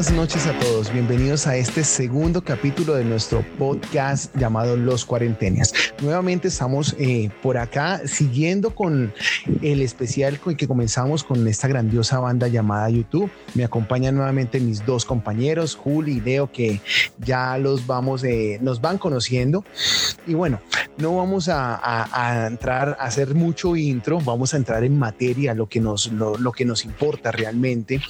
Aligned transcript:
buenas 0.00 0.16
noches 0.16 0.46
a 0.46 0.58
todos. 0.60 0.90
Bienvenidos 0.90 1.46
a 1.46 1.56
este 1.56 1.84
segundo 1.84 2.42
capítulo 2.42 2.94
de 2.94 3.04
nuestro 3.04 3.44
podcast 3.58 4.34
llamado 4.34 4.74
Los 4.74 5.04
Cuarentenias. 5.04 5.74
Nuevamente 6.00 6.48
estamos 6.48 6.96
eh, 6.98 7.28
por 7.42 7.58
acá 7.58 8.00
siguiendo 8.06 8.74
con 8.74 9.12
el 9.60 9.82
especial 9.82 10.40
con 10.40 10.52
el 10.52 10.56
que 10.56 10.66
comenzamos 10.66 11.22
con 11.22 11.46
esta 11.46 11.68
grandiosa 11.68 12.18
banda 12.18 12.48
llamada 12.48 12.88
YouTube. 12.88 13.30
Me 13.52 13.62
acompañan 13.62 14.14
nuevamente 14.14 14.58
mis 14.58 14.86
dos 14.86 15.04
compañeros, 15.04 15.76
Juli 15.76 16.12
y 16.12 16.20
Leo, 16.22 16.50
que 16.50 16.80
ya 17.18 17.58
los 17.58 17.86
vamos, 17.86 18.24
eh, 18.24 18.58
nos 18.62 18.80
van 18.80 18.96
conociendo. 18.96 19.66
Y 20.26 20.32
bueno, 20.32 20.60
no 20.96 21.16
vamos 21.16 21.50
a, 21.50 22.46
entrar 22.46 22.96
a 22.98 23.04
hacer 23.04 23.34
mucho 23.34 23.76
intro, 23.76 24.18
vamos 24.20 24.54
a 24.54 24.56
entrar 24.56 24.82
en 24.84 24.98
materia, 24.98 25.54
lo 25.54 25.68
que 25.68 25.80
nos, 25.80 26.10
lo, 26.12 26.52
que 26.52 26.64
nos 26.64 26.84
importa 26.84 27.32
realmente, 27.32 28.00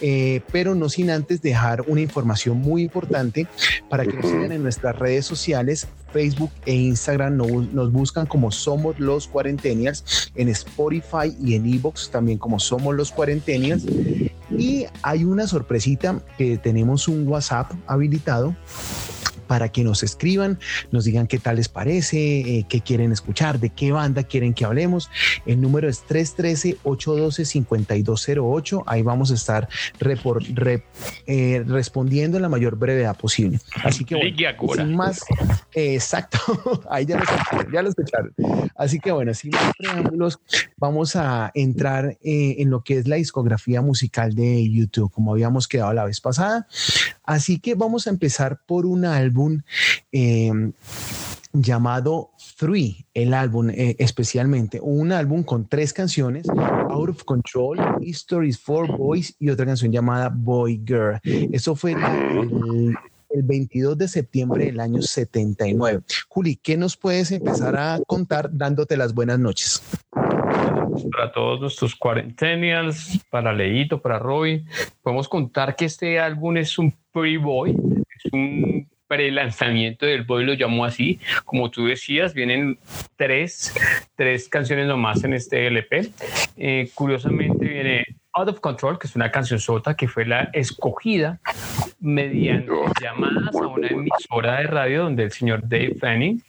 eh, 0.00 0.40
pero 0.50 0.74
no 0.74 0.88
sin 0.88 1.10
antes 1.10 1.35
dejar 1.42 1.82
una 1.86 2.00
información 2.00 2.58
muy 2.58 2.82
importante 2.82 3.46
para 3.88 4.04
que 4.04 4.12
nos 4.12 4.26
sigan 4.26 4.52
en 4.52 4.62
nuestras 4.62 4.98
redes 4.98 5.26
sociales, 5.26 5.86
Facebook 6.12 6.50
e 6.64 6.74
Instagram. 6.74 7.36
Nos, 7.36 7.92
buscan 7.92 8.26
como 8.26 8.50
Somos 8.50 8.98
los 8.98 9.28
Cuarentenials, 9.28 10.30
en 10.34 10.48
Spotify 10.48 11.36
y 11.42 11.54
en 11.54 11.66
Evox 11.66 12.10
también 12.10 12.38
como 12.38 12.58
Somos 12.58 12.94
los 12.94 13.10
Cuarentenials. 13.10 13.84
Y 14.50 14.86
hay 15.02 15.24
una 15.24 15.46
sorpresita 15.46 16.20
que 16.38 16.56
tenemos 16.56 17.08
un 17.08 17.26
WhatsApp 17.26 17.72
habilitado 17.86 18.54
para 19.46 19.70
que 19.70 19.84
nos 19.84 20.02
escriban, 20.02 20.58
nos 20.90 21.04
digan 21.04 21.26
qué 21.26 21.38
tal 21.38 21.56
les 21.56 21.68
parece, 21.68 22.40
eh, 22.40 22.64
qué 22.68 22.80
quieren 22.80 23.12
escuchar, 23.12 23.60
de 23.60 23.68
qué 23.70 23.92
banda 23.92 24.22
quieren 24.24 24.54
que 24.54 24.64
hablemos. 24.64 25.10
El 25.44 25.60
número 25.60 25.88
es 25.88 26.04
313-812-5208. 26.06 28.84
Ahí 28.86 29.02
vamos 29.02 29.30
a 29.30 29.34
estar 29.34 29.68
eh, 31.26 31.62
respondiendo 31.66 32.38
en 32.38 32.42
la 32.42 32.48
mayor 32.48 32.76
brevedad 32.76 33.16
posible. 33.16 33.58
Así 33.82 34.04
que 34.04 34.14
bueno, 34.60 34.84
sin 34.84 34.96
más, 34.96 35.24
exacto, 35.72 36.38
ahí 36.90 37.06
ya 37.06 37.18
lo, 37.18 37.24
ya 37.72 37.80
escucharon. 37.80 38.32
Así 38.74 39.00
que 39.00 39.12
bueno, 39.12 39.32
sin 39.34 39.50
más 39.50 39.72
preámbulos, 39.78 40.40
vamos 40.76 41.16
a 41.16 41.50
entrar 41.54 42.18
eh, 42.22 42.56
en 42.58 42.70
lo 42.70 42.82
que 42.82 42.98
es 42.98 43.08
la 43.08 43.16
discografía 43.16 43.82
musical 43.82 44.34
de 44.34 44.70
YouTube, 44.70 45.10
como 45.10 45.32
habíamos 45.32 45.68
quedado 45.68 45.92
la 45.92 46.04
vez 46.04 46.20
pasada. 46.20 46.66
Así 47.26 47.58
que 47.58 47.74
vamos 47.74 48.06
a 48.06 48.10
empezar 48.10 48.60
por 48.66 48.86
un 48.86 49.04
álbum 49.04 49.60
eh, 50.12 50.52
llamado 51.52 52.30
Three, 52.58 53.04
el 53.12 53.34
álbum 53.34 53.70
eh, 53.70 53.96
especialmente, 53.98 54.80
un 54.80 55.12
álbum 55.12 55.42
con 55.42 55.68
tres 55.68 55.92
canciones, 55.92 56.46
Out 56.48 57.10
of 57.10 57.24
Control, 57.24 57.78
Histories 58.00 58.58
for 58.58 58.96
Boys 58.96 59.34
y 59.38 59.50
otra 59.50 59.66
canción 59.66 59.92
llamada 59.92 60.30
Boy 60.32 60.82
Girl. 60.86 61.20
Eso 61.22 61.74
fue 61.74 61.92
el, 61.92 62.94
el 63.30 63.42
22 63.42 63.98
de 63.98 64.08
septiembre 64.08 64.66
del 64.66 64.80
año 64.80 65.02
79. 65.02 66.02
Juli, 66.28 66.56
¿qué 66.56 66.76
nos 66.76 66.96
puedes 66.96 67.30
empezar 67.32 67.76
a 67.76 68.00
contar 68.06 68.48
dándote 68.52 68.96
las 68.96 69.12
buenas 69.12 69.38
noches? 69.38 69.82
para 71.12 71.32
todos 71.32 71.60
nuestros 71.60 71.94
cuarentenials, 71.94 73.20
para 73.30 73.52
Leito, 73.52 74.00
para 74.00 74.18
Roy. 74.18 74.64
Podemos 75.02 75.28
contar 75.28 75.76
que 75.76 75.84
este 75.84 76.18
álbum 76.18 76.56
es 76.56 76.78
un 76.78 76.94
pre-boy, 77.16 77.70
es 77.70 78.32
un 78.32 78.86
pre-lanzamiento 79.08 80.04
del 80.04 80.24
boy, 80.24 80.44
lo 80.44 80.52
llamó 80.52 80.84
así. 80.84 81.18
Como 81.46 81.70
tú 81.70 81.86
decías, 81.86 82.34
vienen 82.34 82.78
tres, 83.16 83.74
tres 84.16 84.50
canciones 84.50 84.86
nomás 84.86 85.24
en 85.24 85.32
este 85.32 85.66
LP. 85.66 86.10
Eh, 86.58 86.90
curiosamente 86.94 87.64
viene 87.64 88.04
Out 88.36 88.48
of 88.50 88.60
Control, 88.60 88.98
que 88.98 89.06
es 89.06 89.16
una 89.16 89.30
canción 89.30 89.58
sota 89.58 89.94
que 89.94 90.08
fue 90.08 90.26
la 90.26 90.50
escogida 90.52 91.40
mediante 92.00 92.70
llamadas 93.00 93.54
a 93.56 93.66
una 93.66 93.88
emisora 93.88 94.58
de 94.58 94.64
radio 94.64 95.04
donde 95.04 95.24
el 95.24 95.32
señor 95.32 95.62
Dave 95.62 95.94
Fanning, 95.98 96.42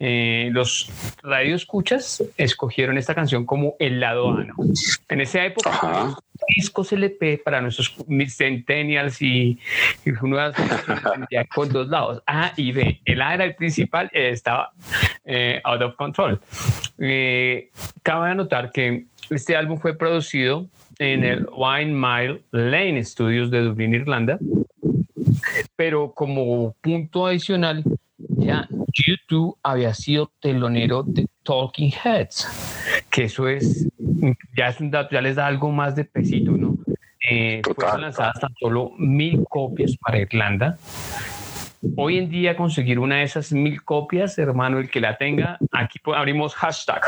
eh, 0.00 0.48
los 0.52 0.90
radioescuchas 1.22 2.24
escogieron 2.36 2.98
esta 2.98 3.14
canción 3.14 3.46
como 3.46 3.76
el 3.78 4.00
lado 4.00 4.32
A. 4.32 4.46
En 5.08 5.20
esa 5.20 5.44
época, 5.44 6.16
discos 6.56 6.92
LP 6.92 7.38
para 7.44 7.60
nuestros 7.60 7.94
centennials 8.28 9.22
y, 9.22 9.58
y 10.04 10.10
nuevas 10.22 10.56
con 11.54 11.68
dos 11.68 11.88
lados, 11.88 12.22
A 12.26 12.52
y 12.56 12.72
B. 12.72 13.00
El 13.04 13.22
A 13.22 13.34
era 13.34 13.44
el 13.44 13.54
principal, 13.54 14.10
estaba 14.12 14.72
eh, 15.24 15.60
Out 15.62 15.82
of 15.82 15.94
Control. 15.94 16.40
Eh, 16.98 17.70
cabe 18.02 18.30
anotar 18.30 18.72
que 18.72 19.04
este 19.30 19.56
álbum 19.56 19.78
fue 19.78 19.96
producido 19.96 20.66
en 21.00 21.24
el 21.24 21.48
Wine 21.56 21.94
Mile 21.94 22.42
Lane 22.52 23.02
Studios 23.02 23.50
de 23.50 23.62
Dublín, 23.62 23.94
Irlanda. 23.94 24.38
Pero 25.74 26.12
como 26.12 26.74
punto 26.82 27.26
adicional, 27.26 27.82
ya 28.18 28.68
YouTube 28.92 29.56
había 29.62 29.94
sido 29.94 30.30
telonero 30.40 31.02
de 31.02 31.26
Talking 31.42 31.90
Heads, 32.04 33.02
que 33.10 33.24
eso 33.24 33.48
es, 33.48 33.88
ya 34.56 34.68
es 34.68 34.80
un 34.80 34.90
dato, 34.90 35.14
ya 35.14 35.22
les 35.22 35.36
da 35.36 35.46
algo 35.46 35.72
más 35.72 35.96
de 35.96 36.04
pesito, 36.04 36.52
¿no? 36.52 36.76
Eh, 37.30 37.62
fueron 37.74 38.02
lanzadas 38.02 38.38
tan 38.40 38.54
solo 38.60 38.92
mil 38.98 39.44
copias 39.48 39.96
para 39.96 40.18
Irlanda. 40.18 40.76
Hoy 41.96 42.18
en 42.18 42.28
día 42.28 42.56
conseguir 42.56 42.98
una 42.98 43.16
de 43.16 43.22
esas 43.22 43.52
mil 43.52 43.82
copias, 43.82 44.36
hermano, 44.38 44.78
el 44.78 44.90
que 44.90 45.00
la 45.00 45.16
tenga, 45.16 45.58
aquí 45.72 45.98
abrimos 46.14 46.54
hashtag. 46.54 47.00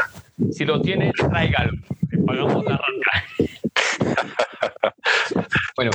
Si 0.50 0.64
lo 0.64 0.80
tiene, 0.80 1.12
tráigalo. 1.12 1.72
Le 2.10 2.18
pagamos 2.18 2.64
la 2.64 2.80
bueno, 5.76 5.90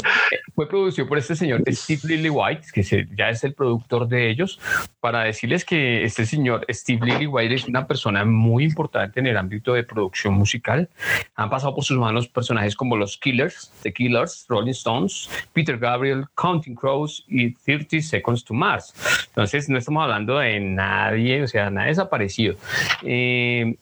fue 0.55 0.67
producido 0.67 1.07
por 1.07 1.17
este 1.17 1.35
señor 1.35 1.63
Steve 1.67 2.01
Lillywhite, 2.03 2.67
que 2.73 2.83
ya 3.15 3.29
es 3.29 3.43
el 3.43 3.53
productor 3.53 4.07
de 4.07 4.29
ellos, 4.29 4.59
para 4.99 5.23
decirles 5.23 5.63
que 5.65 6.03
este 6.03 6.25
señor 6.25 6.65
Steve 6.69 7.05
Lillywhite 7.05 7.55
es 7.55 7.67
una 7.67 7.87
persona 7.87 8.25
muy 8.25 8.63
importante 8.63 9.19
en 9.19 9.27
el 9.27 9.37
ámbito 9.37 9.73
de 9.73 9.83
producción 9.83 10.33
musical. 10.33 10.89
Han 11.35 11.49
pasado 11.49 11.75
por 11.75 11.83
sus 11.83 11.97
manos 11.97 12.27
personajes 12.27 12.75
como 12.75 12.97
los 12.97 13.17
Killers, 13.17 13.71
The 13.83 13.93
Killers, 13.93 14.45
Rolling 14.49 14.71
Stones, 14.71 15.29
Peter 15.53 15.77
Gabriel, 15.77 16.25
Counting 16.35 16.75
Crows 16.75 17.23
y 17.27 17.53
30 17.53 18.01
Seconds 18.01 18.43
to 18.43 18.53
Mars. 18.53 18.93
Entonces, 19.27 19.69
no 19.69 19.77
estamos 19.77 20.03
hablando 20.03 20.39
de 20.39 20.59
nadie, 20.59 21.43
o 21.43 21.47
sea, 21.47 21.69
nada 21.69 21.87
desaparecido. 21.87 22.55
Eh, 23.03 23.75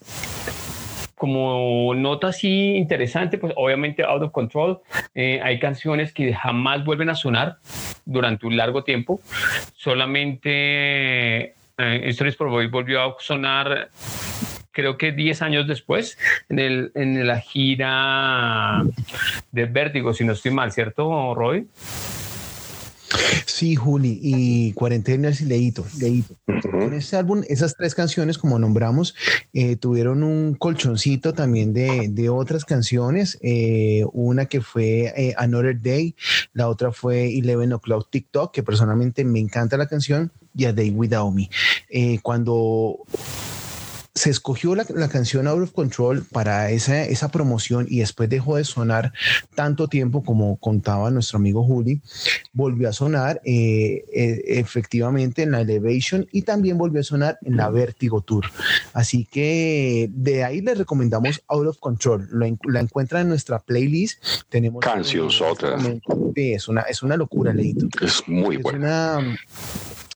como 1.15 1.93
nota 1.95 2.27
así 2.27 2.75
interesante, 2.75 3.37
pues 3.37 3.53
obviamente 3.55 4.03
Out 4.03 4.23
of 4.23 4.31
Control, 4.31 4.79
eh, 5.13 5.39
hay 5.43 5.59
canciones 5.59 6.13
que 6.13 6.33
jamás 6.33 6.83
vuelven 6.83 7.09
a 7.09 7.15
sonar 7.15 7.57
durante 8.05 8.45
un 8.45 8.57
largo 8.57 8.83
tiempo, 8.83 9.19
solamente 9.75 11.53
eh, 11.77 12.01
Stories 12.09 12.37
for 12.37 12.49
Boy 12.49 12.67
volvió 12.67 13.01
a 13.01 13.15
sonar 13.19 13.89
creo 14.75 14.97
que 14.97 15.13
10 15.13 15.41
años 15.41 15.67
después, 15.67 16.17
en, 16.49 16.59
el, 16.59 16.91
en 16.95 17.25
la 17.25 17.39
gira 17.39 18.83
de 19.51 19.65
Vértigo, 19.65 20.13
si 20.13 20.25
no 20.25 20.33
estoy 20.33 20.51
mal, 20.51 20.73
¿cierto, 20.73 21.33
Roy? 21.33 21.67
Sí, 23.45 23.75
Juli, 23.75 24.19
y 24.21 24.73
Cuarentenas 24.73 25.41
y 25.41 25.45
Leito. 25.45 25.85
Leito. 25.99 26.35
En 26.47 26.93
este 26.93 27.15
álbum, 27.15 27.43
esas 27.47 27.75
tres 27.75 27.95
canciones, 27.95 28.37
como 28.37 28.59
nombramos, 28.59 29.15
eh, 29.53 29.75
tuvieron 29.75 30.23
un 30.23 30.55
colchoncito 30.55 31.33
también 31.33 31.73
de, 31.73 32.09
de 32.09 32.29
otras 32.29 32.65
canciones. 32.65 33.37
Eh, 33.41 34.03
una 34.13 34.45
que 34.45 34.61
fue 34.61 35.13
eh, 35.15 35.33
Another 35.37 35.79
Day, 35.81 36.15
la 36.53 36.67
otra 36.67 36.91
fue 36.91 37.37
Eleven 37.37 37.73
O'Clock 37.73 38.09
TikTok, 38.09 38.53
que 38.53 38.63
personalmente 38.63 39.23
me 39.23 39.39
encanta 39.39 39.77
la 39.77 39.87
canción, 39.87 40.31
y 40.55 40.65
A 40.65 40.73
Day 40.73 40.91
Without 40.91 41.33
Me. 41.33 41.49
cuando 42.21 42.99
se 44.15 44.29
escogió 44.29 44.75
la, 44.75 44.85
canción 45.09 45.45
Out 45.45 45.63
of 45.63 45.71
Control 45.73 46.23
para 46.31 46.71
esa, 46.71 47.03
esa 47.03 47.29
promoción 47.29 47.85
y 47.89 47.99
después 47.99 48.29
dejó 48.29 48.55
de 48.55 48.63
sonar 48.63 49.11
tanto 49.55 49.89
tiempo 49.89 50.23
como 50.23 50.55
contaba 50.55 51.11
nuestro 51.11 51.37
amigo 51.37 51.65
Juli, 51.65 52.01
volvió 52.53 52.87
a 52.87 52.93
sonar 52.93 53.41
eh, 53.43 54.05
eh, 54.13 54.41
efectivamente 54.47 55.43
en 55.43 55.51
la 55.51 55.61
Elevation 55.61 56.27
y 56.31 56.43
también 56.43 56.77
volvió 56.77 57.01
a 57.01 57.03
sonar 57.03 57.37
en 57.43 57.57
la 57.57 57.69
Vertigo 57.69 58.21
Tour. 58.21 58.45
Así 58.93 59.25
que 59.25 60.09
de 60.13 60.45
ahí 60.45 60.61
les 60.61 60.77
recomendamos 60.77 61.43
Out 61.49 61.67
of 61.67 61.79
Control. 61.79 62.29
la 62.63 62.79
encuentran 62.79 63.23
en 63.23 63.29
nuestra 63.29 63.59
playlist. 63.59 64.23
Tenemos 64.47 64.79
canción 64.79 65.29
otra. 65.41 65.77
Es 66.35 66.69
una, 66.69 66.81
es 66.83 67.03
una 67.03 67.17
locura, 67.17 67.53
Leito. 67.53 67.87
Es 68.01 68.23
muy 68.27 68.57
buena. 68.57 69.19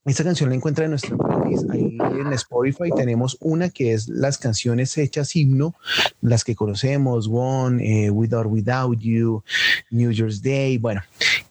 Esta 0.10 0.24
canción 0.24 0.50
la 0.50 0.56
encuentra 0.56 0.86
en 0.86 0.90
nuestra 0.90 1.16
playlist. 1.16 1.70
Ahí 1.70 1.96
en 2.20 2.34
Spotify 2.34 2.90
tenemos 2.96 3.38
una 3.40 3.70
que 3.70 3.94
es 3.94 4.08
las 4.08 4.40
canciones 4.40 4.98
hechas 4.98 5.36
himno, 5.36 5.76
las 6.22 6.44
que 6.44 6.56
conocemos, 6.56 7.30
One, 7.32 8.06
eh, 8.06 8.10
With 8.10 8.34
or 8.34 8.48
Without 8.48 8.98
You, 9.00 9.44
New 9.92 10.12
Year's 10.12 10.42
Day, 10.42 10.80
bueno. 10.80 11.04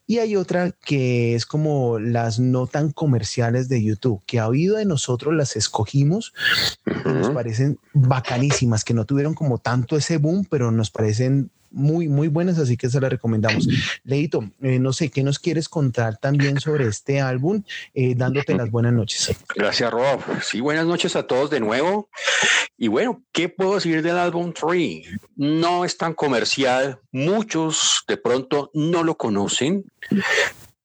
Y 0.08 0.18
hay 0.18 0.34
otra 0.34 0.72
que 0.72 1.36
es 1.36 1.46
como 1.46 2.00
las 2.00 2.40
no 2.40 2.66
tan 2.66 2.90
comerciales 2.90 3.68
de 3.68 3.80
YouTube, 3.80 4.22
que 4.26 4.40
ha 4.40 4.44
habido 4.44 4.76
de 4.76 4.86
nosotros, 4.86 5.34
las 5.34 5.54
escogimos, 5.54 6.32
nos 7.04 7.30
parecen 7.30 7.78
bacanísimas, 7.92 8.82
que 8.82 8.94
no 8.94 9.04
tuvieron 9.04 9.34
como 9.34 9.58
tanto 9.58 9.96
ese 9.96 10.16
boom, 10.16 10.46
pero 10.50 10.72
nos 10.72 10.90
parecen 10.90 11.50
muy, 11.70 12.08
muy 12.08 12.28
buenas, 12.28 12.58
así 12.58 12.76
que 12.76 12.88
se 12.88 13.00
las 13.00 13.10
recomendamos. 13.10 13.68
Leito, 14.04 14.50
eh, 14.62 14.78
no 14.78 14.92
sé, 14.92 15.10
¿qué 15.10 15.22
nos 15.22 15.38
quieres 15.38 15.68
contar 15.68 16.18
también 16.18 16.60
sobre 16.60 16.86
este 16.86 17.20
álbum? 17.20 17.62
Eh, 17.94 18.14
dándote 18.16 18.54
las 18.54 18.70
buenas 18.70 18.92
noches. 18.92 19.34
Gracias, 19.54 19.90
Rob. 19.90 20.20
Sí, 20.42 20.60
buenas 20.60 20.86
noches 20.86 21.16
a 21.16 21.24
todos 21.24 21.50
de 21.50 21.60
nuevo. 21.60 22.08
Y 22.76 22.88
bueno, 22.88 23.22
¿qué 23.32 23.48
puedo 23.48 23.74
decir 23.74 24.02
del 24.02 24.18
álbum 24.18 24.52
3? 24.52 25.06
No 25.36 25.84
es 25.84 25.96
tan 25.96 26.14
comercial, 26.14 27.00
muchos 27.12 28.04
de 28.06 28.16
pronto 28.16 28.70
no 28.74 29.02
lo 29.02 29.16
conocen. 29.16 29.84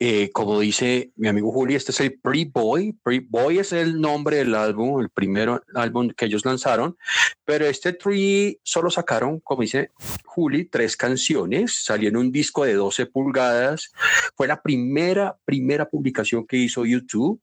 Eh, 0.06 0.32
como 0.34 0.60
dice 0.60 1.14
mi 1.16 1.30
amigo 1.30 1.50
Juli, 1.50 1.76
este 1.76 1.94
es 1.94 2.02
el 2.02 2.20
Pre-Boy. 2.20 2.92
Pre-Boy 3.04 3.60
es 3.60 3.72
el 3.72 4.02
nombre 4.02 4.36
del 4.36 4.54
álbum, 4.54 5.00
el 5.00 5.10
primer 5.10 5.62
álbum 5.74 6.10
que 6.10 6.26
ellos 6.26 6.44
lanzaron, 6.44 6.98
pero 7.46 7.66
este 7.68 7.94
Tree 7.94 8.60
solo 8.64 8.90
sacaron, 8.90 9.40
como 9.40 9.62
dice 9.62 9.92
Juli, 10.26 10.66
tres 10.66 10.98
canciones, 10.98 11.86
salió 11.86 12.10
en 12.10 12.18
un 12.18 12.34
disco 12.34 12.66
de 12.66 12.74
12 12.74 13.06
pulgadas, 13.06 13.94
fue 14.36 14.46
la 14.46 14.62
primera, 14.62 15.38
primera 15.46 15.88
publicación 15.88 16.46
que 16.46 16.58
hizo 16.58 16.86
YouTube. 16.86 17.40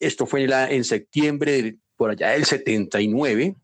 Esto 0.00 0.26
fue 0.26 0.42
en, 0.42 0.50
la, 0.50 0.68
en 0.68 0.82
septiembre 0.82 1.76
por 1.94 2.10
allá 2.10 2.30
del 2.30 2.46
79 2.46 3.54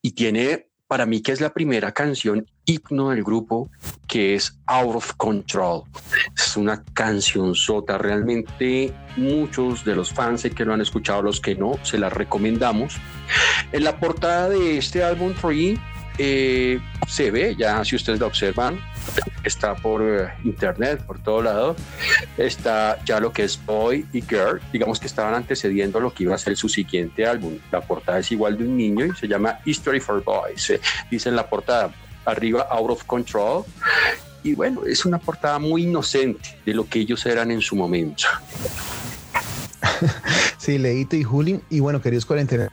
y 0.00 0.12
tiene 0.12 0.69
para 0.90 1.06
mí 1.06 1.22
que 1.22 1.30
es 1.30 1.40
la 1.40 1.50
primera 1.50 1.92
canción 1.92 2.44
himno 2.64 3.10
del 3.10 3.22
grupo, 3.22 3.70
que 4.08 4.34
es 4.34 4.58
Out 4.66 4.96
of 4.96 5.12
Control. 5.16 5.82
Es 6.36 6.56
una 6.56 6.82
canción 6.94 7.54
sota, 7.54 7.96
realmente 7.96 8.92
muchos 9.16 9.84
de 9.84 9.94
los 9.94 10.12
fans 10.12 10.48
que 10.52 10.64
lo 10.64 10.74
han 10.74 10.80
escuchado, 10.80 11.22
los 11.22 11.40
que 11.40 11.54
no, 11.54 11.74
se 11.84 11.96
la 11.96 12.10
recomendamos. 12.10 12.96
En 13.70 13.84
la 13.84 14.00
portada 14.00 14.48
de 14.48 14.78
este 14.78 15.04
álbum 15.04 15.32
3 15.40 15.78
eh, 16.22 16.78
se 17.08 17.30
ve, 17.30 17.56
ya 17.58 17.82
si 17.82 17.96
ustedes 17.96 18.20
lo 18.20 18.26
observan, 18.26 18.78
está 19.42 19.74
por 19.74 20.02
eh, 20.02 20.28
internet, 20.44 21.02
por 21.06 21.18
todo 21.18 21.40
lado, 21.40 21.76
está 22.36 23.02
ya 23.06 23.20
lo 23.20 23.32
que 23.32 23.44
es 23.44 23.58
Boy 23.64 24.06
y 24.12 24.20
Girl, 24.20 24.60
digamos 24.70 25.00
que 25.00 25.06
estaban 25.06 25.32
antecediendo 25.32 25.98
lo 25.98 26.12
que 26.12 26.24
iba 26.24 26.34
a 26.34 26.38
ser 26.38 26.58
su 26.58 26.68
siguiente 26.68 27.24
álbum. 27.24 27.56
La 27.72 27.80
portada 27.80 28.18
es 28.18 28.30
igual 28.32 28.58
de 28.58 28.64
un 28.64 28.76
niño 28.76 29.06
y 29.06 29.16
se 29.16 29.26
llama 29.28 29.60
History 29.64 29.98
for 29.98 30.22
Boys. 30.22 30.68
Eh, 30.68 30.80
dice 31.10 31.30
en 31.30 31.36
la 31.36 31.48
portada, 31.48 31.90
arriba 32.26 32.66
Out 32.70 32.90
of 32.90 33.04
Control. 33.04 33.64
Y 34.42 34.54
bueno, 34.54 34.84
es 34.84 35.06
una 35.06 35.18
portada 35.18 35.58
muy 35.58 35.84
inocente 35.84 36.58
de 36.66 36.74
lo 36.74 36.86
que 36.86 36.98
ellos 36.98 37.24
eran 37.24 37.50
en 37.50 37.62
su 37.62 37.76
momento. 37.76 38.24
sí, 40.58 40.76
Leito 40.76 41.16
y 41.16 41.24
Juli. 41.24 41.60
Y 41.70 41.80
bueno, 41.80 42.02
queridos 42.02 42.26
cuarentena 42.26 42.70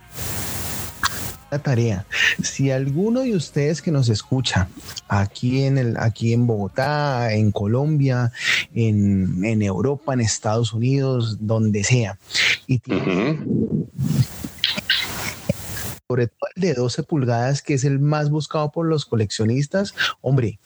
la 1.50 1.58
tarea. 1.58 2.06
Si 2.42 2.70
alguno 2.70 3.20
de 3.20 3.34
ustedes 3.34 3.82
que 3.82 3.90
nos 3.90 4.08
escucha 4.08 4.68
aquí 5.08 5.62
en 5.62 5.78
el, 5.78 5.96
aquí 5.96 6.32
en 6.32 6.46
Bogotá, 6.46 7.32
en 7.32 7.52
Colombia, 7.52 8.32
en, 8.74 9.44
en 9.44 9.62
Europa, 9.62 10.14
en 10.14 10.20
Estados 10.20 10.72
Unidos, 10.72 11.38
donde 11.40 11.84
sea, 11.84 12.18
y 12.66 12.78
tiene 12.78 13.38
sobre 16.08 16.28
todo 16.28 16.48
el 16.56 16.62
de 16.62 16.74
12 16.74 17.02
pulgadas, 17.02 17.60
que 17.60 17.74
es 17.74 17.84
el 17.84 17.98
más 17.98 18.30
buscado 18.30 18.72
por 18.72 18.86
los 18.86 19.04
coleccionistas, 19.04 19.94
hombre, 20.22 20.58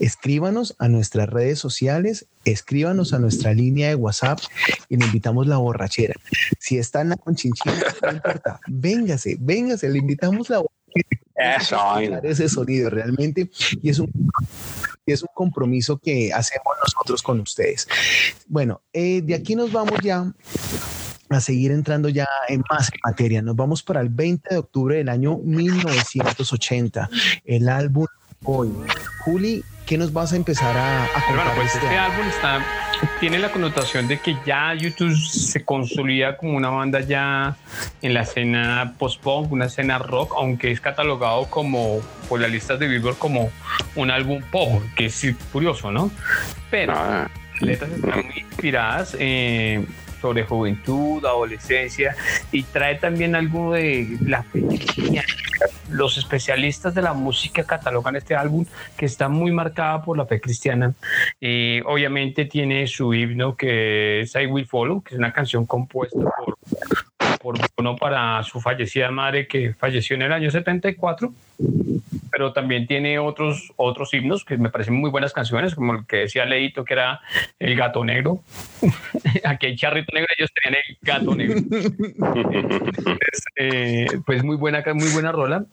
escríbanos 0.00 0.74
a 0.80 0.88
nuestras 0.88 1.28
redes 1.28 1.60
sociales, 1.60 2.26
escríbanos 2.44 3.12
a 3.12 3.20
nuestra 3.20 3.54
línea 3.54 3.88
de 3.88 3.94
WhatsApp 3.94 4.40
y 4.88 4.96
le 4.96 5.06
invitamos 5.06 5.46
la 5.46 5.58
borrachera. 5.58 6.14
Si 6.58 6.78
están 6.78 7.16
con 7.16 7.36
chinchilla, 7.36 7.76
no 8.02 8.10
importa, 8.10 8.60
véngase, 8.66 9.36
véngase, 9.38 9.88
le 9.88 9.98
invitamos 9.98 10.50
la 10.50 10.58
borrachera. 10.58 12.20
Ese 12.24 12.48
sonido 12.48 12.90
realmente 12.90 13.48
y 13.80 13.90
es 13.90 14.00
un 14.00 14.10
es 15.06 15.22
un 15.22 15.28
compromiso 15.32 15.96
que 15.96 16.32
hacemos 16.34 16.74
nosotros 16.84 17.22
con 17.22 17.40
ustedes. 17.40 17.88
Bueno, 18.46 18.82
eh, 18.92 19.22
de 19.22 19.34
aquí 19.34 19.54
nos 19.54 19.72
vamos 19.72 20.00
ya 20.02 20.34
a 21.30 21.40
seguir 21.40 21.72
entrando 21.72 22.08
ya 22.08 22.26
en 22.48 22.62
más 22.70 22.90
materia. 23.04 23.42
Nos 23.42 23.56
vamos 23.56 23.82
para 23.82 24.00
el 24.00 24.08
20 24.08 24.48
de 24.50 24.58
octubre 24.58 24.96
del 24.96 25.08
año 25.08 25.38
1980. 25.38 27.08
El 27.44 27.68
álbum 27.68 28.06
Hoy. 28.44 28.70
Juli, 29.24 29.64
¿qué 29.84 29.98
nos 29.98 30.12
vas 30.12 30.32
a 30.32 30.36
empezar 30.36 30.76
a, 30.76 31.04
a 31.04 31.08
Bueno, 31.28 31.50
pues 31.56 31.74
este, 31.74 31.86
este 31.86 31.98
álbum 31.98 32.26
está, 32.28 32.64
tiene 33.18 33.38
la 33.38 33.50
connotación 33.50 34.06
de 34.06 34.20
que 34.20 34.36
ya 34.46 34.74
YouTube 34.74 35.14
se 35.16 35.64
consolida 35.64 36.36
como 36.36 36.56
una 36.56 36.70
banda 36.70 37.00
ya 37.00 37.56
en 38.00 38.14
la 38.14 38.22
escena 38.22 38.94
post-punk, 38.96 39.50
una 39.50 39.66
escena 39.66 39.98
rock, 39.98 40.34
aunque 40.36 40.70
es 40.70 40.80
catalogado 40.80 41.46
como 41.50 42.00
por 42.28 42.40
las 42.40 42.50
listas 42.50 42.78
de 42.78 42.86
Billboard 42.86 43.18
como 43.18 43.50
un 43.96 44.10
álbum 44.10 44.40
pop, 44.52 44.82
que 44.96 45.06
es 45.06 45.26
curioso, 45.52 45.90
¿no? 45.90 46.10
Pero 46.70 46.92
ah. 46.96 47.28
las 47.54 47.62
letras 47.62 47.90
están 47.90 48.24
muy 48.24 48.38
inspiradas 48.38 49.16
en 49.18 49.88
sobre 50.20 50.44
juventud, 50.44 51.24
adolescencia 51.24 52.16
y 52.52 52.62
trae 52.62 52.96
también 52.96 53.34
algo 53.34 53.72
de 53.72 54.18
la 54.20 54.42
fe 54.42 54.64
Los 55.90 56.18
especialistas 56.18 56.94
de 56.94 57.02
la 57.02 57.12
música 57.12 57.64
catalogan 57.64 58.16
este 58.16 58.34
álbum 58.34 58.64
que 58.96 59.06
está 59.06 59.28
muy 59.28 59.52
marcada 59.52 60.02
por 60.02 60.16
la 60.16 60.26
fe 60.26 60.40
cristiana. 60.40 60.94
Y 61.40 61.80
obviamente 61.82 62.44
tiene 62.44 62.86
su 62.86 63.14
himno 63.14 63.56
que 63.56 64.20
es 64.20 64.34
I 64.34 64.46
Will 64.46 64.66
Follow, 64.66 65.02
que 65.02 65.14
es 65.14 65.18
una 65.18 65.32
canción 65.32 65.66
compuesta 65.66 66.18
por 66.18 66.58
por 67.48 67.56
uno 67.78 67.96
para 67.96 68.42
su 68.42 68.60
fallecida 68.60 69.10
madre 69.10 69.46
que 69.46 69.72
falleció 69.72 70.16
en 70.16 70.20
el 70.20 70.32
año 70.34 70.50
74, 70.50 71.32
pero 72.30 72.52
también 72.52 72.86
tiene 72.86 73.18
otros, 73.18 73.72
otros 73.76 74.12
himnos 74.12 74.44
que 74.44 74.58
me 74.58 74.68
parecen 74.68 74.92
muy 74.92 75.08
buenas 75.08 75.32
canciones, 75.32 75.74
como 75.74 75.94
el 75.94 76.06
que 76.06 76.16
decía 76.16 76.44
Leito, 76.44 76.84
que 76.84 76.92
era 76.92 77.22
El 77.58 77.74
Gato 77.74 78.04
Negro. 78.04 78.42
Aquí 79.44 79.66
hay 79.66 79.76
Charrito 79.76 80.12
Negro, 80.14 80.28
ellos 80.36 80.50
tenían 80.62 80.82
El 80.86 80.98
Gato 81.00 81.34
Negro. 81.34 81.60
Eh, 83.56 84.06
pues 84.26 84.44
muy 84.44 84.56
buena, 84.56 84.84
muy 84.92 85.10
buena 85.10 85.32
rola. 85.32 85.64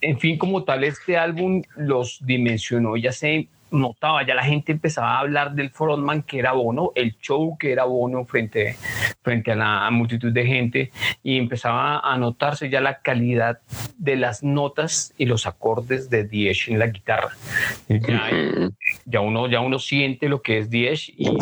En 0.00 0.18
fin, 0.18 0.36
como 0.36 0.64
tal, 0.64 0.84
este 0.84 1.16
álbum 1.16 1.62
los 1.76 2.18
dimensionó, 2.24 2.96
ya 2.96 3.10
se 3.10 3.48
notaba, 3.72 4.24
ya 4.26 4.34
la 4.34 4.44
gente 4.44 4.72
empezaba 4.72 5.16
a 5.16 5.20
hablar 5.20 5.52
del 5.52 5.70
frontman 5.70 6.22
que 6.22 6.38
era 6.38 6.52
Bono, 6.52 6.92
el 6.94 7.18
show 7.18 7.56
que 7.58 7.72
era 7.72 7.84
Bono 7.84 8.24
frente, 8.24 8.76
frente 9.22 9.52
a 9.52 9.56
la 9.56 9.90
multitud 9.90 10.32
de 10.32 10.46
gente 10.46 10.92
y 11.22 11.38
empezaba 11.38 11.98
a 12.00 12.16
notarse 12.18 12.70
ya 12.70 12.80
la 12.80 13.00
calidad 13.00 13.58
de 13.96 14.16
las 14.16 14.42
notas 14.42 15.14
y 15.18 15.26
los 15.26 15.46
acordes 15.46 16.10
de 16.10 16.24
Diez 16.24 16.68
en 16.68 16.78
la 16.78 16.86
guitarra. 16.86 17.32
Ya, 19.06 19.20
uno, 19.20 19.48
ya 19.48 19.60
uno 19.60 19.78
siente 19.78 20.28
lo 20.28 20.42
que 20.42 20.58
es 20.58 20.70
Diez 20.70 21.08
y 21.08 21.36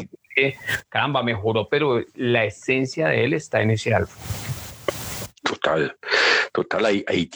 caramba, 0.88 1.22
mejoró, 1.22 1.68
pero 1.68 2.00
la 2.14 2.44
esencia 2.44 3.08
de 3.08 3.24
él 3.24 3.34
está 3.34 3.62
en 3.62 3.70
ese 3.70 3.94
álbum. 3.94 4.14
Total, 5.42 5.96
total, 6.52 6.86
ahí, 6.86 7.04
ahí 7.06 7.26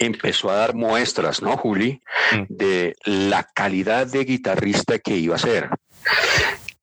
empezó 0.00 0.50
a 0.50 0.56
dar 0.56 0.74
muestras, 0.74 1.42
¿no, 1.42 1.56
Juli? 1.56 2.02
Mm. 2.32 2.42
De 2.48 2.96
la 3.04 3.44
calidad 3.44 4.06
de 4.06 4.24
guitarrista 4.24 4.98
que 4.98 5.16
iba 5.16 5.36
a 5.36 5.38
ser. 5.38 5.68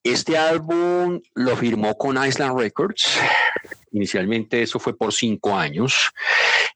Este 0.04 0.38
álbum 0.38 1.20
lo 1.34 1.58
firmó 1.58 1.98
con 1.98 2.24
Island 2.24 2.58
Records. 2.58 3.20
Inicialmente 3.92 4.62
eso 4.62 4.80
fue 4.80 4.96
por 4.96 5.12
cinco 5.12 5.58
años. 5.58 6.12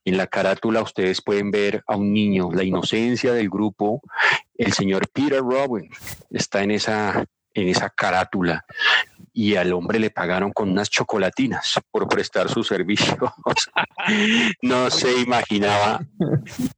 En 0.03 0.17
la 0.17 0.27
carátula 0.27 0.81
ustedes 0.81 1.21
pueden 1.21 1.51
ver 1.51 1.83
a 1.87 1.95
un 1.95 2.11
niño, 2.11 2.49
la 2.51 2.63
inocencia 2.63 3.31
del 3.31 3.49
grupo. 3.49 4.01
El 4.55 4.73
señor 4.73 5.07
Peter 5.09 5.39
Robin 5.39 5.89
está 6.31 6.63
en 6.63 6.71
esa, 6.71 7.23
en 7.53 7.67
esa 7.67 7.89
carátula 7.89 8.65
y 9.33 9.55
al 9.55 9.71
hombre 9.73 9.99
le 9.99 10.09
pagaron 10.09 10.51
con 10.51 10.69
unas 10.69 10.89
chocolatinas 10.89 11.79
por 11.89 12.07
prestar 12.07 12.49
su 12.49 12.63
servicio. 12.63 13.17
no 14.61 14.89
se 14.89 15.21
imaginaba 15.21 16.01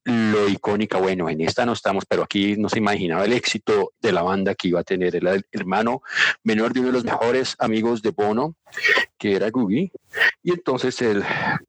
lo 0.03 0.47
icónica. 0.47 0.97
Bueno, 0.97 1.29
en 1.29 1.41
esta 1.41 1.65
no 1.65 1.73
estamos, 1.73 2.05
pero 2.05 2.23
aquí 2.23 2.55
no 2.57 2.69
se 2.69 2.79
imaginaba 2.79 3.25
el 3.25 3.33
éxito 3.33 3.93
de 4.01 4.11
la 4.11 4.21
banda 4.21 4.55
que 4.55 4.67
iba 4.67 4.79
a 4.79 4.83
tener 4.83 5.15
el 5.15 5.45
hermano 5.51 6.03
menor 6.43 6.73
de 6.73 6.81
uno 6.81 6.89
de 6.89 6.93
los 6.93 7.05
mejores 7.05 7.55
amigos 7.59 8.01
de 8.01 8.11
Bono, 8.11 8.55
que 9.17 9.35
era 9.35 9.49
Googie. 9.49 9.91
Y 10.43 10.51
entonces 10.51 11.01
él, 11.01 11.23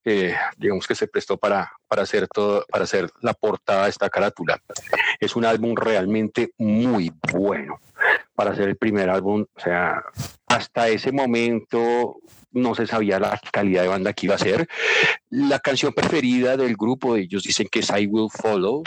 eh, 0.04 0.34
digamos 0.58 0.86
que 0.86 0.94
se 0.94 1.06
prestó 1.06 1.38
para, 1.38 1.72
para 1.88 2.02
hacer 2.02 2.28
todo, 2.28 2.64
para 2.70 2.84
hacer 2.84 3.10
la 3.20 3.32
portada 3.32 3.84
de 3.84 3.90
esta 3.90 4.10
carátula. 4.10 4.60
Es 5.18 5.34
un 5.36 5.44
álbum 5.44 5.74
realmente 5.74 6.52
muy 6.58 7.12
bueno 7.32 7.80
para 8.34 8.50
hacer 8.50 8.68
el 8.68 8.76
primer 8.76 9.08
álbum. 9.10 9.46
O 9.54 9.60
sea, 9.60 10.02
hasta 10.54 10.88
ese 10.88 11.10
momento 11.12 12.16
no 12.54 12.74
se 12.74 12.86
sabía 12.86 13.18
la 13.18 13.38
calidad 13.52 13.82
de 13.82 13.88
banda 13.88 14.12
que 14.12 14.26
iba 14.26 14.36
a 14.36 14.38
ser. 14.38 14.66
La 15.30 15.58
canción 15.58 15.92
preferida 15.92 16.56
del 16.56 16.76
grupo, 16.76 17.16
ellos 17.16 17.42
dicen 17.42 17.68
que 17.70 17.80
es 17.80 17.90
I 17.90 18.06
Will 18.06 18.30
Follow. 18.30 18.82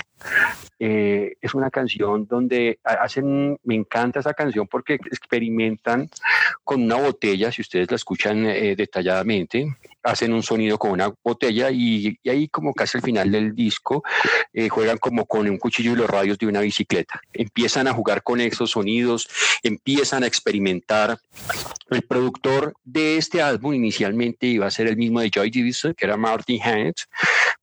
Eh, 0.79 1.35
es 1.41 1.53
una 1.53 1.69
canción 1.69 2.25
donde 2.27 2.79
hacen, 2.83 3.57
me 3.63 3.75
encanta 3.75 4.19
esa 4.19 4.33
canción 4.33 4.67
porque 4.67 4.93
experimentan 4.95 6.09
con 6.63 6.83
una 6.83 6.95
botella, 6.95 7.51
si 7.51 7.61
ustedes 7.61 7.89
la 7.89 7.95
escuchan 7.95 8.45
eh, 8.45 8.75
detalladamente, 8.75 9.67
hacen 10.03 10.33
un 10.33 10.43
sonido 10.43 10.77
con 10.77 10.91
una 10.91 11.11
botella 11.23 11.69
y, 11.71 12.17
ahí 12.25 12.47
como 12.47 12.73
casi 12.73 12.97
al 12.97 13.03
final 13.03 13.31
del 13.31 13.53
disco 13.53 14.03
eh, 14.53 14.69
juegan 14.69 14.97
como 14.97 15.25
con 15.25 15.49
un 15.49 15.57
cuchillo 15.57 15.93
y 15.93 15.95
los 15.95 16.09
radios 16.09 16.37
de 16.37 16.47
una 16.47 16.61
bicicleta. 16.61 17.21
Empiezan 17.33 17.87
a 17.87 17.93
jugar 17.93 18.23
con 18.23 18.39
esos 18.39 18.71
sonidos, 18.71 19.27
empiezan 19.63 20.23
a 20.23 20.27
experimentar. 20.27 21.19
El 21.89 22.01
productor 22.01 22.73
de 22.83 23.17
este 23.17 23.41
álbum 23.41 23.56
inicialmente 23.73 24.47
iba 24.47 24.67
a 24.67 24.71
ser 24.71 24.87
el 24.87 24.97
mismo 24.97 25.19
de 25.19 25.29
Joy 25.29 25.49
Division, 25.49 25.93
que 25.93 26.05
era 26.05 26.17
Martin 26.17 26.61
Hines, 26.63 27.07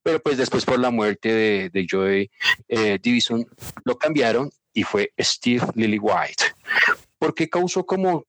pero 0.02 0.20
pues 0.20 0.36
después 0.36 0.64
por 0.64 0.78
la 0.78 0.90
muerte 0.90 1.70
de, 1.72 1.86
Joy 1.90 2.30
eh, 2.68 2.98
Division 3.02 3.46
lo 3.84 3.96
cambiaron 3.96 4.50
y 4.72 4.82
fue 4.82 5.12
Steve 5.18 5.66
Lillywhite 5.74 6.54
porque 7.24 7.48
causó 7.48 7.86
como 7.86 8.26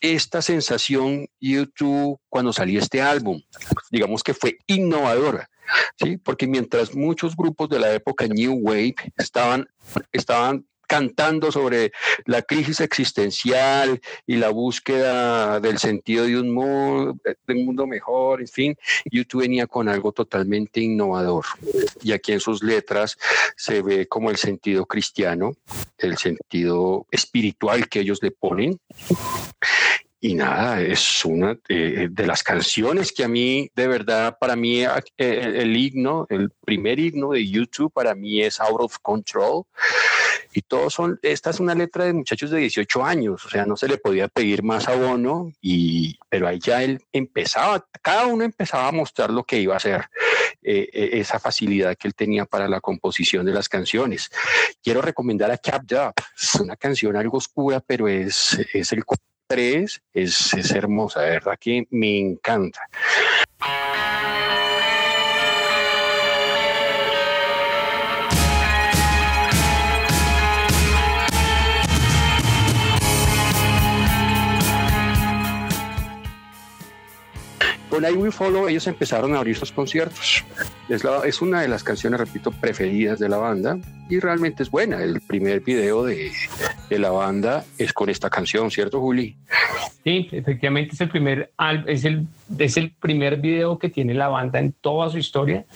esta 0.00 0.40
sensación 0.40 1.26
YouTube 1.40 2.18
cuando 2.30 2.54
salió 2.54 2.80
este 2.80 3.02
álbum. 3.02 3.42
Digamos 3.90 4.22
que 4.22 4.32
fue 4.32 4.56
innovadora, 4.66 5.50
¿sí? 5.98 6.16
Porque 6.16 6.46
mientras 6.46 6.94
muchos 6.94 7.36
grupos 7.36 7.68
de 7.68 7.78
la 7.78 7.92
época 7.92 8.26
New 8.26 8.54
Wave 8.62 8.94
estaban, 9.18 9.68
estaban 10.10 10.66
cantando 10.90 11.52
sobre 11.52 11.92
la 12.26 12.42
crisis 12.42 12.80
existencial 12.80 14.00
y 14.26 14.34
la 14.34 14.48
búsqueda 14.48 15.60
del 15.60 15.78
sentido 15.78 16.24
de 16.24 16.36
un 16.36 16.52
mundo, 16.52 17.16
de 17.22 17.54
un 17.54 17.64
mundo 17.64 17.86
mejor, 17.86 18.40
en 18.40 18.48
fin, 18.48 18.76
YouTube 19.04 19.42
venía 19.42 19.68
con 19.68 19.88
algo 19.88 20.10
totalmente 20.10 20.80
innovador. 20.80 21.44
Y 22.02 22.10
aquí 22.10 22.32
en 22.32 22.40
sus 22.40 22.64
letras 22.64 23.16
se 23.56 23.82
ve 23.82 24.08
como 24.08 24.30
el 24.30 24.36
sentido 24.36 24.84
cristiano, 24.84 25.52
el 25.96 26.18
sentido 26.18 27.06
espiritual 27.12 27.88
que 27.88 28.00
ellos 28.00 28.18
le 28.20 28.32
ponen 28.32 28.80
y 30.22 30.34
nada, 30.34 30.82
es 30.82 31.24
una 31.24 31.58
de, 31.66 32.10
las 32.26 32.42
canciones 32.42 33.10
que 33.10 33.24
a 33.24 33.28
mí, 33.28 33.70
de 33.74 33.88
verdad, 33.88 34.36
para 34.38 34.54
mí, 34.54 34.84
eh, 34.84 34.90
el, 35.16 35.74
himno, 35.74 36.26
el 36.28 36.50
primer 36.50 37.00
himno 37.00 37.30
de 37.30 37.48
YouTube, 37.48 37.90
para 37.90 38.14
mí 38.14 38.42
es 38.42 38.60
Out 38.60 38.80
of 38.80 38.98
Control. 39.00 39.62
Y 40.52 40.62
todos 40.62 40.94
son, 40.94 41.18
esta 41.22 41.50
es 41.50 41.60
una 41.60 41.74
letra 41.74 42.04
de 42.04 42.12
muchachos 42.12 42.50
de 42.50 42.58
18 42.58 43.04
años, 43.04 43.44
o 43.44 43.48
sea, 43.48 43.66
no 43.66 43.76
se 43.76 43.88
le 43.88 43.98
podía 43.98 44.28
pedir 44.28 44.62
más 44.62 44.88
abono, 44.88 45.52
y, 45.60 46.18
pero 46.28 46.48
ahí 46.48 46.58
ya 46.58 46.82
él 46.82 47.00
empezaba, 47.12 47.86
cada 48.02 48.26
uno 48.26 48.44
empezaba 48.44 48.88
a 48.88 48.92
mostrar 48.92 49.30
lo 49.30 49.44
que 49.44 49.60
iba 49.60 49.74
a 49.74 49.78
hacer, 49.78 50.06
eh, 50.62 50.88
eh, 50.92 51.10
esa 51.14 51.38
facilidad 51.38 51.96
que 51.96 52.08
él 52.08 52.14
tenía 52.14 52.44
para 52.44 52.68
la 52.68 52.80
composición 52.80 53.46
de 53.46 53.52
las 53.52 53.68
canciones. 53.68 54.30
Quiero 54.82 55.02
recomendar 55.02 55.50
a 55.50 55.58
Capped 55.58 55.96
Up, 55.96 56.14
es 56.40 56.54
una 56.56 56.76
canción 56.76 57.16
algo 57.16 57.38
oscura, 57.38 57.80
pero 57.80 58.08
es, 58.08 58.58
es 58.74 58.92
el 58.92 59.04
3 59.50 60.02
es, 60.12 60.54
es 60.54 60.70
hermosa, 60.70 61.22
de 61.22 61.30
verdad 61.30 61.58
que 61.58 61.84
me 61.90 62.20
encanta. 62.20 62.80
Con 78.00 78.10
I 78.10 78.16
Will 78.16 78.32
Follow 78.32 78.66
ellos 78.66 78.86
empezaron 78.86 79.34
a 79.34 79.38
abrir 79.38 79.56
sus 79.56 79.72
conciertos. 79.72 80.42
Es, 80.88 81.02
es 81.24 81.42
una 81.42 81.60
de 81.60 81.68
las 81.68 81.84
canciones, 81.84 82.18
repito, 82.18 82.50
preferidas 82.50 83.18
de 83.18 83.28
la 83.28 83.36
banda 83.36 83.78
y 84.08 84.18
realmente 84.20 84.62
es 84.62 84.70
buena. 84.70 85.02
El 85.02 85.20
primer 85.20 85.60
video 85.60 86.04
de, 86.04 86.32
de 86.88 86.98
la 86.98 87.10
banda 87.10 87.62
es 87.76 87.92
con 87.92 88.08
esta 88.08 88.30
canción, 88.30 88.70
¿cierto, 88.70 89.00
Juli? 89.00 89.36
Sí, 90.02 90.28
efectivamente 90.32 90.94
es 90.94 91.00
el 91.00 91.10
primer 91.10 91.52
es 91.86 92.04
el 92.04 92.26
es 92.58 92.76
el 92.78 92.92
primer 92.92 93.36
video 93.36 93.78
que 93.78 93.90
tiene 93.90 94.14
la 94.14 94.28
banda 94.28 94.58
en 94.58 94.72
toda 94.72 95.10
su 95.10 95.18
historia, 95.18 95.66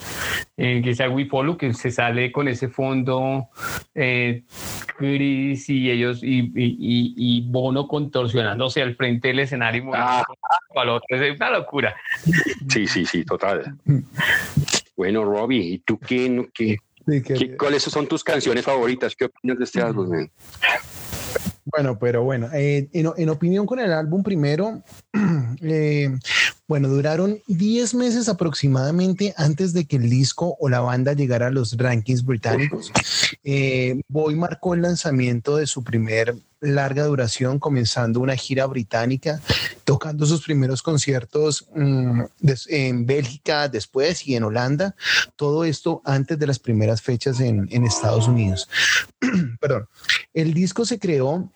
eh, 0.57 0.81
que 0.83 0.91
es 0.91 1.01
el 1.01 1.11
We 1.11 1.27
Follow, 1.27 1.59
que 1.59 1.75
se 1.75 1.91
sale 1.91 2.33
con 2.33 2.49
ese 2.49 2.69
fondo 2.69 3.49
eh, 3.95 4.45
gris 4.99 5.69
y 5.69 5.91
ellos 5.91 6.21
y, 6.23 6.51
y, 6.55 7.43
Bono 7.49 7.87
contorsionándose 7.87 8.81
al 8.81 8.97
frente 8.97 9.29
del 9.29 9.41
escenario. 9.41 9.91
Ah. 9.93 10.25
Es 11.09 11.37
una 11.37 11.51
locura. 11.51 11.95
Sí, 12.69 12.87
sí, 12.87 13.05
sí, 13.05 13.25
total. 13.25 13.77
Bueno, 14.97 15.25
Robbie, 15.25 15.75
¿y 15.75 15.79
tú 15.81 15.99
qué, 15.99 16.49
qué, 16.55 16.79
¿Cuáles 17.59 17.83
son 17.83 18.07
tus 18.07 18.25
canciones 18.25 18.65
favoritas? 18.65 19.15
¿Qué 19.15 19.27
opinas 19.27 19.59
de 19.59 19.65
este 19.65 19.83
álbum? 19.83 20.29
Bueno, 21.65 21.99
pero 21.99 22.23
bueno, 22.23 22.49
eh, 22.53 22.89
en, 22.93 23.29
opinión 23.29 23.65
con 23.65 23.81
el 23.81 23.93
álbum 23.93 24.23
primero, 24.23 24.83
eh, 25.63 26.11
bueno, 26.69 26.89
duraron 26.89 27.39
10 27.47 27.95
meses 27.95 28.29
aproximadamente 28.29 29.35
antes 29.37 29.73
de 29.73 29.87
que 29.87 29.97
el 29.97 30.11
disco 30.11 30.57
o 30.61 30.69
la 30.69 30.81
banda 30.81 31.15
llegara 31.15 31.47
a 31.47 31.51
los 31.51 31.77
rankings 31.79 32.25
británicos. 32.25 32.93
Eh, 33.45 34.01
Boy 34.09 34.35
marcó 34.35 34.75
el 34.75 34.83
lanzamiento 34.83 35.57
de 35.57 35.67
su 35.67 35.83
primer 35.83 36.35
larga 36.65 37.05
duración, 37.05 37.59
comenzando 37.59 38.21
una 38.21 38.37
gira 38.37 38.67
británica, 38.67 39.41
tocando 39.85 40.27
sus 40.27 40.43
primeros 40.43 40.83
conciertos 40.83 41.69
mm, 41.75 42.23
en 42.69 43.07
Bélgica 43.07 43.69
después 43.69 44.27
y 44.27 44.35
en 44.35 44.45
Holanda. 44.45 44.95
Todo 45.37 45.65
esto 45.65 46.03
antes 46.05 46.39
de 46.39 46.47
las 46.47 46.59
primeras 46.59 47.03
fechas 47.03 47.41
en, 47.41 47.69
en 47.71 47.85
Estados 47.85 48.29
Unidos. 48.29 48.69
Perdón. 49.61 49.89
El 50.33 50.55
disco 50.55 50.85
se 50.85 50.99
creó 50.99 51.51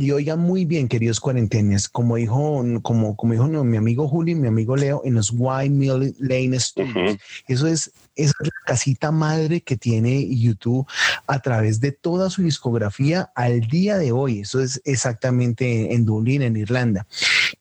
y 0.00 0.12
oigan 0.12 0.38
muy 0.38 0.64
bien, 0.64 0.88
queridos 0.88 1.20
cuarentenas, 1.20 1.88
como 1.88 2.16
dijo, 2.16 2.64
como, 2.82 3.16
como 3.16 3.32
dijo 3.34 3.46
mi 3.46 3.76
amigo 3.76 4.08
Juli, 4.08 4.34
mi 4.34 4.48
amigo 4.48 4.74
Leo, 4.74 5.02
en 5.04 5.14
los 5.14 5.30
White 5.36 5.70
Mill 5.70 6.14
Lane 6.18 6.58
Studios. 6.58 7.18
Eso 7.46 7.66
es 7.66 7.92
es 8.16 8.32
la 8.40 8.50
casita 8.66 9.10
madre 9.10 9.62
que 9.62 9.76
tiene 9.76 10.26
YouTube 10.28 10.86
a 11.26 11.40
través 11.40 11.80
de 11.80 11.92
toda 11.92 12.30
su 12.30 12.42
discografía 12.42 13.30
al 13.34 13.60
día 13.60 13.98
de 13.98 14.12
hoy. 14.12 14.40
Eso 14.40 14.60
es 14.60 14.80
exactamente 14.84 15.94
en 15.94 16.04
Dublín, 16.04 16.42
en 16.42 16.56
Irlanda. 16.56 17.06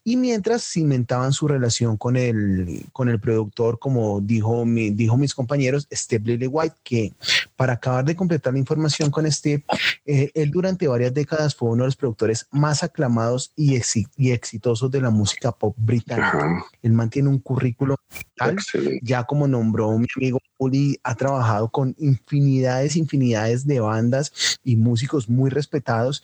Y 0.03 0.17
mientras 0.17 0.63
cimentaban 0.63 1.33
su 1.33 1.47
relación 1.47 1.97
con 1.97 2.15
el, 2.17 2.85
con 2.91 3.09
el 3.09 3.19
productor, 3.19 3.79
como 3.79 4.21
dijo, 4.21 4.65
mi, 4.65 4.89
dijo 4.89 5.17
mis 5.17 5.33
compañeros, 5.33 5.87
Steve 5.91 6.23
Lily 6.25 6.47
White, 6.47 6.75
que 6.83 7.13
para 7.55 7.73
acabar 7.73 8.05
de 8.05 8.15
completar 8.15 8.53
la 8.53 8.59
información 8.59 9.11
con 9.11 9.29
Steve, 9.31 9.63
eh, 10.05 10.31
él 10.33 10.51
durante 10.51 10.87
varias 10.87 11.13
décadas 11.13 11.55
fue 11.55 11.69
uno 11.69 11.83
de 11.83 11.87
los 11.87 11.95
productores 11.95 12.47
más 12.51 12.83
aclamados 12.83 13.51
y, 13.55 13.79
y 14.17 14.31
exitosos 14.31 14.89
de 14.91 15.01
la 15.01 15.09
música 15.09 15.51
pop 15.51 15.75
británica. 15.77 16.63
Él 16.81 16.93
mantiene 16.93 17.29
un 17.29 17.39
currículo 17.39 17.95
tal, 18.35 18.57
ya 19.01 19.23
como 19.23 19.47
nombró 19.47 19.97
mi 19.97 20.07
amigo 20.15 20.39
Uli, 20.57 20.99
ha 21.03 21.15
trabajado 21.15 21.69
con 21.69 21.95
infinidades, 21.99 22.95
infinidades 22.95 23.65
de 23.65 23.79
bandas 23.79 24.59
y 24.63 24.75
músicos 24.75 25.29
muy 25.29 25.49
respetados. 25.49 26.23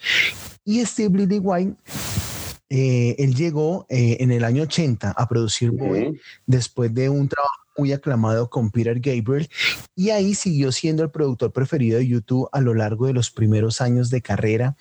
Y 0.63 0.86
Steve 0.86 1.19
Lily 1.19 1.39
White 1.39 1.75
eh, 2.69 3.15
él 3.19 3.36
llegó 3.36 3.86
eh, 3.89 4.17
en 4.19 4.31
el 4.31 4.43
año 4.43 4.63
80 4.63 5.12
a 5.12 5.27
producir 5.27 5.72
Boy 5.72 6.19
después 6.45 6.93
de 6.93 7.10
un 7.10 7.27
trabajo 7.27 7.53
muy 7.77 7.91
aclamado 7.91 8.50
con 8.50 8.72
Peter 8.72 9.00
Gabriel 9.00 9.50
y 9.95 10.10
ahí 10.10 10.34
siguió 10.34 10.72
siendo 10.72 11.03
el 11.03 11.12
productor 11.12 11.51
preferido 11.51 12.00
de 12.00 12.07
YouTube 12.07 12.50
a 12.51 12.62
lo 12.62 12.74
largo 12.74 13.05
de 13.07 13.13
los 13.13 13.29
primeros 13.29 13.81
años 13.81 14.10
de 14.10 14.22
carrera 14.22 14.75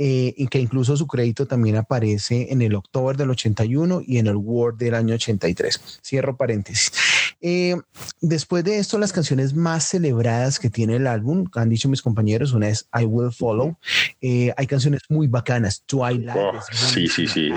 eh, 0.00 0.32
y 0.36 0.46
que 0.46 0.60
incluso 0.60 0.96
su 0.96 1.08
crédito 1.08 1.46
también 1.48 1.76
aparece 1.76 2.52
en 2.52 2.62
el 2.62 2.76
octubre 2.76 3.16
del 3.16 3.30
81 3.30 4.02
y 4.06 4.18
en 4.18 4.28
el 4.28 4.36
Word 4.36 4.76
del 4.76 4.94
año 4.94 5.14
83. 5.14 5.98
Cierro 6.04 6.36
paréntesis. 6.36 6.92
Eh, 7.40 7.76
después 8.20 8.64
de 8.64 8.78
esto, 8.78 8.98
las 8.98 9.12
canciones 9.12 9.54
más 9.54 9.84
celebradas 9.84 10.58
que 10.58 10.70
tiene 10.70 10.96
el 10.96 11.06
álbum, 11.06 11.46
han 11.54 11.68
dicho 11.68 11.88
mis 11.88 12.02
compañeros, 12.02 12.52
una 12.52 12.68
es 12.68 12.88
I 12.98 13.04
Will 13.04 13.32
Follow. 13.32 13.76
Eh, 14.20 14.52
hay 14.56 14.66
canciones 14.66 15.02
muy 15.08 15.26
bacanas, 15.26 15.82
Twilight. 15.86 16.36
Oh, 16.36 16.60
sí, 16.72 17.06
sí, 17.08 17.26
sí. 17.26 17.50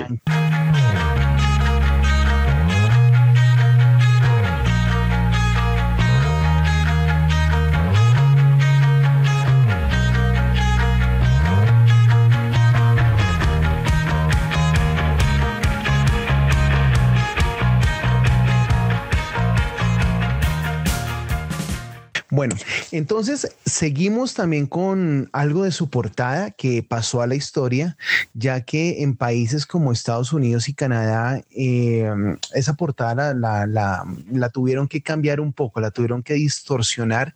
Bueno, 22.41 22.55
entonces 22.91 23.55
seguimos 23.67 24.33
también 24.33 24.65
con 24.65 25.29
algo 25.31 25.63
de 25.63 25.71
su 25.71 25.91
portada 25.91 26.49
que 26.49 26.81
pasó 26.81 27.21
a 27.21 27.27
la 27.27 27.35
historia, 27.35 27.97
ya 28.33 28.61
que 28.61 29.03
en 29.03 29.15
países 29.15 29.67
como 29.67 29.91
Estados 29.91 30.33
Unidos 30.33 30.67
y 30.67 30.73
Canadá, 30.73 31.43
eh, 31.51 32.11
esa 32.55 32.73
portada 32.73 33.35
la, 33.35 33.67
la, 33.67 34.49
tuvieron 34.49 34.87
que 34.87 35.03
cambiar 35.03 35.39
un 35.39 35.53
poco, 35.53 35.81
la 35.81 35.91
tuvieron 35.91 36.23
que 36.23 36.33
distorsionar, 36.33 37.35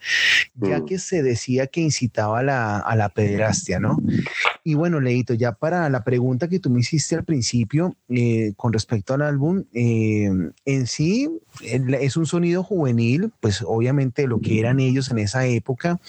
ya 0.55 0.79
mm. 0.79 0.85
que 0.85 0.97
se 0.97 1.21
decía 1.21 1.67
que 1.67 1.81
incitaba 1.81 2.39
a 2.39 2.43
la, 2.43 2.79
a 2.79 2.95
la 2.95 3.09
pederastia, 3.09 3.79
¿no? 3.79 4.01
Y 4.63 4.73
bueno, 4.73 4.99
Leito, 4.99 5.35
ya 5.35 5.51
para 5.51 5.87
la 5.91 6.03
pregunta 6.03 6.47
que 6.47 6.59
tú 6.59 6.71
me 6.71 6.79
hiciste 6.79 7.13
al 7.13 7.23
principio 7.23 7.95
eh, 8.09 8.53
con 8.57 8.73
respecto 8.73 9.13
al 9.13 9.21
álbum, 9.21 9.65
eh, 9.71 10.31
en 10.65 10.87
sí 10.87 11.29
es 11.61 12.17
un 12.17 12.25
sonido 12.25 12.63
juvenil, 12.63 13.31
pues 13.39 13.63
obviamente 13.63 14.25
lo 14.25 14.41
que 14.41 14.59
eran 14.59 14.79
ellos 14.79 14.94
en 15.11 15.19
esa 15.19 15.45
época. 15.45 15.99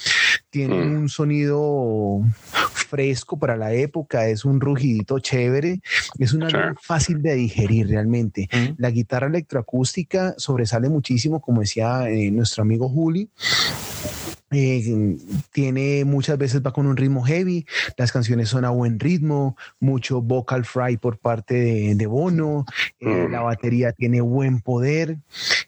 Tienen 0.50 0.94
mm. 0.94 0.98
un 0.98 1.08
sonido 1.08 2.20
fresco 2.72 3.38
para 3.38 3.56
la 3.56 3.72
época, 3.72 4.28
es 4.28 4.44
un 4.44 4.60
rugidito 4.60 5.18
chévere, 5.18 5.80
es 6.18 6.32
una 6.32 6.74
fácil 6.80 7.22
de 7.22 7.34
digerir 7.34 7.88
realmente. 7.88 8.48
Mm. 8.52 8.74
La 8.78 8.90
guitarra 8.90 9.26
electroacústica 9.26 10.34
sobresale 10.38 10.88
muchísimo, 10.88 11.40
como 11.40 11.60
decía 11.60 12.08
eh, 12.08 12.30
nuestro 12.30 12.62
amigo 12.62 12.88
Juli. 12.88 13.28
Eh, 14.58 15.18
tiene 15.52 16.06
muchas 16.06 16.38
veces 16.38 16.62
va 16.64 16.72
con 16.72 16.86
un 16.86 16.96
ritmo 16.96 17.22
heavy, 17.22 17.66
las 17.98 18.10
canciones 18.10 18.48
son 18.48 18.64
a 18.64 18.70
buen 18.70 18.98
ritmo, 18.98 19.54
mucho 19.80 20.22
vocal 20.22 20.64
fry 20.64 20.96
por 20.96 21.18
parte 21.18 21.94
de, 21.94 22.06
Bono, 22.06 22.64
eh, 22.98 23.28
la 23.30 23.42
mm. 23.42 23.44
batería 23.44 23.92
tiene 23.92 24.22
buen 24.22 24.62
poder, 24.62 25.18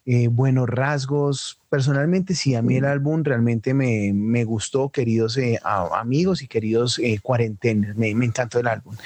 eh, 0.07 0.29
buenos 0.29 0.71
rasgos. 0.71 1.61
Personalmente, 1.69 2.35
sí, 2.35 2.55
a 2.55 2.63
mí 2.63 2.77
el 2.77 2.87
álbum 2.87 3.25
realmente 3.25 3.75
me, 3.75 4.13
me 4.15 4.45
gustó, 4.45 4.89
queridos 4.89 5.39
amigos 5.63 6.41
y 6.41 6.49
queridos 6.49 6.99
cuarentenes, 7.21 7.95
me, 7.95 8.15
me, 8.15 8.25
encantó 8.25 8.59
el 8.59 8.69
álbum. 8.69 8.97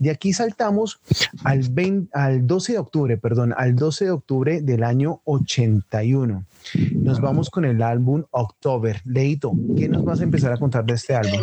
De 0.00 0.10
aquí 0.10 0.32
saltamos 0.32 0.98
al, 1.44 1.70
al 2.12 2.44
12 2.44 2.72
de 2.72 2.78
octubre, 2.80 3.16
perdón, 3.18 3.54
al 3.56 3.76
12 3.76 4.06
de 4.06 4.10
octubre 4.10 4.62
del 4.62 4.82
año 4.82 5.20
81. 5.26 6.44
Nos 6.94 7.20
vamos 7.20 7.50
con 7.50 7.64
el 7.64 7.82
álbum 7.82 8.24
October. 8.30 9.00
Leito, 9.04 9.52
¿qué 9.76 9.88
nos 9.88 10.04
vas 10.04 10.20
a 10.20 10.24
empezar 10.24 10.52
a 10.52 10.56
contar 10.56 10.84
de 10.84 10.94
este 10.94 11.14
álbum? 11.14 11.40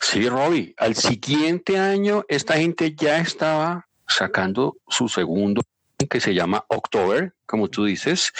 Sí, 0.00 0.28
Robbie, 0.28 0.74
al 0.76 0.94
siguiente 0.94 1.78
año 1.78 2.24
esta 2.28 2.54
gente 2.54 2.94
ya 2.94 3.18
estaba 3.18 3.86
sacando 4.06 4.76
su 4.88 5.08
segundo 5.08 5.62
que 6.08 6.20
se 6.20 6.34
llama 6.34 6.64
October, 6.68 7.32
como 7.46 7.68
tú 7.68 7.84
dices, 7.84 8.32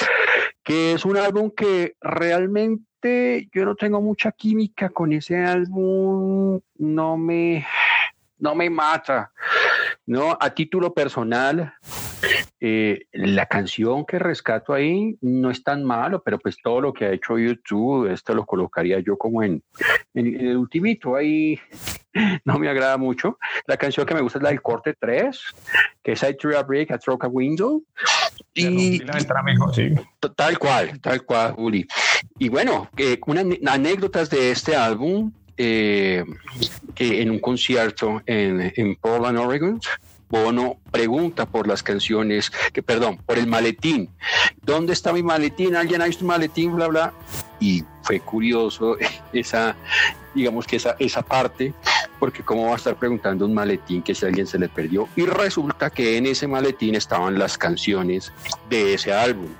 que 0.62 0.92
es 0.92 1.04
un 1.04 1.16
álbum 1.16 1.50
que 1.50 1.97
realmente 2.00 3.49
yo 3.52 3.64
no 3.64 3.75
tengo 3.75 4.00
mucha 4.00 4.33
química 4.33 4.90
con 4.90 5.12
ese 5.12 5.37
álbum, 5.38 6.61
no 6.76 7.16
me, 7.16 7.66
no 8.38 8.54
me 8.54 8.71
mata. 8.71 9.33
No, 10.06 10.37
a 10.38 10.50
título 10.50 10.92
personal, 10.92 11.75
eh, 12.61 13.07
la 13.12 13.47
canción 13.47 14.04
que 14.04 14.19
rescato 14.19 14.73
ahí 14.73 15.16
no 15.21 15.50
es 15.50 15.62
tan 15.62 15.85
malo, 15.85 16.23
pero 16.23 16.38
pues 16.38 16.57
todo 16.62 16.81
lo 16.81 16.93
que 16.93 17.07
ha 17.07 17.12
hecho 17.12 17.38
YouTube, 17.38 18.11
esto 18.11 18.35
lo 18.35 18.47
colocaría 18.47 19.00
yo 19.00 19.16
como 19.16 19.43
en, 19.43 19.62
el 20.14 20.57
ultimito, 20.57 21.16
ahí 21.16 21.59
no 22.45 22.59
me 22.59 22.69
agrada 22.69 22.97
mucho. 22.97 23.38
La 23.66 23.76
canción 23.76 24.07
que 24.07 24.14
me 24.14 24.21
gusta 24.21 24.38
es 24.38 24.43
la 24.43 24.50
del 24.50 24.62
corte 24.62 24.95
3, 24.99 25.40
que 26.02 26.12
es 26.12 26.23
I 26.23 26.37
Threw 26.37 26.57
a 26.57 26.62
Brick, 26.62 26.90
I 26.90 26.99
Throw 26.99 27.19
a 27.21 27.28
Window. 27.28 27.83
Y, 28.54 29.00
tal 30.37 30.59
cual, 30.59 31.00
tal 31.00 31.25
cual, 31.25 31.52
Juli. 31.52 31.87
Y 32.38 32.49
bueno, 32.49 32.88
eh, 32.97 33.19
unas 33.26 33.47
anécdotas 33.66 34.31
de 34.31 34.52
este 34.52 34.76
álbum, 34.76 35.33
eh, 35.57 36.25
que 36.95 37.23
en 37.23 37.31
un 37.31 37.40
concierto 37.40 38.23
en, 38.26 38.73
en 38.76 38.97
Portland, 38.97 39.38
Oregon, 39.38 39.81
Bono 40.35 40.79
pregunta 40.91 41.47
por 41.47 41.69
las 41.69 41.85
canciones, 41.85 42.50
que 42.73 42.83
perdón, 42.83 43.19
por 43.25 43.38
el 43.38 43.47
maletín. 43.47 44.11
¿Dónde 44.62 44.93
está 44.93 45.12
mi 45.12 45.23
maletín? 45.23 45.76
¿Alguien 45.76 46.03
ha 46.03 46.07
visto 46.07 46.25
un 46.25 46.29
maletín? 46.29 46.75
Bla, 46.75 46.88
bla. 46.88 47.12
Y 47.61 47.85
fue 48.03 48.19
curioso 48.19 48.97
esa, 49.33 49.76
digamos 50.35 50.67
que 50.67 50.75
esa, 50.75 50.97
esa 50.99 51.23
parte, 51.23 51.73
porque 52.19 52.43
cómo 52.43 52.67
va 52.67 52.73
a 52.73 52.76
estar 52.76 52.97
preguntando 52.97 53.47
un 53.47 53.55
maletín 53.55 54.03
que 54.03 54.12
si 54.12 54.26
alguien 54.26 54.49
se 54.49 54.59
le 54.59 54.69
perdió. 54.69 55.09
Y 55.14 55.25
resulta 55.25 55.91
que 55.91 56.17
en 56.17 56.26
ese 56.26 56.49
maletín 56.49 56.97
estaban 56.97 57.38
las 57.38 57.57
canciones 57.57 58.33
de 58.69 58.95
ese 58.95 59.12
álbum. 59.12 59.50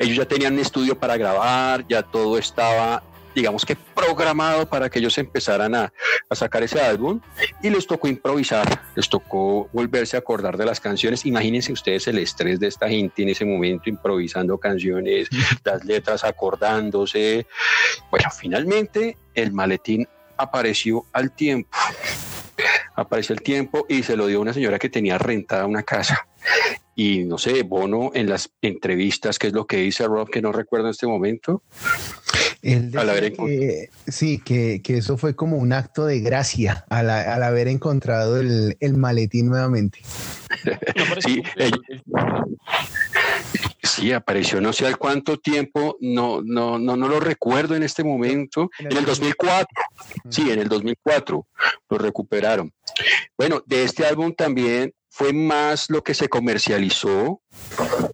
Ellos 0.00 0.16
ya 0.16 0.26
tenían 0.26 0.54
un 0.54 0.58
estudio 0.58 0.98
para 0.98 1.16
grabar, 1.16 1.86
ya 1.86 2.02
todo 2.02 2.36
estaba 2.36 3.00
digamos 3.34 3.64
que 3.64 3.76
programado 3.76 4.66
para 4.66 4.90
que 4.90 4.98
ellos 4.98 5.16
empezaran 5.18 5.74
a, 5.74 5.92
sacar 6.32 6.62
ese 6.62 6.80
álbum 6.80 7.20
y 7.62 7.68
les 7.68 7.86
tocó 7.86 8.08
improvisar, 8.08 8.82
les 8.96 9.08
tocó 9.08 9.68
volverse 9.72 10.16
a 10.16 10.20
acordar 10.20 10.56
de 10.56 10.64
las 10.64 10.80
canciones. 10.80 11.26
Imagínense 11.26 11.72
ustedes 11.72 12.06
el 12.08 12.18
estrés 12.18 12.58
de 12.58 12.68
esta 12.68 12.88
gente 12.88 13.22
en 13.22 13.28
ese 13.28 13.44
momento 13.44 13.90
improvisando 13.90 14.58
canciones, 14.58 15.28
las 15.64 15.84
letras 15.84 16.24
acordándose. 16.24 17.46
Bueno, 18.10 18.30
finalmente 18.30 19.18
el 19.34 19.52
maletín 19.52 20.08
apareció 20.36 21.04
al 21.12 21.32
tiempo. 21.32 21.76
Apareció 22.94 23.34
el 23.34 23.42
tiempo 23.42 23.86
y 23.88 24.02
se 24.02 24.16
lo 24.16 24.26
dio 24.26 24.40
una 24.40 24.52
señora 24.52 24.78
que 24.78 24.88
tenía 24.88 25.18
rentada 25.18 25.66
una 25.66 25.82
casa. 25.82 26.26
Y 26.94 27.24
no 27.24 27.38
sé, 27.38 27.62
Bono 27.62 28.10
en 28.14 28.28
las 28.28 28.50
entrevistas, 28.60 29.38
¿qué 29.38 29.46
es 29.46 29.52
lo 29.52 29.66
que 29.66 29.78
dice 29.78 30.06
Rob 30.06 30.28
que 30.28 30.42
no 30.42 30.52
recuerdo 30.52 30.86
en 30.86 30.90
este 30.90 31.06
momento? 31.06 31.62
que, 32.62 33.90
sí, 34.06 34.38
que, 34.38 34.80
eso 34.86 35.16
fue 35.16 35.34
como 35.34 35.56
un 35.56 35.72
acto 35.72 36.06
de 36.06 36.20
gracia 36.20 36.84
al, 36.88 37.10
haber 37.10 37.66
encontrado 37.68 38.38
el, 38.38 38.96
maletín 38.96 39.48
nuevamente. 39.48 40.00
sí, 43.82 44.12
apareció 44.12 44.60
no 44.60 44.72
sé 44.72 44.86
al 44.86 44.96
cuánto 44.96 45.38
tiempo, 45.38 45.96
no, 46.00 46.40
no, 46.42 46.78
no, 46.78 46.96
no 46.96 47.08
lo 47.08 47.18
recuerdo 47.18 47.74
en 47.74 47.82
este 47.82 48.04
momento. 48.04 48.70
En 48.78 48.96
el 48.96 49.04
2004, 49.04 49.66
sí, 50.30 50.50
en 50.50 50.60
el 50.60 50.68
2004 50.68 51.46
lo 51.90 51.98
recuperaron. 51.98 52.72
Bueno, 53.36 53.62
de 53.66 53.82
este 53.82 54.06
álbum 54.06 54.32
también 54.34 54.92
fue 55.14 55.34
más 55.34 55.90
lo 55.90 56.02
que 56.02 56.14
se 56.14 56.30
comercializó 56.30 57.42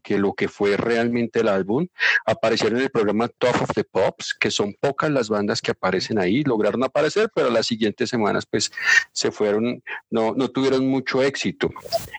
que 0.03 0.19
lo 0.19 0.33
que 0.33 0.49
fue 0.49 0.77
realmente 0.77 1.41
el 1.41 1.49
álbum. 1.49 1.87
Aparecieron 2.27 2.79
en 2.79 2.85
el 2.87 2.91
programa 2.91 3.29
Top 3.29 3.55
of 3.63 3.71
the 3.73 3.85
Pops, 3.85 4.35
que 4.35 4.51
son 4.51 4.75
pocas 4.81 5.09
las 5.09 5.29
bandas 5.29 5.63
que 5.63 5.71
aparecen 5.71 6.19
ahí, 6.19 6.43
lograron 6.43 6.83
aparecer, 6.83 7.31
pero 7.33 7.51
las 7.51 7.67
siguientes 7.67 8.11
semanas 8.11 8.47
pues 8.51 8.73
se 9.13 9.31
fueron, 9.31 9.81
no, 10.11 10.35
no 10.35 10.49
tuvieron 10.49 10.89
mucho 10.89 11.23
éxito. 11.23 11.71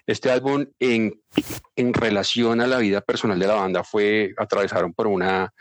Este 0.07 0.31
álbum 0.31 0.65
en, 0.79 1.21
en 1.75 1.93
relación 1.93 2.61
a 2.61 2.67
la 2.67 2.77
vida 2.77 3.01
personal 3.01 3.37
de 3.37 3.47
la 3.47 3.55
banda 3.55 3.83
fue, 3.83 4.33
atravesaron 4.37 4.93
por 4.93 5.07
una, 5.07 5.53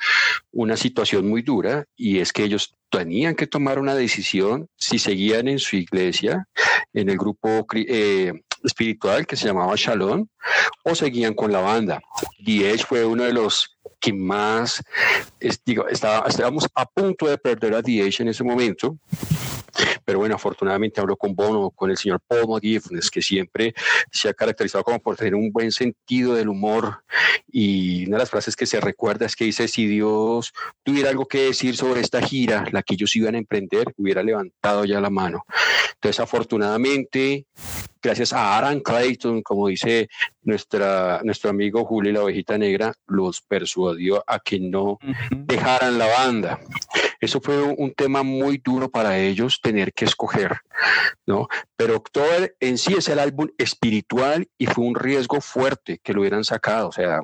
una 0.52 0.76
situación 0.76 1.28
muy 1.28 1.42
dura 1.42 1.86
y 1.96 2.20
es 2.20 2.32
que 2.32 2.44
ellos 2.44 2.76
tenían 2.88 3.34
que 3.34 3.48
tomar 3.48 3.80
una 3.80 3.94
decisión 3.96 4.68
si 4.76 4.98
seguían 5.00 5.48
en 5.48 5.58
su 5.58 5.76
iglesia, 5.76 6.46
en 6.92 7.10
el 7.10 7.18
grupo 7.18 7.66
eh, 7.74 8.32
espiritual 8.68 9.26
que 9.26 9.36
se 9.36 9.46
llamaba 9.46 9.74
Shalom 9.76 10.26
o 10.84 10.94
seguían 10.94 11.34
con 11.34 11.50
la 11.50 11.60
banda. 11.60 12.00
Y 12.38 12.64
él 12.64 12.78
fue 12.78 13.04
uno 13.04 13.24
de 13.24 13.32
los 13.32 13.76
que 14.00 14.12
más, 14.12 14.82
digo, 15.66 15.88
estaba, 15.88 16.28
estábamos 16.28 16.66
a 16.74 16.86
punto 16.86 17.26
de 17.26 17.36
perder 17.36 17.74
a 17.74 17.82
DH 17.82 18.20
en 18.20 18.28
ese 18.28 18.44
momento. 18.44 18.96
Pero 20.08 20.20
bueno, 20.20 20.36
afortunadamente 20.36 21.02
hablo 21.02 21.18
con 21.18 21.34
Bono, 21.34 21.68
con 21.68 21.90
el 21.90 21.98
señor 21.98 22.22
Paul 22.26 22.48
McGiffens, 22.48 23.10
que 23.10 23.20
siempre 23.20 23.74
se 24.10 24.30
ha 24.30 24.32
caracterizado 24.32 24.82
como 24.82 24.98
por 25.00 25.16
tener 25.16 25.34
un 25.34 25.52
buen 25.52 25.70
sentido 25.70 26.34
del 26.34 26.48
humor. 26.48 27.04
Y 27.46 28.06
una 28.06 28.16
de 28.16 28.20
las 28.20 28.30
frases 28.30 28.56
que 28.56 28.64
se 28.64 28.80
recuerda 28.80 29.26
es 29.26 29.36
que 29.36 29.44
dice, 29.44 29.68
si 29.68 29.86
Dios 29.86 30.54
tuviera 30.82 31.10
algo 31.10 31.28
que 31.28 31.42
decir 31.42 31.76
sobre 31.76 32.00
esta 32.00 32.22
gira, 32.22 32.64
la 32.72 32.82
que 32.82 32.94
ellos 32.94 33.14
iban 33.16 33.34
a 33.34 33.38
emprender, 33.38 33.92
hubiera 33.98 34.22
levantado 34.22 34.86
ya 34.86 34.98
la 34.98 35.10
mano. 35.10 35.44
Entonces, 35.96 36.20
afortunadamente, 36.20 37.44
gracias 38.00 38.32
a 38.32 38.56
Aaron 38.56 38.80
Clayton, 38.80 39.42
como 39.42 39.68
dice 39.68 40.08
nuestra, 40.40 41.20
nuestro 41.22 41.50
amigo 41.50 41.84
Julio 41.84 42.14
la 42.14 42.22
ovejita 42.22 42.56
negra, 42.56 42.94
los 43.08 43.42
persuadió 43.42 44.24
a 44.26 44.38
que 44.38 44.58
no 44.58 44.98
dejaran 45.30 45.98
la 45.98 46.06
banda. 46.06 46.60
Eso 47.20 47.40
fue 47.40 47.60
un 47.62 47.92
tema 47.94 48.22
muy 48.22 48.58
duro 48.58 48.90
para 48.90 49.18
ellos 49.18 49.60
tener 49.60 49.92
que 49.92 50.04
escoger, 50.04 50.58
¿no? 51.26 51.48
Pero 51.76 51.96
October 51.96 52.56
en 52.60 52.78
sí 52.78 52.94
es 52.94 53.08
el 53.08 53.18
álbum 53.18 53.48
espiritual 53.58 54.48
y 54.56 54.66
fue 54.66 54.84
un 54.84 54.94
riesgo 54.94 55.40
fuerte 55.40 55.98
que 56.02 56.12
lo 56.12 56.20
hubieran 56.20 56.44
sacado, 56.44 56.88
o 56.88 56.92
sea, 56.92 57.22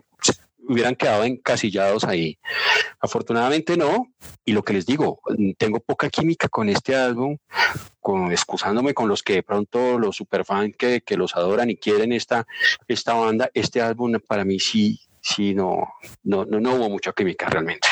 hubieran 0.68 0.94
quedado 0.94 1.24
encasillados 1.24 2.04
ahí. 2.04 2.38
Afortunadamente 3.00 3.76
no, 3.76 4.12
y 4.44 4.52
lo 4.52 4.62
que 4.62 4.72
les 4.72 4.86
digo, 4.86 5.20
tengo 5.58 5.80
poca 5.80 6.08
química 6.08 6.48
con 6.48 6.68
este 6.68 6.96
álbum, 6.96 7.36
con, 8.00 8.32
excusándome 8.32 8.94
con 8.94 9.08
los 9.08 9.22
que 9.22 9.34
de 9.34 9.42
pronto 9.42 9.98
los 9.98 10.16
superfans 10.16 10.76
que, 10.76 11.02
que 11.02 11.16
los 11.16 11.36
adoran 11.36 11.70
y 11.70 11.76
quieren 11.76 12.12
esta, 12.12 12.46
esta 12.88 13.14
banda, 13.14 13.50
este 13.54 13.80
álbum 13.80 14.18
para 14.26 14.44
mí 14.44 14.58
sí 14.58 15.00
sí, 15.24 15.54
no, 15.54 15.94
no, 16.22 16.44
no, 16.44 16.60
no 16.60 16.74
hubo 16.74 16.90
mucha 16.90 17.12
química 17.12 17.48
realmente. 17.48 17.88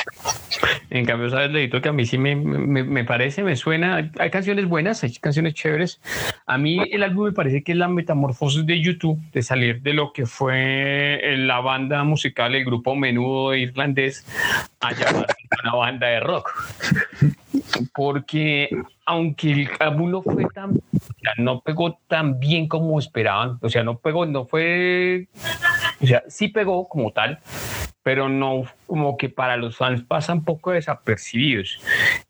En 0.91 1.07
cambio, 1.07 1.31
sabes, 1.31 1.51
Leito, 1.51 1.81
que 1.81 1.89
a 1.89 1.93
mí 1.93 2.05
sí 2.05 2.19
me, 2.19 2.37
me, 2.37 2.85
me, 2.85 3.05
parece, 3.05 3.43
me 3.43 3.57
suena, 3.57 4.13
hay 4.19 4.31
canciones 4.31 4.67
buenas, 4.67 5.03
hay 5.03 5.15
canciones 5.15 5.55
chéveres. 5.55 5.99
A 6.47 6.59
mí 6.59 6.79
el 6.91 7.03
álbum 7.03 7.25
me 7.25 7.33
parece 7.33 7.65
que 7.65 7.73
es 7.73 7.79
la 7.79 7.89
metamorfosis 7.89 8.67
de 8.67 8.83
YouTube, 8.83 9.19
de 9.33 9.43
salir 9.43 9.81
de 9.81 9.95
lo 9.95 10.13
que 10.13 10.27
fue 10.27 11.23
la 11.39 11.61
banda 11.61 12.05
musical, 12.05 12.55
el 12.55 12.67
grupo 12.67 12.95
menudo 12.95 13.55
irlandés, 13.55 14.27
a 14.81 14.93
llamar 14.93 15.27
una 15.65 15.75
banda 15.75 16.09
de 16.09 16.21
rock. 16.21 16.53
Porque 17.95 18.69
aunque 19.07 19.53
el 19.53 19.71
álbum 19.81 20.11
no 20.11 20.23
fue 20.23 20.45
tan, 20.55 20.81
no 21.39 21.61
pegó 21.61 21.99
tan 22.09 22.39
bien 22.39 22.69
como 22.69 22.99
esperaban, 22.99 23.59
o 23.63 23.71
sea, 23.71 23.83
no 23.83 23.99
pegó, 23.99 24.27
no 24.27 24.45
fue, 24.45 25.29
o 26.03 26.07
sea, 26.07 26.23
sí 26.29 26.49
pegó 26.49 26.89
como 26.89 27.13
tal, 27.13 27.39
pero 28.03 28.29
no 28.29 28.65
como 28.87 29.17
que 29.17 29.29
para 29.29 29.57
los 29.57 29.77
fans 29.77 30.03
pasa 30.03 30.33
un 30.33 30.45
poco 30.45 30.73
desapercibidos. 30.73 31.81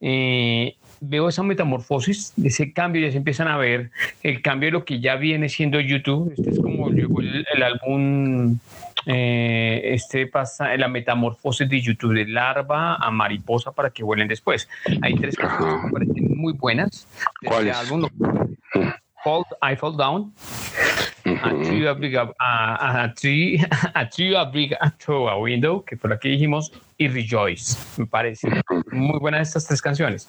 Eh, 0.01 0.77
veo 1.01 1.29
esa 1.29 1.43
metamorfosis, 1.43 2.35
ese 2.45 2.73
cambio, 2.73 3.03
ya 3.03 3.11
se 3.11 3.17
empiezan 3.17 3.49
a 3.49 3.57
ver 3.57 3.91
el 4.23 4.43
cambio 4.43 4.69
de 4.69 4.73
lo 4.73 4.85
que 4.85 5.01
ya 5.01 5.17
viene 5.17 5.49
siendo 5.49 5.81
YouTube. 5.81 6.33
Este 6.37 6.51
es 6.51 6.61
como 6.61 6.89
el, 6.89 7.47
el 7.53 7.63
álbum 7.63 8.59
eh, 9.07 9.81
este 9.85 10.27
pasa 10.27 10.77
la 10.77 10.89
metamorfosis 10.89 11.69
de 11.69 11.81
YouTube 11.81 12.15
de 12.15 12.27
larva 12.27 12.95
a 12.97 13.11
mariposa 13.11 13.73
para 13.73 13.91
que 13.91 14.05
vuelen 14.05 14.29
después. 14.29 14.69
Hay 15.03 15.15
tres 15.15 15.37
canciones 15.37 15.81
que 15.81 15.87
me 15.87 15.93
parecen 15.93 16.37
muy 16.37 16.53
buenas. 16.53 17.09
¿Cuáles? 17.45 17.77
Este 17.77 17.93
álbum, 17.93 18.09
Fall, 19.25 19.45
I 19.63 19.77
Fall 19.77 19.97
Down, 19.97 20.35
a 21.25 21.51
Tree 21.63 21.87
Abriga, 21.87 22.33
a, 22.39 23.03
a, 23.03 23.15
tree, 23.15 23.59
a 23.95 24.09
a 25.31 25.37
Window, 25.39 25.85
que 25.85 25.97
por 25.97 26.13
aquí 26.13 26.31
dijimos, 26.31 26.73
y 26.99 27.09
Rejoice. 27.09 27.77
Me 27.97 28.07
parece 28.07 28.49
muy 28.93 29.19
buenas 29.19 29.49
estas 29.49 29.67
tres 29.67 29.83
canciones. 29.83 30.29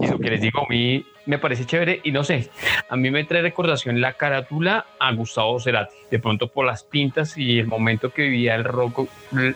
Y 0.00 0.06
lo 0.06 0.18
que 0.18 0.30
les 0.30 0.40
digo, 0.40 0.60
a 0.60 0.68
mí 0.68 1.04
me 1.26 1.38
parece 1.38 1.64
chévere 1.64 2.00
y 2.04 2.12
no 2.12 2.22
sé, 2.22 2.50
a 2.88 2.96
mí 2.96 3.10
me 3.10 3.24
trae 3.24 3.42
recordación 3.42 4.00
la 4.00 4.12
carátula 4.12 4.86
a 5.00 5.12
Gustavo 5.12 5.58
Cerati, 5.58 5.94
de 6.10 6.18
pronto 6.18 6.48
por 6.48 6.66
las 6.66 6.84
pintas 6.84 7.36
y 7.38 7.58
el 7.58 7.66
momento 7.66 8.10
que 8.10 8.22
vivía 8.22 8.54
el 8.54 8.64
rock 8.64 9.08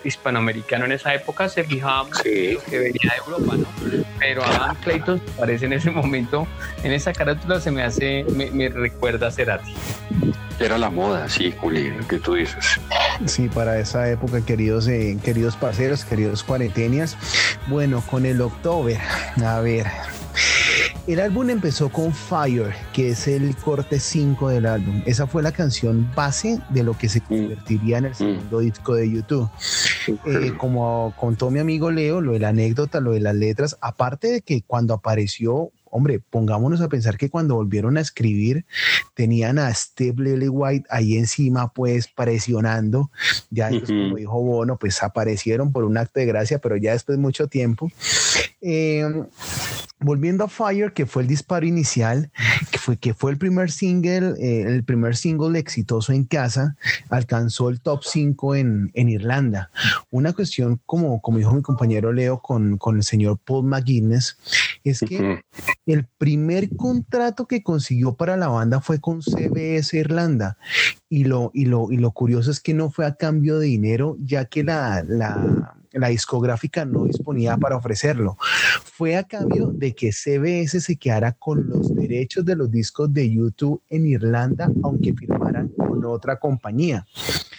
hispanoamericano 0.05 0.87
en 0.87 0.93
esa 0.93 1.15
época 1.15 1.49
se 1.49 1.65
fijaba 1.65 2.09
Sí. 2.23 2.57
que 2.69 2.79
venía 2.79 3.13
de 3.13 3.33
Europa, 3.33 3.57
¿no? 3.57 3.67
Pero 4.19 4.43
Adam 4.45 4.77
Clayton 4.83 5.21
parece 5.39 5.67
en 5.67 5.75
ese 5.75 5.91
momento, 5.91 6.47
en 6.83 6.93
esa 6.93 7.13
carátula 7.13 7.61
se 7.61 7.71
me 7.71 7.83
hace, 7.83 8.25
me, 8.35 8.51
me 8.51 8.69
recuerda 8.69 9.29
a 9.29 9.31
Cerati. 9.31 9.73
Era 10.61 10.77
la 10.77 10.91
moda, 10.91 11.29
sí, 11.29 11.55
Juli, 11.61 11.91
lo 11.91 12.07
que 12.09 12.19
tú 12.19 12.35
dices. 12.35 12.81
Sí, 13.27 13.49
para 13.49 13.79
esa 13.79 14.11
época, 14.11 14.45
queridos, 14.45 14.89
eh, 14.89 15.17
queridos 15.23 15.57
parceros, 15.57 16.05
queridos 16.05 16.43
cuarentenias. 16.43 17.17
Bueno, 17.69 18.03
con 18.11 18.27
el 18.27 18.41
October, 18.41 18.99
a 19.45 19.61
ver. 19.61 19.87
El 21.07 21.21
álbum 21.21 21.49
empezó 21.49 21.89
con 21.89 22.13
Fire, 22.13 22.75
que 22.93 23.11
es 23.11 23.29
el 23.29 23.57
corte 23.57 23.99
5 23.99 24.51
del 24.51 24.67
álbum. 24.67 25.03
Esa 25.07 25.27
fue 25.27 25.43
la 25.43 25.53
canción 25.53 26.11
base 26.15 26.61
de 26.69 26.83
lo 26.83 26.99
que 26.99 27.09
se 27.09 27.23
convertiría 27.23 27.99
en 27.99 28.05
el 28.07 28.15
segundo 28.15 28.59
disco 28.59 28.95
de 28.95 29.11
YouTube. 29.11 29.49
Eh, 30.27 30.53
como 30.59 31.15
contó 31.17 31.51
mi 31.51 31.61
amigo 31.61 31.91
Leo, 31.91 32.21
lo 32.21 32.33
de 32.33 32.41
la 32.41 32.49
anécdota, 32.49 33.01
lo 33.01 33.13
de 33.13 33.21
las 33.21 33.35
letras, 33.35 33.79
aparte 33.81 34.29
de 34.29 34.43
que 34.43 34.63
cuando 34.63 34.93
apareció 34.93 35.71
hombre, 35.99 36.21
pongámonos 36.31 36.81
a 36.81 36.89
pensar 36.89 37.17
que 37.19 37.31
cuando 37.31 37.55
volvieron 37.55 37.97
a 37.97 38.01
escribir 38.01 38.65
tenían 39.15 39.59
a 39.59 39.73
Steve 39.75 40.23
Lillywhite 40.23 40.87
ahí 40.91 41.17
encima, 41.17 41.73
pues 41.73 42.09
presionando. 42.09 43.11
Ya 43.51 43.71
después, 43.71 43.91
como 43.91 44.17
dijo 44.17 44.43
Bono, 44.43 44.79
pues 44.79 45.03
aparecieron 45.03 45.73
por 45.73 45.85
un 45.85 45.99
acto 45.99 46.21
de 46.21 46.27
gracia, 46.27 46.59
pero 46.59 46.77
ya 46.77 46.93
después 46.93 47.19
de 47.19 47.23
mucho 47.23 47.49
tiempo. 47.49 47.91
Eh, 48.61 49.05
volviendo 50.01 50.45
a 50.45 50.49
Fire, 50.49 50.93
que 50.93 51.07
fue 51.07 51.23
el 51.23 51.29
disparo 51.29 51.67
inicial, 51.67 52.31
que 52.71 52.79
fue, 52.79 52.97
que 52.97 53.15
fue 53.15 53.33
el 53.33 53.39
primer 53.39 53.71
single, 53.71 54.35
eh, 54.39 54.63
el 54.63 54.85
primer 54.85 55.17
single 55.17 55.59
exitoso 55.59 56.13
en 56.13 56.25
casa, 56.25 56.77
alcanzó 57.11 57.69
el 57.69 57.81
top 57.81 58.03
5 58.05 58.55
en, 58.55 58.91
en 58.95 59.09
Irlanda. 59.09 59.71
Una 60.11 60.33
cuestión, 60.33 60.81
como, 60.87 61.21
como 61.21 61.39
dijo 61.39 61.53
mi 61.53 61.63
compañero 61.63 62.13
Leo 62.13 62.41
con, 62.41 62.79
con 62.79 62.97
el 62.97 63.03
señor 63.03 63.39
Paul 63.45 63.67
McGuinness, 63.67 64.37
es 64.85 65.01
que 65.01 65.21
uh 65.21 65.23
-huh. 65.23 65.43
el 65.87 66.07
primer 66.19 66.75
contrato 66.77 67.47
que 67.47 67.63
consiguió 67.63 68.15
para 68.15 68.37
la 68.37 68.49
banda 68.49 68.81
fue 68.81 69.01
con 69.01 69.23
CBS 69.23 69.97
Irlanda. 69.97 70.59
Y 71.09 71.25
lo, 71.25 71.51
y 71.55 71.65
lo, 71.65 71.91
y 71.91 71.97
lo 71.97 72.11
curioso 72.13 72.51
es 72.51 72.61
que 72.61 72.75
no 72.75 72.91
fue 72.91 73.07
a 73.07 73.15
cambio 73.15 73.59
de 73.59 73.67
dinero, 73.67 74.17
ya 74.21 74.45
que 74.45 74.63
la, 74.63 75.03
la 75.07 75.79
la 75.93 76.09
discográfica 76.09 76.85
no 76.85 77.05
disponía 77.05 77.57
para 77.57 77.77
ofrecerlo. 77.77 78.37
Fue 78.85 79.17
a 79.17 79.25
cambio 79.25 79.69
de 79.69 79.95
que 79.95 80.13
CBS 80.13 80.81
se 80.81 80.97
quedara 80.97 81.33
con 81.33 81.69
los 81.69 81.95
derechos 81.95 82.45
de 82.45 82.57
los 82.57 82.71
discos 82.71 83.13
de 83.13 83.31
YouTube 83.31 83.83
en 83.89 84.07
Irlanda, 84.07 84.71
aunque 84.83 85.15
firmaran 85.15 85.69
con 85.69 86.05
otra 86.05 86.39
compañía. 86.39 87.07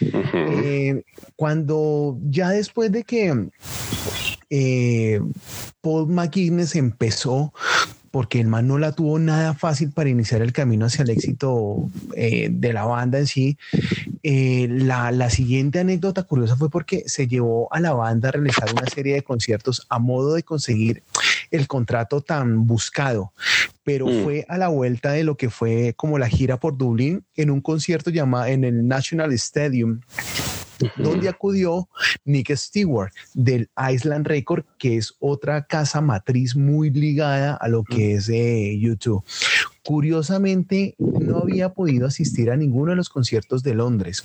Eh, 0.00 1.04
cuando 1.36 2.18
ya 2.22 2.50
después 2.50 2.90
de 2.92 3.04
que 3.04 3.50
eh, 4.50 5.20
Paul 5.80 6.08
McGuinness 6.08 6.74
empezó 6.76 7.52
porque 8.10 8.40
el 8.40 8.48
man 8.48 8.66
no 8.66 8.78
la 8.78 8.92
tuvo 8.92 9.18
nada 9.18 9.54
fácil 9.54 9.92
para 9.92 10.10
iniciar 10.10 10.42
el 10.42 10.52
camino 10.52 10.86
hacia 10.86 11.04
el 11.04 11.10
éxito 11.10 11.88
eh, 12.16 12.48
de 12.50 12.72
la 12.72 12.84
banda 12.84 13.18
en 13.18 13.26
sí. 13.26 13.56
Eh, 14.22 14.66
la, 14.68 15.12
la, 15.12 15.30
siguiente 15.30 15.78
anécdota 15.78 16.24
curiosa 16.24 16.56
fue 16.56 16.70
porque 16.70 17.04
se 17.06 17.28
llevó 17.28 17.72
a 17.72 17.78
la 17.78 17.92
banda 17.92 18.28
a 18.28 18.32
realizar 18.32 18.68
una 18.72 18.86
serie 18.86 19.14
de 19.14 19.22
conciertos 19.22 19.86
a 19.88 19.98
modo 19.98 20.34
de 20.34 20.42
conseguir 20.42 21.04
el 21.50 21.66
contrato 21.68 22.20
tan 22.20 22.66
buscado, 22.66 23.32
pero 23.84 24.06
mm. 24.06 24.24
fue 24.24 24.46
a 24.48 24.58
la 24.58 24.68
vuelta 24.68 25.12
de 25.12 25.24
lo 25.24 25.36
que 25.36 25.50
fue 25.50 25.94
como 25.96 26.18
la 26.18 26.28
gira 26.28 26.58
por 26.58 26.76
Dublín 26.76 27.24
en 27.36 27.50
un 27.50 27.60
concierto 27.60 28.10
llamado 28.10 28.46
en 28.46 28.64
el 28.64 28.86
National 28.86 29.32
Stadium 29.32 30.00
donde 30.96 31.28
acudió 31.28 31.88
Nick 32.24 32.54
Stewart 32.54 33.12
del 33.34 33.70
Island 33.92 34.26
Record, 34.26 34.64
que 34.78 34.96
es 34.96 35.14
otra 35.18 35.64
casa 35.64 36.00
matriz 36.00 36.56
muy 36.56 36.90
ligada 36.90 37.54
a 37.54 37.68
lo 37.68 37.84
que 37.84 38.14
es 38.14 38.28
eh, 38.28 38.78
YouTube. 38.78 39.24
Curiosamente, 39.82 40.94
no 40.98 41.38
había 41.38 41.70
podido 41.70 42.06
asistir 42.06 42.50
a 42.50 42.56
ninguno 42.56 42.90
de 42.90 42.96
los 42.96 43.08
conciertos 43.08 43.62
de 43.62 43.74
Londres. 43.74 44.24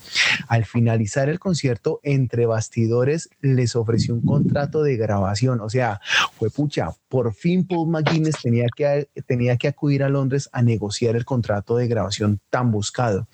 Al 0.49 0.65
finalizar 0.65 1.29
el 1.29 1.39
concierto, 1.39 2.01
entre 2.03 2.45
bastidores, 2.45 3.29
les 3.41 3.75
ofreció 3.75 4.13
un 4.13 4.21
contrato 4.21 4.83
de 4.83 4.97
grabación. 4.97 5.61
O 5.61 5.69
sea, 5.69 6.01
fue 6.37 6.49
pucha, 6.49 6.89
por 7.07 7.33
fin 7.33 7.65
Paul 7.65 7.89
McGuinness 7.89 8.35
tenía 8.43 8.67
que, 8.75 9.09
tenía 9.25 9.55
que 9.57 9.69
acudir 9.69 10.03
a 10.03 10.09
Londres 10.09 10.49
a 10.51 10.61
negociar 10.61 11.15
el 11.15 11.23
contrato 11.23 11.77
de 11.77 11.87
grabación 11.87 12.41
tan 12.49 12.71
buscado. 12.71 13.27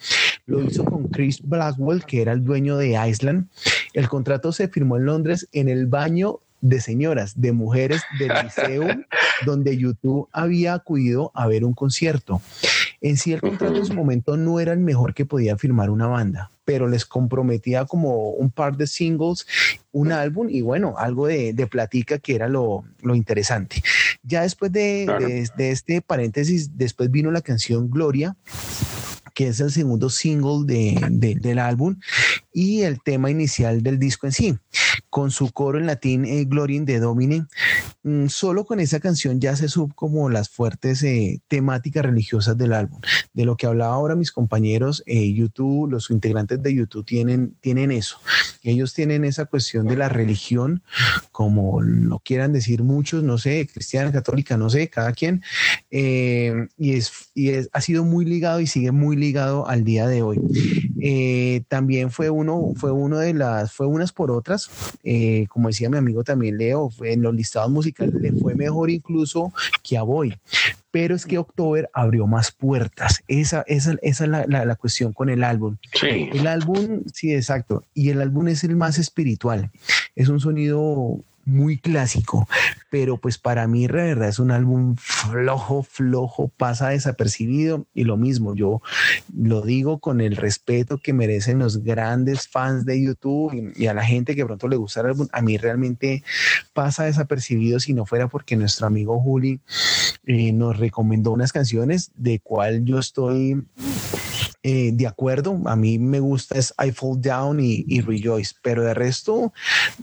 Lo 0.45 0.61
hizo 0.63 0.83
con 0.85 1.07
Chris 1.07 1.41
Blackwell, 1.41 2.05
que 2.05 2.21
era 2.21 2.31
el 2.31 2.43
dueño 2.43 2.77
de 2.77 2.97
Island. 3.07 3.47
El 3.93 4.09
contrato 4.09 4.51
se 4.51 4.67
firmó 4.67 4.97
en 4.97 5.05
Londres 5.05 5.47
en 5.51 5.69
el 5.69 5.87
baño 5.87 6.39
de 6.61 6.79
señoras, 6.79 7.39
de 7.39 7.51
mujeres 7.51 8.01
del 8.19 8.31
liceo 8.43 8.87
donde 9.45 9.77
YouTube 9.77 10.29
había 10.31 10.73
acudido 10.73 11.31
a 11.33 11.47
ver 11.47 11.65
un 11.65 11.73
concierto. 11.73 12.41
En 13.01 13.17
sí, 13.17 13.33
el 13.33 13.41
contrato 13.41 13.77
en 13.77 13.85
su 13.85 13.93
momento 13.95 14.37
no 14.37 14.59
era 14.59 14.73
el 14.73 14.79
mejor 14.79 15.15
que 15.15 15.25
podía 15.25 15.57
firmar 15.57 15.89
una 15.89 16.05
banda, 16.05 16.51
pero 16.65 16.87
les 16.87 17.03
comprometía 17.05 17.85
como 17.85 18.29
un 18.29 18.51
par 18.51 18.77
de 18.77 18.85
singles, 18.85 19.47
un 19.91 20.11
álbum 20.11 20.47
y 20.49 20.61
bueno, 20.61 20.93
algo 20.97 21.25
de, 21.25 21.53
de 21.53 21.65
platica 21.65 22.19
que 22.19 22.35
era 22.35 22.47
lo, 22.47 22.83
lo 23.01 23.15
interesante. 23.15 23.81
Ya 24.21 24.43
después 24.43 24.71
de, 24.71 25.49
de 25.57 25.71
este 25.71 26.01
paréntesis, 26.01 26.77
después 26.77 27.09
vino 27.09 27.31
la 27.31 27.41
canción 27.41 27.89
Gloria 27.89 28.35
que 29.33 29.47
es 29.47 29.59
el 29.59 29.71
segundo 29.71 30.09
single 30.09 30.65
de, 30.65 30.99
de, 31.09 31.35
del 31.35 31.59
álbum 31.59 31.97
y 32.53 32.81
el 32.81 33.01
tema 33.01 33.29
inicial 33.29 33.81
del 33.83 33.99
disco 33.99 34.27
en 34.27 34.33
sí, 34.33 34.57
con 35.09 35.31
su 35.31 35.51
coro 35.51 35.77
en 35.77 35.85
latín 35.85 36.25
eh, 36.25 36.45
Gloria 36.45 36.77
in 36.77 36.85
the 36.85 36.99
Domine. 36.99 37.45
Mm, 38.03 38.27
solo 38.27 38.65
con 38.65 38.79
esa 38.79 38.99
canción 38.99 39.39
ya 39.39 39.55
se 39.55 39.67
sub 39.67 39.93
como 39.93 40.29
las 40.29 40.49
fuertes 40.49 41.03
eh, 41.03 41.41
temáticas 41.47 42.03
religiosas 42.03 42.57
del 42.57 42.73
álbum. 42.73 42.99
De 43.33 43.45
lo 43.45 43.57
que 43.57 43.67
hablaba 43.67 43.93
ahora 43.93 44.15
mis 44.15 44.31
compañeros, 44.31 45.03
eh, 45.05 45.31
YouTube, 45.33 45.91
los 45.91 46.09
integrantes 46.09 46.61
de 46.61 46.73
YouTube 46.73 47.05
tienen, 47.05 47.55
tienen 47.61 47.91
eso. 47.91 48.17
Ellos 48.63 48.93
tienen 48.93 49.23
esa 49.23 49.45
cuestión 49.45 49.87
de 49.87 49.97
la 49.97 50.09
religión, 50.09 50.83
como 51.31 51.81
lo 51.81 52.19
quieran 52.19 52.53
decir 52.53 52.83
muchos, 52.83 53.23
no 53.23 53.37
sé, 53.37 53.67
cristiana, 53.71 54.11
católica, 54.11 54.57
no 54.57 54.69
sé, 54.69 54.89
cada 54.89 55.13
quien. 55.13 55.43
Eh, 55.89 56.67
y 56.77 56.93
es, 56.93 57.11
y 57.33 57.49
es, 57.49 57.69
ha 57.73 57.81
sido 57.81 58.03
muy 58.03 58.25
ligado 58.25 58.59
y 58.59 58.67
sigue 58.67 58.91
muy 58.91 59.15
ligado 59.15 59.67
al 59.67 59.83
día 59.83 60.07
de 60.07 60.21
hoy. 60.21 60.39
También 61.67 62.11
fue 62.11 62.29
uno, 62.29 62.73
fue 62.75 62.91
uno 62.91 63.17
de 63.17 63.33
las, 63.33 63.73
fue 63.73 63.87
unas 63.87 64.11
por 64.11 64.31
otras, 64.31 64.69
eh, 65.03 65.45
como 65.49 65.69
decía 65.69 65.89
mi 65.89 65.97
amigo 65.97 66.23
también 66.23 66.57
Leo, 66.57 66.91
en 67.01 67.21
los 67.21 67.33
listados 67.33 67.71
musicales 67.71 68.15
le 68.15 68.31
fue 68.33 68.55
mejor 68.55 68.89
incluso 68.89 69.53
que 69.83 69.97
a 69.97 70.03
Boy. 70.03 70.37
pero 70.91 71.15
es 71.15 71.25
que 71.25 71.37
October 71.37 71.89
abrió 71.93 72.27
más 72.27 72.51
puertas. 72.51 73.23
Esa, 73.27 73.63
esa, 73.67 73.95
esa 74.01 74.23
es 74.25 74.29
la, 74.29 74.45
la, 74.47 74.65
la, 74.65 74.75
cuestión 74.75 75.13
con 75.13 75.29
el 75.29 75.43
álbum. 75.43 75.77
Sí. 75.93 76.29
El 76.33 76.47
álbum, 76.47 77.03
sí, 77.13 77.33
exacto. 77.33 77.85
Y 77.93 78.09
el 78.09 78.21
álbum 78.21 78.49
es 78.49 78.63
el 78.63 78.75
más 78.75 78.97
espiritual. 78.97 79.71
Es 80.15 80.27
un 80.27 80.41
sonido 80.41 81.23
muy 81.45 81.77
clásico, 81.77 82.47
pero 82.89 83.17
pues 83.17 83.37
para 83.37 83.67
mí 83.67 83.87
de 83.87 83.93
verdad 83.93 84.29
es 84.29 84.39
un 84.39 84.51
álbum 84.51 84.95
flojo, 84.97 85.83
flojo, 85.83 86.51
pasa 86.57 86.89
desapercibido 86.89 87.87
y 87.93 88.03
lo 88.03 88.17
mismo, 88.17 88.55
yo 88.55 88.81
lo 89.35 89.61
digo 89.61 89.99
con 89.99 90.21
el 90.21 90.35
respeto 90.35 90.97
que 90.97 91.13
merecen 91.13 91.59
los 91.59 91.83
grandes 91.83 92.47
fans 92.47 92.85
de 92.85 93.01
YouTube 93.01 93.73
y, 93.75 93.83
y 93.83 93.87
a 93.87 93.93
la 93.93 94.03
gente 94.03 94.35
que 94.35 94.45
pronto 94.45 94.67
le 94.67 94.75
gusta 94.75 95.01
el 95.01 95.07
álbum, 95.07 95.27
a 95.31 95.41
mí 95.41 95.57
realmente 95.57 96.23
pasa 96.73 97.05
desapercibido 97.05 97.79
si 97.79 97.93
no 97.93 98.05
fuera 98.05 98.27
porque 98.27 98.55
nuestro 98.55 98.87
amigo 98.87 99.19
Juli 99.19 99.59
eh, 100.25 100.51
nos 100.51 100.77
recomendó 100.77 101.31
unas 101.31 101.51
canciones 101.51 102.11
de 102.15 102.39
cual 102.39 102.85
yo 102.85 102.99
estoy 102.99 103.63
eh, 104.63 104.91
de 104.93 105.07
acuerdo, 105.07 105.59
a 105.65 105.75
mí 105.75 105.97
me 105.97 106.19
gusta 106.19 106.57
es 106.57 106.73
I 106.83 106.91
Fall 106.91 107.19
Down 107.19 107.59
y, 107.59 107.83
y, 107.87 108.01
Rejoice, 108.01 108.53
pero 108.61 108.83
de 108.83 108.93
resto, 108.93 109.53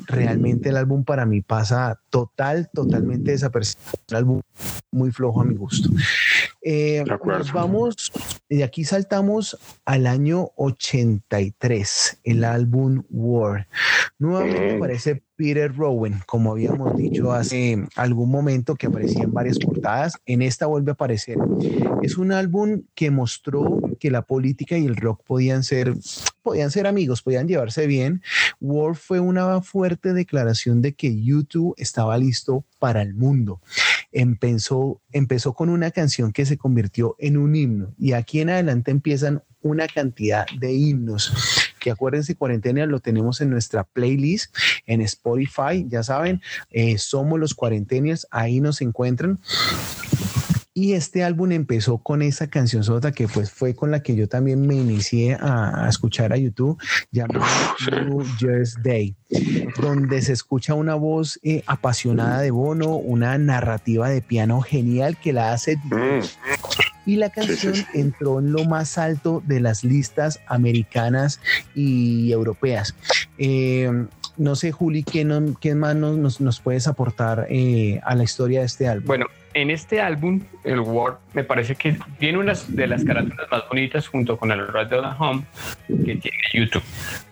realmente 0.07 0.71
el 0.71 0.77
álbum 0.77 1.05
para 1.05 1.27
mí 1.27 1.43
pasa 1.43 2.01
total, 2.11 2.69
totalmente 2.73 3.31
desapercibido. 3.31 3.89
Un 4.11 4.17
álbum 4.17 4.41
muy 4.91 5.13
flojo 5.13 5.43
a 5.43 5.45
mi 5.45 5.55
gusto. 5.55 5.91
Eh, 6.63 7.05
nos 7.25 7.53
vamos, 7.53 8.13
de 8.49 8.65
aquí 8.65 8.85
saltamos 8.85 9.57
al 9.85 10.07
año 10.07 10.51
83, 10.57 12.21
el 12.25 12.45
álbum 12.45 13.05
War. 13.11 13.69
Nuevamente 14.19 14.77
aparece 14.77 15.23
Peter 15.39 15.73
Rowan, 15.73 16.21
como 16.27 16.51
habíamos 16.51 16.97
dicho 16.97 17.31
hace 17.31 17.87
algún 17.95 18.29
momento 18.29 18.75
que 18.75 18.89
aparecía 18.89 19.23
en 19.23 19.33
varias 19.33 19.57
portadas, 19.61 20.15
en 20.27 20.43
esta 20.43 20.67
vuelve 20.67 20.91
a 20.91 20.95
aparecer. 20.95 21.39
Es 22.03 22.19
un 22.19 22.33
álbum 22.33 22.83
que 22.97 23.13
mostró 23.13 23.81
que 24.01 24.11
la 24.11 24.23
política 24.23 24.77
y 24.77 24.85
el 24.85 24.97
rock 24.97 25.23
podían 25.25 25.63
ser, 25.63 25.95
podían 26.43 26.73
ser 26.73 26.89
amigos, 26.89 27.23
podían 27.23 27.47
llevarse 27.47 27.87
bien. 27.87 28.21
War 28.61 28.97
fue 28.97 29.21
una 29.21 29.63
fuerte 29.63 30.13
declaración 30.13 30.83
de 30.83 30.95
que 30.95 31.23
YouTube 31.23 31.73
estaba 31.79 32.19
listo 32.19 32.65
para 32.81 33.01
el 33.01 33.15
mundo. 33.15 33.61
Empezó, 34.11 35.01
empezó 35.13 35.53
con 35.53 35.69
una 35.69 35.93
canción 35.93 36.33
que 36.33 36.47
se 36.47 36.59
convirtió 36.59 37.15
en 37.21 37.37
un 37.37 37.55
himno 37.55 37.95
y 37.97 38.15
aquí 38.15 38.41
en 38.41 38.51
adelante 38.51 38.91
empiezan 38.91 39.45
una 39.63 39.87
cantidad 39.87 40.47
de 40.59 40.73
himnos 40.73 41.68
que 41.79 41.91
acuérdense, 41.91 42.35
cuarentena 42.35 42.87
lo 42.87 43.01
tenemos 43.01 43.41
en 43.41 43.51
nuestra 43.51 43.85
playlist 43.85 44.55
en 44.87 45.01
Spotify, 45.03 45.87
ya 45.89 46.03
saben, 46.03 46.41
eh, 46.71 46.99
somos 46.99 47.39
los 47.39 47.55
cuarentenials, 47.55 48.27
ahí 48.31 48.61
nos 48.61 48.81
encuentran. 48.81 49.39
Y 50.79 50.93
este 50.93 51.25
álbum 51.25 51.51
empezó 51.51 51.99
con 51.99 52.23
esa 52.23 52.47
canción 52.47 52.85
sota 52.85 53.11
que 53.11 53.27
pues 53.27 53.51
fue 53.51 53.75
con 53.75 53.91
la 53.91 54.01
que 54.01 54.15
yo 54.15 54.29
también 54.29 54.65
me 54.65 54.77
inicié 54.77 55.35
a, 55.35 55.85
a 55.85 55.89
escuchar 55.89 56.33
a 56.33 56.37
YouTube, 56.37 56.81
llamada 57.11 57.75
New 57.91 58.25
Year's 58.39 58.77
Day, 58.81 59.17
donde 59.81 60.23
se 60.23 60.35
escucha 60.35 60.75
una 60.75 60.95
voz 60.95 61.41
eh, 61.43 61.65
apasionada 61.67 62.43
de 62.43 62.53
Bono, 62.53 62.95
una 62.95 63.37
narrativa 63.39 64.09
de 64.09 64.23
piano 64.23 64.61
genial 64.61 65.17
que 65.17 65.33
la 65.33 65.53
hace 65.53 65.81
y 67.09 67.17
la 67.17 67.31
canción 67.31 67.75
sí, 67.75 67.81
sí, 67.81 67.87
sí. 67.91 68.01
entró 68.01 68.39
en 68.39 68.53
lo 68.53 68.67
más 68.67 68.99
alto 68.99 69.43
de 69.47 69.61
las 69.61 69.83
listas 69.83 70.41
americanas 70.47 71.41
y 71.75 72.31
europeas. 72.33 72.95
Eh, 73.39 73.91
no 74.37 74.55
sé, 74.55 74.73
Juli, 74.73 75.05
¿qué, 75.05 75.25
no, 75.25 75.59
qué 75.59 75.75
más 75.75 75.97
nos, 75.97 76.39
nos, 76.39 76.61
puedes 76.61 76.87
aportar 76.87 77.47
eh, 77.49 77.99
a 78.05 78.15
la 78.15 78.25
historia 78.25 78.61
de 78.61 78.67
este 78.67 78.89
álbum? 78.89 79.07
Bueno, 79.07 79.27
en 79.55 79.71
este 79.71 80.03
álbum, 80.03 80.43
el 80.65 80.81
War, 80.81 81.19
me 81.33 81.45
parece 81.45 81.77
que 81.77 81.97
tiene 82.19 82.37
una 82.37 82.53
de 82.69 82.87
las 82.87 83.03
carátulas 83.05 83.51
más 83.51 83.63
bonitas 83.71 84.07
junto 84.07 84.37
con 84.37 84.53
el 84.53 84.69
Red 84.69 84.89
Dot 84.89 85.17
Home 85.19 85.45
que 85.87 86.17
tiene 86.17 86.39
YouTube. 86.53 86.83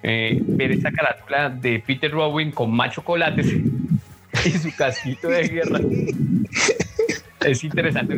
Eh, 0.02 0.40
ver 0.40 0.72
esa 0.72 0.90
carátula 0.90 1.50
de 1.50 1.82
Peter 1.86 2.10
Rowan 2.10 2.50
con 2.50 2.70
más 2.70 2.94
chocolates 2.94 3.46
y 4.46 4.50
su 4.52 4.74
casquito 4.74 5.28
de 5.28 5.48
guerra. 5.48 5.80
es 7.46 7.64
interesante. 7.64 8.16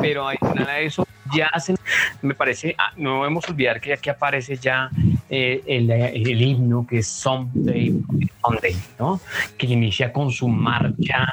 Pero 0.00 0.28
adicional 0.28 0.68
a 0.68 0.80
eso, 0.80 1.06
ya 1.34 1.46
hacen, 1.46 1.76
me 2.22 2.34
parece, 2.34 2.74
ah, 2.78 2.92
no 2.96 3.22
debemos 3.22 3.48
olvidar 3.48 3.80
que 3.80 3.92
aquí 3.92 4.10
aparece 4.10 4.56
ya 4.56 4.90
eh, 5.28 5.62
el, 5.66 5.90
el, 5.90 6.42
himno 6.42 6.86
que 6.86 6.98
es 6.98 7.06
Someday, 7.06 8.02
Someday, 8.42 8.76
¿no? 8.98 9.20
Que 9.56 9.66
inicia 9.66 10.12
con 10.12 10.30
su 10.30 10.48
marcha, 10.48 11.32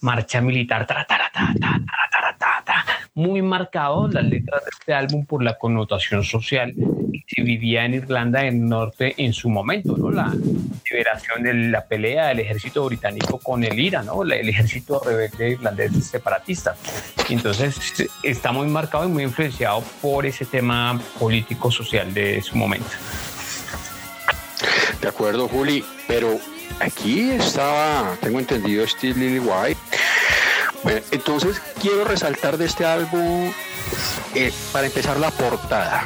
marcha 0.00 0.40
militar, 0.40 0.86
ta, 0.86 1.06
ta, 1.08 1.30
ta, 1.30 2.62
ta, 2.64 2.84
muy 3.14 3.42
marcado 3.42 4.08
las 4.08 4.24
letras 4.24 4.62
de 4.64 4.70
este 4.78 4.94
álbum 4.94 5.26
por 5.26 5.42
la 5.42 5.58
connotación 5.58 6.24
social 6.24 6.72
que 6.74 7.22
se 7.26 7.42
vivía 7.42 7.84
en 7.84 7.94
Irlanda 7.94 8.40
del 8.42 8.64
Norte 8.64 9.14
en 9.18 9.32
su 9.32 9.50
momento, 9.50 9.96
¿no? 9.96 10.10
La 10.10 10.32
liberación 10.92 11.42
de 11.42 11.54
la 11.54 11.84
pelea 11.84 12.28
del 12.28 12.40
ejército 12.40 12.84
británico 12.84 13.38
con 13.38 13.64
el 13.64 13.78
IRA, 13.78 14.02
¿no? 14.02 14.22
El 14.22 14.48
ejército 14.48 15.00
rebelde 15.04 15.50
irlandés 15.50 15.92
separatista. 16.06 16.76
Entonces 17.28 17.76
está 18.22 18.52
muy 18.52 18.68
marcado 18.68 19.04
y 19.04 19.08
muy 19.08 19.22
influenciado 19.24 19.82
por 20.00 20.26
ese 20.26 20.44
tema 20.44 21.00
político 21.18 21.70
social 21.70 22.12
de 22.12 22.42
su 22.42 22.56
momento. 22.56 22.90
De 25.00 25.08
acuerdo, 25.08 25.48
Juli, 25.48 25.84
pero 26.06 26.38
aquí 26.78 27.30
estaba, 27.30 28.16
tengo 28.20 28.38
entendido, 28.38 28.86
Steve 28.86 29.18
Lillywhite. 29.18 29.80
Bueno, 30.82 31.00
entonces 31.12 31.60
quiero 31.80 32.04
resaltar 32.04 32.56
de 32.58 32.64
este 32.64 32.84
álbum, 32.84 33.52
eh, 34.34 34.52
para 34.72 34.86
empezar, 34.86 35.18
la 35.18 35.30
portada. 35.30 36.04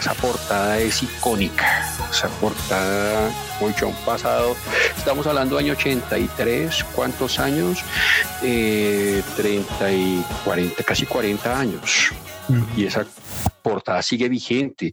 Esa 0.00 0.14
portada 0.14 0.78
es 0.78 1.02
icónica. 1.02 1.86
Esa 2.10 2.28
portada, 2.28 3.30
mucho 3.60 3.90
pasado. 4.04 4.56
Estamos 4.96 5.26
hablando 5.26 5.56
del 5.56 5.66
año 5.66 5.74
83, 5.74 6.84
¿cuántos 6.94 7.38
años? 7.38 7.84
Eh, 8.42 9.22
30 9.36 9.92
y 9.92 10.24
40, 10.44 10.82
casi 10.82 11.06
40 11.06 11.60
años. 11.60 12.12
Mm. 12.48 12.62
Y 12.76 12.86
esa 12.86 13.06
portada 13.62 14.02
sigue 14.02 14.28
vigente 14.28 14.92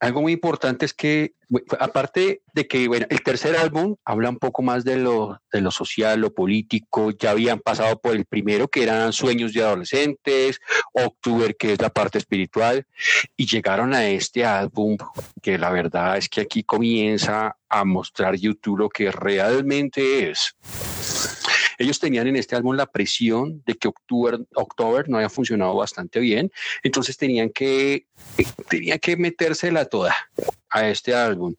algo 0.00 0.22
muy 0.22 0.32
importante 0.32 0.84
es 0.84 0.92
que, 0.92 1.32
aparte 1.78 2.42
de 2.52 2.66
que, 2.66 2.86
bueno, 2.88 3.06
el 3.08 3.22
tercer 3.22 3.56
álbum 3.56 3.96
habla 4.04 4.28
un 4.28 4.38
poco 4.38 4.62
más 4.62 4.84
de 4.84 4.96
lo, 4.96 5.40
de 5.52 5.60
lo 5.60 5.70
social, 5.70 6.20
lo 6.20 6.34
político, 6.34 7.10
ya 7.12 7.30
habían 7.30 7.60
pasado 7.60 7.98
por 8.00 8.14
el 8.14 8.26
primero, 8.26 8.68
que 8.68 8.82
eran 8.82 9.12
Sueños 9.12 9.52
de 9.52 9.62
Adolescentes, 9.62 10.60
Octubre, 10.92 11.54
que 11.54 11.72
es 11.72 11.80
la 11.80 11.90
parte 11.90 12.18
espiritual, 12.18 12.86
y 13.36 13.46
llegaron 13.46 13.94
a 13.94 14.06
este 14.06 14.44
álbum, 14.44 14.96
que 15.42 15.58
la 15.58 15.70
verdad 15.70 16.18
es 16.18 16.28
que 16.28 16.42
aquí 16.42 16.62
comienza 16.62 17.56
a 17.68 17.84
mostrar 17.84 18.36
YouTube 18.36 18.78
lo 18.78 18.88
que 18.88 19.10
realmente 19.10 20.30
es. 20.30 20.56
Ellos 21.78 21.98
tenían 21.98 22.26
en 22.26 22.36
este 22.36 22.56
álbum 22.56 22.76
la 22.76 22.86
presión 22.86 23.62
de 23.66 23.74
que 23.74 23.88
October, 23.88 25.08
no 25.08 25.16
había 25.16 25.28
funcionado 25.28 25.74
bastante 25.74 26.20
bien, 26.20 26.50
entonces 26.82 27.16
tenían 27.16 27.50
que, 27.50 28.06
tenían 28.68 28.98
que 28.98 29.16
metérsela 29.16 29.84
toda 29.84 30.14
a 30.70 30.88
este 30.88 31.14
álbum. 31.14 31.54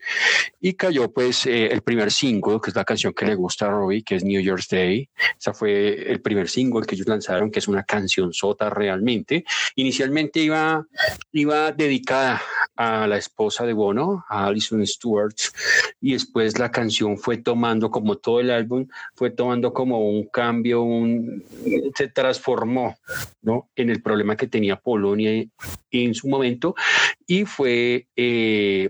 Y 0.59 0.73
cayó 0.73 1.11
pues 1.11 1.45
eh, 1.45 1.67
el 1.67 1.81
primer 1.81 2.11
single 2.11 2.59
que 2.61 2.71
es 2.71 2.75
la 2.75 2.83
canción 2.83 3.13
que 3.13 3.25
le 3.25 3.35
gusta 3.35 3.67
a 3.67 3.69
Robbie 3.69 4.03
que 4.03 4.15
es 4.15 4.23
New 4.23 4.41
Year's 4.41 4.67
Day. 4.67 5.09
Esa 5.39 5.53
fue 5.53 6.11
el 6.11 6.21
primer 6.21 6.49
single 6.49 6.85
que 6.85 6.95
ellos 6.95 7.07
lanzaron 7.07 7.51
que 7.51 7.59
es 7.59 7.67
una 7.67 7.83
canción 7.83 8.33
sota 8.33 8.69
realmente. 8.69 9.45
Inicialmente 9.75 10.39
iba 10.39 10.85
iba 11.31 11.71
dedicada 11.71 12.41
a 12.75 13.07
la 13.07 13.17
esposa 13.17 13.65
de 13.65 13.73
Bono 13.73 14.25
a 14.29 14.45
Alison 14.45 14.85
Stewart 14.85 15.35
y 16.01 16.13
después 16.13 16.59
la 16.59 16.71
canción 16.71 17.17
fue 17.17 17.37
tomando 17.37 17.89
como 17.89 18.17
todo 18.17 18.39
el 18.39 18.51
álbum 18.51 18.87
fue 19.15 19.31
tomando 19.31 19.73
como 19.73 20.09
un 20.09 20.27
cambio 20.27 20.83
un 20.83 21.43
se 21.95 22.07
transformó 22.09 22.95
no 23.41 23.69
en 23.75 23.89
el 23.89 24.01
problema 24.01 24.35
que 24.35 24.47
tenía 24.47 24.75
Polonia 24.75 25.45
en 25.91 26.13
su 26.13 26.27
momento 26.27 26.75
y 27.27 27.45
fue 27.45 28.07
eh, 28.15 28.89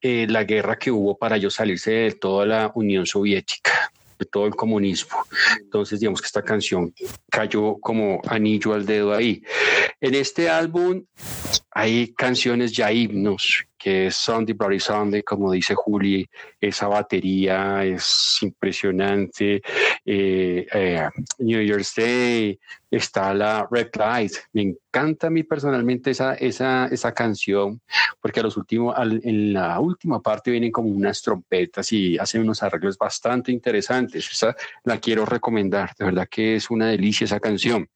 eh, 0.00 0.26
la 0.28 0.44
guerra 0.44 0.78
que 0.78 0.90
hubo 0.90 1.16
para 1.16 1.36
ellos 1.36 1.54
salirse 1.54 1.90
de 1.90 2.12
toda 2.12 2.44
la 2.44 2.70
Unión 2.74 3.06
Soviética, 3.06 3.90
de 4.18 4.26
todo 4.26 4.46
el 4.46 4.54
comunismo. 4.54 5.16
Entonces, 5.58 5.98
digamos 5.98 6.20
que 6.20 6.26
esta 6.26 6.42
canción 6.42 6.94
cayó 7.30 7.78
como 7.80 8.20
anillo 8.28 8.74
al 8.74 8.84
dedo 8.84 9.14
ahí. 9.14 9.42
En 10.00 10.14
este 10.14 10.50
álbum 10.50 11.04
hay 11.70 12.12
canciones 12.12 12.72
ya 12.72 12.92
himnos, 12.92 13.64
que 13.82 14.06
es 14.06 14.16
Sunday 14.16 14.54
Bloody 14.54 14.78
Sunday, 14.78 15.22
como 15.24 15.50
dice 15.50 15.74
Juli, 15.74 16.28
esa 16.60 16.86
batería 16.86 17.84
es 17.84 18.38
impresionante. 18.42 19.60
Eh, 20.04 20.66
eh, 20.72 21.08
New 21.38 21.60
Year's 21.60 21.92
Day, 21.96 22.60
está 22.88 23.34
la 23.34 23.66
Red 23.68 23.88
Light. 23.98 24.32
Me 24.52 24.62
encanta 24.62 25.26
a 25.26 25.30
mí 25.30 25.42
personalmente 25.42 26.12
esa, 26.12 26.34
esa, 26.34 26.86
esa 26.86 27.12
canción, 27.12 27.80
porque 28.20 28.38
a 28.38 28.44
los 28.44 28.56
últimos, 28.56 28.94
al, 28.96 29.20
en 29.24 29.52
la 29.52 29.80
última 29.80 30.20
parte 30.20 30.52
vienen 30.52 30.70
como 30.70 30.88
unas 30.88 31.20
trompetas 31.20 31.90
y 31.92 32.18
hacen 32.18 32.42
unos 32.42 32.62
arreglos 32.62 32.96
bastante 32.96 33.50
interesantes. 33.50 34.30
Esa 34.30 34.54
la 34.84 34.98
quiero 35.00 35.24
recomendar, 35.24 35.90
de 35.98 36.04
verdad 36.04 36.28
que 36.30 36.54
es 36.54 36.70
una 36.70 36.86
delicia 36.86 37.24
esa 37.24 37.40
canción. 37.40 37.88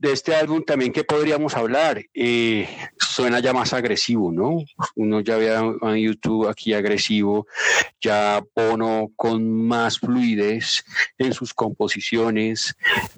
De 0.00 0.12
este 0.12 0.34
álbum 0.34 0.64
también 0.64 0.92
que 0.92 1.04
podríamos 1.04 1.54
hablar, 1.54 2.02
eh, 2.14 2.66
suena 2.96 3.38
ya 3.40 3.52
más 3.52 3.74
agresivo, 3.74 4.32
¿no? 4.32 4.64
Uno 4.96 5.20
ya 5.20 5.36
ve 5.36 5.54
en 5.54 5.96
YouTube 5.96 6.48
aquí 6.48 6.72
agresivo, 6.72 7.46
ya 8.00 8.42
Bono 8.56 9.10
con 9.14 9.66
más 9.66 9.98
fluidez 9.98 10.84
en 11.18 11.34
sus 11.34 11.52
composiciones. 11.52 12.74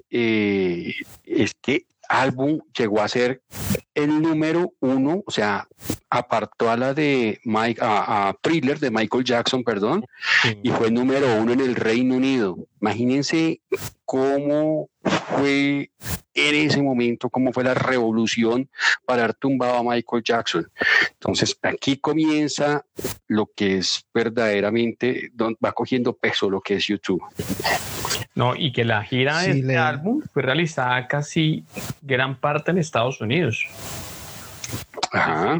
Eh, 0.09 0.93
este 1.23 1.85
álbum 2.09 2.59
llegó 2.77 3.01
a 3.01 3.07
ser 3.07 3.41
el 3.93 4.21
número 4.21 4.73
uno, 4.79 5.23
o 5.25 5.31
sea, 5.31 5.67
apartó 6.09 6.69
a 6.69 6.77
la 6.77 6.93
de 6.93 7.39
Mike, 7.43 7.79
a, 7.81 8.35
Thriller 8.41 8.79
de 8.79 8.91
Michael 8.91 9.23
Jackson, 9.23 9.63
perdón, 9.63 10.05
y 10.61 10.69
fue 10.71 10.87
el 10.87 10.93
número 10.93 11.35
uno 11.35 11.53
en 11.53 11.61
el 11.61 11.75
Reino 11.75 12.15
Unido. 12.15 12.57
Imagínense 12.81 13.61
cómo 14.05 14.89
fue 15.03 15.91
en 16.33 16.55
ese 16.55 16.81
momento, 16.81 17.29
cómo 17.29 17.53
fue 17.53 17.63
la 17.63 17.73
revolución 17.73 18.69
para 19.05 19.23
haber 19.23 19.35
tumbado 19.35 19.75
a 19.75 19.83
Michael 19.83 20.23
Jackson. 20.23 20.71
Entonces, 21.11 21.57
aquí 21.61 21.97
comienza 21.97 22.85
lo 23.27 23.49
que 23.55 23.77
es 23.77 24.05
verdaderamente, 24.13 25.31
va 25.63 25.71
cogiendo 25.71 26.13
peso 26.13 26.49
lo 26.49 26.61
que 26.61 26.75
es 26.75 26.87
YouTube. 26.87 27.23
No, 28.35 28.55
y 28.55 28.71
que 28.71 28.83
la 28.83 29.03
gira 29.03 29.41
de 29.41 29.51
este 29.51 29.77
álbum 29.77 30.21
fue 30.33 30.41
realizada 30.41 31.07
casi 31.07 31.65
gran 32.01 32.39
parte 32.39 32.71
en 32.71 32.79
Estados 32.79 33.21
Unidos. 33.21 33.65
Ajá. 35.11 35.59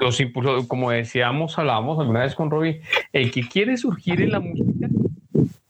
Los 0.00 0.20
impulsos, 0.20 0.66
como 0.66 0.90
decíamos, 0.90 1.58
hablábamos 1.58 1.98
alguna 1.98 2.20
vez 2.20 2.34
con 2.34 2.50
Robbie, 2.50 2.82
el 3.12 3.30
que 3.30 3.48
quiere 3.48 3.76
surgir 3.76 4.20
en 4.20 4.32
la 4.32 4.40
música, 4.40 4.88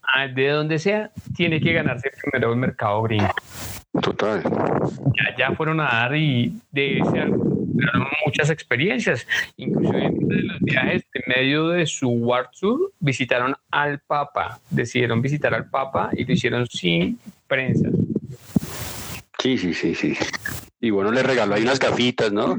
ah, 0.03 0.27
de 0.27 0.49
donde 0.49 0.79
sea, 0.79 1.12
tiene 1.37 1.61
que 1.61 1.73
ganarse 1.73 2.11
primero 2.23 2.53
el 2.53 2.59
mercado 2.59 3.03
gringo. 3.03 3.31
Total. 4.01 4.42
Ya, 4.42 5.37
ya 5.37 5.53
fueron 5.55 5.81
a 5.81 5.85
dar 5.85 6.16
y 6.16 6.59
de 6.73 6.99
ese 6.99 7.27
muchas 8.25 8.51
experiencias. 8.51 9.27
Inclusive 9.57 10.07
en 10.07 10.49
los 10.49 10.61
viajes 10.61 11.05
en 11.12 11.23
medio 11.27 11.68
de 11.68 11.87
su 11.87 12.09
World 12.09 12.49
Tour 12.59 12.92
visitaron 13.01 13.55
al 13.71 14.01
Papa, 14.01 14.61
decidieron 14.71 15.21
visitar 15.23 15.55
al 15.55 15.68
Papa 15.68 16.11
y 16.12 16.25
lo 16.25 16.33
hicieron 16.33 16.66
sin 16.66 17.18
prensa. 17.47 17.88
Sí, 19.38 19.59
sí, 19.59 19.75
sí, 19.75 19.95
sí. 19.95 20.16
Y 20.85 20.90
bueno, 20.90 21.12
le 21.12 21.23
regaló 21.23 21.55
ahí 21.55 21.62
unas 21.62 21.79
gafitas, 21.79 22.33
¿no? 22.33 22.57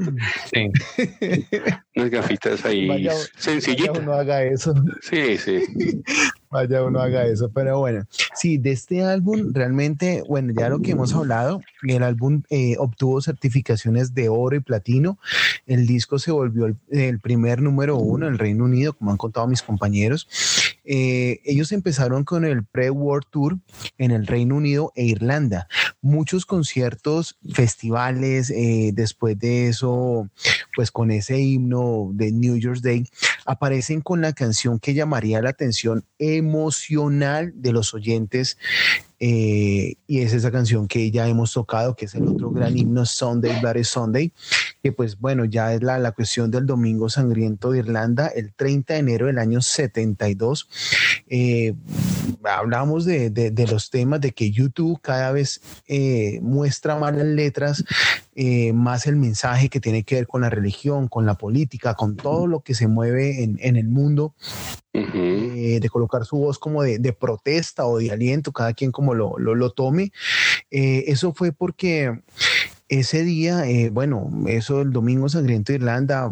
Sí. 0.50 0.70
unas 1.94 2.10
gafitas 2.10 2.64
ahí 2.64 3.06
sencillitas. 3.36 4.02
no 4.02 4.14
haga 4.14 4.42
eso. 4.42 4.72
Sí, 5.02 5.36
sí. 5.36 5.62
Vaya 6.54 6.84
uno 6.84 7.00
haga 7.00 7.26
eso, 7.26 7.50
pero 7.52 7.80
bueno, 7.80 8.06
sí, 8.32 8.58
de 8.58 8.70
este 8.70 9.02
álbum 9.02 9.52
realmente, 9.52 10.22
bueno, 10.28 10.54
ya 10.56 10.68
lo 10.68 10.82
que 10.82 10.92
hemos 10.92 11.12
hablado, 11.12 11.60
el 11.82 12.04
álbum 12.04 12.44
eh, 12.48 12.76
obtuvo 12.78 13.20
certificaciones 13.20 14.14
de 14.14 14.28
oro 14.28 14.54
y 14.54 14.60
platino, 14.60 15.18
el 15.66 15.84
disco 15.84 16.20
se 16.20 16.30
volvió 16.30 16.66
el, 16.90 17.18
primer 17.18 17.60
número 17.60 17.96
uno 17.96 18.28
en 18.28 18.34
el 18.34 18.38
Reino 18.38 18.66
Unido, 18.66 18.92
como 18.92 19.10
han 19.10 19.16
contado 19.16 19.48
mis 19.48 19.62
compañeros. 19.62 20.28
Eh, 20.84 21.40
ellos 21.44 21.72
empezaron 21.72 22.22
con 22.22 22.44
el 22.44 22.62
Pre-World 22.62 23.26
Tour 23.30 23.58
en 23.98 24.12
el 24.12 24.24
Reino 24.24 24.54
Unido 24.54 24.92
e 24.94 25.06
Irlanda, 25.06 25.66
muchos 26.02 26.46
conciertos, 26.46 27.36
festivales, 27.52 28.13
eh, 28.22 28.90
después 28.94 29.38
de 29.38 29.68
eso, 29.68 30.28
pues 30.74 30.90
con 30.90 31.10
ese 31.10 31.38
himno 31.38 32.10
de 32.12 32.32
New 32.32 32.56
Year's 32.56 32.82
Day, 32.82 33.06
aparecen 33.46 34.00
con 34.00 34.20
la 34.20 34.32
canción 34.32 34.78
que 34.78 34.94
llamaría 34.94 35.42
la 35.42 35.50
atención 35.50 36.04
emocional 36.18 37.52
de 37.56 37.72
los 37.72 37.94
oyentes 37.94 38.56
eh, 39.26 39.94
y 40.06 40.20
es 40.20 40.34
esa 40.34 40.50
canción 40.50 40.86
que 40.86 41.10
ya 41.10 41.26
hemos 41.26 41.52
tocado, 41.52 41.96
que 41.96 42.04
es 42.04 42.14
el 42.14 42.26
otro 42.28 42.50
gran 42.50 42.76
himno 42.76 43.06
Sunday, 43.06 43.58
Bloody 43.60 43.84
Sunday, 43.84 44.32
que 44.82 44.92
pues 44.92 45.18
bueno, 45.18 45.46
ya 45.46 45.72
es 45.72 45.82
la, 45.82 45.98
la 45.98 46.12
cuestión 46.12 46.50
del 46.50 46.66
Domingo 46.66 47.08
Sangriento 47.08 47.70
de 47.70 47.78
Irlanda, 47.78 48.26
el 48.28 48.52
30 48.52 48.94
de 48.94 49.00
enero 49.00 49.26
del 49.26 49.38
año 49.38 49.62
72. 49.62 50.68
Eh, 51.28 51.74
hablamos 52.44 53.04
de, 53.04 53.30
de, 53.30 53.66
los 53.66 53.90
temas 53.90 54.20
de 54.20 54.32
que 54.32 54.50
YouTube 54.50 55.00
cada 55.00 55.32
vez 55.32 55.60
eh, 55.86 56.38
muestra 56.42 56.96
más 56.96 57.14
las 57.14 57.26
letras, 57.26 57.84
más 58.74 59.06
el 59.06 59.16
mensaje 59.16 59.68
que 59.68 59.80
tiene 59.80 60.02
que 60.02 60.16
ver 60.16 60.26
con 60.26 60.40
la 60.40 60.50
religión, 60.50 61.08
con 61.08 61.24
la 61.24 61.34
política, 61.34 61.94
con 61.94 62.16
todo 62.16 62.46
lo 62.46 62.60
que 62.60 62.74
se 62.74 62.88
mueve 62.88 63.42
en, 63.44 63.58
en 63.60 63.76
el 63.76 63.88
mundo, 63.88 64.34
de 64.92 65.88
colocar 65.90 66.24
su 66.24 66.36
voz 66.36 66.58
como 66.58 66.82
de, 66.82 66.98
de, 66.98 67.12
protesta 67.12 67.86
o 67.86 67.98
de 67.98 68.10
aliento, 68.10 68.52
cada 68.52 68.74
quien 68.74 68.92
como 68.92 69.14
lo, 69.14 69.38
lo, 69.38 69.70
tome. 69.70 70.12
Eh, 70.70 71.04
eso 71.08 71.32
fue 71.32 71.52
porque 71.52 72.20
ese 72.88 73.24
día, 73.24 73.66
eh, 73.66 73.88
bueno, 73.90 74.30
eso 74.46 74.82
el 74.82 74.92
domingo 74.92 75.28
sangriento 75.28 75.72
de 75.72 75.78
Irlanda, 75.78 76.30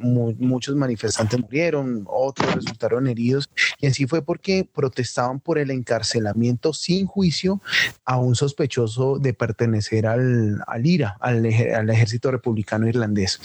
muchos 0.00 0.74
manifestantes 0.74 1.38
murieron, 1.38 2.04
otros 2.08 2.54
resultaron 2.54 3.06
heridos, 3.06 3.50
y 3.78 3.86
así 3.86 4.06
fue 4.06 4.22
porque 4.22 4.66
protestaban 4.72 5.38
por 5.38 5.58
el 5.58 5.70
encarcelamiento 5.70 6.72
sin 6.72 7.06
juicio 7.06 7.60
a 8.06 8.18
un 8.18 8.34
sospechoso 8.34 9.18
de 9.18 9.34
pertenecer 9.34 10.06
al, 10.06 10.62
al 10.66 10.86
IRA, 10.86 11.18
al, 11.20 11.44
al 11.44 11.90
ejército 11.90 12.30
republicano 12.30 12.88
irlandés. 12.88 13.38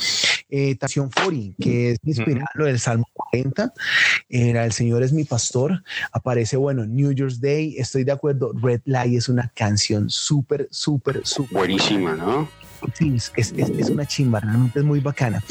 Eh, 0.53 0.75
Tación 0.75 1.09
Fori, 1.09 1.55
que 1.59 1.91
es 1.91 1.99
inspirado 2.03 2.65
del 2.65 2.77
Salmo 2.77 3.05
40, 3.13 3.73
era 4.27 4.65
El 4.65 4.73
Señor 4.73 5.01
es 5.01 5.13
mi 5.13 5.23
pastor, 5.23 5.81
aparece, 6.11 6.57
bueno, 6.57 6.85
New 6.85 7.13
Year's 7.13 7.39
Day, 7.39 7.75
estoy 7.77 8.03
de 8.03 8.11
acuerdo, 8.11 8.51
Red 8.61 8.81
Light 8.83 9.15
es 9.15 9.29
una 9.29 9.49
canción 9.55 10.09
súper, 10.09 10.67
súper, 10.69 11.21
súper. 11.23 11.57
Buenísima, 11.57 12.15
¿no? 12.15 12.49
Sí, 12.93 13.15
es, 13.15 13.53
es, 13.55 13.89
una 13.89 14.05
chimba, 14.05 14.39
realmente 14.39 14.79
es 14.79 14.85
muy 14.85 14.99
bacana. 14.99 15.43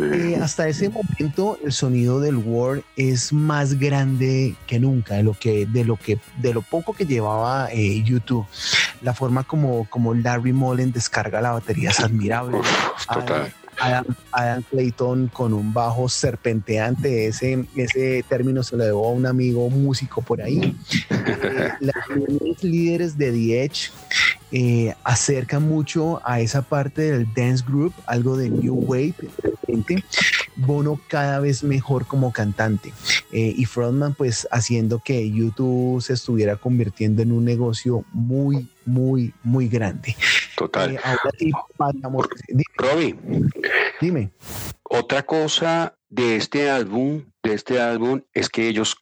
Eh, 0.00 0.38
hasta 0.42 0.68
ese 0.68 0.88
momento 0.88 1.58
el 1.62 1.72
sonido 1.72 2.18
del 2.18 2.36
Word 2.36 2.82
es 2.96 3.32
más 3.32 3.78
grande 3.78 4.56
que 4.66 4.80
nunca 4.80 5.16
de 5.16 5.22
lo 5.22 5.34
que 5.34 5.66
de 5.66 5.84
lo 5.84 5.96
que 5.96 6.18
de 6.38 6.54
lo 6.54 6.62
poco 6.62 6.94
que 6.94 7.04
llevaba 7.04 7.68
eh, 7.72 8.02
YouTube. 8.02 8.46
La 9.02 9.12
forma 9.12 9.44
como 9.44 9.86
como 9.90 10.14
Larry 10.14 10.52
Mullen 10.52 10.92
descarga 10.92 11.40
la 11.40 11.52
batería 11.52 11.90
es 11.90 12.00
admirable. 12.00 12.58
Adam, 13.80 14.62
Clayton 14.70 15.28
con 15.28 15.52
un 15.52 15.72
bajo 15.72 16.08
serpenteante, 16.08 17.26
ese, 17.26 17.64
ese 17.76 18.24
término 18.28 18.62
se 18.62 18.76
lo 18.76 18.84
debo 18.84 19.08
a 19.08 19.12
un 19.12 19.26
amigo 19.26 19.68
músico 19.70 20.22
por 20.22 20.42
ahí. 20.42 20.76
Eh, 21.30 21.72
los 21.80 22.62
líderes 22.62 23.18
de 23.18 23.30
The 23.32 23.64
Edge 23.64 23.90
eh, 24.50 24.94
acerca 25.04 25.60
mucho 25.60 26.20
a 26.24 26.40
esa 26.40 26.62
parte 26.62 27.12
del 27.12 27.32
dance 27.34 27.64
group, 27.66 27.92
algo 28.06 28.36
de 28.36 28.48
New 28.48 28.74
Wave, 28.74 29.14
Bono 30.56 31.00
cada 31.08 31.38
vez 31.40 31.62
mejor 31.62 32.06
como 32.06 32.32
cantante 32.32 32.92
eh, 33.30 33.54
y 33.56 33.64
Frontman 33.64 34.14
pues 34.14 34.48
haciendo 34.50 34.98
que 34.98 35.30
YouTube 35.30 36.02
se 36.02 36.14
estuviera 36.14 36.56
convirtiendo 36.56 37.22
en 37.22 37.32
un 37.32 37.44
negocio 37.44 38.04
muy, 38.12 38.68
muy, 38.88 39.32
muy 39.42 39.68
grande. 39.68 40.16
Total. 40.56 40.96
Eh, 40.96 41.50
Robbie, 42.76 43.16
dime. 44.00 44.30
Otra 44.82 45.22
cosa 45.22 45.94
de 46.08 46.36
este 46.36 46.70
álbum, 46.70 47.24
de 47.42 47.54
este 47.54 47.80
álbum 47.80 48.22
es 48.32 48.48
que 48.48 48.66
ellos 48.66 48.96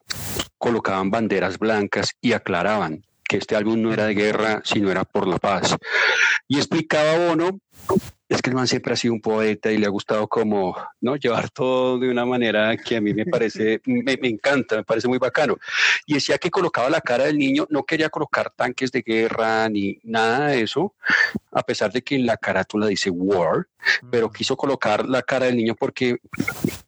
colocaban 0.59 1.11
banderas 1.11 1.59
blancas 1.59 2.11
y 2.21 2.33
aclaraban 2.33 3.05
que 3.29 3.39
este 3.39 3.57
álbum 3.57 3.81
no 3.81 3.93
era 3.93 4.07
de 4.07 4.15
guerra, 4.15 4.63
sino 4.65 4.91
era 4.91 5.05
por 5.05 5.27
la 5.27 5.39
paz. 5.39 5.77
Y 6.49 6.59
explicaba 6.59 7.29
Bono, 7.29 7.59
es 8.29 8.43
que 8.43 8.51
el 8.51 8.57
man 8.57 8.67
siempre 8.67 8.93
ha 8.93 8.97
sido 8.97 9.15
un 9.15 9.21
poeta 9.21 9.71
y 9.71 9.79
le 9.79 9.87
ha 9.87 9.91
gustado 9.91 10.27
como, 10.27 10.77
¿no? 11.01 11.17
Llevar 11.17 11.51
todo 11.51 11.99
de 11.99 12.09
una 12.09 12.25
manera 12.25 12.77
que 12.77 12.97
a 12.97 13.01
mí 13.01 13.15
me 13.15 13.25
parece, 13.25 13.81
me, 13.85 14.19
encanta, 14.23 14.77
me 14.77 14.85
parece 14.85 15.07
muy 15.07 15.19
bacano. 15.19 15.57
Y 16.07 16.15
decía 16.15 16.39
que 16.39 16.51
colocaba 16.51 16.91
la 16.91 17.01
cara 17.01 17.25
del 17.25 17.39
niño, 17.39 17.67
no 17.71 17.85
quería 17.85 18.09
colocar 18.09 18.51
tanques 18.51 18.91
de 18.91 19.03
guerra 19.03 19.69
ni 19.69 20.01
nada 20.03 20.49
de 20.49 20.63
eso, 20.63 20.95
a 21.53 21.63
pesar 21.63 21.93
de 21.93 22.03
que 22.03 22.17
en 22.17 22.27
la 22.27 22.37
carátula 22.37 22.89
dice 22.89 23.11
war, 23.11 23.69
pero 24.11 24.31
quiso 24.31 24.57
colocar 24.57 25.09
la 25.09 25.23
cara 25.23 25.47
del 25.47 25.57
niño 25.57 25.77
porque 25.77 26.17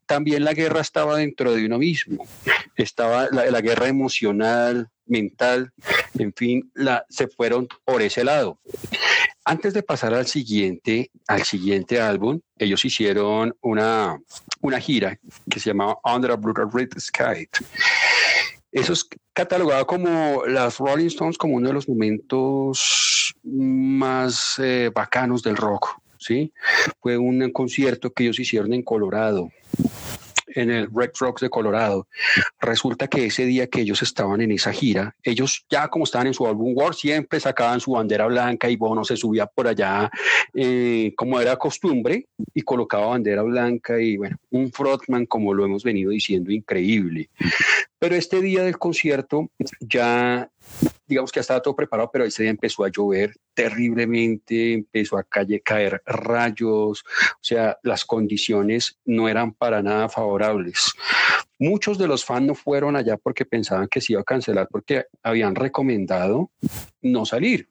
también 0.06 0.44
la 0.44 0.54
guerra 0.54 0.80
estaba 0.80 1.18
dentro 1.18 1.54
de 1.54 1.66
uno 1.66 1.78
mismo, 1.78 2.26
estaba 2.74 3.28
la, 3.30 3.46
la 3.46 3.60
guerra 3.60 3.86
emocional, 3.86 4.90
mental, 5.08 5.72
en 6.18 6.32
fin, 6.32 6.70
la, 6.74 7.04
se 7.08 7.28
fueron 7.28 7.68
por 7.84 8.02
ese 8.02 8.24
lado. 8.24 8.58
Antes 9.44 9.72
de 9.72 9.82
pasar 9.82 10.14
al 10.14 10.26
siguiente, 10.26 11.10
al 11.26 11.42
siguiente 11.44 12.00
álbum, 12.00 12.40
ellos 12.58 12.84
hicieron 12.84 13.56
una, 13.62 14.20
una 14.60 14.80
gira 14.80 15.18
que 15.50 15.60
se 15.60 15.70
llamaba 15.70 15.98
Under 16.04 16.32
a 16.32 16.36
Brutal 16.36 16.70
Red 16.70 16.90
Sky. 16.98 17.48
Eso 18.70 18.92
es 18.92 19.06
catalogado 19.32 19.86
como 19.86 20.44
las 20.46 20.78
Rolling 20.78 21.06
Stones 21.06 21.38
como 21.38 21.54
uno 21.56 21.68
de 21.68 21.74
los 21.74 21.88
momentos 21.88 23.34
más 23.42 24.58
eh, 24.58 24.90
bacanos 24.94 25.42
del 25.42 25.56
rock. 25.56 25.98
¿sí? 26.18 26.52
Fue 27.00 27.16
un 27.16 27.50
concierto 27.50 28.12
que 28.12 28.24
ellos 28.24 28.38
hicieron 28.38 28.74
en 28.74 28.82
Colorado 28.82 29.50
en 30.54 30.70
el 30.70 30.88
Red 30.92 31.10
Rocks 31.18 31.42
de 31.42 31.50
Colorado. 31.50 32.06
Resulta 32.60 33.08
que 33.08 33.26
ese 33.26 33.44
día 33.46 33.66
que 33.66 33.80
ellos 33.80 34.02
estaban 34.02 34.40
en 34.40 34.52
esa 34.52 34.72
gira, 34.72 35.14
ellos 35.22 35.64
ya 35.70 35.88
como 35.88 36.04
estaban 36.04 36.28
en 36.28 36.34
su 36.34 36.46
álbum 36.46 36.72
War, 36.74 36.94
siempre 36.94 37.40
sacaban 37.40 37.80
su 37.80 37.92
bandera 37.92 38.26
blanca 38.26 38.68
y 38.68 38.76
Bono 38.76 39.04
se 39.04 39.16
subía 39.16 39.46
por 39.46 39.68
allá 39.68 40.10
eh, 40.54 41.12
como 41.16 41.40
era 41.40 41.56
costumbre 41.56 42.26
y 42.54 42.62
colocaba 42.62 43.08
bandera 43.08 43.42
blanca 43.42 44.00
y 44.00 44.16
bueno, 44.16 44.36
un 44.50 44.70
frontman 44.72 45.26
como 45.26 45.54
lo 45.54 45.64
hemos 45.64 45.82
venido 45.82 46.10
diciendo, 46.10 46.50
increíble. 46.50 47.30
Pero 47.98 48.14
este 48.14 48.40
día 48.40 48.62
del 48.62 48.78
concierto 48.78 49.50
ya 49.80 50.50
digamos 51.08 51.32
que 51.32 51.38
ya 51.38 51.40
estaba 51.40 51.62
todo 51.62 51.74
preparado, 51.74 52.10
pero 52.12 52.24
ese 52.24 52.42
día 52.42 52.50
empezó 52.50 52.84
a 52.84 52.90
llover 52.90 53.34
terriblemente, 53.54 54.74
empezó 54.74 55.16
a 55.16 55.24
calle, 55.24 55.60
caer 55.62 56.02
rayos, 56.04 57.02
o 57.02 57.38
sea, 57.40 57.78
las 57.82 58.04
condiciones 58.04 58.98
no 59.04 59.28
eran 59.28 59.52
para 59.52 59.82
nada 59.82 60.08
favorables. 60.08 60.92
Muchos 61.58 61.98
de 61.98 62.06
los 62.06 62.24
fans 62.24 62.46
no 62.46 62.54
fueron 62.54 62.94
allá 62.94 63.16
porque 63.16 63.44
pensaban 63.44 63.88
que 63.88 64.00
se 64.00 64.12
iba 64.12 64.20
a 64.20 64.24
cancelar 64.24 64.68
porque 64.70 65.06
habían 65.22 65.54
recomendado 65.54 66.50
no 67.02 67.26
salir. 67.26 67.68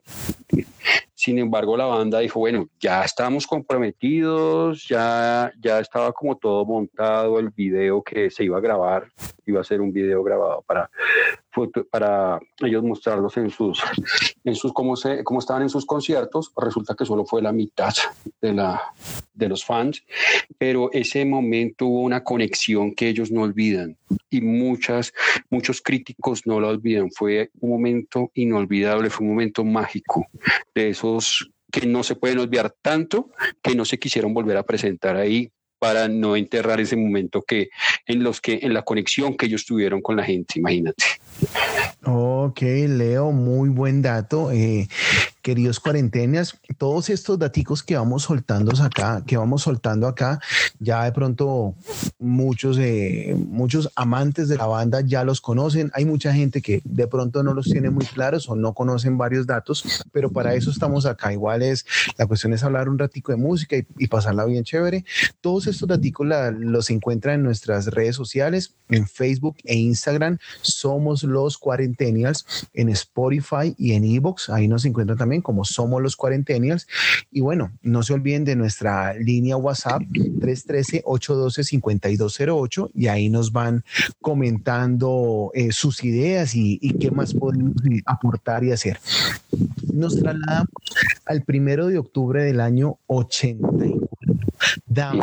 Sin 1.13 1.39
embargo, 1.39 1.75
la 1.75 1.85
banda 1.85 2.19
dijo, 2.19 2.39
bueno, 2.39 2.69
ya 2.79 3.03
estamos 3.03 3.47
comprometidos, 3.47 4.88
ya, 4.88 5.51
ya 5.59 5.79
estaba 5.79 6.11
como 6.11 6.38
todo 6.38 6.65
montado, 6.65 7.39
el 7.39 7.49
video 7.49 8.03
que 8.03 8.29
se 8.29 8.43
iba 8.43 8.57
a 8.57 8.61
grabar, 8.61 9.07
iba 9.45 9.61
a 9.61 9.63
ser 9.63 9.81
un 9.81 9.91
video 9.91 10.23
grabado 10.23 10.63
para, 10.67 10.89
para 11.89 12.39
ellos 12.59 12.83
mostrarlos 12.83 13.35
en 13.37 13.49
sus, 13.49 13.81
en 14.43 14.55
sus 14.55 14.73
cómo, 14.73 14.95
se, 14.95 15.23
cómo 15.23 15.39
estaban 15.39 15.63
en 15.63 15.69
sus 15.69 15.85
conciertos. 15.85 16.51
Resulta 16.55 16.95
que 16.95 17.05
solo 17.05 17.25
fue 17.25 17.41
la 17.41 17.51
mitad 17.51 17.93
de, 18.41 18.53
la, 18.53 18.81
de 19.33 19.49
los 19.49 19.65
fans, 19.65 20.03
pero 20.57 20.91
ese 20.91 21.25
momento 21.25 21.85
hubo 21.85 22.01
una 22.01 22.23
conexión 22.23 22.93
que 22.93 23.09
ellos 23.09 23.31
no 23.31 23.41
olvidan 23.41 23.97
y 24.29 24.41
muchas, 24.41 25.13
muchos 25.49 25.81
críticos 25.81 26.45
no 26.45 26.59
lo 26.59 26.69
olvidan. 26.69 27.11
Fue 27.11 27.51
un 27.59 27.69
momento 27.69 28.31
inolvidable, 28.33 29.09
fue 29.09 29.25
un 29.25 29.33
momento 29.33 29.63
mágico 29.63 30.27
de 30.73 30.89
esos 30.89 31.51
que 31.71 31.85
no 31.85 32.03
se 32.03 32.15
pueden 32.15 32.39
olvidar 32.39 32.73
tanto 32.81 33.29
que 33.61 33.75
no 33.75 33.83
se 33.83 33.99
quisieron 33.99 34.33
volver 34.33 34.57
a 34.57 34.63
presentar 34.63 35.17
ahí 35.17 35.51
para 35.80 36.07
no 36.07 36.36
enterrar 36.36 36.80
ese 36.80 36.95
momento 36.95 37.41
que 37.41 37.69
en 38.05 38.23
los 38.23 38.41
que 38.41 38.59
en 38.61 38.73
la 38.73 38.82
conexión 38.84 39.36
que 39.36 39.45
ellos 39.45 39.65
tuvieron 39.65 40.01
con 40.01 40.15
la 40.15 40.23
gente, 40.23 40.59
imagínate. 40.59 41.03
Ok, 42.03 42.61
Leo, 42.61 43.32
muy 43.32 43.69
buen 43.69 44.01
dato. 44.01 44.51
Eh, 44.51 44.88
queridos 45.47 45.79
cuarentenas, 45.79 46.59
todos 46.77 47.09
estos 47.09 47.39
daticos 47.39 47.81
que 47.81 47.95
vamos 47.95 48.23
soltando 48.23 48.69
acá, 48.83 49.23
que 49.25 49.37
vamos 49.37 49.61
soltando 49.61 50.05
acá, 50.05 50.41
ya 50.77 51.05
de 51.05 51.13
pronto 51.13 51.73
muchos, 52.19 52.77
eh, 52.77 53.33
muchos 53.47 53.89
amantes 53.95 54.49
de 54.49 54.57
la 54.57 54.65
banda 54.65 54.99
ya 54.99 55.23
los 55.23 55.39
conocen. 55.39 55.89
Hay 55.93 56.03
mucha 56.03 56.33
gente 56.33 56.61
que 56.61 56.81
de 56.83 57.07
pronto 57.07 57.43
no 57.43 57.53
los 57.53 57.67
tiene 57.67 57.89
muy 57.89 58.05
claros 58.05 58.49
o 58.49 58.57
no 58.57 58.73
conocen 58.73 59.17
varios 59.17 59.47
datos, 59.47 60.03
pero 60.11 60.29
para 60.29 60.53
eso 60.53 60.69
estamos 60.69 61.05
acá. 61.05 61.31
Igual 61.31 61.61
es, 61.61 61.85
la 62.17 62.27
cuestión 62.27 62.51
es 62.51 62.65
hablar 62.65 62.89
un 62.89 62.99
ratico 62.99 63.31
de 63.31 63.37
música 63.37 63.77
y, 63.77 64.07
pasarla 64.07 64.43
bien 64.43 64.65
chévere. 64.65 65.05
Todos 65.39 65.67
estos 65.67 65.87
daticos 65.87 66.27
los 66.59 66.89
encuentran 66.89 67.35
en 67.35 67.43
nuestras 67.43 67.87
redes 67.87 68.17
sociales, 68.17 68.75
en 68.89 69.07
Facebook 69.07 69.55
e 69.63 69.75
Instagram. 69.75 70.39
Somos 70.61 71.23
los 71.23 71.57
Cuarentenials, 71.57 72.67
en 72.73 72.89
Spotify 72.89 73.73
y 73.77 73.93
en 73.93 74.03
Evox. 74.03 74.49
Ahí 74.49 74.67
nos 74.67 74.83
encuentran 74.83 75.17
también 75.17 75.36
como 75.41 75.65
somos 75.65 76.01
los 76.01 76.15
cuarentenials. 76.15 76.88
Y 77.31 77.41
bueno, 77.41 77.71
no 77.81 78.03
se 78.03 78.13
olviden 78.13 78.45
de 78.45 78.55
nuestra 78.55 79.13
línea 79.13 79.57
WhatsApp 79.57 80.01
313-812-5208 80.01 82.91
y 82.93 83.07
ahí 83.07 83.29
nos 83.29 83.51
van 83.51 83.83
comentando 84.21 85.51
eh, 85.53 85.71
sus 85.71 86.03
ideas 86.03 86.53
y, 86.55 86.77
qué 86.99 87.11
más 87.11 87.33
podemos 87.33 87.73
eh, 87.91 88.01
aportar 88.05 88.63
y 88.63 88.71
hacer. 88.71 88.99
Nos 89.93 90.19
trasladamos 90.19 90.69
al 91.25 91.43
primero 91.43 91.88
de 91.88 91.97
octubre 91.97 92.43
del 92.43 92.59
año 92.59 92.99
84. 93.07 94.07
Dan 94.85 95.19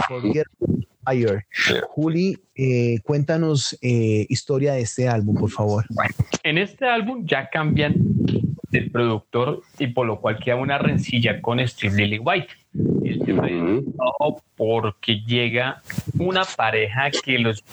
Fire. 1.04 1.46
Juli, 1.88 2.38
eh, 2.54 2.98
cuéntanos 3.04 3.76
historia 3.82 4.72
de 4.74 4.80
este 4.80 5.08
álbum, 5.08 5.36
por 5.36 5.50
favor. 5.50 5.84
En 6.42 6.58
este 6.58 6.86
álbum 6.86 7.26
ya 7.26 7.48
cambian 7.50 7.94
del 8.74 8.90
productor 8.90 9.62
y 9.78 9.86
por 9.86 10.06
lo 10.06 10.20
cual 10.20 10.38
queda 10.38 10.56
una 10.56 10.78
rencilla 10.78 11.40
con 11.40 11.66
Steve 11.66 11.94
Lily 11.96 12.18
White. 12.18 12.48
porque 14.56 15.20
llega 15.20 15.80
una 16.18 16.42
pareja 16.44 17.10
que 17.10 17.38
los 17.38 17.64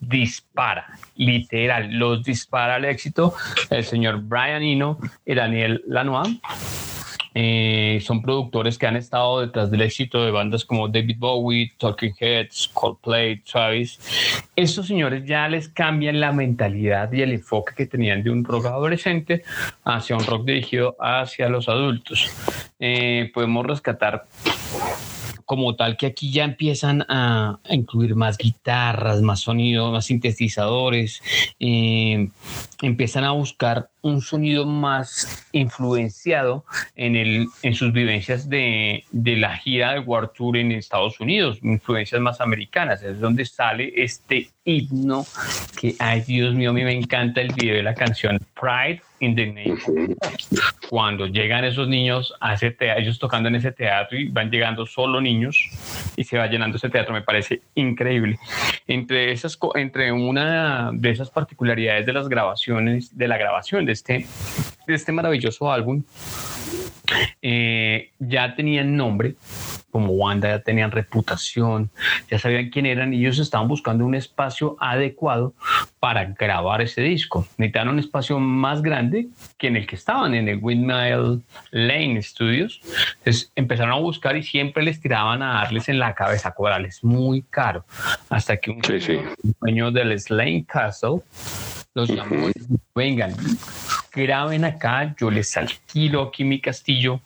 dispara, 0.00 0.86
literal, 1.16 1.92
los 1.92 2.22
dispara 2.22 2.76
al 2.76 2.84
éxito, 2.84 3.34
el 3.70 3.84
señor 3.84 4.22
Brian 4.22 4.62
Eno 4.62 4.98
y 5.24 5.34
Daniel 5.34 5.82
Lanois 5.86 6.38
eh, 7.38 8.00
son 8.00 8.22
productores 8.22 8.78
que 8.78 8.86
han 8.86 8.96
estado 8.96 9.42
detrás 9.42 9.70
del 9.70 9.82
éxito 9.82 10.24
de 10.24 10.30
bandas 10.30 10.64
como 10.64 10.88
David 10.88 11.16
Bowie, 11.18 11.70
Talking 11.76 12.14
Heads, 12.18 12.70
Coldplay, 12.72 13.40
Travis. 13.40 14.00
Estos 14.56 14.86
señores 14.86 15.22
ya 15.26 15.46
les 15.46 15.68
cambian 15.68 16.18
la 16.18 16.32
mentalidad 16.32 17.12
y 17.12 17.20
el 17.20 17.32
enfoque 17.32 17.74
que 17.76 17.84
tenían 17.84 18.22
de 18.22 18.30
un 18.30 18.42
rock 18.42 18.64
adolescente 18.64 19.42
hacia 19.84 20.16
un 20.16 20.24
rock 20.24 20.46
dirigido 20.46 20.96
hacia 20.98 21.50
los 21.50 21.68
adultos. 21.68 22.26
Eh, 22.80 23.30
podemos 23.34 23.66
rescatar 23.66 24.24
como 25.44 25.76
tal 25.76 25.98
que 25.98 26.06
aquí 26.06 26.32
ya 26.32 26.44
empiezan 26.44 27.04
a, 27.08 27.60
incluir 27.68 28.16
más 28.16 28.38
guitarras, 28.38 29.20
más 29.20 29.40
sonidos, 29.40 29.92
más 29.92 30.06
sintetizadores, 30.06 31.22
eh, 31.60 32.28
empiezan 32.82 33.24
a 33.24 33.32
buscar 33.32 33.90
un 34.06 34.20
sonido 34.20 34.64
más 34.66 35.46
influenciado 35.52 36.64
en, 36.94 37.16
el, 37.16 37.46
en 37.62 37.74
sus 37.74 37.92
vivencias 37.92 38.48
de, 38.48 39.04
de 39.10 39.36
la 39.36 39.56
gira 39.56 39.92
de 39.94 40.00
War 40.00 40.28
Tour 40.28 40.56
en 40.56 40.72
Estados 40.72 41.20
Unidos, 41.20 41.58
influencias 41.62 42.20
más 42.20 42.40
americanas, 42.40 43.02
es 43.02 43.20
donde 43.20 43.44
sale 43.44 43.92
este 43.96 44.50
himno 44.64 45.24
que, 45.80 45.94
ay 45.98 46.20
Dios 46.22 46.54
mío, 46.54 46.70
a 46.70 46.72
mí 46.72 46.84
me 46.84 46.92
encanta 46.92 47.40
el 47.40 47.52
video 47.52 47.76
de 47.76 47.82
la 47.82 47.94
canción 47.94 48.38
Pride 48.60 49.00
in 49.20 49.34
the 49.34 49.46
Name. 49.46 50.16
Cuando 50.90 51.26
llegan 51.26 51.64
esos 51.64 51.88
niños 51.88 52.34
a 52.40 52.54
ese 52.54 52.70
teatro, 52.70 53.02
ellos 53.02 53.18
tocando 53.18 53.48
en 53.48 53.54
ese 53.54 53.72
teatro 53.72 54.18
y 54.18 54.28
van 54.28 54.50
llegando 54.50 54.86
solo 54.86 55.20
niños 55.20 55.70
y 56.16 56.24
se 56.24 56.36
va 56.36 56.46
llenando 56.46 56.76
ese 56.76 56.90
teatro, 56.90 57.14
me 57.14 57.22
parece 57.22 57.62
increíble. 57.74 58.38
Entre, 58.86 59.32
esas, 59.32 59.58
entre 59.74 60.12
una 60.12 60.90
de 60.92 61.10
esas 61.10 61.30
particularidades 61.30 62.06
de 62.06 62.12
las 62.12 62.28
grabaciones, 62.28 63.16
de 63.16 63.28
la 63.28 63.38
grabación 63.38 63.86
de 63.86 63.92
este, 63.96 64.26
de 64.86 64.94
este 64.94 65.12
maravilloso 65.12 65.72
álbum, 65.72 66.02
eh, 67.42 68.10
ya 68.18 68.54
tenían 68.54 68.96
nombre, 68.96 69.36
como 69.90 70.12
Wanda, 70.12 70.48
ya 70.48 70.62
tenían 70.62 70.90
reputación, 70.90 71.90
ya 72.30 72.38
sabían 72.38 72.68
quién 72.68 72.84
eran 72.84 73.14
y 73.14 73.20
ellos 73.20 73.38
estaban 73.38 73.68
buscando 73.68 74.04
un 74.04 74.14
espacio 74.14 74.76
adecuado 74.78 75.54
para 76.00 76.24
grabar 76.24 76.82
ese 76.82 77.00
disco. 77.00 77.46
Necesitaban 77.56 77.88
un 77.88 77.98
espacio 77.98 78.38
más 78.38 78.82
grande 78.82 79.28
que 79.56 79.68
en 79.68 79.76
el 79.76 79.86
que 79.86 79.96
estaban, 79.96 80.34
en 80.34 80.48
el 80.48 80.58
Windmill 80.60 81.42
Lane 81.70 82.20
Studios. 82.20 82.80
Entonces 83.18 83.50
empezaron 83.54 83.92
a 83.92 83.98
buscar 83.98 84.36
y 84.36 84.42
siempre 84.42 84.82
les 84.82 85.00
tiraban 85.00 85.42
a 85.42 85.54
darles 85.54 85.88
en 85.88 85.98
la 85.98 86.14
cabeza, 86.14 86.52
cobrarles 86.52 87.02
muy 87.02 87.42
caro, 87.42 87.86
hasta 88.28 88.58
que 88.58 88.72
un 88.72 88.82
dueño 89.60 89.90
del 89.92 90.18
Slane 90.20 90.66
Castle 90.66 91.20
los 91.96 92.10
llamó 92.10 92.50
vengan, 92.94 93.34
graben 94.12 94.64
acá, 94.66 95.14
yo 95.18 95.30
les 95.30 95.56
alquilo 95.56 96.22
aquí 96.22 96.44
mi 96.44 96.60
castillo 96.60 97.20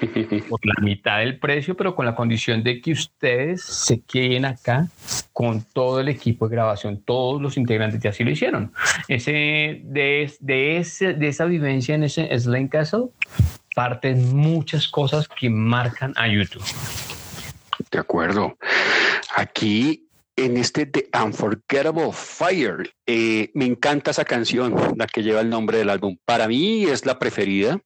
por 0.48 0.60
la 0.64 0.82
mitad 0.82 1.18
del 1.18 1.38
precio, 1.38 1.76
pero 1.76 1.94
con 1.94 2.06
la 2.06 2.14
condición 2.14 2.62
de 2.62 2.80
que 2.80 2.92
ustedes 2.92 3.62
se 3.62 4.00
queden 4.00 4.46
acá 4.46 4.88
con 5.34 5.62
todo 5.62 6.00
el 6.00 6.08
equipo 6.08 6.48
de 6.48 6.56
grabación, 6.56 7.02
todos 7.04 7.40
los 7.40 7.58
integrantes, 7.58 8.02
y 8.02 8.08
así 8.08 8.24
lo 8.24 8.30
hicieron. 8.30 8.72
Ese, 9.08 9.82
de, 9.84 10.32
de, 10.40 10.78
ese, 10.78 11.12
de 11.12 11.28
esa 11.28 11.44
vivencia 11.44 11.94
en 11.94 12.04
ese 12.04 12.38
Slane 12.38 12.70
Castle 12.70 13.08
parten 13.74 14.34
muchas 14.34 14.88
cosas 14.88 15.28
que 15.28 15.50
marcan 15.50 16.14
a 16.16 16.28
YouTube. 16.28 16.64
De 17.90 17.98
acuerdo. 17.98 18.56
Aquí 19.36 20.06
en 20.36 20.56
este 20.56 20.86
The 20.86 21.08
Unforgettable 21.22 22.12
Fire. 22.12 22.94
Eh, 23.06 23.50
me 23.54 23.66
encanta 23.66 24.10
esa 24.10 24.24
canción, 24.24 24.74
la 24.96 25.06
que 25.06 25.22
lleva 25.22 25.40
el 25.40 25.50
nombre 25.50 25.78
del 25.78 25.90
álbum. 25.90 26.16
Para 26.24 26.48
mí 26.48 26.84
es 26.84 27.06
la 27.06 27.18
preferida. 27.18 27.80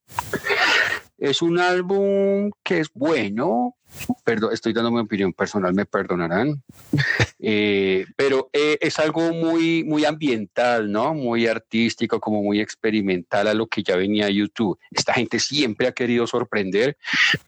Es 1.19 1.43
un 1.43 1.59
álbum 1.59 2.51
que 2.63 2.81
es 2.81 2.91
bueno, 2.93 3.76
perdón, 4.25 4.53
estoy 4.53 4.73
dando 4.73 4.91
mi 4.91 5.01
opinión 5.01 5.33
personal, 5.33 5.73
me 5.75 5.87
perdonarán, 5.87 6.63
eh, 7.39 8.07
pero 8.17 8.51
eh, 8.53 8.79
es 8.81 8.99
algo 8.99 9.33
muy, 9.33 9.85
muy 9.85 10.05
ambiental, 10.05 10.91
¿no? 10.91 11.15
Muy 11.15 11.47
artístico, 11.47 12.21
como 12.21 12.43
muy 12.43 12.61
experimental 12.61 13.49
a 13.49 13.55
lo 13.55 13.67
que 13.67 13.83
ya 13.83 13.97
venía 13.97 14.29
YouTube. 14.29 14.79
Esta 14.91 15.15
gente 15.15 15.39
siempre 15.39 15.87
ha 15.87 15.93
querido 15.93 16.27
sorprender 16.27 16.97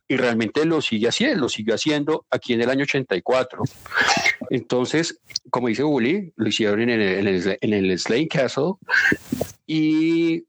y 0.06 0.16
realmente 0.16 0.64
lo 0.64 0.80
sigue 0.80 1.08
haciendo, 1.08 1.42
lo 1.42 1.48
sigue 1.48 1.74
haciendo 1.74 2.26
aquí 2.30 2.52
en 2.54 2.62
el 2.62 2.70
año 2.70 2.84
84. 2.84 3.62
Entonces, 4.50 5.20
como 5.50 5.68
dice 5.68 5.84
Uli, 5.84 6.32
lo 6.36 6.48
hicieron 6.48 6.80
en 6.80 6.90
el, 6.90 7.26
en 7.60 7.72
el, 7.74 7.98
Slane 7.98 8.28
Castle 8.28 8.74
y 9.66 10.44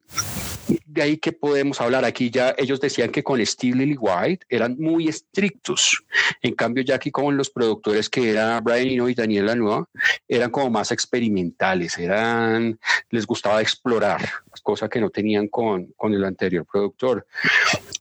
de 0.85 1.01
ahí 1.01 1.17
que 1.17 1.31
podemos 1.31 1.79
hablar. 1.81 2.05
Aquí 2.05 2.29
ya 2.29 2.53
ellos 2.57 2.79
decían 2.79 3.11
que 3.11 3.23
con 3.23 3.43
Steve 3.45 3.77
Lily 3.77 3.97
White 3.97 4.45
eran 4.49 4.75
muy 4.79 5.07
estrictos. 5.07 6.03
En 6.41 6.55
cambio 6.55 6.83
ya 6.83 6.95
aquí 6.95 7.11
con 7.11 7.37
los 7.37 7.49
productores 7.49 8.09
que 8.09 8.31
eran 8.31 8.63
Brian 8.63 8.87
Eno 8.87 9.09
y 9.09 9.15
Daniel 9.15 9.47
Lanois 9.47 9.85
eran 10.27 10.51
como 10.51 10.69
más 10.69 10.91
experimentales. 10.91 11.97
Eran 11.97 12.79
les 13.09 13.25
gustaba 13.25 13.61
explorar 13.61 14.27
cosa 14.61 14.89
que 14.89 15.01
no 15.01 15.09
tenían 15.09 15.47
con, 15.47 15.87
con 15.97 16.13
el 16.13 16.23
anterior 16.23 16.65
productor 16.69 17.25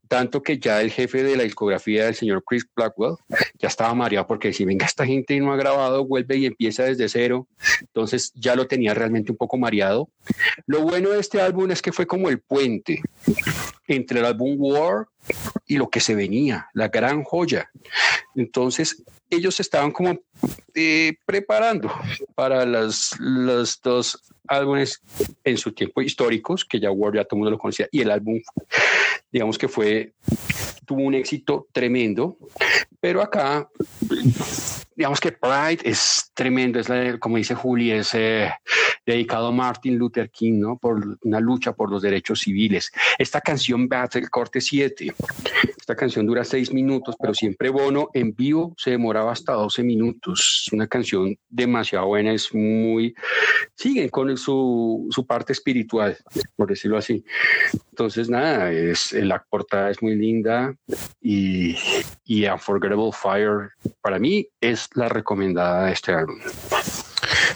tanto 0.09 0.42
que 0.42 0.59
ya 0.59 0.80
el 0.80 0.90
jefe 0.90 1.22
de 1.22 1.36
la 1.36 1.44
discografía 1.44 2.06
del 2.06 2.14
señor 2.14 2.42
Chris 2.44 2.66
Blackwell 2.74 3.16
ya 3.59 3.68
estaba 3.68 3.94
mareado 3.94 4.26
porque 4.26 4.52
si 4.52 4.64
venga 4.64 4.86
esta 4.86 5.06
gente 5.06 5.38
no 5.38 5.52
ha 5.52 5.56
grabado, 5.56 6.04
vuelve 6.06 6.38
y 6.38 6.46
empieza 6.46 6.84
desde 6.84 7.09
cero, 7.09 7.46
entonces 7.80 8.32
ya 8.34 8.56
lo 8.56 8.66
tenía 8.66 8.94
realmente 8.94 9.30
un 9.30 9.38
poco 9.38 9.59
mareado. 9.59 10.09
Lo 10.66 10.82
bueno 10.82 11.11
de 11.11 11.20
este 11.20 11.40
álbum 11.40 11.70
es 11.70 11.82
que 11.82 11.92
fue 11.92 12.06
como 12.06 12.28
el 12.28 12.40
puente 12.40 13.02
entre 13.86 14.20
el 14.20 14.26
álbum 14.26 14.56
War 14.59 15.06
y 15.66 15.76
lo 15.76 15.91
que 15.91 16.01
se 16.01 16.14
venía, 16.14 16.68
la 16.72 16.89
gran 16.89 17.22
joya. 17.24 17.70
Entonces, 18.35 19.03
ellos 19.31 19.61
estaban 19.61 19.91
como 19.91 20.18
eh, 20.74 21.16
preparando 21.26 21.93
para 22.35 22.64
las, 22.64 23.14
los 23.18 23.81
dos 23.83 24.22
álbumes 24.47 25.03
en 25.45 25.59
su 25.59 25.72
tiempo 25.72 26.01
históricos, 26.01 26.64
que 26.64 26.81
ya 26.81 26.91
War 26.91 27.14
ya 27.14 27.24
todo 27.24 27.37
el 27.37 27.39
mundo 27.41 27.51
lo 27.51 27.59
conocía, 27.59 27.89
y 27.91 28.01
el 28.01 28.11
álbum, 28.11 28.41
digamos 29.31 29.59
que 29.59 29.68
fue, 29.68 30.14
tuvo 30.89 31.03
un 31.03 31.14
éxito 31.14 31.68
tremendo, 31.70 32.39
pero 32.99 33.20
acá 33.20 33.68
digamos 34.97 35.20
que 35.20 35.30
Pride 35.30 35.78
es 35.84 36.32
tremendo, 36.34 36.80
es 36.80 36.89
como 37.20 37.36
dice 37.36 37.55
Juli, 37.55 37.93
es 37.93 38.14
eh, 38.14 38.51
dedicado 39.07 39.47
a 39.47 39.53
Martin 39.53 39.97
Luther 39.97 40.28
King, 40.28 40.59
¿no? 40.59 40.76
Por 40.76 41.18
una 41.22 41.39
lucha 41.39 41.72
por 41.72 41.89
los 41.89 42.03
derechos 42.03 42.41
civiles. 42.41 42.91
Esta 43.16 43.41
canción 43.41 43.86
Battle 43.86 44.26
Corte 44.28 44.61
7, 44.61 45.14
esta 45.78 45.95
canción 45.95 46.26
dura 46.26 46.43
seis 46.43 46.72
minutos, 46.72 47.14
pero 47.18 47.32
siempre 47.32 47.70
Bono 47.70 48.11
en 48.12 48.34
vivo 48.34 48.74
se 48.76 48.91
demoraba 48.91 49.30
hasta 49.30 49.53
12 49.53 49.84
minutos. 49.84 50.64
Es 50.66 50.72
una 50.72 50.89
canción 50.89 51.39
demasiado 51.49 52.09
buena, 52.09 52.32
es 52.32 52.53
muy... 52.53 53.14
Siguen 53.76 54.09
con 54.09 54.36
su, 54.36 55.07
su 55.11 55.24
parte 55.24 55.53
espiritual, 55.53 56.18
por 56.57 56.68
decirlo 56.68 56.99
así. 56.99 57.24
Entonces, 57.99 58.30
nada, 58.30 58.70
es, 58.70 59.12
la 59.12 59.44
portada 59.51 59.90
es 59.90 60.01
muy 60.01 60.14
linda 60.14 60.72
y, 61.20 61.74
y 62.24 62.46
Unforgettable 62.46 63.11
Fire 63.11 63.70
para 64.01 64.20
mí 64.20 64.46
es 64.61 64.88
la 64.94 65.09
recomendada 65.09 65.86
de 65.86 65.92
este 65.94 66.12
álbum. 66.12 66.38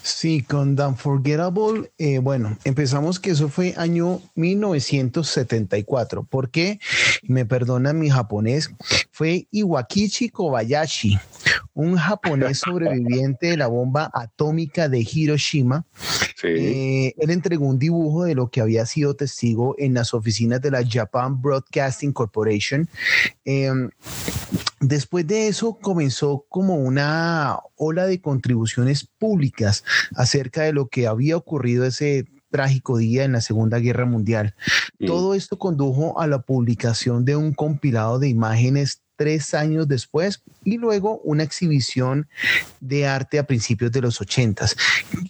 Sí, 0.03 0.43
con 0.43 0.75
The 0.75 0.83
Unforgettable, 0.83 1.93
eh, 1.97 2.19
bueno, 2.19 2.59
empezamos 2.65 3.21
que 3.21 3.31
eso 3.31 3.49
fue 3.49 3.73
año 3.77 4.21
1974. 4.35 6.25
¿Por 6.25 6.51
qué? 6.51 6.81
Me 7.23 7.47
perdona 7.47 7.93
mi 7.93 8.11
japonés. 8.11 8.71
Fue 9.13 9.47
Iwakichi 9.53 10.31
Kobayashi, 10.31 11.19
un 11.75 11.97
japonés 11.97 12.59
sobreviviente 12.65 13.49
de 13.49 13.57
la 13.57 13.69
bomba 13.69 14.11
atómica 14.13 14.89
de 14.89 15.07
Hiroshima. 15.09 15.87
Eh, 16.43 17.15
él 17.19 17.31
entregó 17.31 17.67
un 17.67 17.79
dibujo 17.79 18.25
de 18.25 18.35
lo 18.35 18.51
que 18.51 18.61
había 18.61 18.85
sido 18.87 19.15
testigo 19.15 19.77
en 19.79 19.95
las 19.95 20.13
oficinas 20.13 20.61
de 20.61 20.73
la 20.73 20.83
Japan 20.85 21.41
Broadcasting 21.41 22.13
Corporation. 22.13 22.89
Em, 23.45 23.91
Después 24.83 25.25
de 25.29 25.47
eso 25.47 25.79
comenzó 25.81 26.45
como 26.49 26.75
una 26.75 27.61
ola 27.77 28.05
de 28.05 28.21
contribuciones 28.21 29.09
públicas 29.17 29.85
acerca 30.15 30.63
de 30.63 30.73
lo 30.73 30.89
que 30.89 31.07
había 31.07 31.37
ocurrido 31.37 31.85
ese 31.85 32.27
trágico 32.51 32.99
día 32.99 33.25
en 33.25 33.33
la 33.33 33.41
Segunda 33.41 33.79
Guerra 33.79 34.05
Mundial. 34.05 34.55
Mm. 34.99 35.07
Todo 35.07 35.35
esto 35.35 35.59
condujo 35.59 36.21
a 36.21 36.27
la 36.27 36.43
publicación 36.43 37.25
de 37.25 37.35
un 37.35 37.53
compilado 37.55 38.19
de 38.19 38.29
imágenes 38.29 39.02
tres 39.17 39.55
años 39.55 39.89
después 39.89 40.43
y 40.65 40.79
luego 40.79 41.21
una 41.25 41.43
exhibición 41.43 42.29
de 42.81 43.07
arte 43.07 43.39
a 43.39 43.47
principios 43.47 43.93
de 43.93 44.01
los 44.01 44.21
ochentas, 44.21 44.77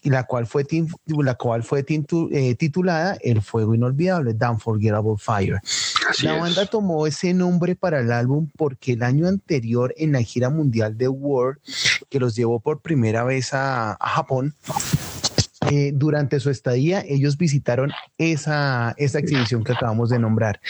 la 0.05 0.25
cual 0.25 0.47
fue, 0.47 0.67
la 1.07 1.35
cual 1.35 1.63
fue 1.63 1.85
eh, 1.87 2.55
titulada 2.55 3.17
El 3.21 3.43
Fuego 3.43 3.75
Inolvidable, 3.75 4.35
The 4.35 4.47
Unforgettable 4.47 5.17
Fire. 5.19 5.61
la 6.23 6.37
banda 6.37 6.67
tomó 6.67 7.07
ese 7.07 7.35
nombre 7.35 7.77
para 7.77 8.01
el 8.01 8.13
álbum 8.13 8.49
porque 8.57 8.93
el 8.93 9.03
año 9.03 9.27
anterior 9.29 9.95
en 9.97 10.13
la 10.13 10.23
gira 10.23 10.51
mundial 10.51 10.97
de 10.97 11.09
War, 11.09 11.59
que 12.09 12.21
los 12.21 12.35
llevó 12.35 12.61
por 12.61 12.81
primera 12.81 13.25
vez 13.25 13.55
a, 13.55 13.93
a 13.93 14.09
Japón, 14.09 14.55
eh, 15.71 15.93
durante 15.95 16.41
su 16.41 16.51
estadía, 16.51 17.05
ellos 17.07 17.39
visitaron 17.39 17.93
esa, 18.19 18.95
esa 18.97 19.19
exhibición 19.21 19.63
que 19.63 19.73
acabamos 19.73 20.11
de 20.11 20.19
nombrar. 20.19 20.61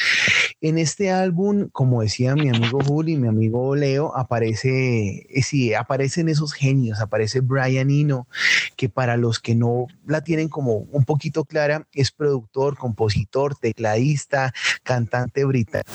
En 0.64 0.78
este 0.78 1.10
álbum, 1.10 1.70
como 1.72 2.02
decía 2.02 2.36
mi 2.36 2.48
amigo 2.48 2.78
Juli, 2.84 3.16
mi 3.16 3.26
amigo 3.26 3.74
Leo, 3.74 4.16
aparece, 4.16 5.26
eh, 5.28 5.42
sí, 5.42 5.74
aparecen 5.74 6.28
esos 6.28 6.52
genios, 6.52 7.00
aparece 7.00 7.40
Brian 7.40 7.90
Eno, 7.90 8.28
que 8.76 8.88
para 8.88 9.16
los 9.16 9.40
que 9.40 9.56
no 9.56 9.88
la 10.06 10.22
tienen 10.22 10.48
como 10.48 10.76
un 10.76 11.04
poquito 11.04 11.44
clara, 11.44 11.88
es 11.92 12.12
productor, 12.12 12.76
compositor, 12.76 13.56
tecladista, 13.56 14.54
cantante 14.84 15.44
británico, 15.44 15.90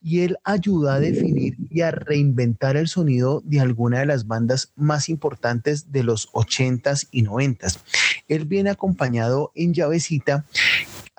y 0.00 0.20
él 0.20 0.38
ayuda 0.44 0.94
a 0.94 1.00
definir 1.00 1.56
y 1.68 1.80
a 1.80 1.90
reinventar 1.90 2.76
el 2.76 2.86
sonido 2.86 3.42
de 3.44 3.58
alguna 3.58 3.98
de 3.98 4.06
las 4.06 4.28
bandas 4.28 4.72
más 4.76 5.08
importantes 5.08 5.90
de 5.90 6.04
los 6.04 6.30
80s 6.30 7.08
y 7.10 7.24
90s. 7.24 7.80
Él 8.28 8.44
viene 8.44 8.70
acompañado 8.70 9.50
en 9.56 9.74
llavecita 9.74 10.44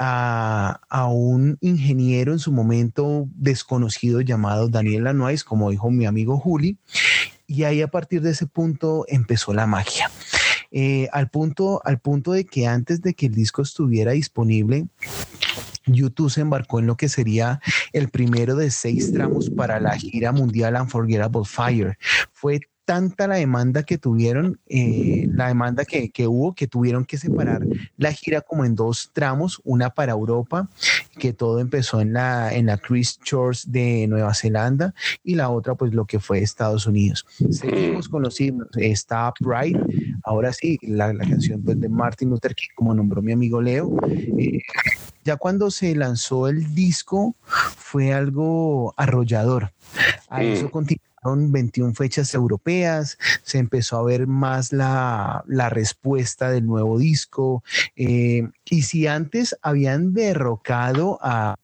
a, 0.03 1.07
un 1.11 1.57
ingeniero 1.61 2.33
en 2.33 2.39
su 2.39 2.51
momento 2.51 3.27
desconocido 3.35 4.21
llamado 4.21 4.67
Daniel 4.67 5.03
Lanois, 5.03 5.43
como 5.43 5.69
dijo 5.69 5.91
mi 5.91 6.05
amigo 6.05 6.39
Juli, 6.39 6.77
y 7.45 7.63
ahí 7.63 7.81
a 7.81 7.87
partir 7.87 8.21
de 8.21 8.31
ese 8.31 8.47
punto 8.47 9.05
empezó 9.07 9.53
la 9.53 9.67
magia. 9.67 10.09
Eh, 10.71 11.07
al, 11.11 11.29
punto, 11.29 11.81
al 11.85 11.99
punto 11.99 12.31
de 12.31 12.45
que 12.45 12.65
antes 12.65 13.01
de 13.01 13.13
que 13.13 13.27
el 13.27 13.35
disco 13.35 13.61
estuviera 13.61 14.13
disponible, 14.13 14.87
YouTube 15.85 16.31
se 16.31 16.41
embarcó 16.41 16.79
en 16.79 16.87
lo 16.87 16.95
que 16.95 17.09
sería 17.09 17.59
el 17.93 18.09
primero 18.09 18.55
de 18.55 18.71
seis 18.71 19.11
tramos 19.13 19.49
para 19.49 19.79
la 19.79 19.97
gira 19.97 20.31
mundial 20.31 20.77
Unforgettable 20.81 21.45
Fire. 21.45 21.97
Fue 22.31 22.61
tanta 22.85 23.27
la 23.27 23.35
demanda 23.35 23.83
que 23.83 23.97
tuvieron, 23.97 24.59
eh, 24.67 25.27
la 25.33 25.47
demanda 25.47 25.85
que, 25.85 26.11
hubo, 26.27 26.53
que 26.53 26.67
tuvieron 26.67 27.05
que 27.05 27.17
separar 27.17 27.61
la 27.97 28.11
gira 28.11 28.41
como 28.41 28.65
en 28.65 28.75
dos 28.75 29.11
tramos, 29.13 29.61
una 29.63 29.91
para 29.91 30.13
Europa, 30.13 30.69
que 31.19 31.33
todo 31.33 31.59
empezó 31.59 32.01
en 32.01 32.13
la, 32.13 32.53
en 32.53 32.65
la 32.65 32.77
Christchurch 32.77 33.65
de 33.65 34.07
Nueva 34.07 34.33
Zelanda, 34.33 34.93
y 35.23 35.35
la 35.35 35.49
otra, 35.49 35.75
pues 35.75 35.93
lo 35.93 36.05
que 36.05 36.19
fue 36.19 36.39
Estados 36.39 36.87
Unidos. 36.87 37.25
Seguimos 37.49 38.09
con 38.09 38.23
los 38.23 38.39
himnos, 38.41 38.69
está 38.75 39.31
Pride, 39.39 39.79
ahora 40.23 40.51
sí, 40.51 40.77
la, 40.81 41.15
canción 41.15 41.61
pues, 41.61 41.79
de 41.79 41.89
Martin 41.89 42.29
Luther 42.29 42.55
King, 42.55 42.69
como 42.75 42.93
nombró 42.93 43.21
mi 43.21 43.31
amigo 43.31 43.61
Leo. 43.61 43.95
Eh, 44.09 44.59
ya 45.23 45.35
cuando 45.35 45.69
se 45.69 45.95
lanzó 45.95 46.47
el 46.47 46.73
disco 46.73 47.35
fue 47.77 48.13
algo 48.13 48.93
arrollador. 48.97 49.71
A 50.29 50.43
eso 50.43 50.71
continuó 51.21 51.51
21 51.51 51.93
fechas 51.93 52.33
europeas, 52.33 53.17
se 53.43 53.59
empezó 53.59 53.97
a 53.97 54.03
ver 54.03 54.27
más 54.27 54.73
la, 54.73 55.43
respuesta 55.69 56.49
del 56.49 56.65
nuevo 56.65 56.97
disco. 56.97 57.63
Eh, 57.95 58.49
y 58.65 58.81
si 58.81 59.07
antes 59.07 59.55
habían 59.61 60.13
derrocado 60.13 61.19
a 61.21 61.55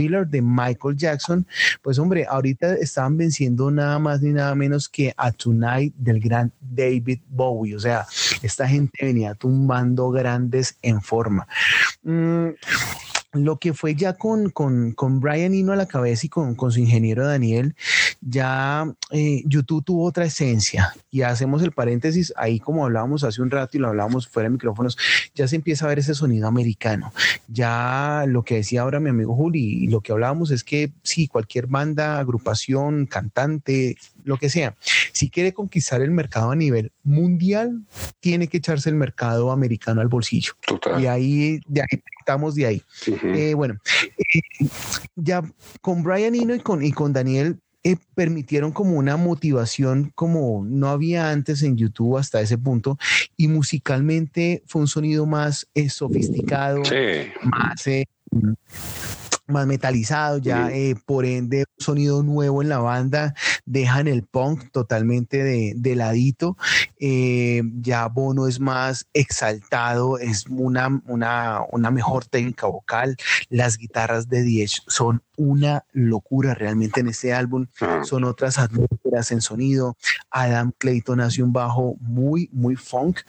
de 0.00 0.40
Michael 0.40 0.96
Jackson, 0.96 1.46
pues 1.82 1.98
hombre, 1.98 2.24
ahorita 2.26 2.72
estaban 2.76 3.18
venciendo 3.18 3.70
nada 3.70 3.98
más 3.98 4.22
ni 4.22 4.32
nada 4.32 4.54
menos 4.54 4.88
que 4.88 5.12
a 5.14 5.30
Tonight 5.30 5.94
del 5.94 6.20
gran 6.20 6.50
David 6.58 7.20
Bowie. 7.28 7.76
O 7.76 7.80
sea, 7.80 8.06
esta 8.40 8.66
gente 8.66 9.04
venía 9.04 9.34
tumbando 9.34 10.10
grandes 10.10 10.78
en 10.80 11.02
forma. 11.02 11.46
Mm, 12.02 12.48
lo 13.32 13.58
que 13.58 13.74
fue 13.74 13.94
ya 13.94 14.14
con, 14.14 14.50
con, 14.50 14.92
con 14.92 15.20
Brian 15.20 15.54
Eno 15.54 15.72
a 15.72 15.76
la 15.76 15.86
cabeza 15.86 16.26
y 16.26 16.28
con, 16.28 16.54
con 16.54 16.72
su 16.72 16.80
ingeniero 16.80 17.26
Daniel, 17.26 17.76
ya 18.20 18.92
eh, 19.10 19.42
YouTube 19.46 19.84
tuvo 19.84 20.04
otra 20.04 20.26
esencia 20.26 20.94
y 21.10 21.22
hacemos 21.22 21.62
el 21.62 21.72
paréntesis 21.72 22.32
ahí 22.36 22.60
como 22.60 22.84
hablábamos 22.84 23.24
hace 23.24 23.40
un 23.40 23.50
rato 23.50 23.76
y 23.76 23.80
lo 23.80 23.88
hablábamos 23.88 24.28
fuera 24.28 24.48
de 24.48 24.52
micrófonos, 24.52 24.98
ya 25.34 25.48
se 25.48 25.56
empieza 25.56 25.86
a 25.86 25.88
ver 25.88 26.00
ese 26.00 26.14
sonido 26.14 26.46
americano. 26.46 27.12
Ya 27.48 28.24
lo 28.26 28.42
que 28.42 28.56
decía 28.56 28.82
ahora 28.82 29.00
mi 29.00 29.10
amigo 29.10 29.34
Juli 29.34 29.84
y 29.84 29.86
lo 29.88 30.00
que 30.00 30.12
hablábamos 30.12 30.50
es 30.50 30.64
que 30.64 30.90
sí, 31.02 31.28
cualquier 31.28 31.66
banda, 31.66 32.18
agrupación, 32.18 33.06
cantante, 33.06 33.96
lo 34.24 34.36
que 34.36 34.50
sea, 34.50 34.76
si 35.12 35.30
quiere 35.30 35.52
conquistar 35.52 36.02
el 36.02 36.10
mercado 36.10 36.50
a 36.50 36.56
nivel 36.56 36.92
mundial, 37.02 37.82
tiene 38.20 38.48
que 38.48 38.58
echarse 38.58 38.90
el 38.90 38.96
mercado 38.96 39.50
americano 39.50 40.00
al 40.00 40.08
bolsillo. 40.08 40.52
Y 40.98 41.06
ahí, 41.06 41.60
de 41.66 41.80
ahí 41.80 42.02
estamos 42.20 42.54
de 42.54 42.66
ahí. 42.66 42.82
Eh, 43.06 43.54
bueno, 43.54 43.78
eh, 44.18 44.66
ya 45.16 45.42
con 45.80 46.02
Brian 46.02 46.34
Eno 46.34 46.54
y 46.54 46.60
con, 46.60 46.84
y 46.84 46.92
con 46.92 47.12
Daniel 47.12 47.58
eh, 47.84 47.96
permitieron 48.14 48.72
como 48.72 48.96
una 48.96 49.16
motivación 49.16 50.12
como 50.14 50.64
no 50.64 50.88
había 50.88 51.30
antes 51.30 51.62
en 51.62 51.76
YouTube 51.76 52.18
hasta 52.18 52.40
ese 52.40 52.58
punto 52.58 52.98
y 53.36 53.48
musicalmente 53.48 54.62
fue 54.66 54.82
un 54.82 54.88
sonido 54.88 55.26
más 55.26 55.68
sofisticado, 55.88 56.82
más 57.42 57.86
más 59.50 59.66
metalizado, 59.66 60.38
ya 60.38 60.70
eh, 60.70 60.94
por 61.04 61.26
ende 61.26 61.64
un 61.78 61.84
sonido 61.84 62.22
nuevo 62.22 62.62
en 62.62 62.68
la 62.68 62.78
banda, 62.78 63.34
dejan 63.66 64.08
el 64.08 64.22
punk 64.22 64.70
totalmente 64.70 65.42
de, 65.42 65.96
ladito, 65.96 66.56
eh, 66.98 67.62
ya 67.80 68.06
Bono 68.06 68.46
es 68.46 68.60
más 68.60 69.06
exaltado, 69.12 70.18
es 70.18 70.46
una, 70.46 71.02
una, 71.06 71.60
una 71.70 71.90
mejor 71.90 72.24
técnica 72.24 72.66
vocal, 72.66 73.16
las 73.48 73.76
guitarras 73.76 74.28
de 74.28 74.42
Diez 74.42 74.82
son 74.86 75.22
una 75.40 75.84
locura 75.92 76.54
realmente 76.54 77.00
en 77.00 77.08
este 77.08 77.32
álbum, 77.32 77.66
ah. 77.80 78.02
son 78.04 78.24
otras 78.24 78.58
atmósferas 78.58 79.32
en 79.32 79.40
sonido, 79.40 79.96
Adam 80.30 80.72
Clayton 80.76 81.20
hace 81.20 81.42
un 81.42 81.52
bajo 81.52 81.96
muy, 82.00 82.50
muy 82.52 82.76
funk 82.76 83.20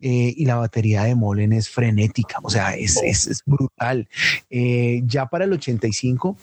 eh, 0.00 0.32
y 0.34 0.46
la 0.46 0.56
batería 0.56 1.04
de 1.04 1.14
Molen 1.14 1.52
es 1.52 1.68
frenética, 1.68 2.38
o 2.42 2.48
sea, 2.48 2.74
es, 2.74 2.96
es, 3.02 3.42
brutal. 3.44 4.08
ya 4.50 5.26
para 5.26 5.44
el 5.44 5.52
85, 5.52 6.36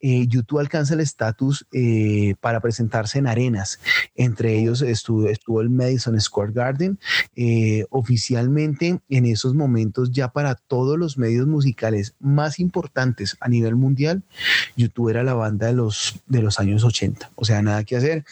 eh, 0.00 0.26
YouTube 0.26 0.60
alcanza 0.60 0.94
el 0.94 1.00
estatus 1.00 1.66
eh, 1.72 2.34
para 2.40 2.60
presentarse 2.60 3.18
en 3.18 3.26
arenas. 3.26 3.80
Entre 4.14 4.58
ellos 4.58 4.82
estuvo, 4.82 5.28
estuvo 5.28 5.60
el 5.60 5.70
Madison 5.70 6.18
Square 6.20 6.52
Garden. 6.52 6.98
Eh, 7.36 7.84
oficialmente, 7.90 9.00
en 9.08 9.26
esos 9.26 9.54
momentos, 9.54 10.10
ya 10.10 10.28
para 10.28 10.54
todos 10.54 10.98
los 10.98 11.18
medios 11.18 11.46
musicales 11.46 12.14
más 12.18 12.58
importantes 12.60 13.36
a 13.40 13.48
nivel 13.48 13.76
mundial, 13.76 14.22
YouTube 14.76 15.10
era 15.10 15.22
la 15.22 15.34
banda 15.34 15.66
de 15.66 15.74
los, 15.74 16.20
de 16.26 16.42
los 16.42 16.58
años 16.58 16.84
80. 16.84 17.30
O 17.34 17.44
sea, 17.44 17.62
nada 17.62 17.84
que 17.84 17.96
hacer. 17.96 18.24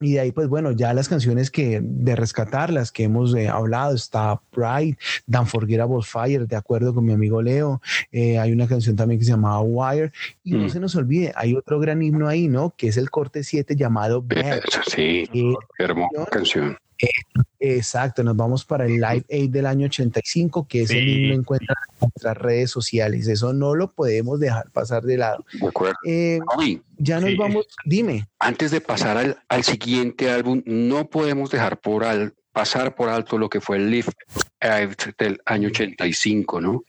Y 0.00 0.14
de 0.14 0.20
ahí, 0.20 0.32
pues 0.32 0.48
bueno, 0.48 0.72
ya 0.72 0.94
las 0.94 1.08
canciones 1.08 1.50
que 1.50 1.80
de 1.82 2.16
rescatar, 2.16 2.72
las 2.72 2.92
que 2.92 3.04
hemos 3.04 3.34
eh, 3.34 3.48
hablado, 3.48 3.94
está 3.94 4.40
Pride, 4.50 4.96
Dan 5.26 5.46
Forgettable 5.46 6.02
Fire, 6.02 6.46
de 6.46 6.56
acuerdo 6.56 6.94
con 6.94 7.04
mi 7.04 7.12
amigo 7.12 7.42
Leo. 7.42 7.80
Eh, 8.12 8.38
hay 8.38 8.52
una 8.52 8.68
canción 8.68 8.96
también 8.96 9.18
que 9.18 9.24
se 9.24 9.32
llamaba 9.32 9.60
Wire. 9.60 10.12
Y 10.44 10.52
no 10.52 10.66
mm. 10.66 10.70
se 10.70 10.80
nos 10.80 10.94
olvide, 10.96 11.32
hay 11.34 11.54
otro 11.54 11.80
gran 11.80 12.02
himno 12.02 12.28
ahí, 12.28 12.48
¿no? 12.48 12.74
Que 12.76 12.88
es 12.88 12.96
el 12.96 13.10
corte 13.10 13.42
7 13.42 13.76
llamado 13.76 14.22
Bad. 14.22 14.60
Sí, 14.86 15.28
hermosa 15.78 16.26
canción. 16.30 16.76
Exacto, 17.60 18.22
nos 18.22 18.36
vamos 18.36 18.64
para 18.64 18.86
el 18.86 18.94
Live 18.94 19.24
Aid 19.30 19.50
del 19.50 19.66
año 19.66 19.86
85, 19.86 20.66
que 20.68 20.82
es 20.82 20.90
el 20.90 21.08
himno 21.08 21.34
encuentra 21.34 21.74
en 22.00 22.08
nuestras 22.08 22.36
redes 22.36 22.70
sociales. 22.70 23.26
Eso 23.26 23.52
no 23.52 23.74
lo 23.74 23.92
podemos 23.92 24.38
dejar 24.38 24.70
pasar 24.70 25.02
de 25.02 25.16
lado. 25.16 25.44
De 25.52 25.66
acuerdo. 25.66 25.96
Eh, 26.04 26.40
ya 26.98 27.20
nos 27.20 27.36
vamos, 27.36 27.66
dime. 27.84 28.28
Antes 28.38 28.70
de 28.70 28.80
pasar 28.80 29.16
al, 29.16 29.42
al, 29.48 29.64
siguiente 29.64 30.30
álbum, 30.30 30.62
no 30.66 31.10
podemos 31.10 31.50
dejar 31.50 31.80
por 31.80 32.04
al, 32.04 32.34
pasar 32.52 32.94
por 32.94 33.08
alto 33.08 33.38
lo 33.38 33.48
que 33.48 33.60
fue 33.60 33.76
el 33.76 33.90
Live 33.90 34.12
Aid 34.60 34.90
del 35.18 35.40
año 35.46 35.68
85, 35.68 36.60
¿no? 36.60 36.84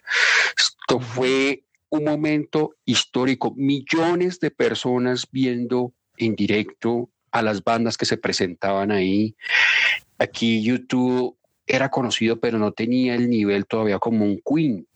Esto 0.57 0.99
fue 0.99 1.63
un 1.89 2.03
momento 2.03 2.75
histórico, 2.85 3.53
millones 3.55 4.39
de 4.39 4.51
personas 4.51 5.27
viendo 5.31 5.93
en 6.17 6.35
directo 6.35 7.09
a 7.31 7.41
las 7.41 7.63
bandas 7.63 7.97
que 7.97 8.05
se 8.05 8.17
presentaban 8.17 8.91
ahí. 8.91 9.35
Aquí 10.17 10.61
YouTube 10.63 11.37
era 11.65 11.89
conocido, 11.89 12.39
pero 12.39 12.57
no 12.57 12.71
tenía 12.71 13.15
el 13.15 13.29
nivel 13.29 13.65
todavía 13.65 13.99
como 13.99 14.25
un 14.25 14.41
Queen. 14.45 14.87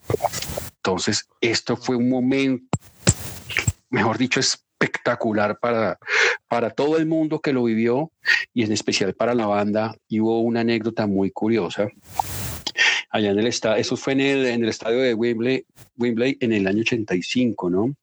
Entonces, 0.78 1.28
esto 1.40 1.78
fue 1.78 1.96
un 1.96 2.10
momento, 2.10 2.66
mejor 3.90 4.18
dicho, 4.18 4.40
espectacular 4.40 5.60
para, 5.60 5.98
para 6.48 6.72
todo 6.72 6.98
el 6.98 7.06
mundo 7.06 7.40
que 7.40 7.54
lo 7.54 7.64
vivió 7.64 8.12
y 8.54 8.64
en 8.64 8.72
especial 8.72 9.14
para 9.14 9.36
la 9.36 9.46
banda. 9.46 9.96
Y 10.08 10.20
hubo 10.20 10.42
una 10.42 10.62
anécdota 10.62 11.08
muy 11.08 11.32
curiosa 11.32 11.88
allá 13.14 13.30
en 13.30 13.39
el 13.39 13.47
estadio, 13.47 13.80
eso 13.80 13.95
fue 13.95 14.14
en 14.14 14.22
el, 14.22 14.45
en 14.47 14.64
el 14.64 14.70
estadio 14.70 14.97
de 14.97 15.14
Wembley, 15.14 15.66
Wembley 15.97 16.36
en 16.41 16.51
el 16.51 16.66
año 16.66 16.82
85, 16.82 17.70
¿no? 17.70 17.95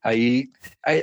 Ahí 0.00 0.50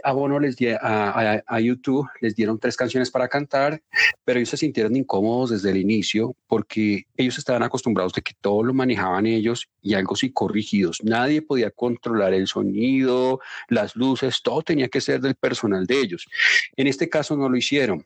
a 0.04 0.12
Bono 0.12 0.40
les 0.40 0.58
a, 0.82 1.42
a, 1.46 1.60
YouTube 1.60 2.08
les 2.22 2.36
dieron 2.36 2.60
tres 2.60 2.76
canciones 2.76 3.12
para 3.12 3.28
cantar, 3.28 3.82
pero 4.26 4.40
ellos 4.40 4.50
se 4.50 4.58
sintieron 4.58 4.96
incómodos 4.96 5.52
desde 5.52 5.70
el 5.70 5.78
inicio 5.78 6.36
porque 6.48 7.06
ellos 7.16 7.38
estaban 7.38 7.62
acostumbrados 7.62 8.14
de 8.14 8.22
que 8.24 8.34
todo 8.42 8.64
lo 8.64 8.74
manejaban 8.74 9.28
ellos 9.28 9.70
y 9.82 9.94
algo 9.94 10.16
sí 10.16 10.32
corrigidos. 10.32 11.04
Nadie 11.04 11.44
podía 11.44 11.70
controlar 11.70 12.34
el 12.34 12.48
sonido, 12.48 13.42
las 13.70 13.96
luces, 13.96 14.42
todo 14.42 14.64
tenía 14.64 14.88
que 14.88 15.02
ser 15.02 15.22
del 15.22 15.36
personal 15.36 15.86
de 15.86 16.00
ellos. 16.00 16.28
En 16.76 16.88
este 16.88 17.10
caso 17.10 17.38
no 17.38 17.48
lo 17.48 17.58
hicieron. 17.58 18.06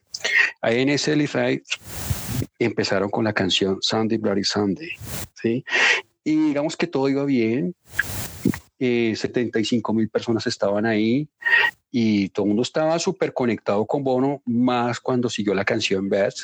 Ahí 0.60 0.80
en 0.80 0.90
ese 0.90 1.16
empezaron 2.58 3.10
con 3.10 3.24
la 3.24 3.32
canción 3.32 3.78
Sunday 3.80 4.18
Bloody 4.18 4.44
Sunday. 4.44 4.90
Y 6.24 6.48
digamos 6.48 6.76
que 6.76 6.86
todo 6.86 7.08
iba 7.08 7.24
bien. 7.24 7.74
75 8.78 9.92
eh, 9.92 9.94
mil 9.94 10.08
personas 10.10 10.46
estaban 10.46 10.84
ahí 10.84 11.28
y 11.90 12.28
todo 12.28 12.44
el 12.44 12.48
mundo 12.48 12.62
estaba 12.62 12.98
súper 12.98 13.32
conectado 13.32 13.86
con 13.86 14.04
Bono, 14.04 14.42
más 14.44 15.00
cuando 15.00 15.30
siguió 15.30 15.54
la 15.54 15.64
canción 15.64 16.10
Beth. 16.10 16.34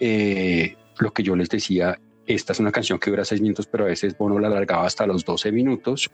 Eh, 0.00 0.76
lo 0.98 1.12
que 1.12 1.22
yo 1.22 1.34
les 1.34 1.48
decía 1.48 1.98
esta 2.34 2.52
es 2.52 2.60
una 2.60 2.72
canción 2.72 2.98
que 2.98 3.10
dura 3.10 3.24
seis 3.24 3.40
minutos, 3.40 3.66
pero 3.66 3.84
a 3.84 3.88
veces 3.88 4.16
Bono 4.16 4.38
la 4.38 4.48
alargaba 4.48 4.86
hasta 4.86 5.06
los 5.06 5.24
12 5.24 5.52
minutos. 5.52 6.10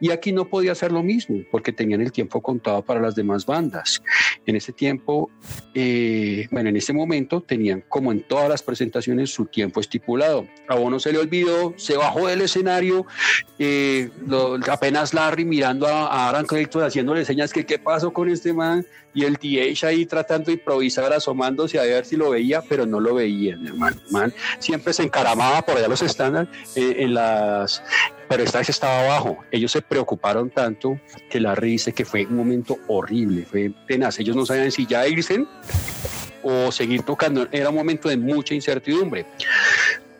Y 0.00 0.10
aquí 0.10 0.32
no 0.32 0.48
podía 0.48 0.72
hacer 0.72 0.92
lo 0.92 1.02
mismo, 1.02 1.40
porque 1.50 1.72
tenían 1.72 2.00
el 2.00 2.12
tiempo 2.12 2.40
contado 2.40 2.82
para 2.82 3.00
las 3.00 3.14
demás 3.14 3.46
bandas. 3.46 4.02
En 4.46 4.56
ese 4.56 4.72
tiempo, 4.72 5.30
eh, 5.74 6.46
bueno, 6.50 6.68
en 6.68 6.76
ese 6.76 6.92
momento 6.92 7.40
tenían, 7.40 7.84
como 7.88 8.12
en 8.12 8.22
todas 8.22 8.48
las 8.48 8.62
presentaciones, 8.62 9.30
su 9.30 9.46
tiempo 9.46 9.80
estipulado. 9.80 10.46
A 10.68 10.74
Bono 10.74 10.98
se 10.98 11.12
le 11.12 11.18
olvidó, 11.18 11.74
se 11.76 11.96
bajó 11.96 12.26
del 12.26 12.42
escenario, 12.42 13.06
eh, 13.58 14.10
apenas 14.70 15.14
Larry 15.14 15.44
mirando 15.44 15.86
a, 15.86 16.06
a 16.06 16.28
Aaron 16.28 16.46
Clayton 16.46 16.82
haciéndole 16.82 17.24
señas 17.24 17.52
que 17.52 17.66
qué 17.66 17.78
pasó 17.78 18.12
con 18.12 18.28
este 18.28 18.52
man 18.52 18.86
y 19.14 19.24
el 19.24 19.34
DH 19.34 19.86
ahí 19.86 20.06
tratando 20.06 20.46
de 20.46 20.52
improvisar, 20.52 21.12
asomándose 21.12 21.78
a 21.78 21.82
ver 21.82 22.04
si 22.04 22.16
lo 22.16 22.30
veía, 22.30 22.62
pero 22.62 22.86
no 22.86 23.00
lo 23.00 23.14
veía, 23.14 23.54
hermano. 23.54 23.96
Man, 24.10 24.32
siempre 24.58 24.92
se 24.92 25.02
encaramaba 25.02 25.62
por 25.62 25.76
allá 25.76 25.88
los 25.88 26.02
estándares 26.02 26.48
eh, 26.76 26.96
en 26.98 27.14
las 27.14 27.82
pero 28.28 28.42
esta 28.42 28.58
vez 28.58 28.68
estaba 28.68 29.00
abajo. 29.00 29.38
Ellos 29.50 29.72
se 29.72 29.80
preocuparon 29.80 30.50
tanto 30.50 31.00
que 31.30 31.40
la 31.40 31.54
dice 31.54 31.92
que 31.92 32.04
fue 32.04 32.26
un 32.26 32.36
momento 32.36 32.78
horrible, 32.86 33.44
fue 33.44 33.72
tenaz. 33.86 34.18
Ellos 34.18 34.36
no 34.36 34.44
sabían 34.44 34.70
si 34.70 34.86
ya 34.86 35.08
irse 35.08 35.46
o 36.42 36.70
seguir 36.70 37.02
tocando. 37.02 37.48
Era 37.50 37.70
un 37.70 37.74
momento 37.74 38.08
de 38.08 38.18
mucha 38.18 38.54
incertidumbre. 38.54 39.26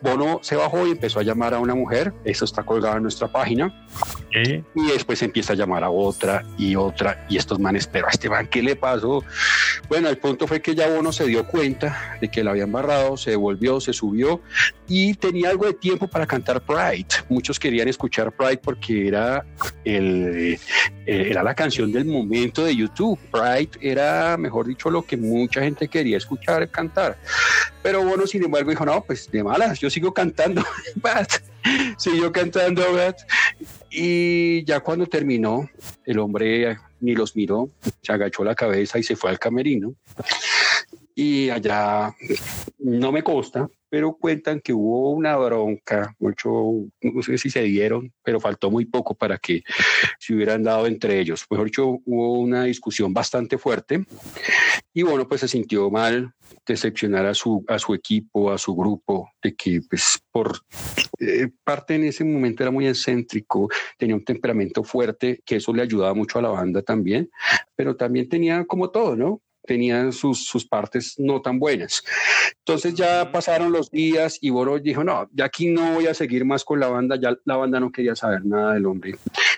Bono 0.01 0.39
se 0.41 0.55
bajó 0.55 0.87
y 0.87 0.91
empezó 0.91 1.19
a 1.19 1.23
llamar 1.23 1.53
a 1.53 1.59
una 1.59 1.75
mujer, 1.75 2.13
eso 2.23 2.45
está 2.45 2.63
colgado 2.63 2.97
en 2.97 3.03
nuestra 3.03 3.31
página, 3.31 3.87
y 4.33 4.87
después 4.91 5.21
empieza 5.21 5.53
a 5.53 5.55
llamar 5.55 5.83
a 5.83 5.89
otra 5.89 6.43
y 6.57 6.75
otra, 6.75 7.25
y 7.29 7.37
estos 7.37 7.59
manes, 7.59 7.87
pero 7.87 8.07
a 8.07 8.09
este 8.09 8.29
man, 8.29 8.47
¿qué 8.47 8.61
le 8.61 8.75
pasó? 8.75 9.23
Bueno, 9.89 10.09
el 10.09 10.17
punto 10.17 10.47
fue 10.47 10.61
que 10.61 10.75
ya 10.75 10.87
Bono 10.87 11.11
se 11.11 11.25
dio 11.25 11.45
cuenta 11.47 12.17
de 12.21 12.29
que 12.29 12.43
la 12.43 12.51
habían 12.51 12.71
barrado, 12.71 13.17
se 13.17 13.31
devolvió, 13.31 13.79
se 13.81 13.93
subió 13.93 14.41
y 14.87 15.13
tenía 15.15 15.49
algo 15.49 15.65
de 15.65 15.73
tiempo 15.73 16.07
para 16.07 16.25
cantar 16.25 16.61
Pride. 16.61 17.07
Muchos 17.29 17.59
querían 17.59 17.87
escuchar 17.87 18.31
Pride 18.31 18.57
porque 18.57 19.07
era, 19.07 19.45
el, 19.85 20.57
eh, 21.05 21.29
era 21.29 21.43
la 21.43 21.55
canción 21.55 21.91
del 21.91 22.05
momento 22.05 22.63
de 22.63 22.75
YouTube. 22.75 23.19
Pride 23.31 23.71
era, 23.81 24.37
mejor 24.37 24.67
dicho, 24.67 24.89
lo 24.89 25.03
que 25.03 25.17
mucha 25.17 25.61
gente 25.61 25.87
quería 25.87 26.17
escuchar 26.17 26.69
cantar. 26.69 27.17
Pero 27.81 28.03
Bono, 28.03 28.27
sin 28.27 28.43
embargo, 28.43 28.69
dijo, 28.69 28.85
no, 28.85 29.03
pues 29.03 29.31
de 29.31 29.43
malas, 29.43 29.79
yo 29.79 29.89
sigo 29.89 30.13
cantando. 30.13 30.63
Siguió 31.97 32.31
cantando, 32.31 32.83
Y 33.89 34.63
ya 34.65 34.79
cuando 34.79 35.05
terminó, 35.05 35.69
el 36.05 36.19
hombre 36.19 36.77
ni 37.01 37.15
los 37.15 37.35
miró, 37.35 37.69
se 38.01 38.11
agachó 38.11 38.43
la 38.43 38.55
cabeza 38.55 38.99
y 38.99 39.03
se 39.03 39.15
fue 39.15 39.29
al 39.29 39.39
camerino. 39.39 39.93
Y 41.15 41.49
allá 41.49 42.15
no 42.77 43.11
me 43.11 43.23
consta, 43.23 43.69
pero 43.89 44.15
cuentan 44.15 44.59
que 44.61 44.73
hubo 44.73 45.11
una 45.11 45.35
bronca, 45.37 46.15
mucho, 46.19 46.49
no 47.01 47.21
sé 47.23 47.37
si 47.37 47.49
se 47.49 47.63
dieron, 47.63 48.13
pero 48.23 48.39
faltó 48.39 48.69
muy 48.69 48.85
poco 48.85 49.15
para 49.15 49.37
que 49.37 49.63
se 50.19 50.33
hubieran 50.33 50.63
dado 50.63 50.87
entre 50.87 51.19
ellos. 51.19 51.45
Mejor 51.49 51.65
dicho, 51.65 51.97
hubo 52.05 52.39
una 52.39 52.65
discusión 52.65 53.13
bastante 53.13 53.57
fuerte 53.57 54.05
y 54.93 55.03
bueno, 55.03 55.27
pues 55.27 55.41
se 55.41 55.47
sintió 55.47 55.89
mal 55.89 56.33
decepcionar 56.65 57.25
a 57.25 57.33
su, 57.33 57.63
a 57.67 57.79
su 57.79 57.93
equipo, 57.93 58.51
a 58.51 58.57
su 58.57 58.75
grupo, 58.75 59.31
de 59.41 59.55
que 59.55 59.81
pues 59.89 60.19
por 60.31 60.59
eh, 61.19 61.49
parte 61.63 61.95
en 61.95 62.03
ese 62.05 62.23
momento 62.23 62.63
era 62.63 62.71
muy 62.71 62.87
excéntrico, 62.87 63.69
tenía 63.97 64.15
un 64.15 64.23
temperamento 64.23 64.83
fuerte, 64.83 65.41
que 65.45 65.57
eso 65.57 65.73
le 65.73 65.81
ayudaba 65.81 66.13
mucho 66.13 66.39
a 66.39 66.41
la 66.41 66.49
banda 66.49 66.81
también, 66.81 67.29
pero 67.75 67.95
también 67.95 68.29
tenía 68.29 68.65
como 68.65 68.89
todo, 68.89 69.15
¿no? 69.15 69.41
Tenían 69.65 70.11
sus, 70.11 70.45
sus 70.45 70.65
partes 70.65 71.15
no 71.17 71.41
tan 71.41 71.59
buenas. 71.59 72.03
Entonces 72.59 72.93
ya 72.93 73.31
pasaron 73.31 73.71
los 73.71 73.89
días 73.91 74.37
y 74.41 74.49
Boro 74.49 74.79
dijo, 74.79 75.03
no, 75.03 75.29
ya 75.33 75.45
aquí 75.45 75.67
no 75.67 75.93
voy 75.93 76.07
a 76.07 76.13
seguir 76.13 76.45
más 76.45 76.63
con 76.63 76.79
la 76.79 76.87
banda, 76.87 77.15
ya 77.19 77.35
la 77.45 77.55
banda 77.55 77.79
no 77.79 77.91
quería 77.91 78.15
saber 78.15 78.45
nada 78.45 78.73
del 78.73 78.85
hombre. 78.85 79.15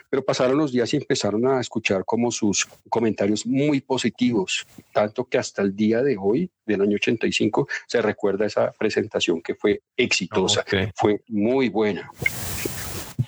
Pero 0.10 0.24
pasaron 0.24 0.58
los 0.58 0.72
días 0.72 0.94
y 0.94 0.98
empezaron 0.98 1.48
a 1.48 1.60
escuchar 1.60 2.04
como 2.06 2.32
sus 2.32 2.68
comentarios 2.90 3.46
muy 3.46 3.82
positivos, 3.82 4.66
tanto 4.94 5.26
que 5.26 5.38
hasta 5.38 5.62
el 5.62 5.76
día 5.76 6.02
de 6.02 6.18
hoy, 6.20 6.50
del 6.66 6.82
año 6.82 6.96
85, 6.96 7.68
se 7.88 8.02
recuerda 8.02 8.46
esa 8.46 8.72
presentación 8.72 9.42
que 9.42 9.56
fue 9.56 9.82
exitosa, 9.96 10.66
fue 10.96 11.22
muy 11.28 11.70
buena. 11.70 12.10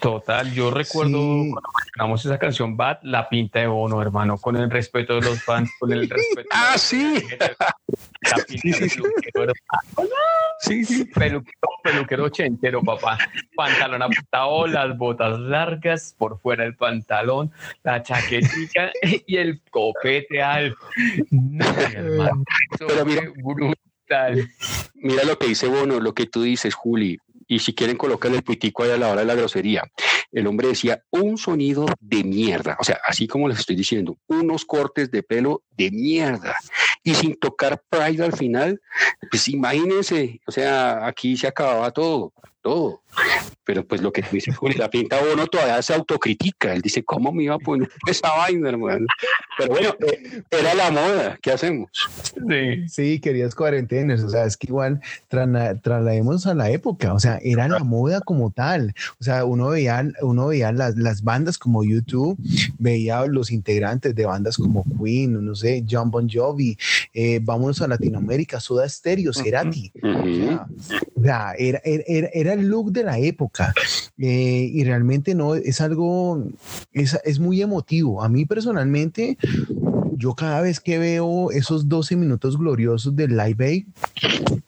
Total, 0.03 0.51
yo 0.51 0.69
recuerdo 0.69 1.17
cuando 1.17 1.61
mencionamos 1.77 2.25
esa 2.25 2.37
canción 2.37 2.75
Bad, 2.75 2.97
la 3.03 3.29
pinta 3.29 3.59
de 3.59 3.67
Bono, 3.67 4.01
hermano, 4.01 4.37
con 4.37 4.57
el 4.57 4.69
respeto 4.69 5.15
de 5.15 5.21
los 5.21 5.41
fans, 5.41 5.71
con 5.79 5.93
el 5.93 6.09
respeto. 6.09 6.49
ah, 6.51 6.77
sí. 6.77 7.23
La 7.39 8.43
pinta 8.45 8.79
de 8.79 8.89
peluquero, 8.89 9.53
Sí, 10.59 10.83
sí. 10.83 11.05
Peluquero, 11.05 11.69
peluquero 11.81 12.25
ochentero, 12.25 12.81
papá. 12.81 13.17
Pantalón 13.55 14.01
apretado, 14.01 14.67
las 14.67 14.97
botas 14.97 15.39
largas 15.39 16.13
por 16.17 16.37
fuera 16.37 16.65
del 16.65 16.75
pantalón, 16.75 17.49
la 17.83 18.03
chaquetita 18.03 18.91
y 19.25 19.37
el 19.37 19.61
copete 19.71 20.43
alto. 20.43 20.77
No, 21.31 21.65
hermano. 21.65 22.43
Pero 22.77 23.05
mira, 23.05 23.31
brutal. 23.37 24.49
Mira 24.95 25.23
lo 25.23 25.39
que 25.39 25.47
dice 25.47 25.69
Bono, 25.69 26.01
lo 26.01 26.13
que 26.13 26.25
tú 26.25 26.41
dices, 26.41 26.75
Juli 26.75 27.17
y 27.53 27.59
si 27.59 27.73
quieren 27.75 27.97
colocar 27.97 28.33
el 28.33 28.41
pitico 28.41 28.83
ahí 28.83 28.89
a 28.89 28.97
la 28.97 29.11
hora 29.11 29.21
de 29.21 29.27
la 29.27 29.35
grosería. 29.35 29.83
El 30.31 30.47
hombre 30.47 30.69
decía 30.69 31.03
un 31.11 31.37
sonido 31.37 31.85
de 31.99 32.23
mierda, 32.23 32.75
o 32.79 32.83
sea, 32.83 32.99
así 33.07 33.27
como 33.27 33.47
les 33.47 33.59
estoy 33.59 33.75
diciendo, 33.75 34.17
unos 34.27 34.65
cortes 34.65 35.11
de 35.11 35.21
pelo 35.21 35.61
de 35.77 35.91
mierda 35.91 36.55
y 37.03 37.13
sin 37.13 37.35
tocar 37.35 37.83
Pride 37.89 38.23
al 38.23 38.33
final, 38.33 38.81
pues 39.29 39.47
imagínense, 39.49 40.41
o 40.47 40.51
sea, 40.51 41.05
aquí 41.05 41.37
se 41.37 41.45
acababa 41.45 41.91
todo, 41.91 42.33
todo. 42.63 43.01
Pero 43.65 43.85
pues 43.85 44.01
lo 44.01 44.11
que 44.11 44.23
dice 44.31 44.51
Juli, 44.51 44.75
la 44.75 44.89
pinta 44.89 45.17
uno 45.31 45.45
todavía 45.47 45.81
se 45.81 45.93
autocritica. 45.93 46.73
Él 46.73 46.81
dice, 46.81 47.03
¿cómo 47.03 47.31
me 47.31 47.43
iba 47.43 47.55
a 47.55 47.59
poner 47.59 47.89
esa 48.07 48.29
vaina, 48.35 48.69
hermano? 48.69 49.05
Pero 49.57 49.73
bueno, 49.73 49.95
eh, 49.99 50.41
era 50.49 50.73
la 50.73 50.91
moda. 50.91 51.37
¿Qué 51.41 51.51
hacemos? 51.51 51.89
Sí, 52.49 52.87
sí 52.89 53.19
querías 53.19 53.53
cuarentenas. 53.53 54.23
O 54.23 54.29
sea, 54.29 54.45
es 54.45 54.57
que 54.57 54.67
igual 54.67 54.99
traslademos 55.29 56.47
a 56.47 56.55
la 56.55 56.71
época. 56.71 57.13
O 57.13 57.19
sea, 57.19 57.39
era 57.43 57.67
la 57.67 57.83
moda 57.83 58.21
como 58.21 58.51
tal. 58.51 58.93
O 59.19 59.23
sea, 59.23 59.45
uno 59.45 59.69
veía, 59.69 60.05
uno 60.21 60.47
veía 60.47 60.71
las, 60.71 60.97
las 60.97 61.23
bandas 61.23 61.57
como 61.57 61.83
YouTube, 61.83 62.37
veía 62.79 63.25
los 63.27 63.51
integrantes 63.51 64.15
de 64.15 64.25
bandas 64.25 64.57
como 64.57 64.83
Queen, 65.01 65.45
no 65.45 65.55
sé, 65.55 65.85
John 65.89 66.11
Bon 66.11 66.29
Jovi, 66.29 66.77
eh, 67.13 67.39
vámonos 67.41 67.81
a 67.81 67.87
Latinoamérica, 67.87 68.59
Soda 68.59 68.87
Stereo, 68.87 69.33
Cerati. 69.33 69.91
o 71.15 71.21
sea, 71.21 71.53
era, 71.57 71.81
era, 71.83 72.29
era 72.33 72.52
el 72.53 72.67
look 72.67 72.91
de 72.91 73.03
la 73.03 73.19
época 73.19 73.73
eh, 74.17 74.69
y 74.71 74.83
realmente 74.83 75.35
no 75.35 75.55
es 75.55 75.81
algo, 75.81 76.43
es, 76.91 77.19
es 77.23 77.39
muy 77.39 77.61
emotivo. 77.61 78.23
A 78.23 78.29
mí 78.29 78.45
personalmente, 78.45 79.37
yo 80.17 80.35
cada 80.35 80.61
vez 80.61 80.79
que 80.79 80.97
veo 80.97 81.51
esos 81.51 81.89
12 81.89 82.15
minutos 82.15 82.57
gloriosos 82.57 83.15
del 83.15 83.35
Live 83.37 83.65
Aid, 83.65 83.85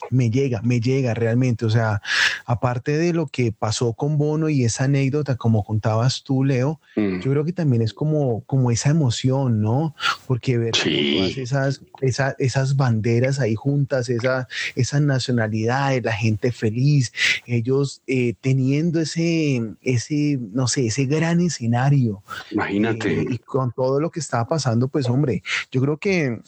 me 0.10 0.30
llega, 0.30 0.62
me 0.64 0.80
llega 0.80 1.14
realmente. 1.14 1.66
O 1.66 1.70
sea, 1.70 2.01
aparte 2.45 2.97
de 2.97 3.14
lo 3.14 3.28
que 3.28 3.51
pasó 3.51 3.93
con 3.93 4.18
Bono 4.18 4.49
y 4.49 4.64
esa 4.64 4.86
anécdota, 4.86 5.36
como 5.36 5.64
contabas 5.64 6.24
tú, 6.24 6.43
Leo, 6.43 6.80
mm. 6.95 7.20
yo 7.20 7.32
creo 7.32 7.45
que 7.45 7.53
también 7.53 7.82
es 7.82 7.93
como, 7.93 8.41
como 8.45 8.72
esa 8.72 8.89
emoción, 8.89 9.62
¿no? 9.62 9.95
Porque 10.28 10.58
ver 10.58 10.72
todas 10.72 11.38
esas, 11.38 11.82
esas, 12.01 12.36
esas 12.39 12.76
banderas 12.76 13.39
ahí 13.39 13.56
juntas, 13.56 14.10
esa, 14.10 14.47
esas 14.76 15.01
nacionalidades, 15.01 16.03
la 16.03 16.14
gente 16.14 16.51
feliz, 16.51 17.12
ellos 17.45 18.01
eh, 18.08 18.34
teniendo 18.41 18.99
ese, 18.99 19.62
ese, 19.82 20.39
no 20.53 20.68
sé, 20.68 20.88
ese 20.88 21.06
gran 21.06 21.41
escenario. 21.41 22.24
Imagínate. 22.51 23.22
Eh, 23.22 23.26
y 23.30 23.38
con 23.39 23.72
todo 23.72 23.99
lo 23.99 24.10
que 24.10 24.20
estaba 24.20 24.47
pasando, 24.47 24.88
pues 24.88 25.10
hombre, 25.10 25.43
yo 25.72 25.82
creo 25.82 25.97
que 25.97 26.39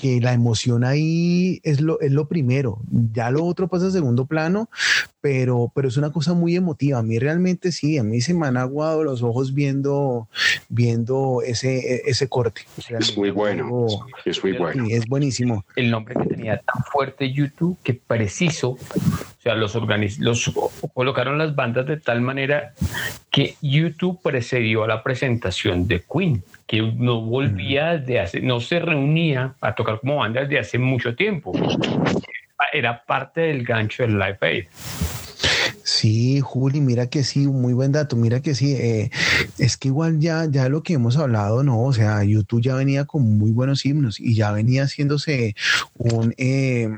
que 0.00 0.20
la 0.20 0.32
emoción 0.32 0.82
ahí 0.82 1.60
es 1.62 1.80
lo, 1.82 2.00
es 2.00 2.10
lo 2.10 2.26
primero, 2.26 2.78
ya 3.12 3.30
lo 3.30 3.44
otro 3.44 3.68
pasa 3.68 3.88
a 3.88 3.90
segundo 3.90 4.24
plano, 4.24 4.70
pero, 5.20 5.70
pero 5.74 5.88
es 5.88 5.98
una 5.98 6.10
cosa 6.10 6.32
muy 6.32 6.56
emotiva. 6.56 6.98
A 6.98 7.02
mí 7.02 7.18
realmente 7.18 7.70
sí, 7.70 7.98
a 7.98 8.02
mí 8.02 8.22
se 8.22 8.32
me 8.32 8.46
han 8.46 8.56
aguado 8.56 9.04
los 9.04 9.22
ojos 9.22 9.52
viendo, 9.52 10.28
viendo 10.70 11.42
ese, 11.44 12.08
ese 12.08 12.28
corte. 12.28 12.62
es 12.98 13.16
muy 13.16 13.30
bueno, 13.30 13.86
es 14.24 14.42
muy 14.42 14.56
bueno. 14.56 14.86
es 14.88 15.06
buenísimo. 15.06 15.66
El 15.76 15.90
nombre 15.90 16.14
que 16.14 16.26
tenía 16.28 16.58
tan 16.58 16.82
fuerte 16.84 17.30
YouTube 17.30 17.78
que 17.82 17.92
preciso, 17.92 18.70
o 18.70 19.42
sea, 19.42 19.54
los, 19.54 19.76
los 20.18 20.52
colocaron 20.94 21.36
las 21.36 21.54
bandas 21.54 21.86
de 21.86 21.98
tal 21.98 22.22
manera 22.22 22.72
que 23.30 23.56
YouTube 23.60 24.18
precedió 24.22 24.84
a 24.84 24.88
la 24.88 25.02
presentación 25.02 25.86
de 25.86 26.02
Queen 26.10 26.42
que 26.70 26.80
no 26.82 27.20
volvía 27.20 27.98
de 27.98 28.20
hace, 28.20 28.40
no 28.40 28.60
se 28.60 28.78
reunía 28.78 29.56
a 29.60 29.74
tocar 29.74 29.98
como 29.98 30.18
banda 30.18 30.42
desde 30.42 30.60
hace 30.60 30.78
mucho 30.78 31.16
tiempo. 31.16 31.50
Era 32.72 33.02
parte 33.04 33.40
del 33.40 33.64
gancho 33.64 34.04
del 34.04 34.16
Live 34.16 34.38
Aid. 34.40 34.66
Sí, 35.90 36.40
Juli, 36.40 36.80
mira 36.80 37.08
que 37.08 37.24
sí, 37.24 37.48
muy 37.48 37.72
buen 37.72 37.90
dato, 37.90 38.14
mira 38.14 38.40
que 38.40 38.54
sí, 38.54 38.74
eh, 38.74 39.10
es 39.58 39.76
que 39.76 39.88
igual 39.88 40.20
ya, 40.20 40.46
ya 40.48 40.68
lo 40.68 40.84
que 40.84 40.92
hemos 40.92 41.16
hablado, 41.16 41.64
no, 41.64 41.82
o 41.82 41.92
sea, 41.92 42.22
YouTube 42.22 42.62
ya 42.62 42.76
venía 42.76 43.06
con 43.06 43.38
muy 43.38 43.50
buenos 43.50 43.84
himnos 43.84 44.20
y 44.20 44.36
ya 44.36 44.52
venía 44.52 44.84
haciéndose 44.84 45.56
un, 45.98 46.32
eh, 46.38 46.88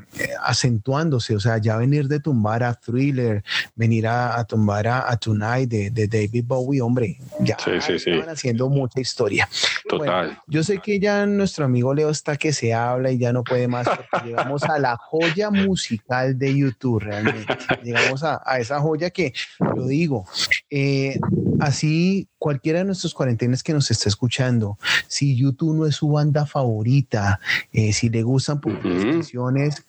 acentuándose, 0.45 1.35
o 1.35 1.39
sea, 1.39 1.57
ya 1.57 1.75
venir 1.77 2.07
de 2.07 2.19
tumbar 2.19 2.63
a 2.63 2.75
Thriller, 2.75 3.43
venir 3.75 4.05
a, 4.07 4.43
tumbar 4.45 4.87
a, 4.87 5.17
Tonight 5.17 5.69
de, 5.69 6.07
David 6.07 6.45
Bowie, 6.45 6.79
hombre, 6.79 7.17
ya 7.39 7.57
sí, 7.57 7.71
estaban 7.95 8.29
haciendo 8.29 8.69
mucha 8.69 9.01
historia. 9.01 9.49
Total. 9.89 10.39
yo 10.47 10.63
sé 10.63 10.77
que 10.77 10.99
ya 10.99 11.25
nuestro 11.25 11.65
amigo 11.65 11.95
Leo 11.95 12.11
está 12.11 12.37
que 12.37 12.53
se 12.53 12.75
habla 12.75 13.11
y 13.11 13.17
ya 13.17 13.33
no 13.33 13.43
puede 13.43 13.67
más, 13.67 13.87
porque 13.87 14.27
llegamos 14.27 14.63
a 14.63 14.77
la 14.77 14.97
joya 14.97 15.49
musical 15.49 16.37
de 16.37 16.55
YouTube 16.55 17.01
realmente, 17.01 17.57
llegamos 17.83 18.23
a, 18.23 18.39
a 18.45 18.59
esa 18.59 18.82
joya 18.83 19.09
que, 19.09 19.33
lo 19.75 19.87
digo, 19.87 20.25
eh, 20.69 21.19
así 21.59 22.27
cualquiera 22.37 22.79
de 22.79 22.85
nuestros 22.85 23.13
cuarentenas 23.13 23.63
que 23.63 23.73
nos 23.73 23.89
está 23.89 24.09
escuchando, 24.09 24.77
si 25.07 25.35
YouTube 25.37 25.75
no 25.75 25.85
es 25.85 25.95
su 25.95 26.09
banda 26.09 26.45
favorita, 26.45 27.39
eh, 27.71 27.93
si 27.93 28.09
le 28.09 28.21
gustan 28.21 28.59
por 28.59 28.81
canciones, 28.81 29.83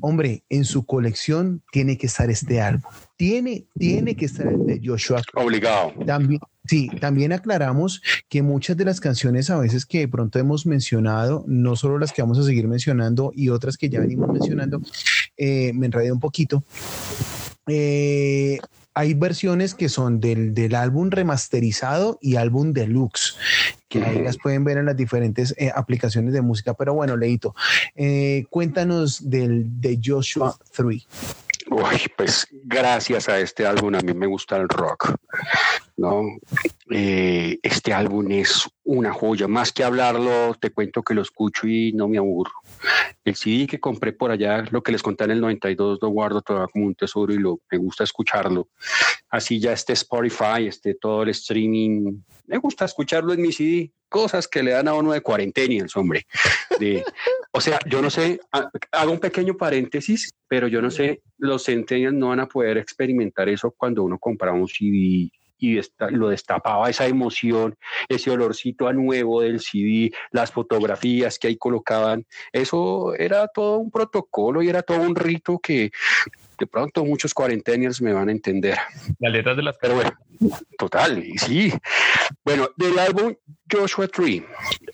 hombre, 0.00 0.42
en 0.48 0.64
su 0.64 0.84
colección 0.84 1.62
tiene 1.70 1.96
que 1.96 2.06
estar 2.06 2.28
este 2.28 2.60
álbum. 2.60 2.90
Tiene, 3.16 3.66
tiene 3.78 4.16
que 4.16 4.24
estar 4.24 4.46
el 4.46 4.66
de 4.66 4.80
Joshua. 4.82 5.22
Obligado. 5.34 5.92
También, 6.04 6.40
sí, 6.64 6.88
también 7.00 7.32
aclaramos 7.32 8.02
que 8.28 8.42
muchas 8.42 8.76
de 8.76 8.86
las 8.86 8.98
canciones 8.98 9.50
a 9.50 9.58
veces 9.58 9.86
que 9.86 10.00
de 10.00 10.08
pronto 10.08 10.38
hemos 10.38 10.66
mencionado, 10.66 11.44
no 11.46 11.76
solo 11.76 11.98
las 11.98 12.12
que 12.12 12.22
vamos 12.22 12.38
a 12.38 12.42
seguir 12.42 12.66
mencionando 12.66 13.30
y 13.34 13.50
otras 13.50 13.76
que 13.76 13.88
ya 13.88 14.00
venimos 14.00 14.32
mencionando, 14.32 14.80
eh, 15.36 15.72
me 15.74 15.86
enredé 15.86 16.10
un 16.10 16.18
poquito, 16.20 16.64
eh, 17.66 18.58
hay 18.94 19.14
versiones 19.14 19.74
que 19.74 19.88
son 19.88 20.20
del, 20.20 20.52
del, 20.52 20.74
álbum 20.74 21.10
remasterizado 21.10 22.18
y 22.20 22.36
álbum 22.36 22.72
deluxe, 22.72 23.36
que 23.88 24.02
ahí 24.02 24.22
las 24.22 24.36
pueden 24.36 24.64
ver 24.64 24.78
en 24.78 24.86
las 24.86 24.96
diferentes 24.96 25.54
eh, 25.58 25.70
aplicaciones 25.74 26.32
de 26.32 26.42
música. 26.42 26.74
Pero 26.74 26.94
bueno, 26.94 27.16
Leito, 27.16 27.54
eh, 27.94 28.44
cuéntanos 28.50 29.30
del 29.30 29.80
de 29.80 30.00
Joshua 30.02 30.56
3. 30.76 31.06
Uy, 31.70 32.02
pues 32.16 32.48
gracias 32.50 33.28
a 33.28 33.38
este 33.38 33.64
álbum 33.64 33.94
a 33.94 34.00
mí 34.00 34.12
me 34.12 34.26
gusta 34.26 34.56
el 34.56 34.68
rock, 34.68 35.14
¿no? 35.96 36.24
Eh, 36.90 37.58
este 37.62 37.92
álbum 37.92 38.28
es 38.32 38.68
una 38.82 39.12
joya, 39.12 39.46
más 39.46 39.72
que 39.72 39.84
hablarlo, 39.84 40.54
te 40.60 40.70
cuento 40.70 41.02
que 41.02 41.14
lo 41.14 41.22
escucho 41.22 41.68
y 41.68 41.92
no 41.92 42.08
me 42.08 42.18
aburro. 42.18 42.50
El 43.24 43.34
CD 43.36 43.66
que 43.66 43.80
compré 43.80 44.12
por 44.12 44.30
allá, 44.30 44.64
lo 44.70 44.82
que 44.82 44.92
les 44.92 45.02
conté 45.02 45.24
en 45.24 45.32
el 45.32 45.40
92, 45.40 45.98
lo 46.00 46.08
guardo 46.08 46.40
todavía 46.42 46.68
como 46.72 46.86
un 46.86 46.94
tesoro 46.94 47.32
y 47.32 47.38
lo, 47.38 47.60
me 47.70 47.78
gusta 47.78 48.04
escucharlo. 48.04 48.68
Así 49.28 49.60
ya 49.60 49.72
este 49.72 49.92
Spotify, 49.92 50.66
este 50.66 50.94
todo 50.94 51.22
el 51.22 51.30
streaming, 51.30 52.20
me 52.46 52.58
gusta 52.58 52.84
escucharlo 52.84 53.32
en 53.32 53.42
mi 53.42 53.52
CD, 53.52 53.92
cosas 54.08 54.48
que 54.48 54.62
le 54.62 54.72
dan 54.72 54.88
a 54.88 54.94
uno 54.94 55.12
de 55.12 55.20
cuarentenials, 55.20 55.96
hombre, 55.96 56.26
O 57.52 57.60
sea, 57.60 57.80
yo 57.86 58.00
no 58.00 58.10
sé, 58.10 58.40
hago 58.92 59.12
un 59.12 59.18
pequeño 59.18 59.56
paréntesis, 59.56 60.30
pero 60.46 60.68
yo 60.68 60.80
no 60.80 60.90
sé, 60.90 61.22
los 61.38 61.64
centennials 61.64 62.14
no 62.14 62.28
van 62.28 62.40
a 62.40 62.46
poder 62.46 62.78
experimentar 62.78 63.48
eso 63.48 63.74
cuando 63.76 64.04
uno 64.04 64.18
compra 64.18 64.52
un 64.52 64.68
CD 64.68 65.30
y 65.60 65.80
lo 66.10 66.30
destapaba 66.30 66.90
esa 66.90 67.06
emoción, 67.06 67.76
ese 68.08 68.30
olorcito 68.30 68.88
a 68.88 68.92
nuevo 68.92 69.42
del 69.42 69.60
CD, 69.60 70.10
las 70.32 70.50
fotografías 70.50 71.38
que 71.38 71.48
ahí 71.48 71.56
colocaban. 71.56 72.26
Eso 72.52 73.14
era 73.14 73.46
todo 73.48 73.76
un 73.78 73.90
protocolo 73.90 74.62
y 74.62 74.68
era 74.68 74.82
todo 74.82 75.00
un 75.02 75.14
rito 75.14 75.58
que 75.58 75.90
de 76.58 76.66
pronto 76.66 77.04
muchos 77.04 77.32
cuarentenials 77.32 78.02
me 78.02 78.12
van 78.12 78.28
a 78.28 78.32
entender. 78.32 78.78
Las 79.18 79.32
letras 79.32 79.56
de 79.56 79.62
las... 79.62 79.78
Pero 79.78 79.94
bueno, 79.94 80.12
total, 80.78 81.24
sí. 81.36 81.72
Bueno, 82.44 82.68
del 82.76 82.98
álbum 82.98 83.34
Joshua 83.70 84.08
Tree, 84.08 84.44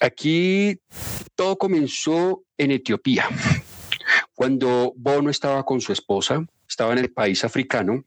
aquí 0.01 0.79
todo 1.35 1.57
comenzó 1.57 2.43
en 2.59 2.73
Etiopía, 2.73 3.29
cuando 4.35 4.93
Bono 4.97 5.31
estaba 5.31 5.65
con 5.65 5.81
su 5.81 5.93
esposa, 5.93 6.45
estaba 6.69 6.93
en 6.93 6.99
el 6.99 7.13
país 7.13 7.45
africano 7.45 8.05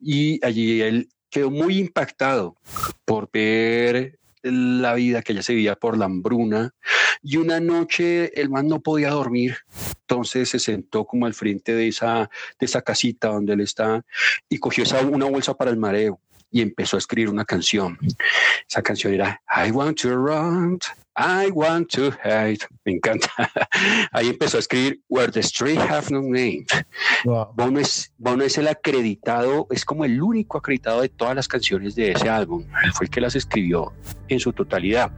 y 0.00 0.44
allí 0.44 0.80
él 0.80 1.08
quedó 1.30 1.50
muy 1.50 1.78
impactado 1.78 2.56
por 3.04 3.30
ver 3.32 4.18
la 4.42 4.94
vida 4.94 5.22
que 5.22 5.32
ella 5.32 5.42
se 5.42 5.54
vivía 5.54 5.74
por 5.74 5.98
la 5.98 6.06
hambruna 6.06 6.74
y 7.22 7.36
una 7.36 7.60
noche 7.60 8.40
el 8.40 8.50
man 8.50 8.68
no 8.68 8.80
podía 8.80 9.10
dormir 9.10 9.56
entonces 10.08 10.48
se 10.48 10.58
sentó 10.58 11.04
como 11.04 11.26
al 11.26 11.34
frente 11.34 11.74
de 11.74 11.88
esa, 11.88 12.30
de 12.58 12.66
esa 12.66 12.80
casita 12.80 13.28
donde 13.28 13.52
él 13.52 13.60
está 13.60 14.02
y 14.48 14.58
cogió 14.58 14.84
esa, 14.84 15.02
una 15.02 15.26
bolsa 15.26 15.52
para 15.52 15.70
el 15.70 15.76
mareo 15.76 16.18
y 16.50 16.62
empezó 16.62 16.96
a 16.96 16.98
escribir 16.98 17.28
una 17.28 17.44
canción. 17.44 17.98
Esa 18.66 18.80
canción 18.80 19.12
era 19.12 19.42
I 19.66 19.70
want 19.70 20.00
to 20.00 20.08
run, 20.16 20.78
I 21.18 21.50
want 21.50 21.90
to 21.94 22.12
hide. 22.22 22.60
Me 22.84 22.92
encanta. 22.92 23.28
Ahí 24.12 24.28
empezó 24.28 24.56
a 24.56 24.60
escribir 24.60 25.00
Where 25.08 25.32
the 25.32 25.40
Street 25.40 25.78
Have 25.78 26.10
No 26.10 26.22
Name. 26.22 26.64
Bono, 27.24 27.80
es, 27.80 28.12
Bono 28.18 28.44
es 28.44 28.56
el 28.56 28.68
acreditado, 28.68 29.66
es 29.70 29.84
como 29.84 30.04
el 30.04 30.22
único 30.22 30.58
acreditado 30.58 31.00
de 31.00 31.08
todas 31.08 31.34
las 31.34 31.48
canciones 31.48 31.96
de 31.96 32.12
ese 32.12 32.28
álbum. 32.28 32.64
Él 32.84 32.92
fue 32.92 33.06
el 33.06 33.10
que 33.10 33.20
las 33.20 33.34
escribió 33.34 33.92
en 34.28 34.38
su 34.38 34.52
totalidad. 34.52 35.10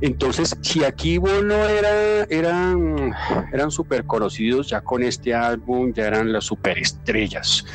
Entonces, 0.00 0.56
si 0.62 0.84
aquí 0.84 1.18
Bono 1.18 1.66
era, 1.68 2.24
eran, 2.30 3.14
eran 3.52 3.70
súper 3.70 4.06
conocidos, 4.06 4.70
ya 4.70 4.80
con 4.80 5.02
este 5.02 5.34
álbum 5.34 5.92
ya 5.92 6.06
eran 6.06 6.32
las 6.32 6.44
superestrellas. 6.44 7.66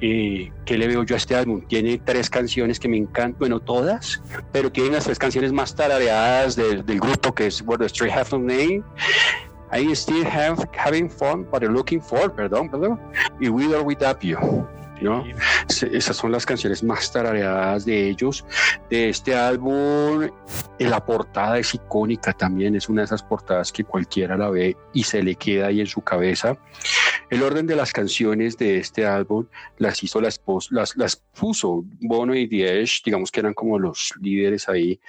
Eh, 0.00 0.50
¿Qué 0.64 0.78
le 0.78 0.88
veo 0.88 1.04
yo 1.04 1.14
a 1.14 1.18
este 1.18 1.36
álbum? 1.36 1.62
Tiene 1.66 1.98
tres 1.98 2.28
canciones 2.28 2.80
que 2.80 2.88
me 2.88 2.96
encantan, 2.96 3.38
bueno, 3.38 3.60
todas, 3.60 4.20
pero 4.50 4.70
tiene 4.72 4.90
las 4.90 5.04
tres 5.04 5.18
canciones 5.18 5.52
más 5.52 5.76
tarareadas 5.76 6.56
del 6.56 6.91
del 6.92 7.00
grupo 7.00 7.32
que 7.34 7.46
es 7.46 7.64
the 7.78 7.86
Street 7.86 8.12
Have 8.12 8.30
No 8.32 8.38
Name. 8.38 8.84
I 9.72 9.94
still 9.94 10.24
have 10.26 10.62
having 10.74 11.08
fun, 11.08 11.46
but 11.50 11.62
looking 11.62 12.02
for, 12.02 12.30
perdón, 12.30 12.70
perdón, 12.70 13.00
y 13.40 13.48
With 13.48 13.74
or 13.74 13.82
Without 13.82 14.22
You. 14.22 14.36
¿No? 15.02 15.24
Esas 15.68 16.16
son 16.16 16.32
las 16.32 16.46
canciones 16.46 16.82
más 16.82 17.12
tarareadas 17.12 17.84
de 17.84 18.08
ellos, 18.08 18.44
de 18.90 19.08
este 19.08 19.34
álbum. 19.34 20.30
La 20.78 21.04
portada 21.04 21.58
es 21.58 21.74
icónica 21.74 22.32
también, 22.32 22.74
es 22.74 22.88
una 22.88 23.02
de 23.02 23.06
esas 23.06 23.22
portadas 23.22 23.72
que 23.72 23.84
cualquiera 23.84 24.36
la 24.36 24.50
ve 24.50 24.76
y 24.92 25.04
se 25.04 25.22
le 25.22 25.34
queda 25.34 25.68
ahí 25.68 25.80
en 25.80 25.86
su 25.86 26.00
cabeza. 26.00 26.56
El 27.30 27.42
orden 27.42 27.66
de 27.66 27.76
las 27.76 27.92
canciones 27.92 28.58
de 28.58 28.78
este 28.78 29.06
álbum 29.06 29.46
las 29.78 30.02
hizo 30.02 30.20
la 30.20 30.28
esposa, 30.28 30.68
las, 30.72 30.96
las 30.96 31.16
puso 31.16 31.84
Bono 32.00 32.34
y 32.34 32.46
Diez, 32.46 33.00
digamos 33.04 33.30
que 33.30 33.40
eran 33.40 33.54
como 33.54 33.78
los 33.78 34.12
líderes 34.20 34.68
ahí. 34.68 35.00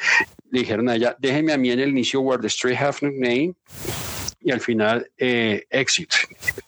Le 0.52 0.60
dijeron 0.62 0.88
a 0.90 0.96
ella, 0.96 1.16
déjenme 1.20 1.54
a 1.54 1.58
mí 1.58 1.72
en 1.72 1.80
el 1.80 1.90
inicio 1.90 2.22
Where 2.22 2.42
the 2.42 2.48
Street 2.48 2.78
Have 2.80 2.98
No 3.02 3.12
Name 3.12 3.56
y 4.44 4.52
al 4.52 4.60
final 4.60 5.10
eh, 5.18 5.66
Exit. 5.70 6.12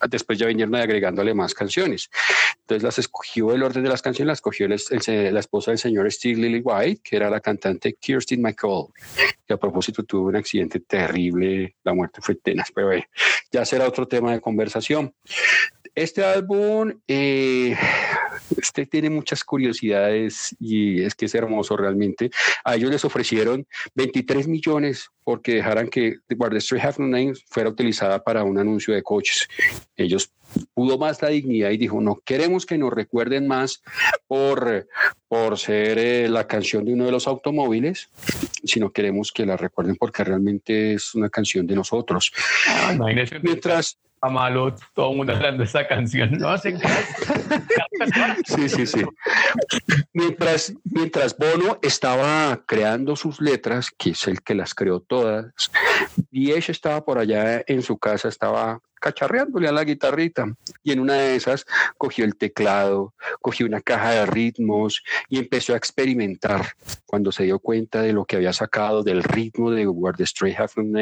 Después 0.09 0.37
ya 0.37 0.47
vinieron 0.47 0.75
agregándole 0.75 1.33
más 1.33 1.53
canciones. 1.53 2.09
Entonces 2.61 2.83
las 2.83 2.97
escogió 2.99 3.53
el 3.53 3.63
orden 3.63 3.83
de 3.83 3.89
las 3.89 4.01
canciones, 4.01 4.27
las 4.27 4.37
escogió 4.37 4.67
la 4.67 5.39
esposa 5.39 5.71
del 5.71 5.77
señor 5.77 6.11
Steve 6.11 6.39
Lily 6.39 6.61
White, 6.63 7.01
que 7.03 7.15
era 7.15 7.29
la 7.29 7.39
cantante 7.39 7.93
Kirsten 7.93 8.41
McCall, 8.41 8.87
que 9.45 9.53
a 9.53 9.57
propósito 9.57 10.03
tuvo 10.03 10.29
un 10.29 10.35
accidente 10.35 10.79
terrible, 10.79 11.75
la 11.83 11.93
muerte 11.93 12.21
fue 12.21 12.35
tenaz, 12.35 12.71
pero 12.73 12.91
ya 13.51 13.65
será 13.65 13.87
otro 13.87 14.07
tema 14.07 14.31
de 14.31 14.41
conversación. 14.41 15.13
Este 15.95 16.25
álbum, 16.25 16.91
eh, 17.07 17.75
este 18.57 18.85
tiene 18.85 19.09
muchas 19.09 19.45
curiosidades 19.45 20.53
y 20.59 21.01
es 21.01 21.15
que 21.15 21.25
es 21.25 21.35
hermoso 21.35 21.77
realmente. 21.77 22.31
A 22.65 22.75
ellos 22.75 22.91
les 22.91 23.05
ofrecieron 23.05 23.65
23 23.95 24.47
millones 24.49 25.09
porque 25.23 25.55
dejaran 25.55 25.87
que 25.87 26.17
The 26.27 26.57
Street 26.57 26.83
Have 26.83 26.95
No 26.99 27.07
Name 27.07 27.33
fuera 27.47 27.69
utilizada 27.69 28.21
para 28.23 28.43
un 28.43 28.57
anuncio 28.57 28.93
de 28.93 29.03
coches. 29.03 29.47
Ellos 29.95 30.31
pudo 30.73 30.97
más 30.97 31.21
la 31.21 31.29
dignidad 31.29 31.71
y 31.71 31.77
dijo, 31.77 32.01
no 32.01 32.21
queremos 32.25 32.65
que 32.65 32.77
nos 32.77 32.93
recuerden 32.93 33.47
más 33.47 33.81
por, 34.27 34.87
por 35.29 35.57
ser 35.57 35.97
eh, 35.97 36.29
la 36.29 36.45
canción 36.45 36.85
de 36.85 36.93
uno 36.93 37.05
de 37.05 37.11
los 37.11 37.27
automóviles, 37.27 38.09
sino 38.63 38.91
queremos 38.91 39.31
que 39.31 39.45
la 39.45 39.57
recuerden 39.57 39.95
porque 39.95 40.23
realmente 40.23 40.93
es 40.93 41.15
una 41.15 41.29
canción 41.29 41.65
de 41.65 41.75
nosotros. 41.75 42.31
Mientras 43.41 43.97
a 43.97 44.04
malo 44.29 44.75
todo 44.93 45.11
el 45.11 45.17
mundo 45.17 45.33
hablando 45.33 45.59
de 45.59 45.65
esa 45.65 45.87
canción. 45.87 46.31
No 46.33 46.49
hacen 46.49 46.79
Sí, 48.45 48.69
sí, 48.69 48.85
sí. 48.85 49.03
Mientras, 50.13 50.73
mientras 50.83 51.37
Bono 51.37 51.79
estaba 51.81 52.61
creando 52.65 53.15
sus 53.15 53.41
letras, 53.41 53.91
que 53.97 54.11
es 54.11 54.27
el 54.27 54.41
que 54.41 54.55
las 54.55 54.73
creó 54.73 54.99
todas, 54.99 55.53
ella 56.31 56.71
estaba 56.71 57.03
por 57.03 57.17
allá 57.17 57.63
en 57.67 57.81
su 57.81 57.97
casa, 57.97 58.27
estaba 58.27 58.81
cacharreándole 58.99 59.67
a 59.67 59.71
la 59.71 59.83
guitarrita 59.83 60.47
y 60.81 60.91
en 60.91 60.99
una 60.99 61.13
de 61.13 61.35
esas 61.35 61.65
cogió 61.97 62.25
el 62.25 62.35
teclado, 62.35 63.13
cogió 63.39 63.67
una 63.67 63.81
caja 63.81 64.11
de 64.11 64.25
ritmos 64.25 65.03
y 65.29 65.37
empezó 65.37 65.73
a 65.73 65.77
experimentar. 65.77 66.65
Cuando 67.05 67.31
se 67.31 67.43
dio 67.43 67.59
cuenta 67.59 68.01
de 68.01 68.13
lo 68.13 68.25
que 68.25 68.37
había 68.37 68.53
sacado 68.53 69.03
del 69.03 69.23
ritmo 69.23 69.69
de 69.71 69.87
Where 69.87 70.17
the 70.17 70.25
Stray 70.25 70.55
Have 70.55 70.71
No 70.77 70.99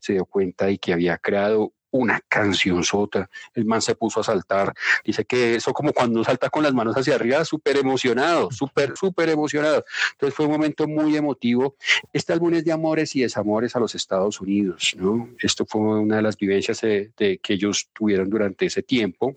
se 0.00 0.14
dio 0.14 0.24
cuenta 0.24 0.66
de 0.66 0.78
que 0.78 0.92
había 0.92 1.18
creado 1.18 1.72
una 1.92 2.20
canción 2.28 2.82
sota. 2.82 3.30
El 3.54 3.64
man 3.64 3.80
se 3.80 3.94
puso 3.94 4.20
a 4.20 4.24
saltar. 4.24 4.74
Dice 5.04 5.24
que 5.24 5.54
eso 5.54 5.72
como 5.72 5.92
cuando 5.92 6.24
salta 6.24 6.50
con 6.50 6.62
las 6.62 6.74
manos 6.74 6.96
hacia 6.96 7.14
arriba, 7.14 7.44
súper 7.44 7.76
emocionado, 7.76 8.50
súper, 8.50 8.94
súper 8.96 9.28
emocionado. 9.28 9.84
Entonces 10.12 10.34
fue 10.34 10.46
un 10.46 10.52
momento 10.52 10.88
muy 10.88 11.16
emotivo. 11.16 11.76
Este 12.12 12.32
álbum 12.32 12.54
es 12.54 12.64
de 12.64 12.72
amores 12.72 13.14
y 13.14 13.20
desamores 13.20 13.76
a 13.76 13.80
los 13.80 13.94
Estados 13.94 14.40
Unidos, 14.40 14.94
¿no? 14.98 15.28
Esto 15.40 15.64
fue 15.66 15.80
una 15.80 16.16
de 16.16 16.22
las 16.22 16.36
vivencias 16.36 16.80
de 16.80 17.40
que 17.42 17.52
ellos 17.52 17.88
tuvieron 17.92 18.28
durante 18.28 18.66
ese 18.66 18.82
tiempo 18.82 19.36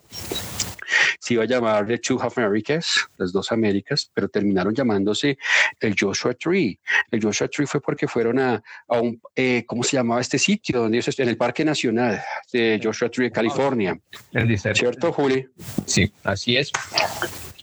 se 1.19 1.33
iba 1.35 1.43
a 1.43 1.47
llamar 1.47 1.87
The 1.87 1.97
Two 1.99 2.19
Half 2.21 2.37
Americas, 2.37 3.07
las 3.17 3.31
dos 3.31 3.51
Américas, 3.51 4.09
pero 4.13 4.27
terminaron 4.29 4.73
llamándose 4.73 5.37
el 5.79 5.95
Joshua 5.99 6.33
Tree. 6.33 6.79
El 7.11 7.21
Joshua 7.21 7.47
Tree 7.47 7.67
fue 7.67 7.81
porque 7.81 8.07
fueron 8.07 8.39
a, 8.39 8.61
un, 8.87 9.21
eh, 9.35 9.63
¿cómo 9.65 9.83
se 9.83 9.97
llamaba 9.97 10.21
este 10.21 10.39
sitio? 10.39 10.81
Donde 10.81 10.97
ellos, 10.97 11.19
en 11.19 11.29
el 11.29 11.37
Parque 11.37 11.65
Nacional 11.65 12.21
de 12.51 12.79
Joshua 12.81 13.09
Tree, 13.09 13.31
California. 13.31 13.97
El 14.31 14.57
¿Cierto, 14.57 15.11
Juli? 15.11 15.47
Sí, 15.85 16.11
así 16.23 16.57
es. 16.57 16.71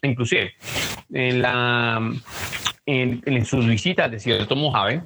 Inclusive, 0.03 0.53
en, 1.13 1.43
la, 1.43 2.01
en, 2.87 3.23
en 3.25 3.45
sus 3.45 3.67
visitas 3.67 4.11
de 4.11 4.19
Cierto 4.19 4.57
Mojave, 4.57 5.03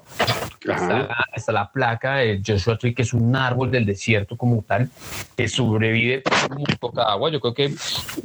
Está 0.61 1.53
la, 1.53 1.71
placa 1.71 2.17
de 2.17 2.41
Joshua 2.45 2.79
Tree, 2.79 2.95
que 2.95 3.03
es 3.03 3.13
un 3.13 3.35
árbol 3.35 3.71
del 3.71 3.85
desierto 3.85 4.37
como 4.37 4.63
tal, 4.63 4.91
que 5.37 5.49
sobrevive 5.49 6.23
muy 6.51 6.77
poca 6.79 7.03
agua. 7.03 7.31
Yo 7.31 7.41
creo 7.41 7.55
que 7.55 7.75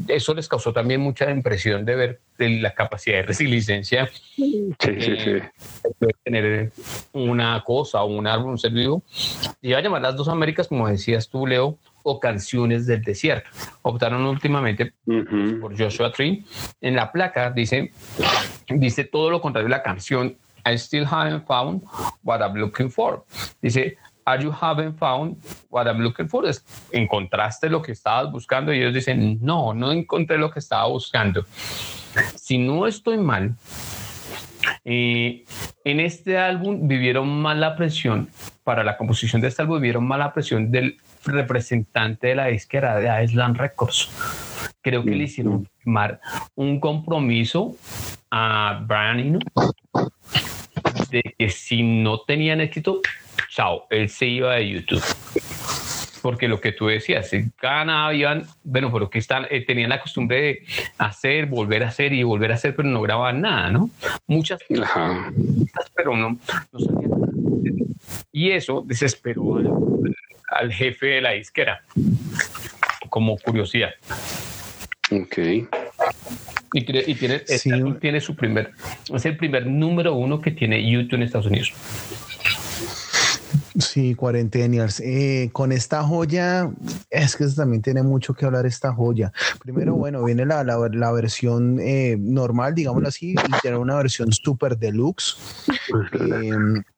eso 0.08 0.34
les 0.34 0.48
causó 0.48 0.74
también 0.74 1.02
mucha 1.02 1.30
impresión 1.30 1.86
de 1.86 1.96
ver 1.96 2.20
la 2.38 2.74
capacidad 2.74 3.18
de 3.18 3.24
resiliencia 3.24 4.10
sí, 4.36 4.74
sí, 4.80 5.00
sí. 5.00 5.32
puede 6.00 6.14
tener 6.24 6.72
una 7.14 7.62
cosa 7.64 8.04
o 8.04 8.08
un 8.08 8.26
árbol, 8.28 8.52
un 8.52 8.58
ser 8.58 8.72
vivo. 8.72 9.04
Y 9.62 9.74
a 9.74 9.82
llamar 9.82 10.02
las 10.02 10.16
dos 10.16 10.28
Américas, 10.28 10.68
como 10.68 10.88
decías 10.88 11.30
tú, 11.30 11.46
Leo, 11.46 11.78
o 12.04 12.20
canciones 12.20 12.88
del 12.88 13.04
desierto. 13.04 13.50
Optaron 13.84 14.26
últimamente 14.26 14.94
por 15.06 15.78
Joshua 15.78 16.12
Tree. 16.12 16.44
En 16.80 16.96
la 16.96 17.12
placa 17.12 17.52
dice, 17.52 17.92
dice 18.70 19.04
todo 19.04 19.30
lo 19.30 19.42
contrario 19.42 19.70
la 19.70 19.84
canción 19.84 20.36
I 20.66 20.78
still 20.78 21.06
haven't 21.06 21.46
found 21.48 21.84
what 22.24 22.42
I'm 22.42 22.56
looking 22.56 22.90
for. 22.90 23.24
Dice, 23.62 23.98
Are 24.26 24.42
you 24.42 24.52
haven't 24.52 24.98
found 24.98 25.38
what 25.70 25.88
I'm 25.88 26.00
looking 26.00 26.28
for? 26.28 26.46
¿Encontraste 26.92 27.70
lo 27.70 27.82
que 27.82 27.92
estabas 27.92 28.32
buscando? 28.32 28.72
Y 28.72 28.80
ellos 28.80 28.94
dicen, 28.94 29.40
no, 29.42 29.74
no 29.74 29.92
encontré 29.92 30.38
lo 30.38 30.52
que 30.52 30.60
estaba 30.60 30.88
buscando. 30.88 31.44
Si 32.36 32.58
no 32.58 32.86
estoy 32.86 33.18
mal, 33.18 33.56
eh, 34.86 35.44
en 35.84 36.00
este 36.00 36.38
álbum 36.38 36.88
vivieron 36.88 37.42
mala 37.42 37.76
presión, 37.76 38.30
para 38.64 38.84
la 38.84 38.96
composición 38.96 39.42
de 39.42 39.48
este 39.48 39.64
álbum 39.64 39.78
vivieron 39.78 40.08
mala 40.08 40.34
presión 40.34 40.72
del 40.72 40.98
representante 41.26 42.28
de 42.28 42.36
la 42.36 42.52
izquierda 42.52 42.98
de 42.98 43.24
Island 43.24 43.58
Records. 43.58 44.10
Creo 44.82 45.04
que 45.04 45.12
le 45.12 45.24
hicieron 45.24 45.68
firmar 45.80 46.20
un 46.56 46.80
compromiso 46.80 47.76
a 48.30 48.84
Brian 48.88 49.20
Eno 49.20 49.40
de 51.10 51.36
que 51.38 51.50
si 51.50 51.84
no 51.84 52.22
tenían 52.22 52.62
éxito, 52.62 53.02
chao, 53.50 53.88
él 53.90 54.10
se 54.10 54.26
iba 54.28 54.56
de 54.56 54.70
YouTube. 54.70 55.04
porque 56.22 56.48
lo 56.48 56.62
que 56.62 56.72
tú 56.72 56.88
decías, 56.88 57.32
cada 57.58 58.06
habían, 58.06 58.46
bueno, 58.64 58.92
pero 58.92 59.10
que 59.10 59.20
están, 59.20 59.48
eh, 59.50 59.66
tenían 59.66 59.90
la 59.90 60.00
costumbre 60.00 60.42
de 60.42 60.66
hacer, 60.98 61.48
volver 61.48 61.84
a 61.84 61.88
hacer 61.88 62.14
y 62.14 62.24
volver 62.24 62.52
a 62.52 62.56
hacer, 62.56 62.76
pero 62.76 62.88
no 62.88 63.02
grababan 63.02 63.42
nada, 63.42 63.72
¿no? 63.72 63.90
Muchas, 64.28 64.60
pero 64.68 66.16
no, 66.16 66.38
no 66.72 66.80
salían 66.80 67.12
Y 68.32 68.52
eso 68.52 68.84
desesperó 68.86 69.58
al, 70.48 70.72
jefe 70.72 71.08
de 71.08 71.22
la 71.22 71.32
disquera, 71.32 71.82
como 73.10 73.38
curiosidad. 73.38 73.92
Ok. 75.12 75.68
Y, 76.74 76.86
tiene, 76.86 77.40
tiene 78.00 78.22
su 78.22 78.36
primer, 78.36 78.72
es 79.14 79.26
el 79.26 79.36
primer 79.36 79.68
número 79.68 80.16
uno 80.16 80.40
que 80.40 80.52
tiene 80.52 80.90
YouTube 80.90 81.16
en 81.16 81.24
Estados 81.24 81.48
Unidos. 81.48 81.74
Sí, 83.78 84.16
Cuarentenials. 84.16 85.00
Eh, 85.02 85.50
con 85.52 85.72
esta 85.72 86.04
joya, 86.04 86.72
es 87.10 87.36
que 87.36 87.46
también 87.48 87.82
tiene 87.82 88.04
mucho 88.04 88.34
que 88.34 88.46
hablar 88.46 88.66
esta 88.66 88.94
joya. 88.94 89.32
Primero, 89.62 89.96
bueno, 89.96 90.24
viene 90.24 90.46
la, 90.46 90.64
la, 90.64 91.12
versión 91.12 91.80
eh, 91.80 92.18
normal, 92.20 92.76
digámoslo 92.76 93.08
así, 93.08 93.32
y 93.32 93.62
tiene 93.62 93.78
una 93.78 93.96
versión 93.96 94.32
super 94.32 94.78
deluxe. 94.78 95.38
Eh, 96.14 96.52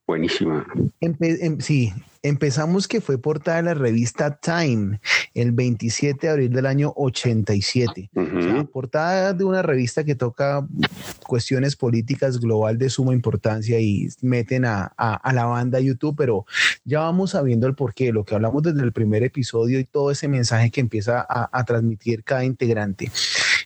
Buenísima. 0.05 0.65
Em, 0.99 1.59
sí, 1.59 1.93
empezamos 2.23 2.87
que 2.87 3.01
fue 3.01 3.17
portada 3.17 3.57
de 3.57 3.63
la 3.63 3.73
revista 3.73 4.37
Time 4.37 4.99
el 5.33 5.51
27 5.51 6.25
de 6.25 6.31
abril 6.31 6.53
del 6.53 6.65
año 6.65 6.93
87. 6.95 8.09
portada 8.71 9.33
de 9.33 9.43
una 9.43 9.61
revista 9.61 10.03
que 10.03 10.15
toca 10.15 10.65
cuestiones 11.27 11.75
políticas 11.75 12.39
global 12.39 12.77
de 12.77 12.89
suma 12.89 13.13
importancia 13.13 13.79
y 13.79 14.07
meten 14.21 14.65
a, 14.65 14.93
la 14.97 15.45
banda 15.45 15.79
YouTube, 15.79 16.15
pero 16.17 16.45
ya 16.85 16.99
vamos 16.99 17.31
sabiendo 17.31 17.67
el 17.67 17.75
porqué, 17.75 18.11
lo 18.13 18.23
que 18.23 18.35
hablamos 18.35 18.63
desde 18.63 18.81
el 18.81 18.93
primer 18.93 19.23
episodio 19.23 19.79
y 19.79 19.83
todo 19.83 20.09
ese 20.09 20.27
mensaje 20.27 20.71
que 20.71 20.81
empieza 20.81 21.25
a 21.27 21.63
transmitir 21.65 22.23
cada 22.23 22.45
integrante. 22.45 23.11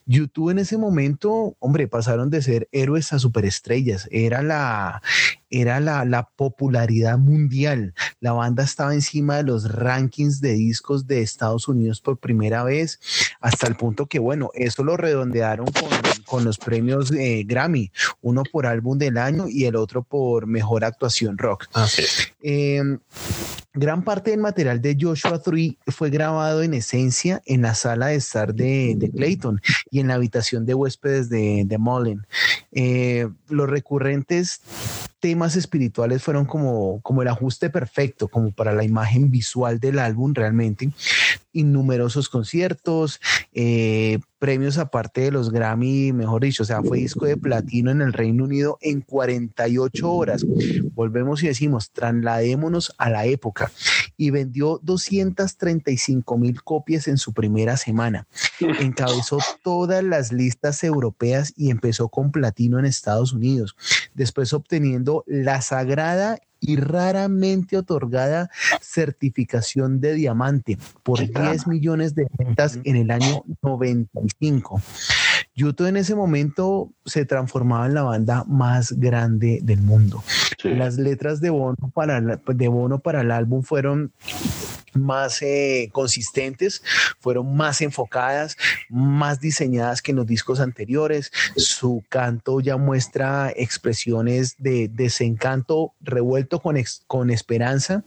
YouTube 0.08 0.50
en 0.50 0.60
ese 0.60 0.78
momento, 0.78 1.56
hombre, 1.60 1.88
pasaron 1.88 2.30
de 2.30 2.42
ser 2.42 2.70
héroes 2.72 3.14
a 3.14 3.20
superestrellas. 3.20 4.08
Era 4.10 4.42
la, 4.42 5.02
era 5.50 5.80
la, 5.80 6.06
la, 6.06 6.30
popularidad 6.30 7.18
mundial. 7.18 7.94
La 8.22 8.32
banda 8.32 8.64
estaba 8.64 8.94
encima 8.94 9.38
de 9.38 9.44
los 9.44 9.72
rankings 9.72 10.40
de 10.40 10.54
discos 10.54 11.08
de 11.08 11.22
Estados 11.22 11.68
Unidos 11.68 12.00
por 12.00 12.18
primera 12.18 12.64
vez, 12.64 13.00
hasta 13.42 13.68
el 13.68 13.76
punto 13.76 14.06
que, 14.06 14.20
bueno, 14.20 14.50
eso 14.54 14.84
lo 14.84 14.98
redondearon 14.98 15.68
con, 15.68 15.90
con 16.26 16.44
los 16.46 16.58
premios 16.58 17.12
eh, 17.12 17.44
Grammy, 17.46 17.92
uno 18.22 18.44
por 18.44 18.66
álbum 18.66 18.98
del 18.98 19.18
año 19.18 19.48
y 19.50 19.66
el 19.66 19.76
otro 19.76 20.04
por 20.04 20.48
mejor 20.48 20.86
actuación 20.86 21.38
rock. 21.38 21.66
Así 21.74 22.04
em, 22.42 23.00
Gran 23.74 24.04
parte 24.04 24.32
del 24.32 24.40
material 24.40 24.82
de 24.82 24.98
Joshua 25.00 25.40
Tree 25.42 25.78
fue 25.88 26.10
grabado 26.10 26.64
en 26.64 26.74
esencia 26.74 27.42
en 27.46 27.62
la 27.62 27.76
sala 27.76 28.08
de 28.08 28.16
estar 28.16 28.54
de, 28.54 29.12
Clayton 29.16 29.62
y 29.92 30.00
en 30.00 30.08
la 30.08 30.16
habitación 30.16 30.66
de 30.66 30.74
huéspedes 30.74 31.30
de, 31.30 31.78
Mullen. 31.78 32.26
Eh, 32.72 33.28
los 33.50 33.70
recurrentes 33.70 34.62
temas 35.20 35.56
espirituales 35.56 36.22
fueron 36.22 36.46
como, 36.46 37.02
como 37.02 37.22
el 37.22 37.28
ajuste 37.28 37.70
perfecto, 37.70 38.28
como 38.28 38.52
para 38.52 38.74
la 38.74 38.84
imagen 38.84 39.32
visual 39.32 39.80
del 39.80 40.00
álbum 40.00 40.34
realmente. 40.34 40.92
Innumerosos 41.54 42.30
conciertos, 42.30 43.20
eh, 43.54 44.20
premios 44.40 44.78
aparte 44.78 45.22
de 45.22 45.32
los 45.32 45.52
Grammy, 45.52 46.14
mejor 46.14 46.44
dicho, 46.44 46.64
o 46.64 46.66
sea, 46.66 46.84
fue 46.84 47.00
disco 47.00 47.26
de 47.26 47.38
platino 47.38 47.90
en 47.90 48.02
el 48.02 48.14
Reino 48.14 48.44
Unido 48.44 48.78
en 48.82 49.02
48 49.02 50.12
horas. 50.12 50.46
Volvemos 50.94 51.42
y 51.44 51.48
decimos, 51.48 51.92
trasladémonos 51.92 52.94
a 52.98 53.10
la 53.10 53.26
época. 53.26 53.72
Y 54.18 54.32
vendió 54.32 54.80
235 54.84 56.38
mil 56.38 56.64
copias 56.64 57.08
en 57.08 57.18
su 57.18 57.34
primera 57.34 57.78
semana. 57.78 58.28
Encabezó 58.60 59.38
todas 59.64 60.04
las 60.04 60.32
listas 60.32 60.84
europeas 60.84 61.54
y 61.56 61.70
empezó 61.70 62.10
con 62.10 62.32
platino 62.32 62.80
en 62.80 62.86
Estados 62.86 63.34
Unidos. 63.34 63.76
Después 64.16 64.54
obteniendo 64.54 65.24
la 65.28 65.62
sagrada 65.62 66.40
y 66.60 66.76
raramente 66.78 67.78
otorgada 67.78 68.50
certificación 68.82 70.00
de 70.00 70.14
diamante 70.14 70.78
por 71.04 71.20
10 71.20 71.68
millones 71.68 72.16
de 72.16 72.28
ventas 72.38 72.80
en 72.84 72.96
el 72.96 73.12
año 73.12 73.44
95. 73.62 74.82
YouTube 75.58 75.88
en 75.88 75.98
ese 75.98 76.14
momento 76.14 76.92
se 77.04 77.26
transformaba 77.26 77.88
en 77.88 77.96
la 77.96 78.04
banda 78.04 78.44
más 78.48 78.92
grande 78.92 79.60
del 79.64 79.82
mundo. 79.82 80.24
Las 80.64 80.98
letras 80.98 81.42
de 81.42 81.50
bono 81.50 81.92
para, 81.94 82.22
de 82.22 82.68
bono 82.68 83.00
para 83.00 83.22
el 83.22 83.32
álbum 83.32 83.64
fueron 83.64 84.14
más 84.94 85.42
eh, 85.42 85.90
consistentes, 85.92 86.84
fueron 87.20 87.56
más 87.56 87.82
enfocadas, 87.82 88.56
más 88.90 89.40
diseñadas 89.40 90.02
que 90.04 90.12
en 90.12 90.18
los 90.18 90.28
discos 90.28 90.60
anteriores. 90.60 91.32
Su 91.56 92.04
canto 92.08 92.60
ya 92.60 92.78
muestra 92.78 93.52
expresiones 93.56 94.56
de 94.60 94.90
desencanto 94.90 95.94
revuelto 96.02 96.60
con, 96.60 96.78
con 97.08 97.32
esperanza. 97.32 98.04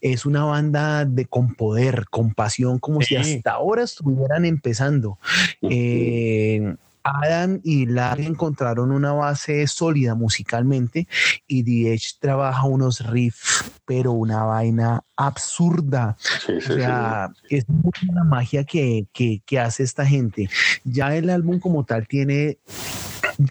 Es 0.00 0.24
una 0.24 0.44
banda 0.44 1.04
de 1.04 1.26
con 1.26 1.54
poder, 1.54 2.06
con 2.10 2.32
pasión, 2.32 2.78
como 2.78 3.02
si 3.02 3.16
hasta 3.16 3.52
ahora 3.52 3.82
estuvieran 3.82 4.46
empezando. 4.46 5.18
Eh, 5.60 6.74
Adam 7.14 7.60
y 7.62 7.86
Larry 7.86 8.26
encontraron 8.26 8.90
una 8.90 9.12
base 9.12 9.66
sólida 9.66 10.14
musicalmente 10.14 11.06
y 11.46 11.64
The 11.64 11.98
trabaja 12.20 12.64
unos 12.64 13.06
riffs, 13.06 13.64
pero 13.84 14.12
una 14.12 14.44
vaina 14.44 15.04
absurda. 15.16 16.16
o 16.48 16.60
sea, 16.60 17.30
es 17.48 17.64
una 18.08 18.24
magia 18.24 18.64
que, 18.64 19.06
que, 19.12 19.58
hace 19.58 19.82
esta 19.82 20.04
gente. 20.04 20.48
Ya 20.84 21.16
el 21.16 21.30
álbum 21.30 21.60
como 21.60 21.84
tal 21.84 22.06
tiene 22.06 22.58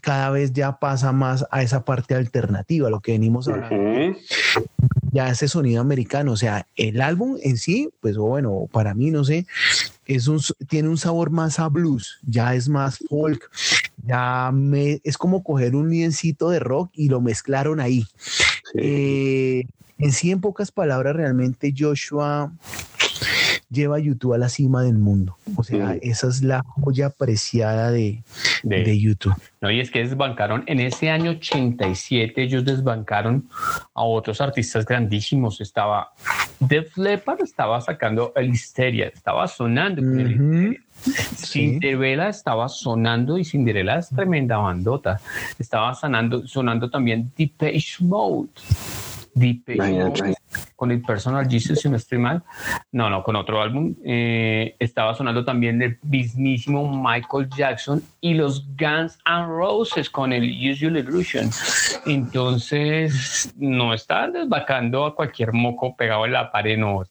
cada 0.02 0.32
vez 0.32 0.52
ya 0.54 0.80
pasa 0.80 1.12
más 1.12 1.46
a 1.52 1.62
esa 1.62 1.86
parte 1.86 2.16
alternativa, 2.16 2.90
lo 2.90 3.00
que 3.02 3.14
venimos 3.14 3.48
hablando. 3.48 4.18
Ya 5.16 5.30
ese 5.30 5.48
sonido 5.48 5.80
americano, 5.80 6.34
o 6.34 6.36
sea, 6.36 6.68
el 6.76 7.00
álbum 7.00 7.38
en 7.42 7.56
sí, 7.56 7.90
pues 8.02 8.18
bueno, 8.18 8.68
para 8.70 8.94
mí 8.94 9.12
no 9.12 9.24
sé, 9.24 9.48
es 10.06 10.28
un, 10.28 10.42
tiene 10.68 10.90
un 10.90 10.98
sabor 10.98 11.30
más 11.30 11.58
a 11.58 11.70
blues, 11.70 12.20
ya 12.28 12.54
es 12.54 12.68
más 12.68 13.00
folk, 13.10 13.50
ya 14.06 14.52
me, 14.54 15.00
es 15.06 15.18
como 15.18 15.42
coger 15.42 15.74
un 15.74 15.90
liencito 15.90 16.50
de 16.50 16.60
rock 16.60 16.92
y 16.96 17.08
lo 17.08 17.22
mezclaron 17.22 17.80
ahí. 17.80 18.06
Eh, 18.74 19.64
en 20.00 20.12
sí, 20.12 20.32
en 20.32 20.42
pocas 20.42 20.70
palabras, 20.70 21.16
realmente 21.16 21.74
Joshua 21.76 22.52
lleva 23.70 23.98
a 23.98 24.00
YouTube 24.00 24.34
a 24.34 24.38
la 24.38 24.50
cima 24.50 24.84
del 24.84 24.98
mundo. 24.98 25.38
O 25.56 25.64
sea, 25.64 25.96
esa 26.02 26.28
es 26.28 26.42
la 26.42 26.64
joya 26.66 27.08
apreciada 27.08 27.92
de, 27.92 28.24
de, 28.64 29.00
YouTube. 29.00 29.36
No, 29.62 29.72
y 29.72 29.80
es 29.80 29.92
que 29.92 30.00
desbancaron 30.00 30.64
en 30.68 30.80
ese 30.80 31.10
año 31.10 31.32
87, 31.32 32.42
ellos 32.42 32.66
desbancaron 32.66 33.50
a 33.94 34.04
otros 34.04 34.42
artistas 34.42 34.86
grandísimos. 34.86 35.62
Estaba 35.62 36.12
Def 36.60 36.98
Leppard, 36.98 37.42
estaba 37.42 37.82
sacando 37.82 38.34
el 38.36 38.50
Histeria, 38.50 39.08
estaba 39.08 39.48
sonando 39.48 40.02
Histeria. 40.02 40.82
Cinderella 41.36 42.30
estaba 42.30 42.68
sonando 42.70 43.38
y 43.38 43.46
Cinderella 43.46 44.00
es 44.00 44.10
tremenda 44.10 44.58
bandota. 44.58 45.20
Estaba 45.60 45.94
sonando, 45.94 46.48
sonando 46.48 46.90
también 46.90 47.32
Deep 47.38 47.58
Page 47.58 47.98
Mode. 48.00 48.50
Con 50.76 50.92
el 50.92 51.02
Personal 51.02 51.48
Jesus, 51.50 51.80
si 51.80 51.90
no 51.90 51.98
estoy 51.98 52.18
mal. 52.18 52.44
No, 52.92 53.10
no, 53.10 53.24
con 53.24 53.36
otro 53.36 53.62
álbum. 53.62 53.96
Eh, 54.04 54.76
estaba 54.80 55.16
sonando 55.16 55.44
también 55.46 55.82
el 55.82 55.98
mismísimo 56.04 56.88
Michael 57.04 57.50
Jackson 57.56 58.04
y 58.22 58.34
los 58.34 58.66
Guns 58.78 59.18
and 59.26 59.48
Roses 59.48 60.10
con 60.10 60.34
el 60.34 60.44
Usual 60.44 60.98
Illusion. 60.98 61.50
Entonces, 62.06 63.54
no 63.58 63.94
estaban 63.94 64.34
desvacando 64.34 65.06
a 65.06 65.16
cualquier 65.16 65.54
moco 65.54 65.96
pegado 65.96 66.26
en 66.26 66.34
la 66.34 66.52
pared, 66.52 66.78
no. 66.78 67.04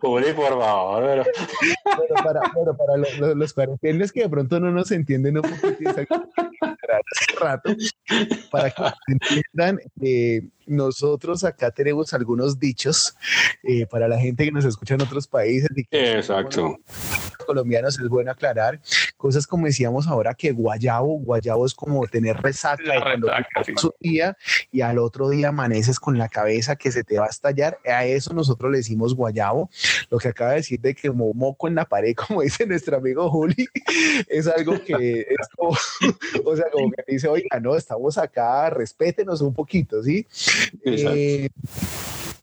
Pobre, 0.00 0.34
por 0.34 0.48
favor. 0.60 1.04
Pero, 1.04 1.24
para, 2.22 2.40
para 2.40 2.96
los, 2.96 3.18
los, 3.36 3.52
que 4.12 4.22
de 4.22 4.28
pronto 4.28 4.60
no 4.60 4.70
nos 4.70 4.90
entienden 4.90 5.38
un 5.38 5.42
poco, 5.42 5.68
rato, 7.40 7.74
para 8.50 8.70
que 8.70 8.73
entiendan, 9.06 9.78
eh, 10.00 10.42
nosotros 10.66 11.44
acá 11.44 11.70
tenemos 11.70 12.14
algunos 12.14 12.58
dichos 12.58 13.14
eh, 13.62 13.86
para 13.86 14.08
la 14.08 14.18
gente 14.18 14.44
que 14.44 14.52
nos 14.52 14.64
escucha 14.64 14.94
en 14.94 15.02
otros 15.02 15.26
países. 15.26 15.68
Exacto. 15.90 16.78
Colombianos 17.46 17.98
es 17.98 18.08
bueno 18.08 18.30
aclarar. 18.30 18.80
Cosas 19.24 19.46
como 19.46 19.64
decíamos 19.64 20.06
ahora 20.06 20.34
que 20.34 20.52
guayabo, 20.52 21.14
guayabo 21.20 21.64
es 21.64 21.72
como 21.72 22.06
tener 22.06 22.36
resaca, 22.42 22.82
un 23.82 23.92
día 23.98 24.36
y 24.70 24.82
al 24.82 24.98
otro 24.98 25.30
día 25.30 25.48
amaneces 25.48 25.98
con 25.98 26.18
la 26.18 26.28
cabeza 26.28 26.76
que 26.76 26.92
se 26.92 27.04
te 27.04 27.18
va 27.18 27.24
a 27.24 27.30
estallar. 27.30 27.78
A 27.86 28.04
eso 28.04 28.34
nosotros 28.34 28.70
le 28.70 28.76
decimos 28.76 29.14
guayabo. 29.14 29.70
Lo 30.10 30.18
que 30.18 30.28
acaba 30.28 30.50
de 30.50 30.56
decir 30.56 30.78
de 30.78 30.94
que 30.94 31.10
moco 31.10 31.68
en 31.68 31.74
la 31.74 31.86
pared, 31.86 32.14
como 32.28 32.42
dice 32.42 32.66
nuestro 32.66 32.98
amigo 32.98 33.30
Juli, 33.30 33.66
es 34.28 34.46
algo 34.46 34.78
que 34.84 35.20
es 35.20 35.48
como, 35.56 35.70
o 36.44 36.56
sea, 36.56 36.66
como 36.70 36.90
que 36.90 37.04
dice, 37.08 37.26
oiga, 37.26 37.58
no, 37.60 37.76
estamos 37.76 38.18
acá, 38.18 38.68
respétenos 38.68 39.40
un 39.40 39.54
poquito, 39.54 40.02
¿sí? 40.02 40.26
Eh, 40.84 41.48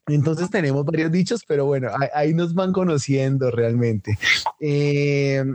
entonces 0.07 0.49
tenemos 0.49 0.83
varios 0.83 1.11
dichos, 1.11 1.43
pero 1.47 1.67
bueno, 1.67 1.91
ahí, 2.15 2.33
nos 2.33 2.55
van 2.55 2.73
conociendo 2.73 3.51
realmente. 3.51 4.17
Eh, 4.59 5.45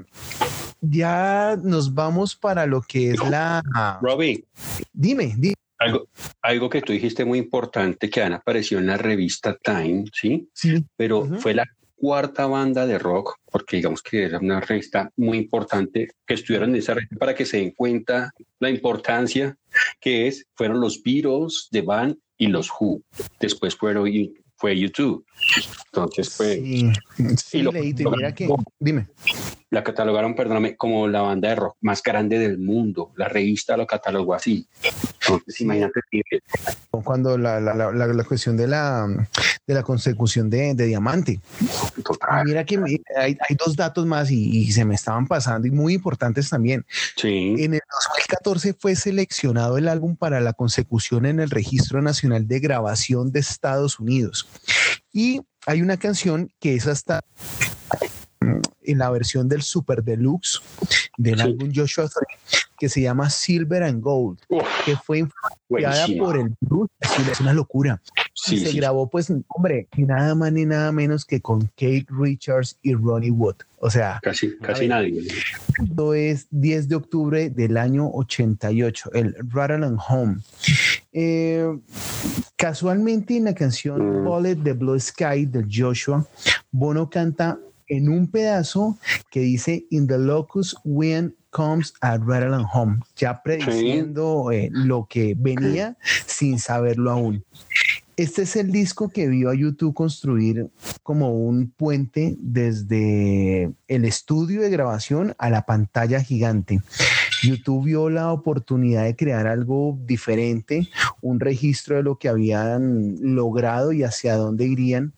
ya 0.81 1.59
nos 1.63 1.95
vamos 1.95 2.37
para 2.37 2.67
lo 2.67 2.83
que 2.83 3.11
es 3.11 3.29
la... 3.29 3.63
Robbie. 4.01 4.45
Dime, 4.93 5.35
dime. 5.37 5.55
Algo, 5.79 6.09
algo 6.41 6.71
que 6.71 6.81
tú 6.81 6.93
dijiste 6.93 7.25
muy 7.25 7.39
importante 7.39 8.09
que 8.09 8.23
han 8.23 8.33
aparecido 8.33 8.81
en 8.81 8.87
la 8.87 8.97
revista 8.97 9.57
Time, 9.63 10.05
¿sí? 10.13 10.49
Sí. 10.55 10.85
Pero 10.97 11.27
fue 11.39 11.53
la 11.53 11.67
cuarta 11.97 12.47
banda 12.47 12.87
de 12.87 12.99
rock, 12.99 13.37
porque 13.51 13.77
digamos 13.77 14.03
que 14.03 14.25
era 14.25 14.39
una 14.39 14.61
revista 14.61 15.11
muy 15.17 15.39
importante 15.39 16.09
que 16.27 16.35
estuvieron 16.35 16.71
en 16.71 16.77
esa 16.77 16.95
revista 16.95 17.17
para 17.17 17.35
que 17.35 17.47
se 17.47 17.59
den 17.59 17.73
cuenta 17.73 18.31
la 18.59 18.71
importancia 18.71 19.57
que 20.01 20.29
es, 20.29 20.47
fueron 20.55 20.81
los 20.81 21.03
Beatles, 21.03 21.69
The 21.71 21.83
Band 21.83 22.17
y 22.39 22.47
los 22.49 22.71
Who. 22.71 23.03
Después 23.41 23.75
fueron 23.75 24.09
fue 24.57 24.79
YouTube. 24.79 25.25
Entonces 25.87 26.31
fue... 26.31 26.57
Sí, 26.57 26.93
sí 27.37 27.63
lo, 27.63 27.73
mira 27.73 28.35
que... 28.35 28.49
Dime. 28.79 29.07
La 29.71 29.83
catalogaron, 29.83 30.35
perdóname, 30.35 30.77
como 30.77 31.09
la 31.09 31.23
banda 31.23 31.51
de 31.51 31.57
rock 31.57 31.77
más 31.81 32.03
grande 32.03 32.39
del 32.39 32.59
mundo. 32.59 33.13
La 33.17 33.29
revista 33.29 33.77
lo 33.77 33.87
catalogó 33.87 34.35
así. 34.35 34.67
Entonces, 35.27 35.61
imagínate. 35.61 36.01
Cuando 36.91 37.37
la, 37.37 37.61
la, 37.61 37.75
la, 37.75 37.93
la, 37.93 38.25
cuestión 38.25 38.57
de 38.57 38.67
la, 38.67 39.07
de 39.67 39.75
la 39.75 39.83
consecución 39.83 40.49
de, 40.49 40.75
de 40.75 40.87
diamante. 40.87 41.41
Mira 42.45 42.65
que 42.65 42.77
hay, 43.17 43.37
hay, 43.49 43.57
dos 43.57 43.77
datos 43.77 44.07
más 44.07 44.31
y, 44.31 44.59
y, 44.59 44.73
se 44.73 44.85
me 44.85 44.95
estaban 44.95 45.27
pasando 45.27 45.67
y 45.67 45.71
muy 45.71 45.95
importantes 45.95 46.49
también. 46.49 46.85
Sí. 47.17 47.55
En 47.59 47.75
el 47.75 47.81
2014 47.91 48.75
fue 48.79 48.97
seleccionado 48.97 49.79
el 49.79 49.89
álbum 49.89 50.17
para 50.17 50.41
la 50.41 50.53
consecución 50.53 51.27
en 51.27 51.41
el 51.41 51.51
Registro 51.51 52.01
Nacional 52.01 52.49
de 52.49 52.61
Grabación 52.61 53.31
de 53.33 53.41
Estados 53.41 54.01
Unidos. 54.01 54.49
Y 55.13 55.41
hay 55.67 55.83
una 55.83 55.97
canción 55.97 56.51
que 56.61 56.75
es 56.75 56.87
hasta 56.87 57.21
en 58.83 58.99
la 58.99 59.11
versión 59.11 59.49
del 59.49 59.63
Super 59.63 60.03
Deluxe 60.03 60.61
del 61.17 61.41
álbum 61.41 61.73
Joshua 61.75 62.09
3 62.09 62.67
que 62.79 62.89
se 62.89 63.01
llama 63.01 63.31
Silver 63.31 63.83
and 63.83 64.03
Gold, 64.03 64.39
que 64.85 64.97
fue 64.97 65.19
influenciada 65.19 66.07
por 66.19 66.37
el 66.37 66.55
blues. 66.61 66.89
Es 67.01 67.41
una 67.41 67.53
locura. 67.53 68.01
Sí, 68.35 68.59
se 68.59 68.73
grabó, 68.73 69.09
pues, 69.09 69.33
hombre, 69.49 69.89
nada 69.97 70.35
más 70.35 70.53
ni 70.53 70.67
nada 70.67 70.93
menos 70.93 71.25
que 71.25 71.41
con 71.41 71.63
Kate 71.75 72.07
Richards 72.09 72.79
y 72.83 72.95
Ronnie 72.95 73.31
Wood. 73.31 73.57
O 73.79 73.91
sea, 73.91 74.21
casi, 74.23 74.57
casi 74.59 74.89
nadie. 74.89 75.27
Esto 75.83 76.15
es 76.15 76.47
10 76.51 76.89
de 76.89 76.97
octubre 76.97 77.51
del 77.51 77.77
año 77.77 78.09
88, 78.11 79.11
el 79.15 79.35
Rattle 79.51 79.87
and 79.87 79.99
Home. 80.09 80.37
Eh, 81.13 81.79
casualmente 82.57 83.37
en 83.37 83.45
la 83.45 83.55
canción 83.55 84.23
mm. 84.23 84.25
Bullet 84.25 84.57
the 84.57 84.73
Blue 84.73 84.99
Sky 84.99 85.47
de 85.47 85.67
Joshua, 85.71 86.27
Bono 86.71 87.09
canta 87.09 87.59
en 87.89 88.09
un 88.09 88.31
pedazo 88.31 88.99
que 89.31 89.41
dice 89.41 89.87
In 89.91 90.07
the 90.07 90.19
locus 90.19 90.77
when 90.85 91.35
comes 91.51 91.95
a 92.03 92.19
rattle 92.19 92.65
home, 92.73 93.01
ya 93.17 93.43
prediciendo 93.43 94.51
eh, 94.53 94.69
lo 94.73 95.07
que 95.09 95.35
venía 95.39 95.97
sin 96.27 96.59
saberlo 96.59 97.11
aún. 97.11 97.45
Este 98.17 98.43
es 98.43 98.57
el 98.57 98.73
disco 98.73 99.11
que 99.11 99.29
vio 99.29 99.51
a 99.51 99.55
YouTube 99.55 99.93
construir 99.93 100.71
como 101.03 101.33
un 101.33 101.71
puente 101.71 102.35
desde 102.39 103.73
el 103.89 104.05
estudio 104.07 104.63
de 104.63 104.71
grabación 104.71 105.35
a 105.39 105.51
la 105.51 105.67
pantalla 105.67 106.23
gigante. 106.23 106.81
YouTube 107.43 107.85
vio 107.85 108.09
la 108.09 108.33
oportunidad 108.33 109.05
de 109.05 109.17
crear 109.17 109.47
algo 109.47 109.99
diferente, 110.07 110.89
un 111.21 111.41
registro 111.41 111.97
de 111.97 112.03
lo 112.03 112.19
que 112.19 112.31
habían 112.31 113.17
logrado 113.21 113.93
y 113.93 114.03
hacia 114.03 114.37
dónde 114.37 114.65
irían 114.65 115.13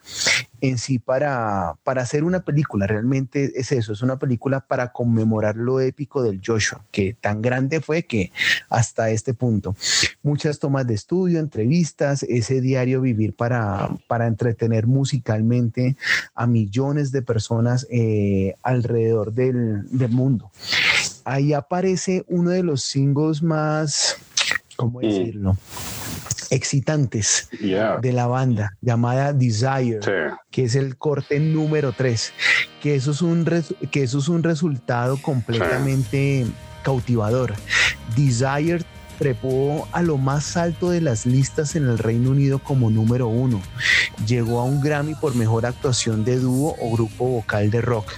en 0.61 0.79
sí 0.79 0.99
para, 0.99 1.77
para 1.85 2.03
hacer 2.03 2.25
una 2.25 2.41
película. 2.41 2.87
Realmente 2.87 3.53
es 3.55 3.73
eso, 3.73 3.93
es 3.93 4.03
una 4.03 4.19
película 4.19 4.61
para 4.61 4.93
conmemorar 4.93 5.57
lo 5.57 5.81
épico 5.81 6.23
del 6.23 6.41
Joshua, 6.45 6.85
que 6.91 7.17
tan 7.21 7.43
grande 7.43 7.81
fue 7.81 8.05
que 8.05 8.33
hasta 8.69 9.11
este 9.11 9.35
punto. 9.35 9.77
Muchas 10.23 10.59
tomas 10.59 10.87
de 10.87 10.95
estudio, 10.95 11.39
entrevistas, 11.39 12.23
ese 12.23 12.61
diario 12.61 13.01
vivir 13.01 13.35
para, 13.35 13.91
para 14.07 14.27
entretener 14.27 14.87
musicalmente 14.87 15.97
a 16.35 16.47
millones 16.47 17.13
de 17.13 17.23
personas 17.23 17.87
eh, 17.91 18.55
alrededor 18.63 19.33
del, 19.33 19.89
del 19.91 20.11
mundo. 20.11 20.51
Ahí 21.25 21.53
aparece 21.53 22.25
uno 22.29 22.51
de 22.51 22.63
los 22.63 22.83
singles 22.83 23.43
más, 23.43 24.17
¿cómo 24.77 25.01
decirlo? 25.01 25.57
Excitantes 26.51 27.49
de 27.51 28.13
la 28.13 28.27
banda 28.27 28.77
llamada 28.81 29.33
Desire, 29.33 30.01
que 30.51 30.65
es 30.65 30.75
el 30.75 30.97
corte 30.97 31.41
número 31.41 31.93
3, 31.93 32.33
que 32.83 32.95
eso 32.95 33.11
es 33.11 33.23
un, 33.23 33.45
que 33.91 34.03
eso 34.03 34.19
es 34.19 34.29
un 34.29 34.43
resultado 34.43 35.17
completamente 35.21 36.47
cautivador. 36.83 37.55
Desire 38.17 38.85
trepó 39.19 39.89
a 39.93 40.03
lo 40.03 40.17
más 40.17 40.57
alto 40.57 40.91
de 40.91 41.01
las 41.01 41.27
listas 41.27 41.75
en 41.77 41.85
el 41.89 41.99
Reino 41.99 42.31
Unido 42.31 42.61
como 42.61 42.89
número 42.91 43.27
uno. 43.27 43.61
Llegó 44.27 44.61
a 44.61 44.65
un 44.65 44.81
Grammy 44.81 45.15
por 45.17 45.35
mejor 45.35 45.67
actuación 45.67 46.25
de 46.25 46.39
dúo 46.39 46.77
o 46.81 46.93
grupo 46.93 47.27
vocal 47.27 47.71
de 47.71 47.81
rock. 47.81 48.13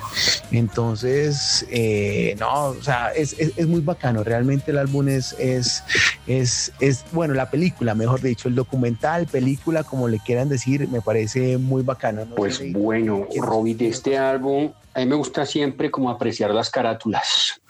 Entonces, 0.53 1.67
eh, 1.71 2.35
no, 2.39 2.67
o 2.67 2.83
sea, 2.83 3.09
es, 3.09 3.39
es, 3.39 3.67
muy 3.67 3.81
bacano. 3.81 4.25
Realmente 4.25 4.73
el 4.73 4.79
álbum 4.79 5.09
es, 5.09 5.33
es, 5.39 5.85
es, 6.27 6.73
es, 6.81 7.05
bueno, 7.13 7.35
la 7.35 7.51
película, 7.51 7.95
mejor 7.95 8.21
dicho, 8.21 8.49
el 8.49 8.55
documental, 8.55 9.27
película, 9.27 9.85
como 9.85 10.09
le 10.09 10.19
quieran 10.19 10.49
decir, 10.49 10.89
me 10.89 11.01
parece 11.01 11.59
muy 11.59 11.83
bacano. 11.83 12.27
pues 12.35 12.61
bueno, 12.73 13.27
Robbie, 13.41 13.75
de 13.75 13.89
este 13.89 14.19
álbum, 14.19 14.73
a 14.95 15.01
mí 15.01 15.07
me 15.07 15.15
gusta 15.15 15.47
siempre 15.47 15.91
como 15.91 16.11
apreciar 16.11 16.51
las 16.51 16.71
carátulas 16.71 17.61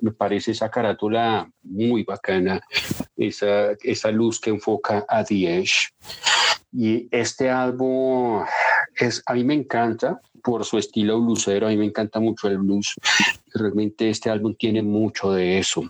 me 0.00 0.12
parece 0.12 0.52
esa 0.52 0.70
carátula 0.70 1.50
muy 1.62 2.04
bacana, 2.04 2.60
esa, 3.16 3.72
esa 3.82 4.10
luz 4.10 4.40
que 4.40 4.50
enfoca 4.50 5.04
a 5.08 5.22
Edge. 5.22 5.90
Y 6.72 7.08
este 7.10 7.50
álbum 7.50 8.44
es, 8.94 9.22
a 9.26 9.34
mí 9.34 9.44
me 9.44 9.54
encanta 9.54 10.20
por 10.46 10.64
su 10.64 10.78
estilo 10.78 11.20
bluesero, 11.20 11.66
a 11.66 11.70
mí 11.70 11.76
me 11.76 11.86
encanta 11.86 12.20
mucho 12.20 12.46
el 12.46 12.58
blues. 12.58 12.94
Realmente 13.52 14.08
este 14.08 14.30
álbum 14.30 14.54
tiene 14.54 14.80
mucho 14.80 15.32
de 15.32 15.58
eso. 15.58 15.82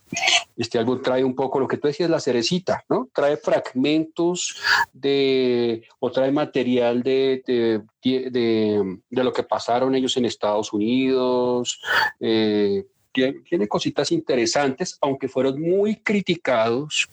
Este 0.56 0.78
álbum 0.78 1.02
trae 1.02 1.22
un 1.22 1.34
poco 1.34 1.60
lo 1.60 1.68
que 1.68 1.76
tú 1.76 1.88
decías, 1.88 2.08
la 2.08 2.20
cerecita, 2.20 2.82
¿no? 2.88 3.10
Trae 3.14 3.36
fragmentos 3.36 4.56
de, 4.94 5.86
o 5.98 6.10
trae 6.10 6.32
material 6.32 7.02
de, 7.02 7.42
de, 7.46 7.82
de, 8.30 8.98
de 9.10 9.24
lo 9.24 9.30
que 9.30 9.42
pasaron 9.42 9.94
ellos 9.94 10.16
en 10.16 10.24
Estados 10.24 10.72
Unidos, 10.72 11.78
eh, 12.18 12.86
tiene, 13.12 13.68
cositas 13.68 14.10
interesantes, 14.12 14.96
aunque 15.00 15.28
fueron 15.28 15.60
muy 15.60 15.96
criticados, 15.96 17.08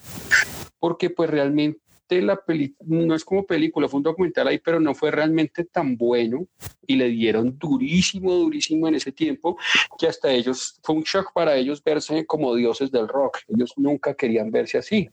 porque 0.78 1.10
pues 1.10 1.30
realmente 1.30 1.80
la 2.08 2.36
película, 2.36 2.86
no 2.88 3.14
es 3.14 3.24
como 3.24 3.46
película, 3.46 3.88
fue 3.88 3.98
un 3.98 4.04
documental 4.04 4.48
ahí, 4.48 4.58
pero 4.58 4.80
no 4.80 4.94
fue 4.94 5.10
realmente 5.10 5.64
tan 5.64 5.96
bueno 5.96 6.46
y 6.86 6.96
le 6.96 7.08
dieron 7.08 7.58
durísimo, 7.58 8.34
durísimo 8.34 8.88
en 8.88 8.96
ese 8.96 9.12
tiempo, 9.12 9.56
que 9.98 10.06
hasta 10.06 10.30
ellos, 10.30 10.78
fue 10.82 10.96
un 10.96 11.02
shock 11.02 11.32
para 11.32 11.56
ellos 11.56 11.82
verse 11.82 12.26
como 12.26 12.54
dioses 12.54 12.90
del 12.90 13.08
rock. 13.08 13.38
Ellos 13.48 13.72
nunca 13.76 14.14
querían 14.14 14.50
verse 14.50 14.78
así. 14.78 15.08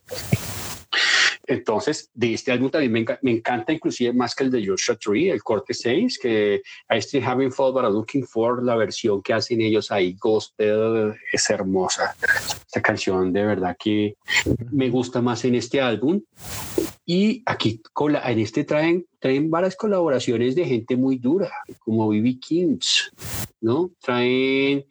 Entonces, 1.51 2.09
de 2.13 2.33
este 2.33 2.53
álbum 2.53 2.69
también 2.69 3.05
me, 3.21 3.31
encanta, 3.31 3.73
inclusive 3.73 4.13
más 4.13 4.33
que 4.33 4.45
el 4.45 4.51
de 4.51 4.65
Joshua 4.65 4.95
Tree, 4.95 5.29
el 5.29 5.43
corte 5.43 5.73
6, 5.73 6.17
que 6.17 6.61
a 6.87 6.95
este 6.95 7.21
Having 7.21 7.51
Fall 7.51 7.73
But 7.73 7.91
Looking 7.91 8.25
For, 8.25 8.63
la 8.63 8.77
versión 8.77 9.21
que 9.21 9.33
hacen 9.33 9.59
ellos 9.59 9.91
ahí, 9.91 10.15
Gospel, 10.17 11.13
es 11.29 11.49
hermosa. 11.49 12.15
Esta 12.65 12.81
canción 12.81 13.33
de 13.33 13.45
verdad 13.45 13.75
que 13.77 14.15
me 14.71 14.89
gusta 14.89 15.21
más 15.21 15.43
en 15.43 15.55
este 15.55 15.81
álbum. 15.81 16.21
Y 17.05 17.43
aquí 17.45 17.81
en 18.23 18.39
este 18.39 18.63
traen, 18.63 19.05
traen 19.19 19.51
varias 19.51 19.75
colaboraciones 19.75 20.55
de 20.55 20.63
gente 20.63 20.95
muy 20.95 21.17
dura, 21.17 21.51
como 21.79 22.07
B.B. 22.07 22.39
Kings, 22.39 23.11
¿no? 23.59 23.91
Traen, 23.99 24.85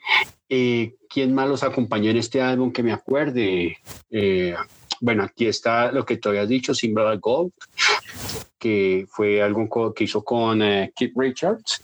eh, 0.50 0.94
¿quién 1.08 1.32
más 1.32 1.48
los 1.48 1.62
acompañó 1.62 2.10
en 2.10 2.18
este 2.18 2.42
álbum 2.42 2.70
que 2.70 2.82
me 2.82 2.92
acuerde? 2.92 3.78
Eh, 4.10 4.54
bueno, 5.00 5.24
aquí 5.24 5.46
está 5.46 5.90
lo 5.90 6.04
que 6.04 6.18
tú 6.18 6.28
habías 6.28 6.48
dicho, 6.48 6.74
Simba 6.74 7.16
Gold, 7.16 7.52
que 8.58 9.06
fue 9.08 9.42
algo 9.42 9.92
que 9.94 10.04
hizo 10.04 10.22
con 10.22 10.62
eh, 10.62 10.92
Keith 10.94 11.14
Richards. 11.16 11.82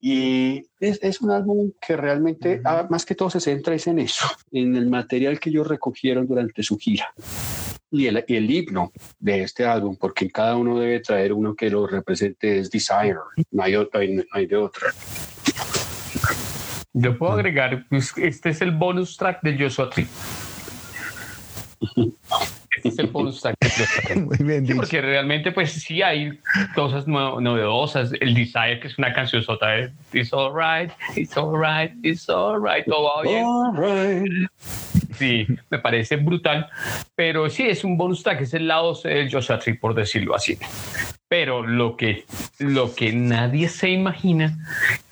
Y 0.00 0.66
es, 0.80 1.20
un 1.20 1.30
álbum 1.30 1.72
que 1.80 1.96
realmente, 1.96 2.60
ah, 2.64 2.86
más 2.90 3.04
que 3.04 3.14
todo, 3.14 3.30
se 3.30 3.40
centra 3.40 3.76
en 3.86 3.98
eso, 4.00 4.26
en 4.50 4.74
el 4.74 4.88
material 4.88 5.38
que 5.38 5.50
ellos 5.50 5.66
recogieron 5.66 6.26
durante 6.26 6.62
su 6.62 6.76
gira. 6.76 7.12
Y 7.90 8.06
el, 8.06 8.24
el, 8.26 8.50
himno 8.50 8.90
de 9.18 9.42
este 9.42 9.64
álbum, 9.64 9.96
porque 9.96 10.30
cada 10.30 10.56
uno 10.56 10.80
debe 10.80 11.00
traer 11.00 11.32
uno 11.32 11.54
que 11.54 11.70
lo 11.70 11.86
represente, 11.86 12.58
es 12.58 12.70
Desire, 12.70 13.18
no 13.50 13.62
hay, 13.62 13.76
otra, 13.76 14.00
no 14.00 14.22
hay 14.32 14.46
de 14.46 14.56
otra. 14.56 14.88
Yo 16.94 17.16
puedo 17.16 17.32
agregar, 17.32 17.86
pues, 17.88 18.12
este 18.16 18.50
es 18.50 18.60
el 18.60 18.72
bonus 18.72 19.16
track 19.16 19.40
de 19.42 19.58
Joshua 19.58 19.88
Tree. 19.88 20.08
Este 22.76 22.88
es 22.88 22.98
el 22.98 23.06
bonus 23.08 23.40
track. 23.42 23.56
Muy 24.16 24.36
bien 24.38 24.66
sí, 24.66 24.74
porque 24.74 25.00
realmente, 25.00 25.52
pues 25.52 25.72
sí 25.72 26.02
hay 26.02 26.38
cosas 26.74 27.06
novedosas. 27.06 28.12
El 28.20 28.34
Desire, 28.34 28.80
que 28.80 28.88
es 28.88 28.98
una 28.98 29.12
canción 29.12 29.42
sota 29.42 29.68
de 29.68 29.92
It's 30.12 30.32
alright, 30.32 30.90
it's 31.16 31.36
alright, 31.36 31.92
it's 32.02 32.28
alright, 32.28 32.84
todo 32.86 33.10
va 33.16 33.22
bien. 33.22 34.48
Sí, 35.14 35.46
me 35.70 35.78
parece 35.78 36.16
brutal. 36.16 36.68
Pero 37.14 37.48
sí, 37.50 37.64
es 37.64 37.84
un 37.84 37.96
bonus 37.96 38.22
track, 38.22 38.40
es 38.40 38.54
el 38.54 38.66
lado 38.66 38.94
del 39.04 39.30
Joshua 39.30 39.58
Tree, 39.58 39.74
por 39.74 39.94
decirlo 39.94 40.34
así. 40.34 40.58
Pero 41.28 41.62
lo 41.66 41.96
que, 41.96 42.24
lo 42.58 42.94
que 42.94 43.12
nadie 43.12 43.68
se 43.68 43.90
imagina 43.90 44.58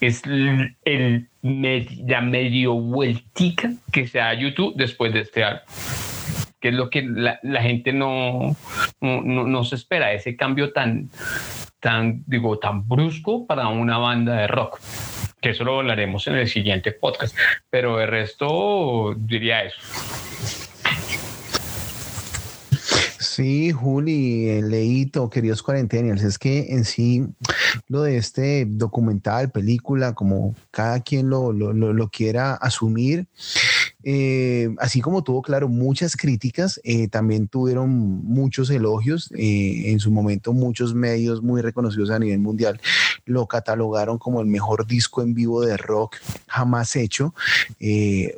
es 0.01 0.23
el, 0.25 1.29
la 1.43 2.21
medio 2.21 2.75
vueltica 2.75 3.73
que 3.93 4.07
se 4.07 4.19
da 4.19 4.35
YouTube 4.35 4.75
después 4.77 5.13
de 5.13 5.21
este 5.21 5.45
álbum 5.45 5.63
que 6.61 6.69
es 6.69 6.75
lo 6.75 6.91
que 6.91 7.03
la, 7.03 7.39
gente 7.63 7.93
no, 7.93 8.55
no, 9.01 9.23
no, 9.23 9.65
se 9.65 9.77
espera, 9.77 10.13
ese 10.13 10.37
cambio 10.37 10.73
tan, 10.73 11.11
tan, 11.81 12.23
digo, 12.27 12.59
tan 12.59 12.87
brusco 12.87 13.47
para 13.47 13.69
una 13.69 13.99
banda 13.99 14.37
de 14.37 14.47
rock. 14.47 14.79
Que 15.41 15.51
eso 15.51 15.65
lo 15.65 15.79
hablaremos 15.79 16.27
en 16.27 16.35
el 16.35 16.49
siguiente 16.49 16.93
podcast. 16.93 17.35
Pero 17.71 17.97
de 17.97 18.07
resto, 18.07 19.15
diría 19.17 19.65
eso. 19.65 19.81
Sí, 23.19 23.73
Juli, 23.73 24.61
Leito, 24.61 25.31
queridos 25.31 25.63
cuarentenials, 25.63 26.23
es 26.23 26.39
que 26.39 26.75
en 26.75 26.85
sí 26.85 27.27
lo 27.89 28.03
de 28.03 28.19
este 28.19 28.67
documental, 28.67 29.51
película, 29.51 30.13
como 30.15 30.55
cada 30.71 31.01
quien 31.01 31.31
lo, 31.31 31.53
lo, 31.53 31.73
lo 31.73 32.09
quiera 32.09 32.53
asumir, 32.55 33.29
eh, 34.03 34.75
así 34.79 35.01
como 35.01 35.23
tuvo, 35.23 35.43
claro, 35.43 35.69
muchas 35.69 36.17
críticas, 36.17 36.81
eh, 36.85 37.09
también 37.09 37.49
tuvieron 37.49 37.91
muchos 37.91 38.71
elogios. 38.71 39.31
Eh, 39.37 39.91
en 39.91 40.01
su 40.01 40.11
momento, 40.11 40.53
muchos 40.53 40.95
medios 40.95 41.43
muy 41.43 41.61
reconocidos 41.63 42.11
a 42.11 42.19
nivel 42.19 42.41
mundial 42.41 42.81
lo 43.27 43.47
catalogaron 43.47 44.19
como 44.19 44.41
el 44.41 44.47
mejor 44.47 44.87
disco 44.87 45.23
en 45.23 45.35
vivo 45.35 45.61
de 45.63 45.77
rock 45.77 46.17
jamás 46.47 46.97
hecho. 46.97 47.35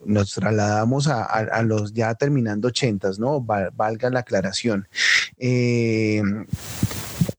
nos 0.04 0.34
trasladamos 0.34 1.08
a, 1.08 1.62
los 1.62 1.92
ya 1.92 2.14
terminando 2.14 2.68
ochentas, 2.68 3.18
¿no? 3.18 3.40
valga 3.40 4.10
la 4.10 4.20
aclaración. 4.20 4.88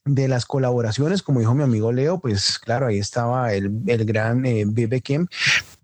de 0.06 0.28
las 0.28 0.46
colaboraciones, 0.46 1.24
como 1.24 1.40
dijo 1.40 1.54
mi 1.54 1.64
amigo 1.64 1.92
Leo, 1.92 2.20
pues 2.20 2.60
claro, 2.60 2.88
ahí 2.88 3.00
estaba 3.00 3.54
el, 3.54 3.72
el 3.88 4.06
gran 4.06 4.46
eh, 4.46 4.66
Bebe 4.68 5.02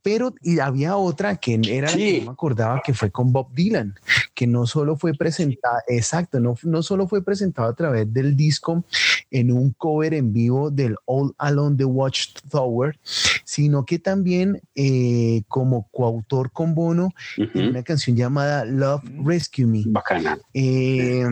pero 0.02 0.34
y 0.42 0.60
había 0.60 0.98
otra 0.98 1.36
que 1.38 1.60
era 1.70 1.88
que 1.88 2.20
no 2.20 2.26
me 2.26 2.32
acordaba 2.32 2.82
que 2.84 2.94
fue 2.94 3.12
con 3.12 3.32
Bob 3.32 3.54
Dylan, 3.54 3.96
que 4.34 4.48
no 4.48 4.66
solo 4.66 4.98
fue 4.98 5.14
presentada, 5.14 5.82
exacto, 5.88 6.40
no, 6.40 6.56
no 6.64 6.84
solo 6.84 7.08
fue 7.08 7.24
presentado 7.24 7.70
a 7.70 7.76
través 7.76 8.12
del 8.14 8.36
disco 8.36 8.84
en 9.32 9.52
un 9.52 9.72
cover 9.72 10.14
en 10.14 10.34
vivo 10.34 10.72
del 10.72 10.96
All 11.06 11.34
Alone 11.38 11.78
the 11.78 11.86
Watchtower, 11.86 12.98
sino 13.44 13.86
que 13.86 14.00
también 14.00 14.62
eh, 14.76 15.44
como 15.48 15.88
coautor 15.92 16.52
con 16.52 16.74
Bono 16.74 17.14
en 17.38 17.70
una 17.70 17.84
canción 17.84 18.16
llamada 18.16 18.66
Love 18.66 19.04
Rescue 19.24 19.66
Me. 19.66 19.84
Bacana. 19.86 20.38
Eh, 20.54 21.26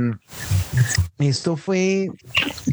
esto 1.19 1.57
fue, 1.57 2.10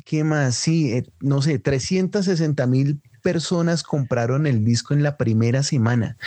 ¿qué 0.04 0.24
más? 0.24 0.56
Sí, 0.56 0.92
eh, 0.92 1.06
no 1.20 1.40
sé, 1.40 1.58
360 1.58 2.66
mil 2.66 3.00
personas 3.24 3.82
compraron 3.82 4.46
el 4.46 4.66
disco 4.66 4.92
en 4.92 5.02
la 5.02 5.16
primera 5.16 5.62
semana. 5.62 6.18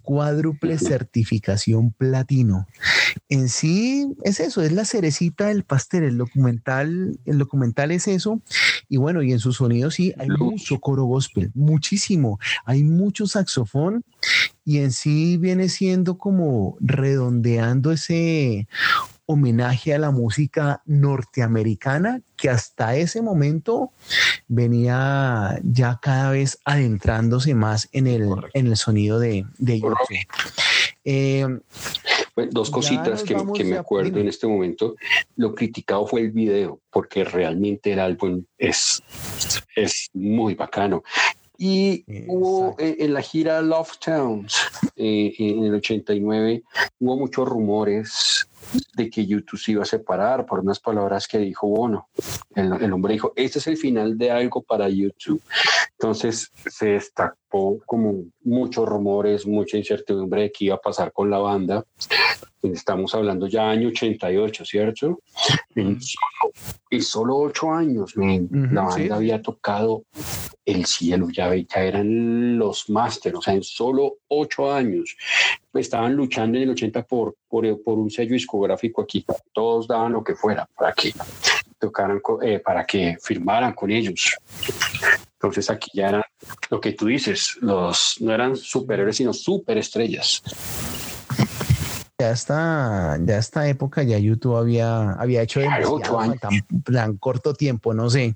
Cuádruple 0.00 0.78
certificación 0.78 1.92
platino. 1.92 2.66
En 3.28 3.50
sí 3.50 4.08
es 4.24 4.40
eso, 4.40 4.62
es 4.62 4.72
la 4.72 4.86
cerecita 4.86 5.48
del 5.48 5.62
pastel. 5.62 6.04
El 6.04 6.16
documental, 6.16 7.20
el 7.26 7.36
documental 7.36 7.90
es 7.90 8.08
eso. 8.08 8.40
Y 8.88 8.96
bueno, 8.96 9.22
y 9.22 9.32
en 9.32 9.40
su 9.40 9.52
sonido 9.52 9.90
sí 9.90 10.14
hay 10.16 10.30
mucho 10.30 10.80
coro 10.80 11.04
gospel, 11.04 11.52
muchísimo. 11.54 12.40
Hay 12.64 12.82
mucho 12.82 13.26
saxofón 13.26 14.02
y 14.64 14.78
en 14.78 14.90
sí 14.92 15.36
viene 15.36 15.68
siendo 15.68 16.16
como 16.16 16.78
redondeando 16.80 17.92
ese 17.92 18.66
homenaje 19.30 19.92
a 19.92 19.98
la 19.98 20.10
música 20.10 20.82
norteamericana 20.86 22.22
que 22.34 22.48
hasta 22.48 22.96
ese 22.96 23.20
momento 23.20 23.92
venía 24.48 25.60
ya 25.62 25.98
cada 26.00 26.30
vez 26.30 26.58
adentrándose 26.64 27.54
más 27.54 27.90
en 27.92 28.06
el, 28.06 28.26
en 28.54 28.68
el 28.68 28.76
sonido 28.78 29.18
de, 29.18 29.44
de 29.58 29.82
eh, 31.04 31.46
dos 32.50 32.70
cositas 32.70 33.22
que, 33.22 33.34
me 33.64 33.76
acuerdo 33.76 34.18
en 34.18 34.28
este 34.28 34.46
momento. 34.46 34.96
Lo 35.36 35.54
criticado 35.54 36.06
fue 36.06 36.22
el 36.22 36.30
video, 36.30 36.80
porque 36.90 37.22
realmente 37.22 37.92
el 37.92 38.00
álbum 38.00 38.44
es, 38.56 39.02
es 39.76 40.08
muy 40.14 40.54
bacano. 40.54 41.02
Y 41.58 42.04
hubo 42.28 42.76
en, 42.78 43.12
la 43.12 43.20
gira 43.20 43.60
Love 43.60 43.98
Towns 43.98 44.56
eh, 44.96 45.34
en 45.38 45.64
el 45.64 45.74
89, 45.74 46.62
hubo 47.00 47.16
muchos 47.16 47.46
rumores 47.48 48.47
de 48.94 49.10
que 49.10 49.26
YouTube 49.26 49.58
se 49.58 49.72
iba 49.72 49.82
a 49.82 49.86
separar 49.86 50.44
por 50.46 50.60
unas 50.60 50.80
palabras 50.80 51.26
que 51.26 51.38
dijo 51.38 51.68
Bono. 51.68 52.08
El, 52.54 52.92
hombre 52.92 53.14
dijo, 53.14 53.32
este 53.36 53.58
es 53.58 53.66
el 53.66 53.76
final 53.76 54.18
de 54.18 54.30
algo 54.30 54.62
para 54.62 54.88
YouTube. 54.88 55.42
Entonces 55.92 56.50
se 56.66 56.90
destacó 56.90 57.36
como 57.48 58.24
muchos 58.42 58.86
rumores, 58.88 59.46
mucha 59.46 59.76
incertidumbre 59.76 60.42
de 60.42 60.52
qué 60.52 60.66
iba 60.66 60.76
a 60.76 60.80
pasar 60.80 61.12
con 61.12 61.30
la 61.30 61.38
banda. 61.38 61.84
Estamos 62.62 63.14
hablando 63.14 63.46
ya 63.46 63.70
año 63.70 63.88
88, 63.88 64.64
¿cierto? 64.64 65.20
En 65.74 66.00
solo, 66.00 66.52
en 66.90 67.02
solo 67.02 67.36
ocho 67.36 67.72
años, 67.72 68.14
la 68.16 68.82
banda 68.82 69.16
había 69.16 69.40
tocado 69.40 70.04
el 70.64 70.84
cielo, 70.84 71.28
ya, 71.30 71.54
ya 71.54 71.82
eran 71.82 72.58
los 72.58 72.90
másteres, 72.90 73.38
o 73.38 73.42
sea, 73.42 73.54
en 73.54 73.62
solo 73.62 74.18
ocho 74.28 74.70
años 74.70 75.16
estaban 75.72 76.14
luchando 76.14 76.58
en 76.58 76.64
el 76.64 76.70
80 76.70 77.04
por, 77.04 77.36
por, 77.48 77.82
por 77.82 77.98
un 77.98 78.10
sello 78.10 78.32
discográfico 78.32 79.02
aquí. 79.02 79.24
Todos 79.52 79.88
daban 79.88 80.12
lo 80.12 80.22
que 80.22 80.34
fuera 80.34 80.68
para 80.76 80.92
que 80.92 81.12
tocaran, 81.78 82.20
eh, 82.42 82.58
para 82.58 82.84
que 82.84 83.16
firmaran 83.22 83.72
con 83.72 83.90
ellos. 83.90 84.36
Entonces 85.40 85.70
aquí 85.70 85.90
ya 85.94 86.08
era 86.08 86.26
lo 86.68 86.80
que 86.80 86.92
tú 86.92 87.06
dices, 87.06 87.56
los 87.60 88.16
no 88.20 88.34
eran 88.34 88.56
superhéroes, 88.56 89.16
sino 89.16 89.32
superestrellas. 89.32 90.42
Ya 92.18 92.32
esta, 92.32 93.16
ya 93.24 93.38
esta 93.38 93.68
época 93.68 94.02
ya 94.02 94.18
YouTube 94.18 94.56
había, 94.56 95.12
había 95.12 95.42
hecho 95.42 95.60
demasiado 95.60 96.00
tan, 96.00 96.40
tan 96.92 97.16
corto 97.18 97.54
tiempo, 97.54 97.94
no 97.94 98.10
sé, 98.10 98.34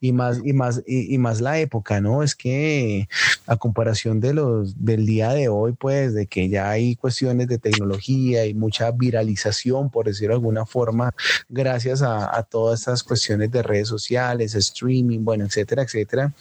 y 0.00 0.12
más, 0.12 0.40
y 0.42 0.54
más, 0.54 0.82
y, 0.86 1.18
más 1.18 1.42
la 1.42 1.58
época, 1.58 2.00
¿no? 2.00 2.22
Es 2.22 2.34
que 2.34 3.06
a 3.48 3.56
comparación 3.56 4.20
de 4.20 4.34
los 4.34 4.84
del 4.84 5.06
día 5.06 5.30
de 5.30 5.48
hoy, 5.48 5.72
pues, 5.72 6.12
de 6.12 6.26
que 6.26 6.50
ya 6.50 6.68
hay 6.68 6.96
cuestiones 6.96 7.48
de 7.48 7.58
tecnología 7.58 8.44
y 8.44 8.52
mucha 8.52 8.90
viralización, 8.90 9.90
por 9.90 10.06
decirlo 10.06 10.34
de 10.34 10.36
alguna 10.36 10.66
forma, 10.66 11.14
gracias 11.48 12.02
a, 12.02 12.36
a 12.36 12.42
todas 12.42 12.80
estas 12.80 13.02
cuestiones 13.02 13.50
de 13.50 13.62
redes 13.62 13.88
sociales, 13.88 14.54
streaming, 14.54 15.24
bueno, 15.24 15.46
etcétera, 15.46 15.82
etcétera. 15.82 16.34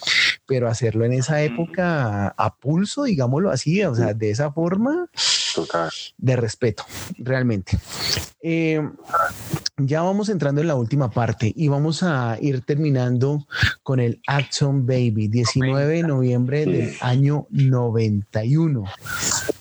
Pero 0.46 0.68
hacerlo 0.68 1.06
en 1.06 1.14
esa 1.14 1.42
época 1.42 2.28
a 2.28 2.56
pulso, 2.56 3.06
digámoslo 3.06 3.52
así, 3.52 3.82
o 3.84 3.96
sea, 3.96 4.14
de 4.14 4.30
esa 4.30 4.52
forma 4.52 5.10
de 6.18 6.36
respeto, 6.36 6.84
realmente. 7.18 7.78
Eh, 8.42 8.82
ya 9.78 10.02
vamos 10.02 10.30
entrando 10.30 10.62
en 10.62 10.68
la 10.68 10.76
última 10.76 11.12
parte 11.12 11.54
y 11.56 11.68
vamos 11.68 12.02
a 12.02 12.38
ir 12.42 12.62
terminando 12.62 13.46
con 13.84 14.00
el 14.00 14.20
Action 14.26 14.88
Baby, 14.88 15.28
19 15.28 15.98
de 15.98 16.04
noviembre 16.04 16.66
del 16.66 16.94
año 17.02 17.46
91. 17.52 18.86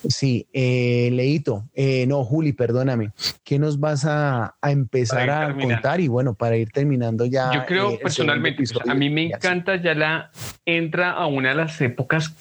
Sí, 0.09 0.47
eh, 0.55 1.11
Leito, 1.13 1.65
eh, 1.75 2.07
no, 2.07 2.25
Juli, 2.25 2.55
perdóname, 2.55 3.11
¿qué 3.45 3.59
nos 3.59 3.79
vas 3.79 4.07
a, 4.07 4.57
empezar 4.63 5.29
a 5.29 5.55
contar? 5.55 6.01
Y 6.01 6.09
bueno, 6.09 6.35
para 6.35 6.57
ir 6.57 6.71
terminando 6.71 7.27
ya. 7.27 7.53
Yo 7.53 7.67
creo 7.67 7.99
personalmente, 7.99 8.65
a 8.89 8.95
mí 8.95 9.11
me 9.11 9.27
encanta, 9.27 9.77
ya 9.77 9.95
la 9.95 10.31
entra 10.65 11.11
a 11.11 11.27
una 11.27 11.51
de 11.51 11.57
las 11.57 11.79
épocas 11.83 12.35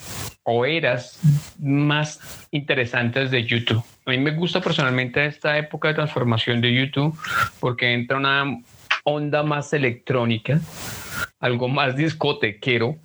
o 0.45 0.65
eras 0.65 1.19
más 1.59 2.47
interesantes 2.51 3.31
de 3.31 3.43
YouTube. 3.43 3.83
A 4.05 4.11
mí 4.11 4.17
me 4.19 4.31
gusta 4.31 4.61
personalmente 4.61 5.25
esta 5.25 5.57
época 5.57 5.89
de 5.89 5.95
transformación 5.95 6.61
de 6.61 6.73
YouTube 6.73 7.17
porque 7.59 7.93
entra 7.93 8.17
una 8.17 8.59
onda 9.03 9.43
más 9.43 9.73
electrónica, 9.73 10.59
algo 11.39 11.67
más 11.67 11.95
discotequero 11.95 12.95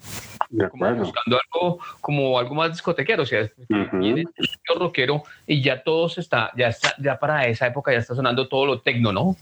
como 0.71 0.95
buscando 0.95 1.39
algo 1.39 1.79
como 2.01 2.39
algo 2.39 2.55
más 2.55 2.73
discotequero, 2.73 3.23
o 3.23 3.27
sea, 3.27 3.49
viene 3.93 4.23
el 4.23 4.79
rockero 4.79 5.23
y 5.47 5.63
ya 5.63 5.83
todos 5.83 6.19
está, 6.19 6.51
ya 6.57 6.69
está, 6.69 6.95
ya 6.99 7.19
para 7.19 7.47
esa 7.47 7.67
época 7.67 7.93
ya 7.93 7.99
está 7.99 8.15
sonando 8.15 8.49
todo 8.49 8.67
lo 8.67 8.81
tecno, 8.81 9.13
¿no? 9.13 9.37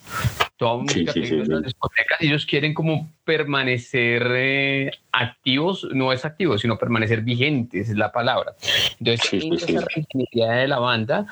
Toda 0.56 0.82
música 0.82 1.12
tecno 1.12 1.44
en 1.44 1.51
las 1.51 1.62
discotecas 1.62 2.18
ellos 2.20 2.47
quieren 2.47 2.74
como 2.74 3.10
permanecer 3.24 4.26
eh, 4.30 4.90
activos, 5.12 5.86
no 5.93 6.12
es 6.12 6.24
activos, 6.24 6.60
sino 6.60 6.78
permanecer 6.78 7.22
vigentes, 7.22 7.89
es 7.89 7.97
la 7.97 8.12
palabra. 8.12 8.55
Entonces, 8.98 9.44
en 9.44 9.52
esa 9.55 10.55
de 10.55 10.68
la 10.68 10.78
banda 10.78 11.26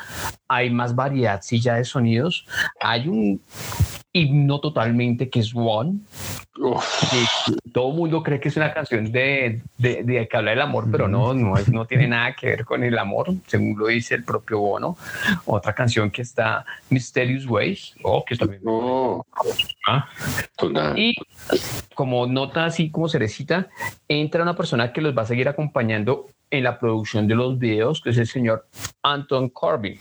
hay 0.49 0.71
más 0.71 0.95
variedad, 0.95 1.41
sí, 1.43 1.61
ya 1.61 1.75
de 1.75 1.85
sonidos. 1.85 2.47
Hay 2.81 3.09
un 3.09 3.41
himno 4.17 4.61
totalmente 4.61 5.29
que 5.29 5.41
es 5.41 5.53
One. 5.55 6.01
todo 7.73 7.91
el 7.91 7.97
mundo 7.97 8.23
cree 8.23 8.41
que 8.41 8.49
es 8.49 8.57
una 8.57 8.73
canción 8.73 9.13
de, 9.13 9.61
de, 9.77 10.27
que 10.29 10.37
habla 10.37 10.53
del 10.53 10.63
amor, 10.63 10.87
pero 10.91 11.07
no, 11.07 11.35
no, 11.35 11.59
es, 11.59 11.69
no 11.69 11.85
tiene 11.85 12.09
nada 12.09 12.35
que 12.35 12.47
ver 12.47 12.65
con 12.65 12.83
el 12.83 12.99
amor, 12.99 13.35
según 13.47 13.79
lo 13.79 13.89
dice 13.89 14.15
el 14.15 14.25
propio 14.25 14.61
Bono. 14.61 14.97
Otra 15.45 15.75
canción 15.75 16.11
que 16.11 16.23
está 16.23 16.65
Mysterious 16.89 17.47
Ways, 17.47 17.95
oh, 18.03 18.25
que 18.25 18.37
también. 18.37 18.63
Ah. 19.87 20.09
Y 20.97 21.15
como 21.95 22.27
nota 22.27 22.65
así 22.65 22.91
como 22.91 23.09
cerecita, 23.09 23.69
entra 24.09 24.43
una 24.43 24.57
persona 24.57 24.93
que 24.93 25.03
los 25.03 25.17
va 25.17 25.23
a 25.23 25.27
seguir 25.27 25.49
acompañando 25.49 26.29
en 26.51 26.65
la 26.65 26.79
producción 26.79 27.27
de 27.27 27.35
los 27.35 27.59
videos, 27.59 28.01
que 28.01 28.11
es 28.11 28.19
el 28.19 28.27
señor 28.27 28.67
Anton 29.03 29.51
Corbin 29.51 29.99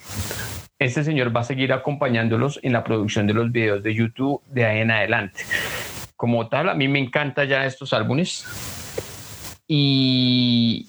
este 0.80 1.04
señor 1.04 1.36
va 1.36 1.42
a 1.42 1.46
seguir 1.46 1.72
acompañándolos 1.72 2.60
en 2.62 2.74
la 2.74 2.84
producción 2.84 3.28
de 3.28 3.34
los 3.34 3.52
videos 3.52 3.82
de 3.82 3.94
YouTube 3.94 4.42
de 4.48 4.66
ahí 4.66 4.80
en 4.80 4.92
adelante. 4.92 5.44
Como 6.16 6.48
tal, 6.48 6.70
a 6.70 6.74
mí 6.74 6.88
me 6.88 7.00
encantan 7.00 7.48
ya 7.48 7.66
estos 7.66 7.94
álbumes. 7.94 8.46
Y, 9.68 10.88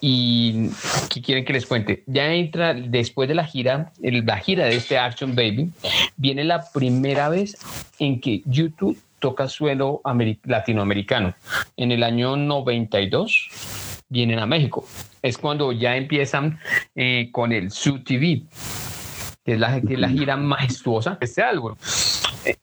y 0.00 0.70
¿qué 1.10 1.22
quieren 1.22 1.44
que 1.44 1.52
les 1.52 1.66
cuente? 1.66 2.04
Ya 2.06 2.32
entra 2.32 2.74
después 2.74 3.28
de 3.28 3.34
la 3.34 3.44
gira, 3.44 3.92
la 4.00 4.36
gira 4.38 4.66
de 4.66 4.76
este 4.76 4.98
Action 4.98 5.34
Baby, 5.34 5.70
viene 6.16 6.44
la 6.44 6.62
primera 6.72 7.28
vez 7.28 7.56
en 7.98 8.20
que 8.20 8.42
YouTube 8.44 8.98
toca 9.18 9.48
suelo 9.48 10.02
latinoamericano. 10.44 11.34
En 11.76 11.92
el 11.92 12.02
año 12.02 12.36
92 12.36 13.48
vienen 14.10 14.38
a 14.38 14.46
México. 14.46 14.86
Es 15.22 15.38
cuando 15.38 15.72
ya 15.72 15.96
empiezan 15.96 16.60
eh, 16.94 17.30
con 17.32 17.52
el 17.52 17.70
Su 17.70 18.04
TV 18.04 18.42
que 19.44 19.54
es 19.54 19.60
la, 19.60 19.80
que 19.80 19.96
la 19.96 20.08
gira 20.08 20.36
majestuosa 20.36 21.16
de 21.20 21.26
este 21.26 21.42
álbum. 21.42 21.74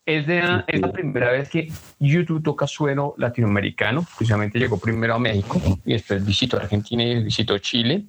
Es, 0.05 0.27
de, 0.27 0.63
es 0.67 0.81
la 0.81 0.91
primera 0.91 1.31
vez 1.31 1.49
que 1.49 1.71
YouTube 2.01 2.43
toca 2.43 2.65
suelo 2.65 3.13
latinoamericano. 3.17 4.05
Precisamente 4.17 4.57
llegó 4.57 4.77
primero 4.77 5.13
a 5.15 5.19
México 5.19 5.61
y 5.85 5.93
después 5.93 6.25
visitó 6.25 6.57
Argentina 6.57 7.03
y 7.03 7.23
visitó 7.23 7.57
Chile. 7.59 8.05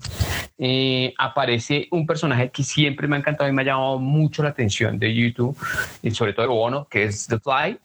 Eh, 0.59 1.13
aparece 1.19 1.89
un 1.91 2.07
personaje 2.07 2.51
que 2.51 2.63
siempre 2.63 3.07
me 3.07 3.17
ha 3.17 3.19
encantado 3.19 3.51
y 3.51 3.53
me 3.53 3.63
ha 3.63 3.67
llamado 3.67 3.99
mucho 3.99 4.43
la 4.43 4.51
atención 4.51 4.99
de 4.99 5.15
YouTube, 5.15 5.57
y 6.03 6.11
sobre 6.13 6.33
todo 6.33 6.47
de 6.47 6.53
Bono, 6.53 6.87
que 6.89 7.05
es 7.05 7.27
The 7.27 7.39
Fly, 7.39 7.79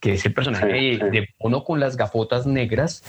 que 0.00 0.14
es 0.14 0.26
el 0.26 0.34
personaje 0.34 0.98
de 0.98 1.28
Bono 1.38 1.64
con 1.64 1.80
las 1.80 1.96
gafotas 1.96 2.46
negras 2.46 3.02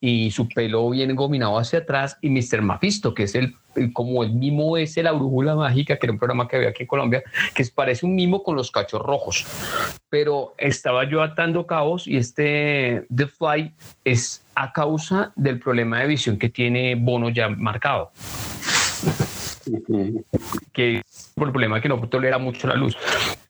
y 0.00 0.30
su 0.30 0.48
pelo 0.48 0.90
bien 0.90 1.10
engominado 1.10 1.58
hacia 1.58 1.80
atrás, 1.80 2.18
y 2.20 2.30
Mr. 2.30 2.62
Mephisto, 2.62 3.14
que 3.14 3.24
es 3.24 3.34
el 3.34 3.54
como 3.92 4.22
el 4.22 4.32
mimo 4.32 4.76
ese, 4.76 5.02
la 5.02 5.12
brújula 5.12 5.54
mágica, 5.54 5.98
que 5.98 6.06
era 6.06 6.12
un 6.12 6.18
programa 6.18 6.48
que 6.48 6.56
había 6.56 6.70
aquí 6.70 6.82
en 6.82 6.88
Colombia, 6.88 7.22
que 7.54 7.64
parece 7.74 8.06
un 8.06 8.14
mimo 8.14 8.42
con 8.42 8.56
los 8.56 8.70
cachos 8.70 9.00
rojos. 9.00 9.46
Pero 10.12 10.52
estaba 10.58 11.08
yo 11.08 11.22
atando 11.22 11.66
cabos 11.66 12.06
y 12.06 12.18
este 12.18 13.06
The 13.08 13.26
Fly 13.28 13.72
es 14.04 14.44
a 14.54 14.70
causa 14.70 15.32
del 15.36 15.58
problema 15.58 16.00
de 16.00 16.06
visión 16.06 16.36
que 16.36 16.50
tiene 16.50 16.96
Bono 16.96 17.30
ya 17.30 17.48
marcado. 17.48 18.12
Que 20.70 21.02
por 21.34 21.46
el 21.46 21.52
problema 21.52 21.80
que 21.80 21.88
no 21.88 21.98
tolera 22.10 22.36
mucho 22.36 22.68
la 22.68 22.74
luz. 22.74 22.94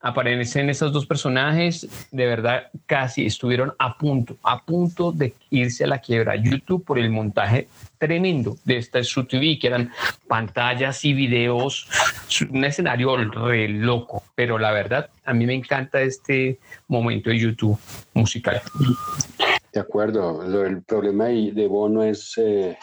Aparecen 0.04 0.68
esos 0.68 0.92
dos 0.92 1.06
personajes, 1.06 1.86
de 2.10 2.26
verdad 2.26 2.70
casi 2.86 3.24
estuvieron 3.24 3.72
a 3.78 3.96
punto, 3.96 4.36
a 4.42 4.60
punto 4.60 5.12
de 5.12 5.32
irse 5.50 5.84
a 5.84 5.86
la 5.86 6.00
quiebra. 6.00 6.34
YouTube 6.34 6.84
por 6.84 6.98
el 6.98 7.08
montaje 7.08 7.68
tremendo 7.98 8.56
de 8.64 8.78
esta 8.78 9.02
su 9.04 9.24
TV, 9.24 9.60
que 9.60 9.68
eran 9.68 9.92
pantallas 10.26 11.04
y 11.04 11.12
videos, 11.12 11.88
un 12.50 12.64
escenario 12.64 13.16
re 13.16 13.68
loco, 13.68 14.24
pero 14.34 14.58
la 14.58 14.72
verdad, 14.72 15.08
a 15.24 15.32
mí 15.32 15.46
me 15.46 15.54
encanta 15.54 16.02
este 16.02 16.58
momento 16.88 17.30
de 17.30 17.38
YouTube 17.38 17.78
musical. 18.12 18.60
De 19.72 19.80
acuerdo, 19.80 20.66
el 20.66 20.82
problema 20.82 21.26
de 21.26 21.66
Bono 21.68 22.02
es, 22.02 22.34
eh, 22.38 22.76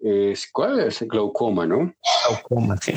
es 0.00 0.48
¿cuál 0.50 0.80
es? 0.80 1.02
Glaucoma, 1.02 1.66
¿no? 1.66 1.94
Glaucoma, 2.26 2.76
sí. 2.78 2.94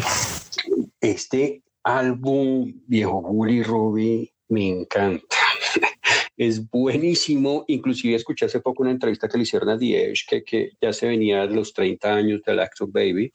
Este 1.01 1.61
álbum, 1.87 2.73
viejo 2.85 3.21
Juli 3.21 3.63
Robbie, 3.63 4.33
me 4.49 4.67
encanta. 4.67 5.37
es 6.37 6.69
buenísimo. 6.69 7.63
Inclusive 7.67 8.15
escuché 8.15 8.45
hace 8.45 8.59
poco 8.59 8.83
una 8.83 8.91
entrevista 8.91 9.27
que 9.27 9.37
le 9.37 9.43
hicieron 9.43 9.69
a 9.69 9.77
Diez, 9.77 10.25
que, 10.27 10.43
que 10.43 10.71
ya 10.81 10.91
se 10.91 11.07
venía 11.07 11.47
de 11.47 11.55
los 11.55 11.73
30 11.73 12.13
años 12.13 12.41
del 12.43 12.59
Action 12.59 12.91
Baby 12.91 13.33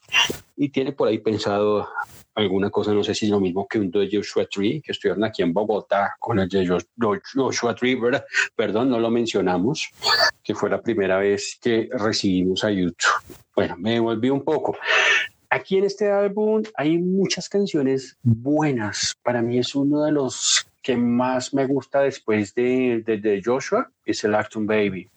y 0.56 0.68
tiene 0.68 0.92
por 0.92 1.08
ahí 1.08 1.18
pensado 1.18 1.88
alguna 2.34 2.70
cosa, 2.70 2.92
no 2.92 3.02
sé 3.02 3.14
si 3.14 3.26
es 3.26 3.30
lo 3.30 3.40
mismo 3.40 3.66
que 3.68 3.78
un 3.78 3.90
de 3.90 4.08
Joshua 4.10 4.46
Tree, 4.46 4.80
que 4.80 4.92
estuvieron 4.92 5.24
aquí 5.24 5.42
en 5.42 5.52
Bogotá 5.52 6.16
con 6.18 6.38
el 6.38 6.48
de 6.48 6.66
Joshua 7.34 7.74
Tree, 7.74 7.96
¿verdad? 7.96 8.24
Perdón, 8.54 8.90
no 8.90 8.98
lo 8.98 9.10
mencionamos, 9.10 9.90
que 10.42 10.54
fue 10.54 10.70
la 10.70 10.80
primera 10.80 11.18
vez 11.18 11.58
que 11.60 11.88
recibimos 11.92 12.64
a 12.64 12.70
YouTube. 12.70 12.96
Bueno, 13.54 13.76
me 13.76 14.00
volví 14.00 14.30
un 14.30 14.44
poco. 14.44 14.76
Aquí 15.52 15.76
en 15.76 15.84
este 15.84 16.10
álbum 16.10 16.62
hay 16.76 16.96
muchas 16.96 17.46
canciones 17.46 18.16
buenas. 18.22 19.14
Para 19.22 19.42
mí 19.42 19.58
es 19.58 19.74
uno 19.74 20.02
de 20.02 20.10
los 20.10 20.66
que 20.80 20.96
más 20.96 21.52
me 21.52 21.66
gusta 21.66 22.00
después 22.00 22.54
de, 22.54 23.02
de, 23.04 23.42
Joshua, 23.44 23.90
es 24.06 24.24
el 24.24 24.34
Action 24.34 24.66
Baby. 24.66 25.10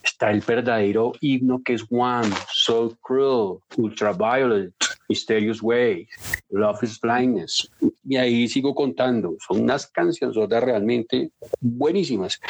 Está 0.00 0.30
el 0.30 0.42
verdadero 0.42 1.12
himno 1.20 1.60
que 1.64 1.74
es 1.74 1.84
One, 1.90 2.32
So 2.52 2.96
Cruel, 3.02 3.58
Ultraviolet, 3.76 4.72
Mysterious 5.08 5.60
Way, 5.60 6.08
Love 6.50 6.84
is 6.84 7.00
Blindness. 7.00 7.68
Y 8.04 8.16
ahí 8.16 8.46
sigo 8.46 8.76
contando. 8.76 9.36
Son 9.44 9.60
unas 9.60 9.88
canciones 9.88 10.36
realmente 10.36 11.32
buenísimas. 11.60 12.40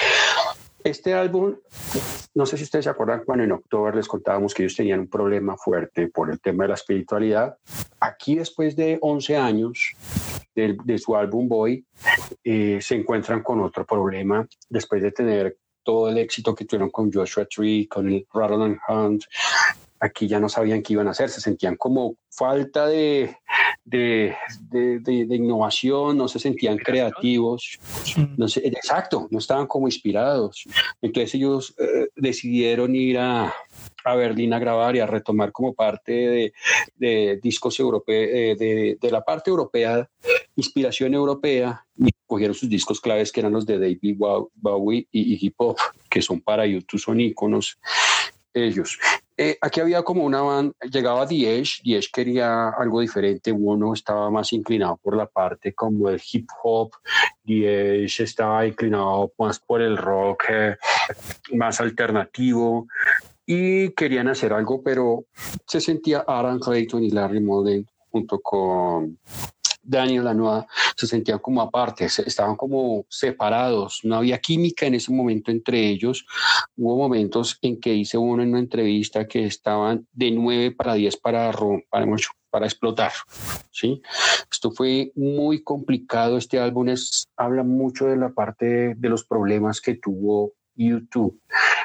Este 0.84 1.14
álbum, 1.14 1.56
no 2.34 2.44
sé 2.44 2.58
si 2.58 2.64
ustedes 2.64 2.84
se 2.84 2.90
acuerdan 2.90 3.24
cuando 3.24 3.42
en 3.42 3.52
octubre 3.52 3.96
les 3.96 4.06
contábamos 4.06 4.52
que 4.52 4.64
ellos 4.64 4.76
tenían 4.76 5.00
un 5.00 5.08
problema 5.08 5.56
fuerte 5.56 6.08
por 6.08 6.30
el 6.30 6.38
tema 6.40 6.64
de 6.64 6.68
la 6.68 6.74
espiritualidad. 6.74 7.56
Aquí 8.00 8.36
después 8.36 8.76
de 8.76 8.98
11 9.00 9.36
años 9.38 9.94
de, 10.54 10.76
de 10.84 10.98
su 10.98 11.16
álbum 11.16 11.48
Boy, 11.48 11.86
eh, 12.44 12.80
se 12.82 12.96
encuentran 12.96 13.42
con 13.42 13.62
otro 13.62 13.86
problema 13.86 14.46
después 14.68 15.02
de 15.02 15.10
tener 15.10 15.56
todo 15.82 16.10
el 16.10 16.18
éxito 16.18 16.54
que 16.54 16.66
tuvieron 16.66 16.90
con 16.90 17.10
Joshua 17.10 17.46
Tree, 17.46 17.88
con 17.88 18.06
el 18.08 18.26
Rattle 18.30 18.78
Hunt, 18.86 19.24
aquí 20.00 20.28
ya 20.28 20.40
no 20.40 20.48
sabían 20.48 20.82
qué 20.82 20.94
iban 20.94 21.08
a 21.08 21.12
hacer, 21.12 21.30
se 21.30 21.40
sentían 21.40 21.76
como 21.76 22.16
falta 22.30 22.86
de, 22.86 23.36
de, 23.84 24.34
de, 24.70 25.36
innovación, 25.36 26.18
no 26.18 26.28
se 26.28 26.38
sentían 26.38 26.78
creativos, 26.78 27.78
no 28.36 28.48
sé, 28.48 28.66
exacto, 28.66 29.28
no 29.30 29.38
estaban 29.38 29.66
como 29.66 29.86
inspirados. 29.86 30.64
Entonces 31.00 31.34
ellos 31.34 31.74
eh, 31.78 32.08
decidieron 32.16 32.94
ir 32.96 33.18
a, 33.18 33.54
a 34.04 34.14
Berlín 34.14 34.52
a 34.52 34.58
grabar 34.58 34.96
y 34.96 35.00
a 35.00 35.06
retomar 35.06 35.52
como 35.52 35.74
parte 35.74 36.52
de, 36.96 37.40
discos 37.42 37.78
europeos, 37.80 38.30
eh, 38.32 38.96
de, 39.00 39.10
la 39.10 39.24
parte 39.24 39.50
europea, 39.50 40.08
inspiración 40.56 41.14
europea, 41.14 41.84
y 41.96 42.10
cogieron 42.26 42.54
sus 42.54 42.68
discos 42.68 43.00
claves 43.00 43.32
que 43.32 43.40
eran 43.40 43.52
los 43.52 43.66
de 43.66 43.78
David 43.78 44.18
Bowie 44.54 45.08
y 45.10 45.34
Iggy 45.34 45.50
Pop, 45.50 45.78
que 46.10 46.20
son 46.20 46.40
para 46.40 46.66
YouTube, 46.66 47.00
son 47.00 47.20
íconos 47.20 47.78
ellos. 48.52 48.98
Eh, 49.36 49.58
aquí 49.60 49.80
había 49.80 50.02
como 50.02 50.24
una 50.24 50.42
banda, 50.42 50.74
llegaba 50.90 51.26
Diez, 51.26 51.80
Diez 51.82 52.08
quería 52.08 52.68
algo 52.68 53.00
diferente, 53.00 53.50
uno 53.50 53.92
estaba 53.92 54.30
más 54.30 54.52
inclinado 54.52 54.96
por 54.98 55.16
la 55.16 55.26
parte 55.26 55.74
como 55.74 56.08
el 56.08 56.22
hip 56.32 56.48
hop, 56.62 56.92
Diez 57.42 58.20
estaba 58.20 58.64
inclinado 58.64 59.32
más 59.38 59.58
por 59.58 59.82
el 59.82 59.96
rock 59.96 60.44
eh, 60.50 60.76
más 61.52 61.80
alternativo 61.80 62.86
y 63.44 63.90
querían 63.90 64.28
hacer 64.28 64.52
algo, 64.52 64.82
pero 64.82 65.24
se 65.66 65.80
sentía 65.80 66.24
Aaron 66.26 66.60
Clayton 66.60 67.02
y 67.02 67.10
Larry 67.10 67.40
Mullen 67.40 67.86
junto 68.10 68.38
con 68.38 69.18
Daniel 69.84 70.24
Lanois 70.24 70.64
se 70.96 71.06
sentían 71.06 71.38
como 71.38 71.62
aparte, 71.62 72.06
estaban 72.06 72.56
como 72.56 73.04
separados, 73.08 74.00
no 74.04 74.16
había 74.16 74.38
química 74.38 74.86
en 74.86 74.94
ese 74.94 75.12
momento 75.12 75.50
entre 75.50 75.88
ellos. 75.88 76.24
Hubo 76.76 76.96
momentos 76.96 77.58
en 77.62 77.80
que 77.80 77.94
hice 77.94 78.18
uno 78.18 78.42
en 78.42 78.50
una 78.50 78.58
entrevista 78.58 79.26
que 79.26 79.44
estaban 79.44 80.06
de 80.12 80.30
9 80.30 80.70
para 80.72 80.94
10 80.94 81.16
para, 81.18 81.52
para, 81.90 82.06
para 82.50 82.66
explotar. 82.66 83.12
¿sí? 83.70 84.00
Esto 84.50 84.70
fue 84.70 85.12
muy 85.14 85.62
complicado. 85.62 86.38
Este 86.38 86.58
álbum 86.58 86.88
es, 86.88 87.26
habla 87.36 87.62
mucho 87.62 88.06
de 88.06 88.16
la 88.16 88.30
parte 88.30 88.94
de 88.94 89.08
los 89.08 89.24
problemas 89.24 89.80
que 89.80 89.94
tuvo 89.94 90.52
YouTube. 90.76 91.40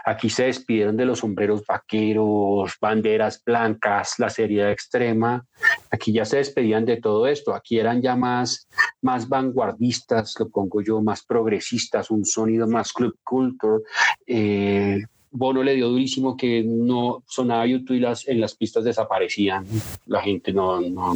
Aquí 0.06 0.30
se 0.30 0.46
despidieron 0.46 0.98
de 0.98 1.06
los 1.06 1.20
sombreros 1.20 1.66
vaqueros, 1.66 2.76
banderas 2.82 3.44
blancas, 3.44 4.16
la 4.18 4.30
seriedad 4.30 4.72
extrema. 4.72 5.46
Aquí 5.92 6.14
ya 6.14 6.26
se 6.26 6.38
despedían 6.38 6.86
de 6.86 6.98
todo 6.98 7.28
esto. 7.28 7.54
Aquí 7.54 7.80
eran 7.80 8.02
ya 8.02 8.16
más, 8.16 8.68
más 9.02 9.28
vanguardistas, 9.28 10.36
lo 10.40 10.50
pongo 10.50 10.82
yo, 10.82 11.02
más 11.02 11.24
progresistas, 11.24 12.12
un 12.12 12.26
sonido 12.26 12.68
más 12.68 12.94
club 12.94 13.18
culture. 13.24 13.84
Eh, 14.28 15.02
Bono 15.32 15.62
le 15.62 15.76
dio 15.76 15.90
durísimo 15.90 16.36
que 16.36 16.64
no 16.64 17.24
sonaba 17.28 17.68
YouTube 17.68 17.98
y 17.98 18.00
las, 18.00 18.28
en 18.28 18.42
las 18.42 18.56
pistas 18.56 18.84
desaparecían. 18.84 19.66
La 20.08 20.22
gente 20.22 20.52
no, 20.52 20.80
o 20.80 21.16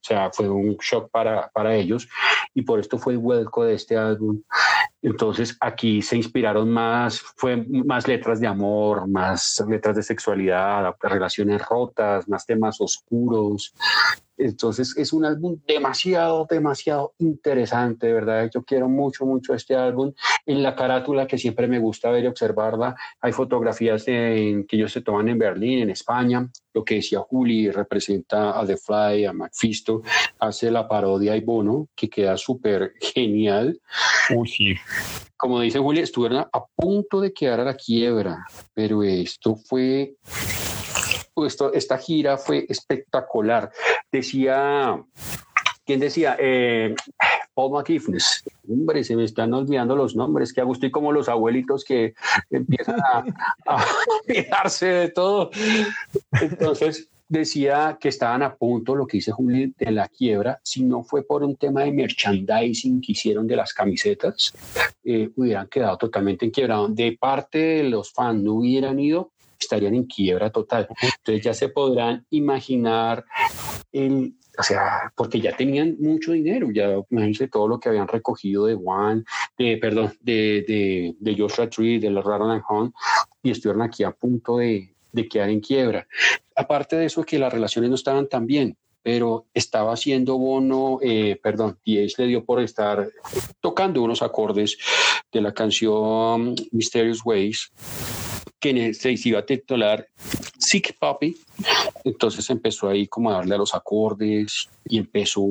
sea, 0.00 0.30
fue 0.32 0.48
un 0.48 0.76
shock 0.76 1.10
para, 1.10 1.48
para 1.50 1.76
ellos 1.76 2.08
y 2.54 2.62
por 2.62 2.80
esto 2.80 2.98
fue 2.98 3.14
el 3.14 3.18
vuelco 3.18 3.64
de 3.64 3.74
este 3.74 3.96
álbum. 3.96 4.42
Entonces 5.06 5.56
aquí 5.60 6.02
se 6.02 6.16
inspiraron 6.16 6.68
más, 6.68 7.20
fue 7.20 7.64
más 7.68 8.08
letras 8.08 8.40
de 8.40 8.48
amor, 8.48 9.06
más 9.06 9.64
letras 9.68 9.94
de 9.94 10.02
sexualidad, 10.02 10.96
relaciones 11.00 11.64
rotas, 11.64 12.28
más 12.28 12.44
temas 12.44 12.80
oscuros, 12.80 13.72
entonces 14.38 14.94
es 14.98 15.12
un 15.12 15.24
álbum 15.24 15.58
demasiado, 15.66 16.46
demasiado 16.48 17.14
interesante, 17.18 18.08
de 18.08 18.12
verdad. 18.12 18.50
Yo 18.52 18.62
quiero 18.64 18.88
mucho, 18.88 19.24
mucho 19.24 19.54
este 19.54 19.74
álbum. 19.74 20.12
En 20.44 20.62
la 20.62 20.76
carátula 20.76 21.26
que 21.26 21.38
siempre 21.38 21.66
me 21.66 21.78
gusta 21.78 22.10
ver 22.10 22.24
y 22.24 22.26
observarla, 22.26 22.94
hay 23.20 23.32
fotografías 23.32 24.04
que 24.04 24.66
ellos 24.70 24.92
se 24.92 25.00
toman 25.00 25.28
en 25.28 25.38
Berlín, 25.38 25.80
en 25.80 25.90
España. 25.90 26.48
Lo 26.74 26.84
que 26.84 26.96
decía 26.96 27.20
Juli 27.20 27.70
representa 27.70 28.58
a 28.58 28.66
The 28.66 28.76
Fly, 28.76 29.24
a 29.24 29.32
Macfisto, 29.32 30.02
hace 30.38 30.70
la 30.70 30.86
parodia 30.86 31.34
y 31.36 31.40
Bono, 31.40 31.88
que 31.96 32.10
queda 32.10 32.36
súper 32.36 32.92
genial. 33.00 33.80
Uy, 34.34 34.76
Como 35.36 35.60
dice 35.60 35.78
Juli, 35.78 36.00
estuvieron 36.00 36.46
a 36.50 36.64
punto 36.74 37.20
de 37.20 37.32
quedar 37.32 37.60
a 37.60 37.64
la 37.64 37.74
quiebra, 37.74 38.46
pero 38.74 39.02
esto 39.02 39.56
fue 39.56 40.14
esto, 41.44 41.72
esta 41.72 41.98
gira 41.98 42.38
fue 42.38 42.64
espectacular. 42.68 43.70
Decía, 44.10 45.02
¿quién 45.84 46.00
decía? 46.00 46.36
Eh, 46.38 46.94
Paul 47.54 47.72
McIfnes. 47.72 48.44
Hombre, 48.68 49.04
se 49.04 49.16
me 49.16 49.24
están 49.24 49.52
olvidando 49.52 49.96
los 49.96 50.16
nombres. 50.16 50.52
Que 50.52 50.60
Agustín 50.60 50.90
como 50.90 51.12
los 51.12 51.28
abuelitos 51.28 51.84
que 51.84 52.14
empiezan 52.50 53.00
a, 53.00 53.24
a 53.66 53.84
olvidarse 54.24 54.86
de 54.86 55.08
todo. 55.10 55.50
Entonces, 56.40 57.08
decía 57.28 57.98
que 58.00 58.08
estaban 58.08 58.42
a 58.42 58.54
punto, 58.54 58.94
lo 58.94 59.06
que 59.06 59.18
dice 59.18 59.32
Juli, 59.32 59.74
de 59.76 59.90
la 59.90 60.08
quiebra, 60.08 60.60
si 60.62 60.82
no 60.82 61.02
fue 61.02 61.22
por 61.24 61.42
un 61.42 61.56
tema 61.56 61.82
de 61.82 61.92
merchandising 61.92 63.00
que 63.00 63.12
hicieron 63.12 63.46
de 63.46 63.56
las 63.56 63.72
camisetas, 63.72 64.52
eh, 65.04 65.30
hubieran 65.36 65.68
quedado 65.68 65.96
totalmente 65.96 66.44
en 66.44 66.50
quiebra. 66.50 66.86
De 66.88 67.16
parte 67.18 67.58
de 67.58 67.82
los 67.84 68.12
fans 68.12 68.42
no 68.42 68.54
hubieran 68.54 68.98
ido, 68.98 69.32
estarían 69.58 69.94
en 69.94 70.04
quiebra 70.04 70.50
total. 70.50 70.88
Entonces 71.00 71.42
ya 71.44 71.54
se 71.54 71.68
podrán 71.68 72.24
imaginar 72.30 73.24
el, 73.92 74.34
o 74.58 74.62
sea, 74.62 75.12
porque 75.14 75.40
ya 75.40 75.56
tenían 75.56 75.96
mucho 76.00 76.32
dinero, 76.32 76.70
ya 76.70 77.00
imagínense 77.10 77.48
todo 77.48 77.68
lo 77.68 77.80
que 77.80 77.88
habían 77.88 78.08
recogido 78.08 78.66
de 78.66 78.74
One, 78.74 79.24
de, 79.58 79.76
perdón, 79.78 80.12
de, 80.20 80.64
de, 80.66 81.16
de 81.18 81.36
Joshua 81.36 81.68
Tree, 81.68 81.98
de 81.98 82.10
Raron 82.10 82.50
and 82.50 82.62
Hunt, 82.68 82.94
y 83.42 83.50
estuvieron 83.50 83.82
aquí 83.82 84.04
a 84.04 84.10
punto 84.10 84.58
de, 84.58 84.95
de 85.16 85.28
quedar 85.28 85.50
en 85.50 85.60
quiebra. 85.60 86.06
Aparte 86.54 86.96
de 86.96 87.06
eso, 87.06 87.24
que 87.24 87.38
las 87.38 87.52
relaciones 87.52 87.90
no 87.90 87.96
estaban 87.96 88.28
tan 88.28 88.46
bien, 88.46 88.76
pero 89.02 89.46
estaba 89.54 89.92
haciendo 89.92 90.38
Bono, 90.38 90.98
eh, 91.02 91.38
perdón, 91.42 91.78
es 91.84 92.18
le 92.18 92.26
dio 92.26 92.44
por 92.44 92.60
estar 92.60 93.08
tocando 93.60 94.02
unos 94.02 94.22
acordes 94.22 94.78
de 95.32 95.40
la 95.40 95.52
canción 95.52 96.54
Mysterious 96.70 97.20
Ways 97.24 97.72
que 98.58 98.94
se 98.94 99.14
iba 99.24 99.40
a 99.40 99.46
titular 99.46 100.08
Sick 100.58 100.96
Puppy. 100.98 101.36
Entonces 102.04 102.48
empezó 102.50 102.88
ahí 102.88 103.06
como 103.06 103.30
a 103.30 103.34
darle 103.34 103.54
a 103.54 103.58
los 103.58 103.74
acordes 103.74 104.68
y 104.84 104.98
empezó 104.98 105.44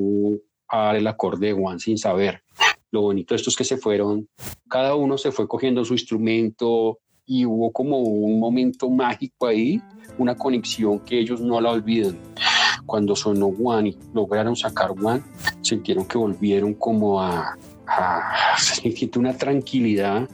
a 0.68 0.86
dar 0.86 0.96
el 0.98 1.08
acorde 1.08 1.48
de 1.48 1.54
One 1.54 1.80
sin 1.80 1.98
saber. 1.98 2.44
Lo 2.92 3.02
bonito 3.02 3.34
de 3.34 3.38
esto 3.38 3.50
es 3.50 3.56
que 3.56 3.64
se 3.64 3.78
fueron, 3.78 4.28
cada 4.70 4.96
uno 4.96 5.18
se 5.18 5.32
fue 5.32 5.48
cogiendo 5.48 5.84
su 5.86 5.94
instrumento 5.94 7.00
y 7.26 7.46
hubo 7.46 7.72
como 7.72 8.00
un 8.00 8.40
momento 8.40 8.90
mágico 8.90 9.48
ahí, 9.48 9.82
una 10.18 10.36
conexión 10.36 11.00
que 11.00 11.20
ellos 11.20 11.42
no 11.42 11.60
la 11.60 11.72
olvidan. 11.72 12.18
Cuando 12.86 13.16
sonó 13.16 13.48
One 13.48 13.90
y 13.90 13.98
lograron 14.14 14.56
sacar 14.56 14.92
One, 14.92 15.24
sintieron 15.62 16.06
que 16.06 16.18
volvieron 16.18 16.76
como 16.76 17.22
a, 17.22 17.58
a 17.88 18.58
sentir 18.58 19.12
una 19.18 19.36
tranquilidad 19.36 20.30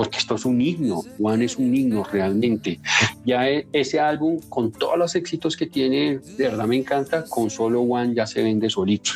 porque 0.00 0.16
esto 0.16 0.36
es 0.36 0.46
un 0.46 0.58
himno, 0.58 1.02
Juan 1.18 1.42
es 1.42 1.58
un 1.58 1.74
himno 1.74 2.04
realmente. 2.04 2.80
Ya 3.26 3.50
e, 3.50 3.66
ese 3.70 4.00
álbum, 4.00 4.40
con 4.48 4.72
todos 4.72 4.96
los 4.96 5.14
éxitos 5.14 5.58
que 5.58 5.66
tiene, 5.66 6.20
de 6.38 6.44
verdad 6.44 6.64
me 6.64 6.78
encanta, 6.78 7.26
con 7.28 7.50
solo 7.50 7.84
Juan 7.84 8.14
ya 8.14 8.26
se 8.26 8.42
vende 8.42 8.70
solito. 8.70 9.10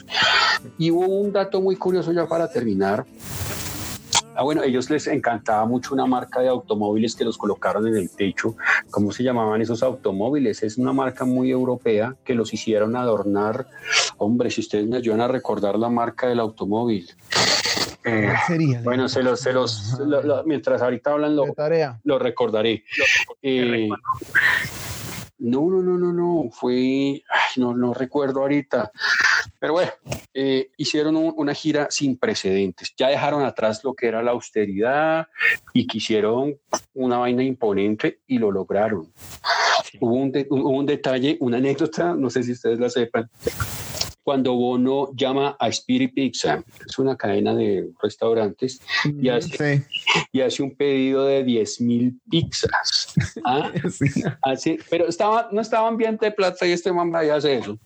Y 0.76 0.90
hubo 0.90 1.06
un 1.06 1.32
dato 1.32 1.62
muy 1.62 1.76
curioso 1.76 2.12
ya 2.12 2.26
para 2.26 2.50
terminar. 2.50 3.06
Ah, 4.36 4.42
bueno, 4.42 4.62
ellos 4.64 4.90
les 4.90 5.06
encantaba 5.06 5.64
mucho 5.64 5.94
una 5.94 6.06
marca 6.06 6.40
de 6.40 6.48
automóviles 6.48 7.14
que 7.14 7.24
los 7.24 7.38
colocaron 7.38 7.86
en 7.86 7.96
el 7.96 8.10
techo. 8.10 8.56
¿Cómo 8.90 9.12
se 9.12 9.22
llamaban 9.22 9.62
esos 9.62 9.82
automóviles? 9.82 10.62
Es 10.62 10.76
una 10.76 10.92
marca 10.92 11.24
muy 11.24 11.50
europea 11.50 12.16
que 12.24 12.34
los 12.34 12.52
hicieron 12.52 12.96
adornar. 12.96 13.66
Hombre, 14.18 14.50
si 14.50 14.60
ustedes 14.60 14.86
me 14.88 14.96
ayudan 14.96 15.20
a 15.20 15.28
recordar 15.28 15.78
la 15.78 15.88
marca 15.88 16.26
del 16.26 16.40
automóvil. 16.40 17.08
Eh, 18.06 18.32
sería? 18.46 18.82
bueno, 18.82 19.08
se 19.08 19.22
los, 19.22 19.40
se 19.40 19.52
los, 19.52 19.98
lo- 20.00 20.22
lo- 20.22 20.44
mientras 20.44 20.82
ahorita 20.82 21.12
hablan 21.12 21.36
lo, 21.36 21.52
tarea. 21.54 22.00
lo 22.04 22.18
recordaré. 22.18 22.84
Eh, 23.40 23.88
no, 25.38 25.60
no, 25.70 25.80
no, 25.82 25.98
no, 25.98 26.12
no, 26.12 26.50
fue, 26.50 26.72
ay, 26.74 27.22
no, 27.56 27.74
no 27.74 27.92
recuerdo 27.94 28.40
ahorita. 28.40 28.90
Pero 29.64 29.72
bueno, 29.72 29.92
eh, 30.34 30.72
hicieron 30.76 31.16
un- 31.16 31.32
una 31.38 31.54
gira 31.54 31.86
sin 31.88 32.18
precedentes. 32.18 32.92
Ya 32.98 33.08
dejaron 33.08 33.42
atrás 33.46 33.82
lo 33.82 33.94
que 33.94 34.06
era 34.08 34.22
la 34.22 34.32
austeridad 34.32 35.26
y 35.72 35.86
quisieron 35.86 36.58
una 36.92 37.16
vaina 37.16 37.42
imponente 37.42 38.18
y 38.26 38.36
lo 38.36 38.50
lograron. 38.52 39.10
Hubo 40.00 40.16
un, 40.16 40.30
de- 40.32 40.46
hubo 40.50 40.68
un 40.68 40.84
detalle, 40.84 41.38
una 41.40 41.56
anécdota, 41.56 42.12
no 42.14 42.28
sé 42.28 42.42
si 42.42 42.52
ustedes 42.52 42.78
la 42.78 42.90
sepan. 42.90 43.30
Cuando 44.24 44.54
Bono 44.54 45.10
llama 45.14 45.54
a 45.60 45.68
Spirit 45.68 46.14
Pizza, 46.14 46.64
es 46.86 46.98
una 46.98 47.14
cadena 47.14 47.54
de 47.54 47.90
restaurantes, 48.02 48.80
y 49.20 49.28
hace, 49.28 49.76
Sí, 49.78 49.84
y 50.32 50.40
hace 50.40 50.62
un 50.62 50.74
pedido 50.74 51.26
de 51.26 51.44
10 51.44 51.80
mil 51.82 52.18
pizzas. 52.30 53.12
¿Ah? 53.44 53.70
sí. 53.90 54.22
Así, 54.42 54.78
pero 54.90 55.06
estaba, 55.08 55.48
no 55.52 55.60
estaba 55.60 55.88
ambiente 55.88 56.24
de 56.24 56.32
plata 56.32 56.66
y 56.66 56.72
este 56.72 56.90
man 56.90 57.10
vaya 57.10 57.34
a 57.34 57.36
hacer 57.36 57.58
eso. 57.60 57.78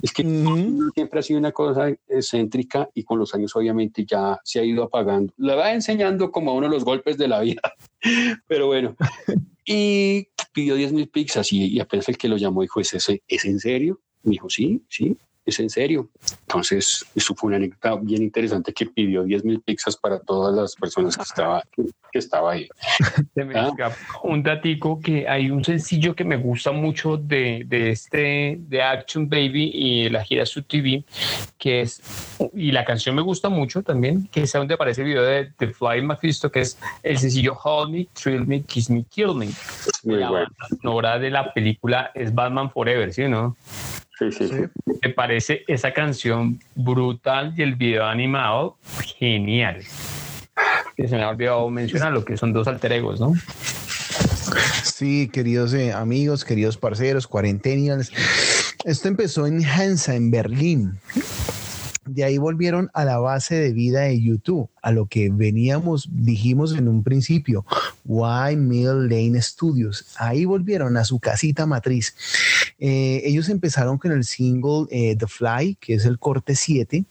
Es 0.00 0.12
que 0.12 0.22
Ujú. 0.22 0.90
siempre 0.94 1.18
ha 1.18 1.22
sido 1.24 1.40
una 1.40 1.50
cosa 1.52 1.88
excéntrica 2.08 2.88
y 2.94 3.02
con 3.02 3.18
los 3.18 3.34
años 3.34 3.54
obviamente 3.56 4.04
ya 4.06 4.38
se 4.44 4.60
ha 4.60 4.64
ido 4.64 4.84
apagando. 4.84 5.32
Le 5.38 5.56
va 5.56 5.72
enseñando 5.72 6.30
como 6.30 6.52
a 6.52 6.54
uno 6.54 6.68
los 6.68 6.84
golpes 6.84 7.18
de 7.18 7.26
la 7.28 7.40
vida, 7.40 7.60
pero 8.46 8.68
bueno. 8.68 8.94
Y 9.66 10.28
pidió 10.52 10.76
10 10.76 10.92
mil 10.92 11.08
pizzas 11.08 11.52
y, 11.52 11.66
y 11.66 11.80
apenas 11.80 12.08
el 12.08 12.16
que 12.16 12.28
lo 12.28 12.36
llamó 12.36 12.62
dijo, 12.62 12.80
¿es, 12.80 12.94
ese- 12.94 13.22
¿es 13.26 13.44
en 13.44 13.58
serio? 13.58 14.00
Me 14.22 14.32
dijo, 14.32 14.48
sí, 14.50 14.84
sí, 14.88 15.16
es 15.44 15.60
en 15.60 15.70
serio. 15.70 16.10
Entonces, 16.42 17.04
eso 17.14 17.34
fue 17.34 17.48
una 17.48 17.56
anécdota 17.56 17.96
bien 17.96 18.22
interesante 18.22 18.72
que 18.72 18.86
pidió 18.86 19.22
10 19.24 19.44
mil 19.44 19.60
pizzas 19.60 19.96
para 19.96 20.18
todas 20.20 20.54
las 20.54 20.74
personas 20.74 21.16
que 21.16 21.22
estaba, 21.22 21.62
que 22.12 22.18
estaba 22.18 22.52
ahí. 22.52 22.68
Ah. 23.52 23.72
un 24.24 24.42
datico 24.42 25.00
que 25.00 25.26
hay 25.26 25.50
un 25.50 25.64
sencillo 25.64 26.14
que 26.14 26.24
me 26.24 26.36
gusta 26.36 26.72
mucho 26.72 27.16
de, 27.16 27.62
de 27.66 27.90
este 27.90 28.56
de 28.58 28.82
Action 28.82 29.28
Baby 29.28 29.70
y 29.72 30.08
la 30.08 30.22
gira 30.24 30.44
Sub 30.44 30.66
TV 30.66 31.04
que 31.58 31.80
es 31.82 32.02
y 32.54 32.70
la 32.72 32.84
canción 32.84 33.14
me 33.14 33.22
gusta 33.22 33.48
mucho 33.48 33.82
también 33.82 34.28
que 34.30 34.42
es 34.42 34.52
donde 34.52 34.74
aparece 34.74 35.02
el 35.02 35.08
video 35.08 35.22
de 35.22 35.52
The 35.56 35.68
Fly 35.68 36.02
Mephisto 36.02 36.50
que 36.50 36.60
es 36.60 36.78
el 37.02 37.18
sencillo 37.18 37.56
Hold 37.62 37.92
Me, 37.92 38.08
Thrill 38.12 38.46
Me, 38.46 38.62
Kiss 38.62 38.90
Me, 38.90 39.04
Kill 39.04 39.34
Me 39.34 39.48
Muy 40.04 40.16
la 40.18 40.30
bueno. 40.30 40.48
sonora 40.82 41.18
de 41.18 41.30
la 41.30 41.52
película 41.52 42.10
es 42.14 42.34
Batman 42.34 42.70
Forever 42.70 43.12
¿sí 43.12 43.26
no? 43.26 43.56
Sí, 44.20 44.30
sí, 44.32 44.48
sí. 44.48 44.54
Sí. 44.54 44.92
me 45.02 45.10
parece 45.10 45.64
esa 45.66 45.92
canción 45.92 46.60
brutal 46.74 47.54
y 47.56 47.62
el 47.62 47.74
video 47.74 48.04
animado 48.04 48.76
genial 49.18 49.82
que 50.94 51.08
se 51.08 51.16
me 51.16 51.22
ha 51.22 51.30
olvidado 51.30 51.68
mencionar 51.70 52.12
lo 52.12 52.24
que 52.24 52.36
son 52.36 52.52
dos 52.52 52.68
alter 52.68 52.92
egos 52.92 53.18
¿no? 53.18 53.32
Sí, 54.82 55.30
queridos 55.32 55.72
eh, 55.72 55.92
amigos, 55.92 56.44
queridos 56.44 56.76
parceros, 56.76 57.26
cuarentenials. 57.26 58.12
Esto 58.84 59.08
empezó 59.08 59.46
en 59.46 59.64
Hansa, 59.64 60.14
en 60.14 60.30
Berlín. 60.30 60.98
De 62.04 62.24
ahí 62.24 62.38
volvieron 62.38 62.90
a 62.92 63.04
la 63.04 63.18
base 63.18 63.54
de 63.54 63.72
vida 63.72 64.00
de 64.00 64.20
YouTube, 64.20 64.68
a 64.82 64.90
lo 64.90 65.06
que 65.06 65.30
veníamos, 65.30 66.08
dijimos 66.10 66.74
en 66.76 66.88
un 66.88 67.04
principio, 67.04 67.64
Why 68.04 68.56
Mill 68.56 69.08
Lane 69.08 69.40
Studios. 69.40 70.06
Ahí 70.18 70.44
volvieron 70.44 70.96
a 70.96 71.04
su 71.04 71.20
casita 71.20 71.66
matriz. 71.66 72.14
Eh, 72.80 73.22
ellos 73.24 73.48
empezaron 73.50 73.98
con 73.98 74.10
el 74.10 74.24
single 74.24 74.86
eh, 74.90 75.14
The 75.16 75.26
Fly, 75.26 75.76
que 75.78 75.94
es 75.94 76.06
el 76.06 76.18
corte 76.18 76.56
7, 76.56 77.04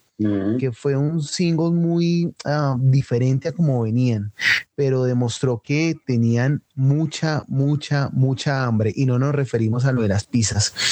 que 0.59 0.73
fue 0.73 0.97
un 0.97 1.21
single 1.21 1.71
muy 1.71 2.33
ah, 2.43 2.75
diferente 2.77 3.47
a 3.47 3.51
como 3.53 3.83
venían, 3.83 4.33
pero 4.75 5.05
demostró 5.05 5.61
que 5.63 5.95
tenían 6.05 6.61
mucha, 6.75 7.45
mucha, 7.47 8.09
mucha 8.11 8.65
hambre 8.65 8.91
y 8.93 9.05
no 9.05 9.17
nos 9.17 9.33
referimos 9.33 9.85
a 9.85 9.93
lo 9.93 10.01
de 10.01 10.09
las 10.09 10.25
pizzas. 10.25 10.73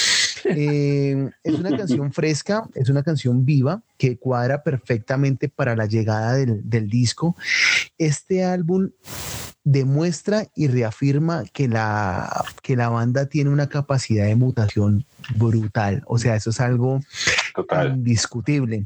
Eh, 0.49 1.29
es 1.43 1.55
una 1.55 1.75
canción 1.75 2.13
fresca, 2.13 2.69
es 2.73 2.87
una 2.87 3.03
canción 3.03 3.43
viva 3.43 3.83
que 3.97 4.17
cuadra 4.17 4.63
perfectamente 4.63 5.49
para 5.49 5.75
la 5.75 5.87
llegada 5.87 6.35
del, 6.35 6.61
del 6.69 6.89
disco. 6.89 7.35
Este 7.97 8.45
álbum 8.45 8.91
demuestra 9.67 10.47
y 10.55 10.67
reafirma 10.67 11.43
que 11.51 11.67
la, 11.67 12.45
que 12.61 12.77
la 12.77 12.87
banda 12.87 13.25
tiene 13.25 13.49
una 13.49 13.67
capacidad 13.67 14.25
de 14.25 14.35
mutación 14.35 15.03
brutal. 15.35 16.03
O 16.05 16.17
sea, 16.17 16.37
eso 16.37 16.51
es 16.51 16.61
algo 16.61 17.01
indiscutible. 17.85 18.85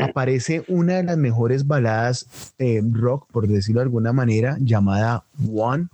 Aparece 0.00 0.62
una 0.68 0.98
de 0.98 1.02
las 1.02 1.16
mejores 1.16 1.66
baladas 1.66 2.54
eh, 2.60 2.80
rock, 2.92 3.26
por 3.32 3.48
decirlo 3.48 3.80
de 3.80 3.86
alguna 3.86 4.12
manera, 4.12 4.56
llamada 4.60 5.24
One, 5.52 5.88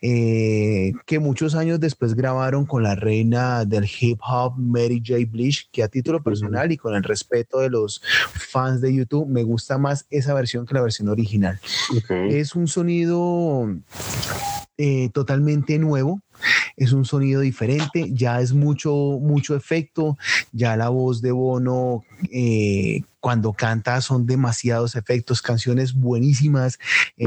eh, 0.00 0.73
que 1.06 1.18
muchos 1.18 1.54
años 1.54 1.80
después 1.80 2.14
grabaron 2.14 2.66
con 2.66 2.82
la 2.82 2.94
reina 2.94 3.64
del 3.64 3.88
hip 4.00 4.20
hop, 4.26 4.54
Mary 4.56 5.02
J. 5.04 5.20
Blige, 5.28 5.66
que 5.72 5.82
a 5.82 5.88
título 5.88 6.22
personal 6.22 6.70
y 6.72 6.76
con 6.76 6.94
el 6.94 7.02
respeto 7.02 7.60
de 7.60 7.70
los 7.70 8.02
fans 8.50 8.80
de 8.80 8.94
YouTube, 8.94 9.28
me 9.28 9.42
gusta 9.42 9.78
más 9.78 10.06
esa 10.10 10.34
versión 10.34 10.66
que 10.66 10.74
la 10.74 10.82
versión 10.82 11.08
original. 11.08 11.58
Es 12.28 12.54
un 12.54 12.68
sonido 12.68 13.68
eh, 14.76 15.08
totalmente 15.12 15.78
nuevo 15.78 16.20
es 16.76 16.92
un 16.92 17.04
sonido 17.04 17.40
diferente, 17.40 18.10
ya 18.12 18.40
es 18.40 18.52
mucho, 18.52 18.92
mucho 19.20 19.54
efecto, 19.54 20.16
ya 20.52 20.76
la 20.76 20.88
voz 20.88 21.22
de 21.22 21.32
Bono 21.32 22.04
eh, 22.32 23.02
cuando 23.20 23.54
canta 23.54 24.02
son 24.02 24.26
demasiados 24.26 24.96
efectos, 24.96 25.40
canciones 25.40 25.94
buenísimas, 25.94 26.78
eh, 27.16 27.26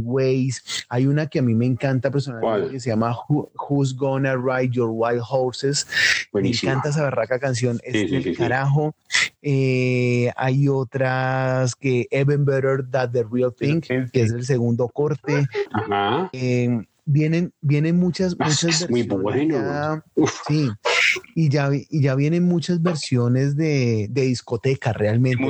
Ways, 0.00 0.86
hay 0.88 1.06
una 1.06 1.26
que 1.26 1.40
a 1.40 1.42
mí 1.42 1.54
me 1.54 1.66
encanta 1.66 2.10
personalmente 2.10 2.70
que 2.70 2.80
se 2.80 2.88
llama 2.88 3.14
Who's 3.28 3.94
Gonna 3.94 4.34
Ride 4.34 4.70
Your 4.70 4.90
Wild 4.90 5.22
Horses, 5.28 5.86
me 6.32 6.48
encanta 6.48 6.88
esa 6.88 7.02
barraca 7.02 7.38
canción, 7.38 7.80
es 7.84 8.10
el 8.10 8.36
carajo, 8.36 8.94
eh, 9.42 10.30
hay 10.36 10.68
otras 10.68 11.74
que 11.74 12.08
Even 12.10 12.46
Better 12.46 12.84
Than 12.90 13.12
The 13.12 13.24
Real 13.30 13.52
Thing, 13.52 13.82
que 13.82 14.08
es 14.14 14.32
el 14.32 14.46
segundo 14.46 14.88
corte, 14.88 15.46
Ajá. 15.70 16.30
Vienen, 17.06 17.52
vienen 17.60 17.96
muchas, 17.98 18.34
ah, 18.38 18.46
muchas 18.46 18.88
muy 18.88 19.02
bueno. 19.02 20.02
sí, 20.46 20.70
y 21.34 21.48
ya, 21.50 21.68
y 21.72 22.02
ya 22.02 22.14
vienen 22.14 22.44
muchas 22.44 22.80
versiones 22.82 23.56
de, 23.56 24.06
de 24.10 24.22
discoteca 24.22 24.92
realmente. 24.92 25.44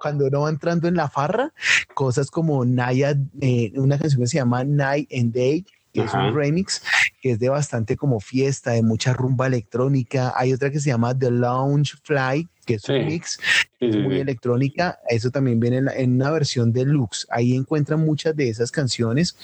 cuando, 0.00 0.26
uno 0.26 0.40
va 0.42 0.50
entrando 0.50 0.86
en 0.88 0.94
la 0.94 1.08
farra, 1.08 1.52
cosas 1.94 2.30
como 2.30 2.64
Naya, 2.64 3.16
eh, 3.40 3.72
una 3.76 3.98
canción 3.98 4.20
que 4.20 4.28
se 4.28 4.38
llama 4.38 4.64
Night 4.64 5.10
and 5.12 5.34
Day, 5.34 5.66
que 5.92 6.02
es 6.02 6.14
un 6.14 6.34
remix 6.34 6.82
que 7.22 7.32
es 7.32 7.38
de 7.38 7.48
bastante 7.48 7.96
como 7.96 8.18
fiesta, 8.18 8.72
de 8.72 8.82
mucha 8.82 9.12
rumba 9.12 9.46
electrónica. 9.46 10.32
Hay 10.36 10.52
otra 10.52 10.70
que 10.70 10.80
se 10.80 10.90
llama 10.90 11.16
The 11.16 11.30
Lounge 11.30 11.94
Fly, 12.02 12.48
que 12.66 12.74
es 12.74 12.88
un 12.88 13.06
mix, 13.06 13.38
es 13.78 13.96
muy 13.96 14.18
electrónica. 14.18 14.98
Eso 15.08 15.30
también 15.30 15.60
viene 15.60 15.82
en, 15.96 16.14
una 16.14 16.30
versión 16.32 16.72
deluxe. 16.72 17.26
Ahí 17.30 17.54
encuentran 17.54 18.00
muchas 18.00 18.34
de 18.34 18.48
esas 18.48 18.72
canciones. 18.72 19.36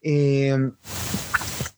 Em, 0.00 0.72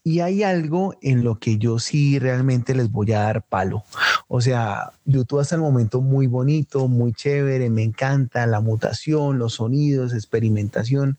y 0.05 0.21
hay 0.21 0.43
algo 0.43 0.95
en 1.01 1.25
lo 1.25 1.39
que 1.39 1.57
yo 1.57 1.79
sí 1.79 2.19
realmente 2.19 2.75
les 2.75 2.91
voy 2.91 3.13
a 3.13 3.21
dar 3.21 3.43
palo. 3.43 3.85
O 4.29 4.43
sea, 4.43 4.93
YouTube 5.07 5.41
hasta 5.41 5.55
el 5.55 5.63
momento 5.63 6.03
muy 6.03 6.27
bonito, 6.27 6.87
muy 6.87 7.15
chévere, 7.15 7.71
me 7.71 7.83
encanta 7.83 8.47
la 8.47 8.61
mutación, 8.61 9.39
los 9.39 9.55
sonidos, 9.55 10.13
experimentación, 10.13 11.19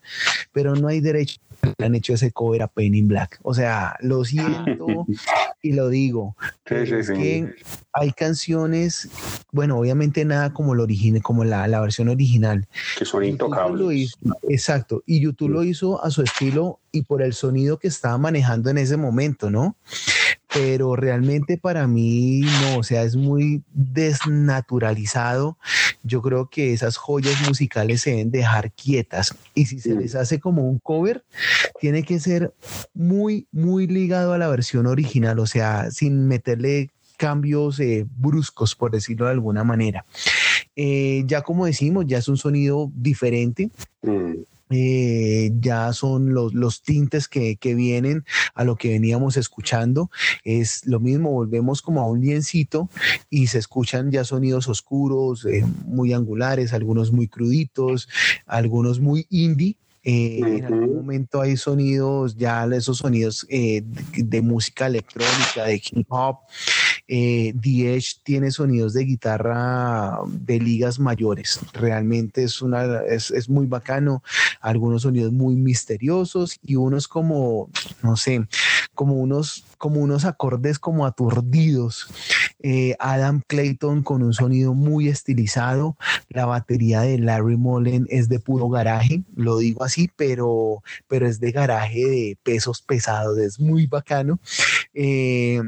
pero 0.52 0.76
no 0.76 0.88
hay 0.88 1.00
derecho 1.00 1.40
han 1.78 1.94
hecho 1.94 2.14
ese 2.14 2.32
cover 2.32 2.62
a 2.62 2.68
Pain 2.68 2.94
in 2.94 3.08
Black. 3.08 3.38
O 3.42 3.54
sea, 3.54 3.96
lo 4.00 4.24
siento 4.24 5.06
y 5.62 5.72
lo 5.72 5.88
digo. 5.88 6.36
que 6.64 7.54
hay 7.92 8.12
canciones, 8.12 9.08
bueno, 9.52 9.78
obviamente 9.78 10.24
nada 10.24 10.52
como, 10.52 10.74
como 11.22 11.44
la, 11.44 11.66
la, 11.68 11.80
versión 11.80 12.08
original. 12.08 12.66
Que 12.98 13.04
son 13.04 13.24
intocables. 13.24 14.16
exacto. 14.48 15.02
Y 15.06 15.20
YouTube 15.20 15.50
lo 15.50 15.64
hizo 15.64 16.02
a 16.02 16.10
su 16.10 16.22
estilo 16.22 16.80
y 16.90 17.02
por 17.02 17.22
el 17.22 17.32
sonido 17.32 17.78
que 17.78 17.88
estaba 17.88 18.18
manejando 18.18 18.70
en 18.70 18.78
ese 18.78 18.96
momento, 18.96 19.50
¿no? 19.50 19.76
pero 20.52 20.96
realmente 20.96 21.56
para 21.56 21.86
mí 21.86 22.40
no, 22.40 22.78
o 22.78 22.82
sea, 22.82 23.02
es 23.02 23.16
muy 23.16 23.62
desnaturalizado. 23.72 25.56
Yo 26.04 26.22
creo 26.22 26.48
que 26.48 26.72
esas 26.72 26.96
joyas 26.96 27.40
musicales 27.46 28.02
se 28.02 28.10
deben 28.10 28.30
dejar 28.30 28.72
quietas 28.72 29.34
y 29.54 29.66
si 29.66 29.78
se 29.80 29.94
les 29.94 30.14
hace 30.14 30.40
como 30.40 30.68
un 30.68 30.78
cover, 30.78 31.24
tiene 31.80 32.02
que 32.02 32.20
ser 32.20 32.52
muy, 32.94 33.46
muy 33.52 33.86
ligado 33.86 34.32
a 34.32 34.38
la 34.38 34.48
versión 34.48 34.86
original, 34.86 35.38
o 35.38 35.46
sea, 35.46 35.90
sin 35.90 36.26
meterle 36.26 36.90
cambios 37.16 37.78
eh, 37.78 38.04
bruscos, 38.16 38.74
por 38.74 38.90
decirlo 38.90 39.26
de 39.26 39.32
alguna 39.32 39.62
manera. 39.62 40.04
Eh, 40.74 41.22
ya 41.26 41.42
como 41.42 41.66
decimos, 41.66 42.04
ya 42.06 42.18
es 42.18 42.28
un 42.28 42.36
sonido 42.36 42.90
diferente. 42.94 43.70
Mm. 44.02 44.42
Eh, 44.74 45.52
ya 45.60 45.92
son 45.92 46.32
los, 46.32 46.54
los 46.54 46.82
tintes 46.82 47.28
que, 47.28 47.56
que, 47.56 47.74
vienen 47.74 48.24
a 48.54 48.64
lo 48.64 48.76
que 48.76 48.88
veníamos 48.88 49.36
escuchando. 49.36 50.10
Es 50.44 50.86
lo 50.86 50.98
mismo, 50.98 51.30
volvemos 51.30 51.82
como 51.82 52.00
a 52.00 52.06
un 52.06 52.22
liencito 52.22 52.88
y 53.28 53.48
se 53.48 53.58
escuchan 53.58 54.10
ya 54.10 54.24
sonidos 54.24 54.68
oscuros, 54.68 55.44
eh, 55.44 55.64
muy 55.84 56.14
angulares, 56.14 56.72
algunos 56.72 57.12
muy 57.12 57.28
cruditos, 57.28 58.08
algunos 58.46 59.00
muy 59.00 59.26
indie. 59.28 59.76
Eh, 60.04 60.40
en 60.40 60.64
algún 60.64 60.96
momento 60.96 61.40
hay 61.40 61.56
sonidos, 61.56 62.36
ya 62.36 62.64
esos 62.72 62.98
sonidos 62.98 63.46
de, 63.48 63.84
de, 64.16 64.42
música 64.42 64.88
electrónica, 64.88 65.64
de 65.64 65.76
hip 65.76 66.06
hop, 66.08 66.38
eh, 67.08 67.52
Edge 67.62 68.20
tiene 68.22 68.50
sonidos 68.50 68.92
de 68.94 69.04
guitarra 69.04 70.18
de 70.26 70.58
ligas 70.58 70.98
mayores. 70.98 71.60
Realmente 71.72 72.44
es, 72.44 72.62
una, 72.62 73.02
es, 73.02 73.48
muy 73.48 73.66
bacano. 73.66 74.22
Algunos 74.60 75.02
sonidos 75.02 75.32
muy 75.32 75.56
misteriosos 75.56 76.58
y 76.62 76.76
unos 76.76 77.08
como, 77.08 77.68
no 78.02 78.16
sé, 78.16 78.46
como 78.94 79.14
unos, 79.14 79.64
como 79.78 80.00
unos 80.00 80.24
acordes 80.24 80.78
como 80.78 81.06
aturdidos. 81.06 82.08
Eh, 82.64 82.94
Adam 83.00 83.42
Clayton 83.46 84.02
con 84.02 84.22
un 84.22 84.32
sonido 84.32 84.72
muy 84.74 85.08
estilizado. 85.08 85.96
La 86.28 86.46
batería 86.46 87.00
de 87.02 87.18
Larry 87.18 87.56
Mullen 87.56 88.06
es 88.08 88.28
de 88.28 88.38
puro 88.38 88.68
garaje, 88.68 89.22
lo 89.34 89.58
digo 89.58 89.84
así, 89.84 90.10
pero, 90.16 90.82
pero 91.08 91.26
es 91.26 91.40
de 91.40 91.50
garaje 91.50 92.06
de 92.06 92.38
pesos 92.42 92.80
pesados, 92.82 93.38
es 93.38 93.58
muy 93.58 93.86
bacano. 93.86 94.38
Eh, 94.94 95.60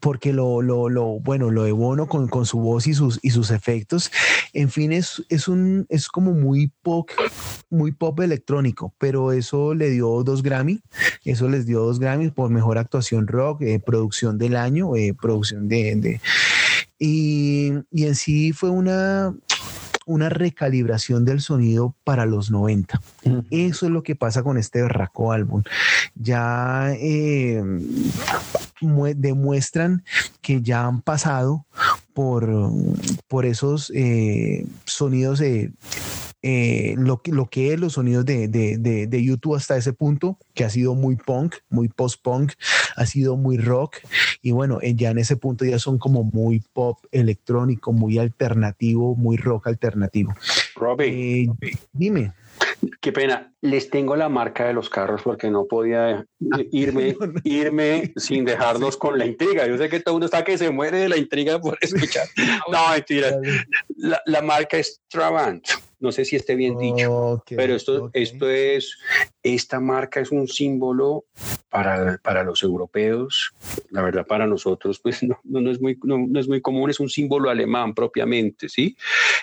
porque 0.00 0.32
lo, 0.32 0.62
lo, 0.62 0.88
lo, 0.88 1.20
bueno, 1.20 1.50
lo 1.50 1.64
de 1.64 1.72
Bono 1.72 2.06
con, 2.06 2.28
con, 2.28 2.46
su 2.46 2.58
voz 2.58 2.86
y 2.86 2.94
sus, 2.94 3.18
y 3.22 3.30
sus 3.30 3.50
efectos, 3.50 4.10
en 4.52 4.70
fin, 4.70 4.92
es, 4.92 5.22
es, 5.28 5.48
un, 5.48 5.86
es 5.88 6.08
como 6.08 6.32
muy 6.32 6.72
pop, 6.82 7.10
muy 7.68 7.92
pop 7.92 8.18
electrónico, 8.20 8.94
pero 8.98 9.32
eso 9.32 9.74
le 9.74 9.90
dio 9.90 10.22
dos 10.24 10.42
Grammy, 10.42 10.80
eso 11.24 11.48
les 11.48 11.66
dio 11.66 11.80
dos 11.80 12.00
Grammy 12.00 12.30
por 12.30 12.50
mejor 12.50 12.78
actuación 12.78 13.26
rock, 13.26 13.62
eh, 13.62 13.78
producción 13.78 14.38
del 14.38 14.56
año, 14.56 14.96
eh, 14.96 15.14
producción 15.20 15.68
de, 15.68 15.94
de 15.96 16.20
y, 16.98 17.72
y, 17.90 18.04
en 18.04 18.14
sí 18.14 18.52
fue 18.52 18.68
una, 18.68 19.34
una 20.10 20.28
recalibración 20.28 21.24
del 21.24 21.40
sonido 21.40 21.94
para 22.02 22.26
los 22.26 22.50
90. 22.50 23.00
Eso 23.50 23.86
es 23.86 23.92
lo 23.92 24.02
que 24.02 24.16
pasa 24.16 24.42
con 24.42 24.58
este 24.58 24.82
berraco 24.82 25.30
álbum. 25.30 25.62
Ya 26.16 26.92
eh, 26.94 27.62
demuestran 29.16 30.02
que 30.40 30.62
ya 30.62 30.84
han 30.84 31.00
pasado 31.00 31.64
por, 32.12 32.50
por 33.28 33.46
esos 33.46 33.92
eh, 33.94 34.66
sonidos 34.84 35.38
de 35.38 35.70
eh, 36.42 36.94
lo, 36.96 37.20
lo, 37.26 37.46
que 37.46 37.72
es 37.72 37.80
los 37.80 37.94
sonidos 37.94 38.24
de, 38.24 38.48
de, 38.48 38.78
de, 38.78 39.24
YouTube 39.24 39.56
hasta 39.56 39.76
ese 39.76 39.92
punto, 39.92 40.38
que 40.54 40.64
ha 40.64 40.70
sido 40.70 40.94
muy 40.94 41.16
punk, 41.16 41.56
muy 41.68 41.88
post-punk, 41.88 42.52
ha 42.96 43.06
sido 43.06 43.36
muy 43.36 43.58
rock, 43.58 43.96
y 44.40 44.52
bueno, 44.52 44.78
eh, 44.80 44.94
ya 44.94 45.10
en 45.10 45.18
ese 45.18 45.36
punto 45.36 45.64
ya 45.64 45.78
son 45.78 45.98
como 45.98 46.24
muy 46.24 46.62
pop 46.72 46.98
electrónico, 47.12 47.92
muy 47.92 48.18
alternativo, 48.18 49.14
muy 49.16 49.36
rock 49.36 49.66
alternativo. 49.66 50.34
Robbie, 50.76 51.50
dime. 51.92 52.32
Qué 53.00 53.12
pena, 53.12 53.52
les 53.60 53.90
tengo 53.90 54.16
la 54.16 54.28
marca 54.28 54.66
de 54.66 54.72
los 54.72 54.88
carros 54.88 55.22
porque 55.22 55.50
no 55.50 55.66
podía 55.66 56.24
irme, 56.70 57.16
irme 57.44 58.12
sin 58.16 58.44
dejarlos 58.44 58.96
con 58.96 59.18
la 59.18 59.26
intriga. 59.26 59.66
Yo 59.66 59.76
sé 59.76 59.88
que 59.88 60.00
todo 60.00 60.16
uno 60.16 60.24
está 60.24 60.44
que 60.44 60.56
se 60.56 60.70
muere 60.70 60.98
de 60.98 61.08
la 61.08 61.16
intriga 61.16 61.60
por 61.60 61.76
escuchar. 61.80 62.26
No, 62.70 62.90
mentira. 62.90 63.38
La, 63.96 64.20
la 64.26 64.42
marca 64.42 64.78
es 64.78 65.00
Trabant. 65.08 65.64
No 66.00 66.12
sé 66.12 66.24
si 66.24 66.34
esté 66.34 66.54
bien 66.54 66.78
dicho, 66.78 67.44
pero 67.46 67.74
esto, 67.74 68.10
esto 68.14 68.48
es, 68.48 68.98
esta 69.42 69.80
marca 69.80 70.20
es 70.20 70.30
un 70.30 70.48
símbolo 70.48 71.26
para, 71.68 72.18
para 72.22 72.42
los 72.42 72.62
europeos. 72.62 73.52
La 73.90 74.02
verdad, 74.02 74.26
para 74.26 74.46
nosotros, 74.46 74.98
pues 74.98 75.22
no, 75.22 75.38
no, 75.44 75.70
es 75.70 75.80
muy, 75.80 75.98
no, 76.02 76.40
es 76.40 76.48
muy 76.48 76.60
común, 76.60 76.90
es 76.90 77.00
un 77.00 77.08
símbolo 77.08 77.50
alemán 77.50 77.94
propiamente, 77.94 78.68
¿sí? 78.68 78.96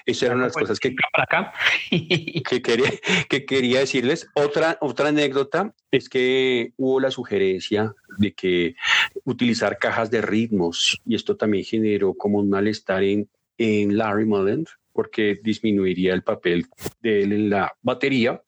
Esas 0.05 0.23
eran 0.23 0.41
las 0.41 0.53
cosas 0.53 0.79
que, 0.79 0.95
acá. 1.13 1.53
que, 1.89 2.61
quería, 2.61 2.91
que 3.29 3.45
quería 3.45 3.79
decirles. 3.79 4.27
Otra, 4.33 4.77
otra 4.81 5.09
anécdota 5.09 5.73
es 5.91 6.09
que 6.09 6.73
hubo 6.77 6.99
la 6.99 7.11
sugerencia 7.11 7.93
de 8.17 8.33
que 8.33 8.75
utilizar 9.23 9.77
cajas 9.77 10.11
de 10.11 10.21
ritmos 10.21 11.01
y 11.05 11.15
esto 11.15 11.37
también 11.37 11.63
generó 11.63 12.13
como 12.13 12.39
un 12.39 12.49
malestar 12.49 13.03
en, 13.03 13.29
en 13.57 13.97
Larry 13.97 14.25
Mullen 14.25 14.65
porque 14.97 15.37
disminuiría 15.43 16.11
el 16.15 16.23
papel 16.23 16.65
de 17.03 17.21
él 17.21 17.31
en 17.31 17.51
la 17.51 17.71
batería. 17.83 18.41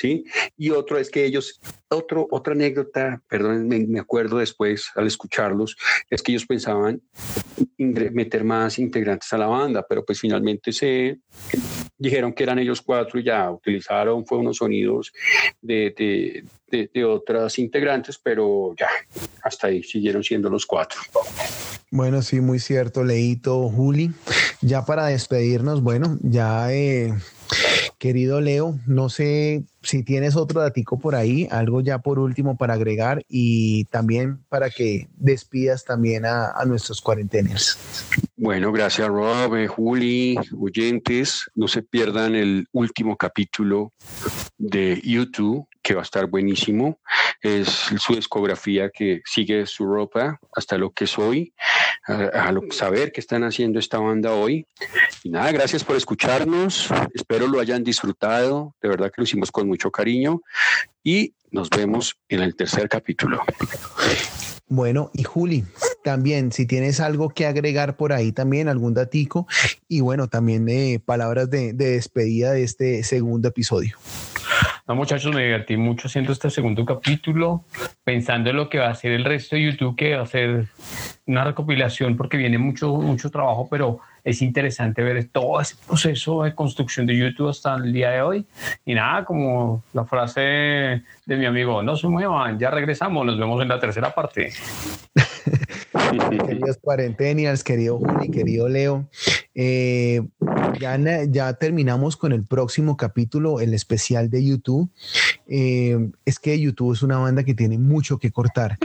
¿Sí? 0.00 0.24
Y 0.56 0.70
otro 0.70 0.96
es 0.96 1.10
que 1.10 1.24
ellos, 1.24 1.60
otro, 1.88 2.28
otra 2.30 2.52
anécdota, 2.52 3.20
perdón, 3.28 3.66
me, 3.66 3.98
acuerdo 3.98 4.38
después 4.38 4.90
al 4.94 5.08
escucharlos, 5.08 5.76
es 6.08 6.22
que 6.22 6.30
ellos 6.30 6.46
pensaban 6.46 7.02
meter 7.76 8.44
más 8.44 8.78
integrantes 8.78 9.32
a 9.32 9.38
la 9.38 9.48
banda, 9.48 9.84
pero 9.88 10.04
pues 10.04 10.20
finalmente 10.20 10.70
se 10.70 11.18
dijeron 11.96 12.32
que 12.32 12.44
eran 12.44 12.60
ellos 12.60 12.80
cuatro 12.80 13.18
y 13.18 13.24
ya 13.24 13.50
utilizaron, 13.50 14.24
fue 14.24 14.38
unos 14.38 14.58
sonidos 14.58 15.12
de, 15.60 16.44
de, 16.70 17.04
otras 17.04 17.58
integrantes, 17.58 18.20
pero 18.22 18.76
ya, 18.78 18.88
hasta 19.42 19.66
ahí 19.66 19.82
siguieron 19.82 20.22
siendo 20.22 20.48
los 20.48 20.64
cuatro. 20.64 21.00
Bueno, 21.90 22.22
sí, 22.22 22.40
muy 22.40 22.60
cierto, 22.60 23.02
Leito, 23.02 23.68
Juli. 23.68 24.12
Ya 24.60 24.84
para 24.84 25.06
despedirnos, 25.06 25.82
bueno, 25.82 26.18
ya 26.22 26.72
eh, 26.72 27.14
querido 27.98 28.40
Leo, 28.40 28.78
no 28.86 29.08
sé 29.08 29.64
si 29.82 30.02
tienes 30.02 30.36
otro 30.36 30.60
datico 30.60 30.98
por 30.98 31.14
ahí, 31.14 31.48
algo 31.50 31.80
ya 31.80 31.98
por 31.98 32.18
último 32.18 32.56
para 32.56 32.74
agregar 32.74 33.24
y 33.28 33.84
también 33.86 34.38
para 34.48 34.70
que 34.70 35.08
despidas 35.16 35.84
también 35.84 36.24
a, 36.26 36.52
nuestros 36.66 37.00
cuarentenas. 37.00 37.78
Bueno, 38.36 38.72
gracias 38.72 39.08
Rob, 39.08 39.56
eh, 39.56 39.66
Juli, 39.66 40.36
oyentes, 40.58 41.50
no 41.54 41.66
se 41.66 41.82
pierdan 41.82 42.34
el 42.34 42.66
último 42.72 43.16
capítulo 43.16 43.92
de 44.58 45.00
YouTube 45.04 45.66
que 45.88 45.94
va 45.94 46.02
a 46.02 46.04
estar 46.04 46.26
buenísimo. 46.26 47.00
Es 47.40 47.66
su 47.96 48.14
discografía 48.14 48.90
que 48.90 49.22
sigue 49.24 49.64
su 49.64 49.86
ropa 49.86 50.38
hasta 50.54 50.76
lo 50.76 50.90
que 50.90 51.06
soy, 51.06 51.54
a, 52.06 52.52
saber 52.72 53.10
qué 53.10 53.20
están 53.20 53.42
haciendo 53.42 53.78
esta 53.78 53.98
banda 53.98 54.34
hoy. 54.34 54.66
Y 55.24 55.30
nada, 55.30 55.50
gracias 55.50 55.84
por 55.84 55.96
escucharnos. 55.96 56.90
Espero 57.14 57.46
lo 57.46 57.58
hayan 57.58 57.82
disfrutado. 57.84 58.74
De 58.82 58.88
verdad 58.90 59.06
que 59.06 59.22
lo 59.22 59.24
hicimos 59.24 59.50
con 59.50 59.66
mucho 59.66 59.90
cariño. 59.90 60.42
Y 61.02 61.32
nos 61.50 61.70
vemos 61.70 62.18
en 62.28 62.40
el 62.40 62.54
tercer 62.54 62.86
capítulo. 62.90 63.40
Bueno, 64.66 65.10
y 65.14 65.22
Juli, 65.22 65.64
también 66.04 66.52
si 66.52 66.66
tienes 66.66 67.00
algo 67.00 67.30
que 67.30 67.46
agregar 67.46 67.96
por 67.96 68.12
ahí 68.12 68.32
también, 68.32 68.68
algún 68.68 68.92
datico, 68.92 69.46
y 69.88 70.02
bueno, 70.02 70.28
también 70.28 70.66
de 70.66 71.00
palabras 71.02 71.48
de 71.48 71.72
despedida 71.72 72.52
de 72.52 72.64
este 72.64 73.02
segundo 73.04 73.48
episodio. 73.48 73.96
No, 74.88 74.94
muchachos, 74.94 75.34
me 75.34 75.44
divertí 75.44 75.76
mucho 75.76 76.08
haciendo 76.08 76.32
este 76.32 76.48
segundo 76.48 76.82
capítulo, 76.86 77.62
pensando 78.04 78.48
en 78.48 78.56
lo 78.56 78.70
que 78.70 78.78
va 78.78 78.88
a 78.88 78.94
ser 78.94 79.12
el 79.12 79.22
resto 79.22 79.54
de 79.54 79.64
YouTube, 79.64 79.94
que 79.94 80.16
va 80.16 80.22
a 80.22 80.26
ser 80.26 80.68
una 81.26 81.44
recopilación 81.44 82.16
porque 82.16 82.38
viene 82.38 82.56
mucho, 82.56 82.94
mucho 82.94 83.28
trabajo, 83.30 83.68
pero 83.70 84.00
es 84.24 84.40
interesante 84.40 85.02
ver 85.02 85.28
todo 85.28 85.60
ese 85.60 85.76
proceso 85.86 86.42
de 86.42 86.54
construcción 86.54 87.04
de 87.04 87.18
YouTube 87.18 87.50
hasta 87.50 87.74
el 87.74 87.92
día 87.92 88.12
de 88.12 88.22
hoy. 88.22 88.46
Y 88.86 88.94
nada, 88.94 89.26
como 89.26 89.84
la 89.92 90.06
frase 90.06 90.40
de 90.40 91.36
mi 91.36 91.44
amigo, 91.44 91.82
no 91.82 91.94
se 91.94 92.08
muevan, 92.08 92.58
ya 92.58 92.70
regresamos, 92.70 93.26
nos 93.26 93.38
vemos 93.38 93.60
en 93.60 93.68
la 93.68 93.78
tercera 93.78 94.14
parte. 94.14 94.54
Queridos 96.46 96.78
cuarentenials, 96.78 97.62
querido 97.62 97.98
Juli, 97.98 98.30
querido 98.30 98.68
Leo, 98.68 99.08
eh, 99.54 100.26
ya, 100.80 100.98
ya 101.28 101.52
terminamos 101.54 102.16
con 102.16 102.32
el 102.32 102.44
próximo 102.44 102.96
capítulo, 102.96 103.60
el 103.60 103.74
especial 103.74 104.30
de 104.30 104.44
YouTube. 104.44 104.90
Eh, 105.46 106.10
es 106.24 106.38
que 106.38 106.58
YouTube 106.58 106.92
es 106.92 107.02
una 107.02 107.18
banda 107.18 107.42
que 107.42 107.54
tiene 107.54 107.78
mucho 107.78 108.18
que 108.18 108.30
cortar. 108.30 108.78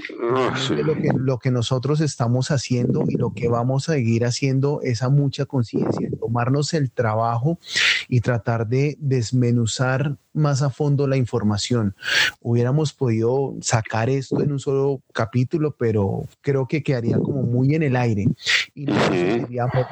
Lo, 0.70 0.96
que, 0.96 1.10
lo 1.16 1.38
que 1.40 1.52
nosotros 1.52 2.02
estamos 2.02 2.50
haciendo 2.50 3.04
y 3.08 3.16
lo 3.16 3.34
que 3.34 3.50
vamos 3.50 3.88
a 3.90 3.94
seguir 3.94 4.26
haciendo 4.26 4.82
es 4.82 5.04
a 5.04 5.10
mucha 5.10 5.46
conciencia, 5.46 6.10
tomarnos 6.24 6.74
el 6.74 6.90
trabajo 6.90 7.60
y 8.08 8.22
tratar 8.22 8.66
de 8.66 8.96
desmenuzar 8.98 10.16
más 10.32 10.62
a 10.62 10.70
fondo 10.70 11.06
la 11.06 11.18
información. 11.18 11.96
Hubiéramos 12.42 12.94
podido 12.94 13.56
sacar 13.62 14.10
esto 14.10 14.42
en 14.42 14.54
un 14.54 14.60
solo 14.60 15.02
capítulo, 15.12 15.76
pero 15.78 16.26
creo 16.40 16.66
que 16.66 16.82
quedaría 16.82 17.18
como 17.18 17.44
muy 17.44 17.76
en 17.76 17.84
el 17.84 17.98
aire 17.98 18.28
y 18.74 18.86
no, 18.86 18.96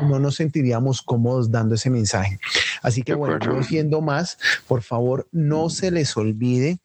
no 0.07 0.19
nos 0.19 0.35
sentiríamos 0.35 1.01
cómodos 1.01 1.51
dando 1.51 1.75
ese 1.75 1.89
mensaje. 1.89 2.39
Así 2.81 3.01
que 3.01 3.13
bueno, 3.13 3.37
no 3.39 3.61
siendo 3.61 3.99
más, 3.99 4.37
por 4.69 4.83
favor, 4.83 5.27
no 5.33 5.69
se 5.69 5.91
les 5.91 6.15
olvide 6.15 6.79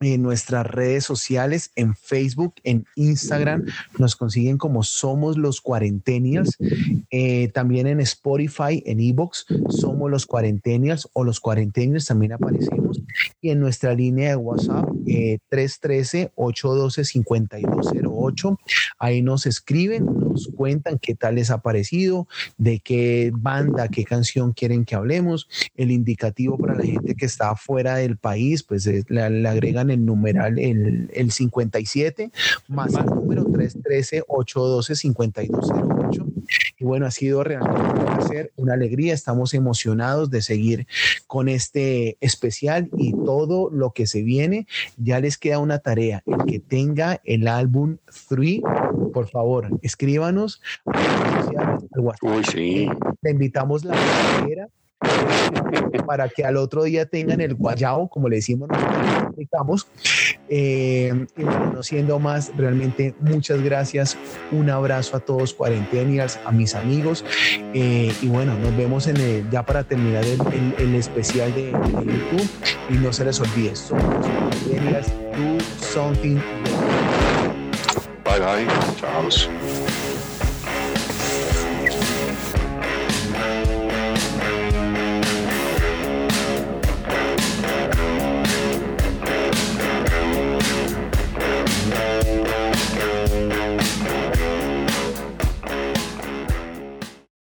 en 0.00 0.22
nuestras 0.22 0.66
redes 0.66 1.04
sociales, 1.04 1.70
en 1.74 1.94
Facebook, 1.94 2.54
en 2.64 2.84
Instagram, 2.96 3.64
nos 3.98 4.16
consiguen 4.16 4.58
como 4.58 4.82
Somos 4.82 5.38
los 5.38 5.60
Cuarentenials, 5.60 6.56
eh, 7.10 7.48
también 7.48 7.86
en 7.86 8.00
Spotify, 8.00 8.82
en 8.86 9.00
Evox, 9.00 9.46
Somos 9.68 10.10
los 10.10 10.26
Cuarentenials 10.26 11.08
o 11.12 11.24
los 11.24 11.40
Cuarentenials 11.40 12.06
también 12.06 12.32
aparecemos 12.32 13.02
y 13.40 13.50
en 13.50 13.60
nuestra 13.60 13.94
línea 13.94 14.30
de 14.30 14.36
WhatsApp 14.36 14.88
eh, 15.06 15.38
313-812-5200 15.50 18.05
Ahí 18.98 19.22
nos 19.22 19.46
escriben, 19.46 20.06
nos 20.06 20.48
cuentan 20.54 20.98
qué 20.98 21.14
tal 21.14 21.36
les 21.36 21.50
ha 21.50 21.58
parecido, 21.58 22.26
de 22.56 22.80
qué 22.80 23.30
banda, 23.34 23.88
qué 23.88 24.04
canción 24.04 24.52
quieren 24.52 24.84
que 24.84 24.94
hablemos. 24.94 25.48
El 25.76 25.90
indicativo 25.90 26.58
para 26.58 26.74
la 26.74 26.84
gente 26.84 27.14
que 27.14 27.26
está 27.26 27.54
fuera 27.56 27.96
del 27.96 28.16
país, 28.16 28.62
pues 28.62 28.86
le, 28.86 29.04
le, 29.08 29.48
agregan 29.48 29.90
el 29.90 30.04
numeral, 30.04 30.58
el, 30.58 31.10
el 31.12 31.30
57, 31.30 32.30
más 32.68 32.94
el 32.94 33.06
número 33.06 33.44
313-812-5208. 33.46 36.35
Y 36.78 36.84
bueno, 36.84 37.06
ha 37.06 37.10
sido 37.10 37.42
realmente 37.42 37.80
un 37.80 38.16
placer, 38.16 38.52
una 38.56 38.74
alegría. 38.74 39.14
Estamos 39.14 39.54
emocionados 39.54 40.30
de 40.30 40.42
seguir 40.42 40.86
con 41.26 41.48
este 41.48 42.18
especial 42.20 42.90
y 42.98 43.12
todo 43.12 43.70
lo 43.70 43.92
que 43.92 44.06
se 44.06 44.22
viene. 44.22 44.66
Ya 44.96 45.20
les 45.20 45.38
queda 45.38 45.58
una 45.58 45.78
tarea. 45.78 46.22
El 46.26 46.44
que 46.44 46.58
tenga 46.58 47.20
el 47.24 47.48
álbum 47.48 47.96
3, 48.28 48.60
por 49.12 49.28
favor, 49.28 49.70
escríbanos 49.82 50.60
al 50.84 52.00
WhatsApp. 52.00 52.44
sí. 52.52 52.88
Le 53.22 53.30
invitamos 53.30 53.84
la 53.84 53.96
primera 54.38 54.68
para 56.06 56.28
que 56.28 56.44
al 56.44 56.56
otro 56.56 56.84
día 56.84 57.06
tengan 57.06 57.40
el 57.40 57.54
guayao, 57.54 58.08
como 58.08 58.28
le 58.28 58.36
decimos 58.36 58.68
nosotros, 58.68 59.88
eh, 60.48 61.26
y 61.36 61.42
bueno, 61.42 61.72
no 61.72 61.82
siendo 61.82 62.18
más, 62.18 62.52
realmente 62.56 63.14
muchas 63.20 63.62
gracias. 63.62 64.16
Un 64.52 64.70
abrazo 64.70 65.16
a 65.16 65.20
todos 65.20 65.54
cuarentenials, 65.54 66.38
a 66.44 66.52
mis 66.52 66.74
amigos. 66.74 67.24
Eh, 67.74 68.12
y 68.22 68.28
bueno, 68.28 68.56
nos 68.58 68.76
vemos 68.76 69.06
en 69.06 69.16
el, 69.16 69.50
ya 69.50 69.64
para 69.64 69.84
terminar 69.84 70.24
el, 70.24 70.94
especial 70.94 71.54
de, 71.54 71.72
YouTube. 71.72 72.48
Y 72.90 72.94
no 72.94 73.12
se 73.12 73.24
les 73.24 73.40
olvide, 73.40 73.74
somos 73.74 74.26
cuarentenials, 74.26 75.08
do 75.08 75.58
something. 75.80 76.36
Bye 78.24 78.40
bye. 78.40 78.66
Chao. 79.00 79.28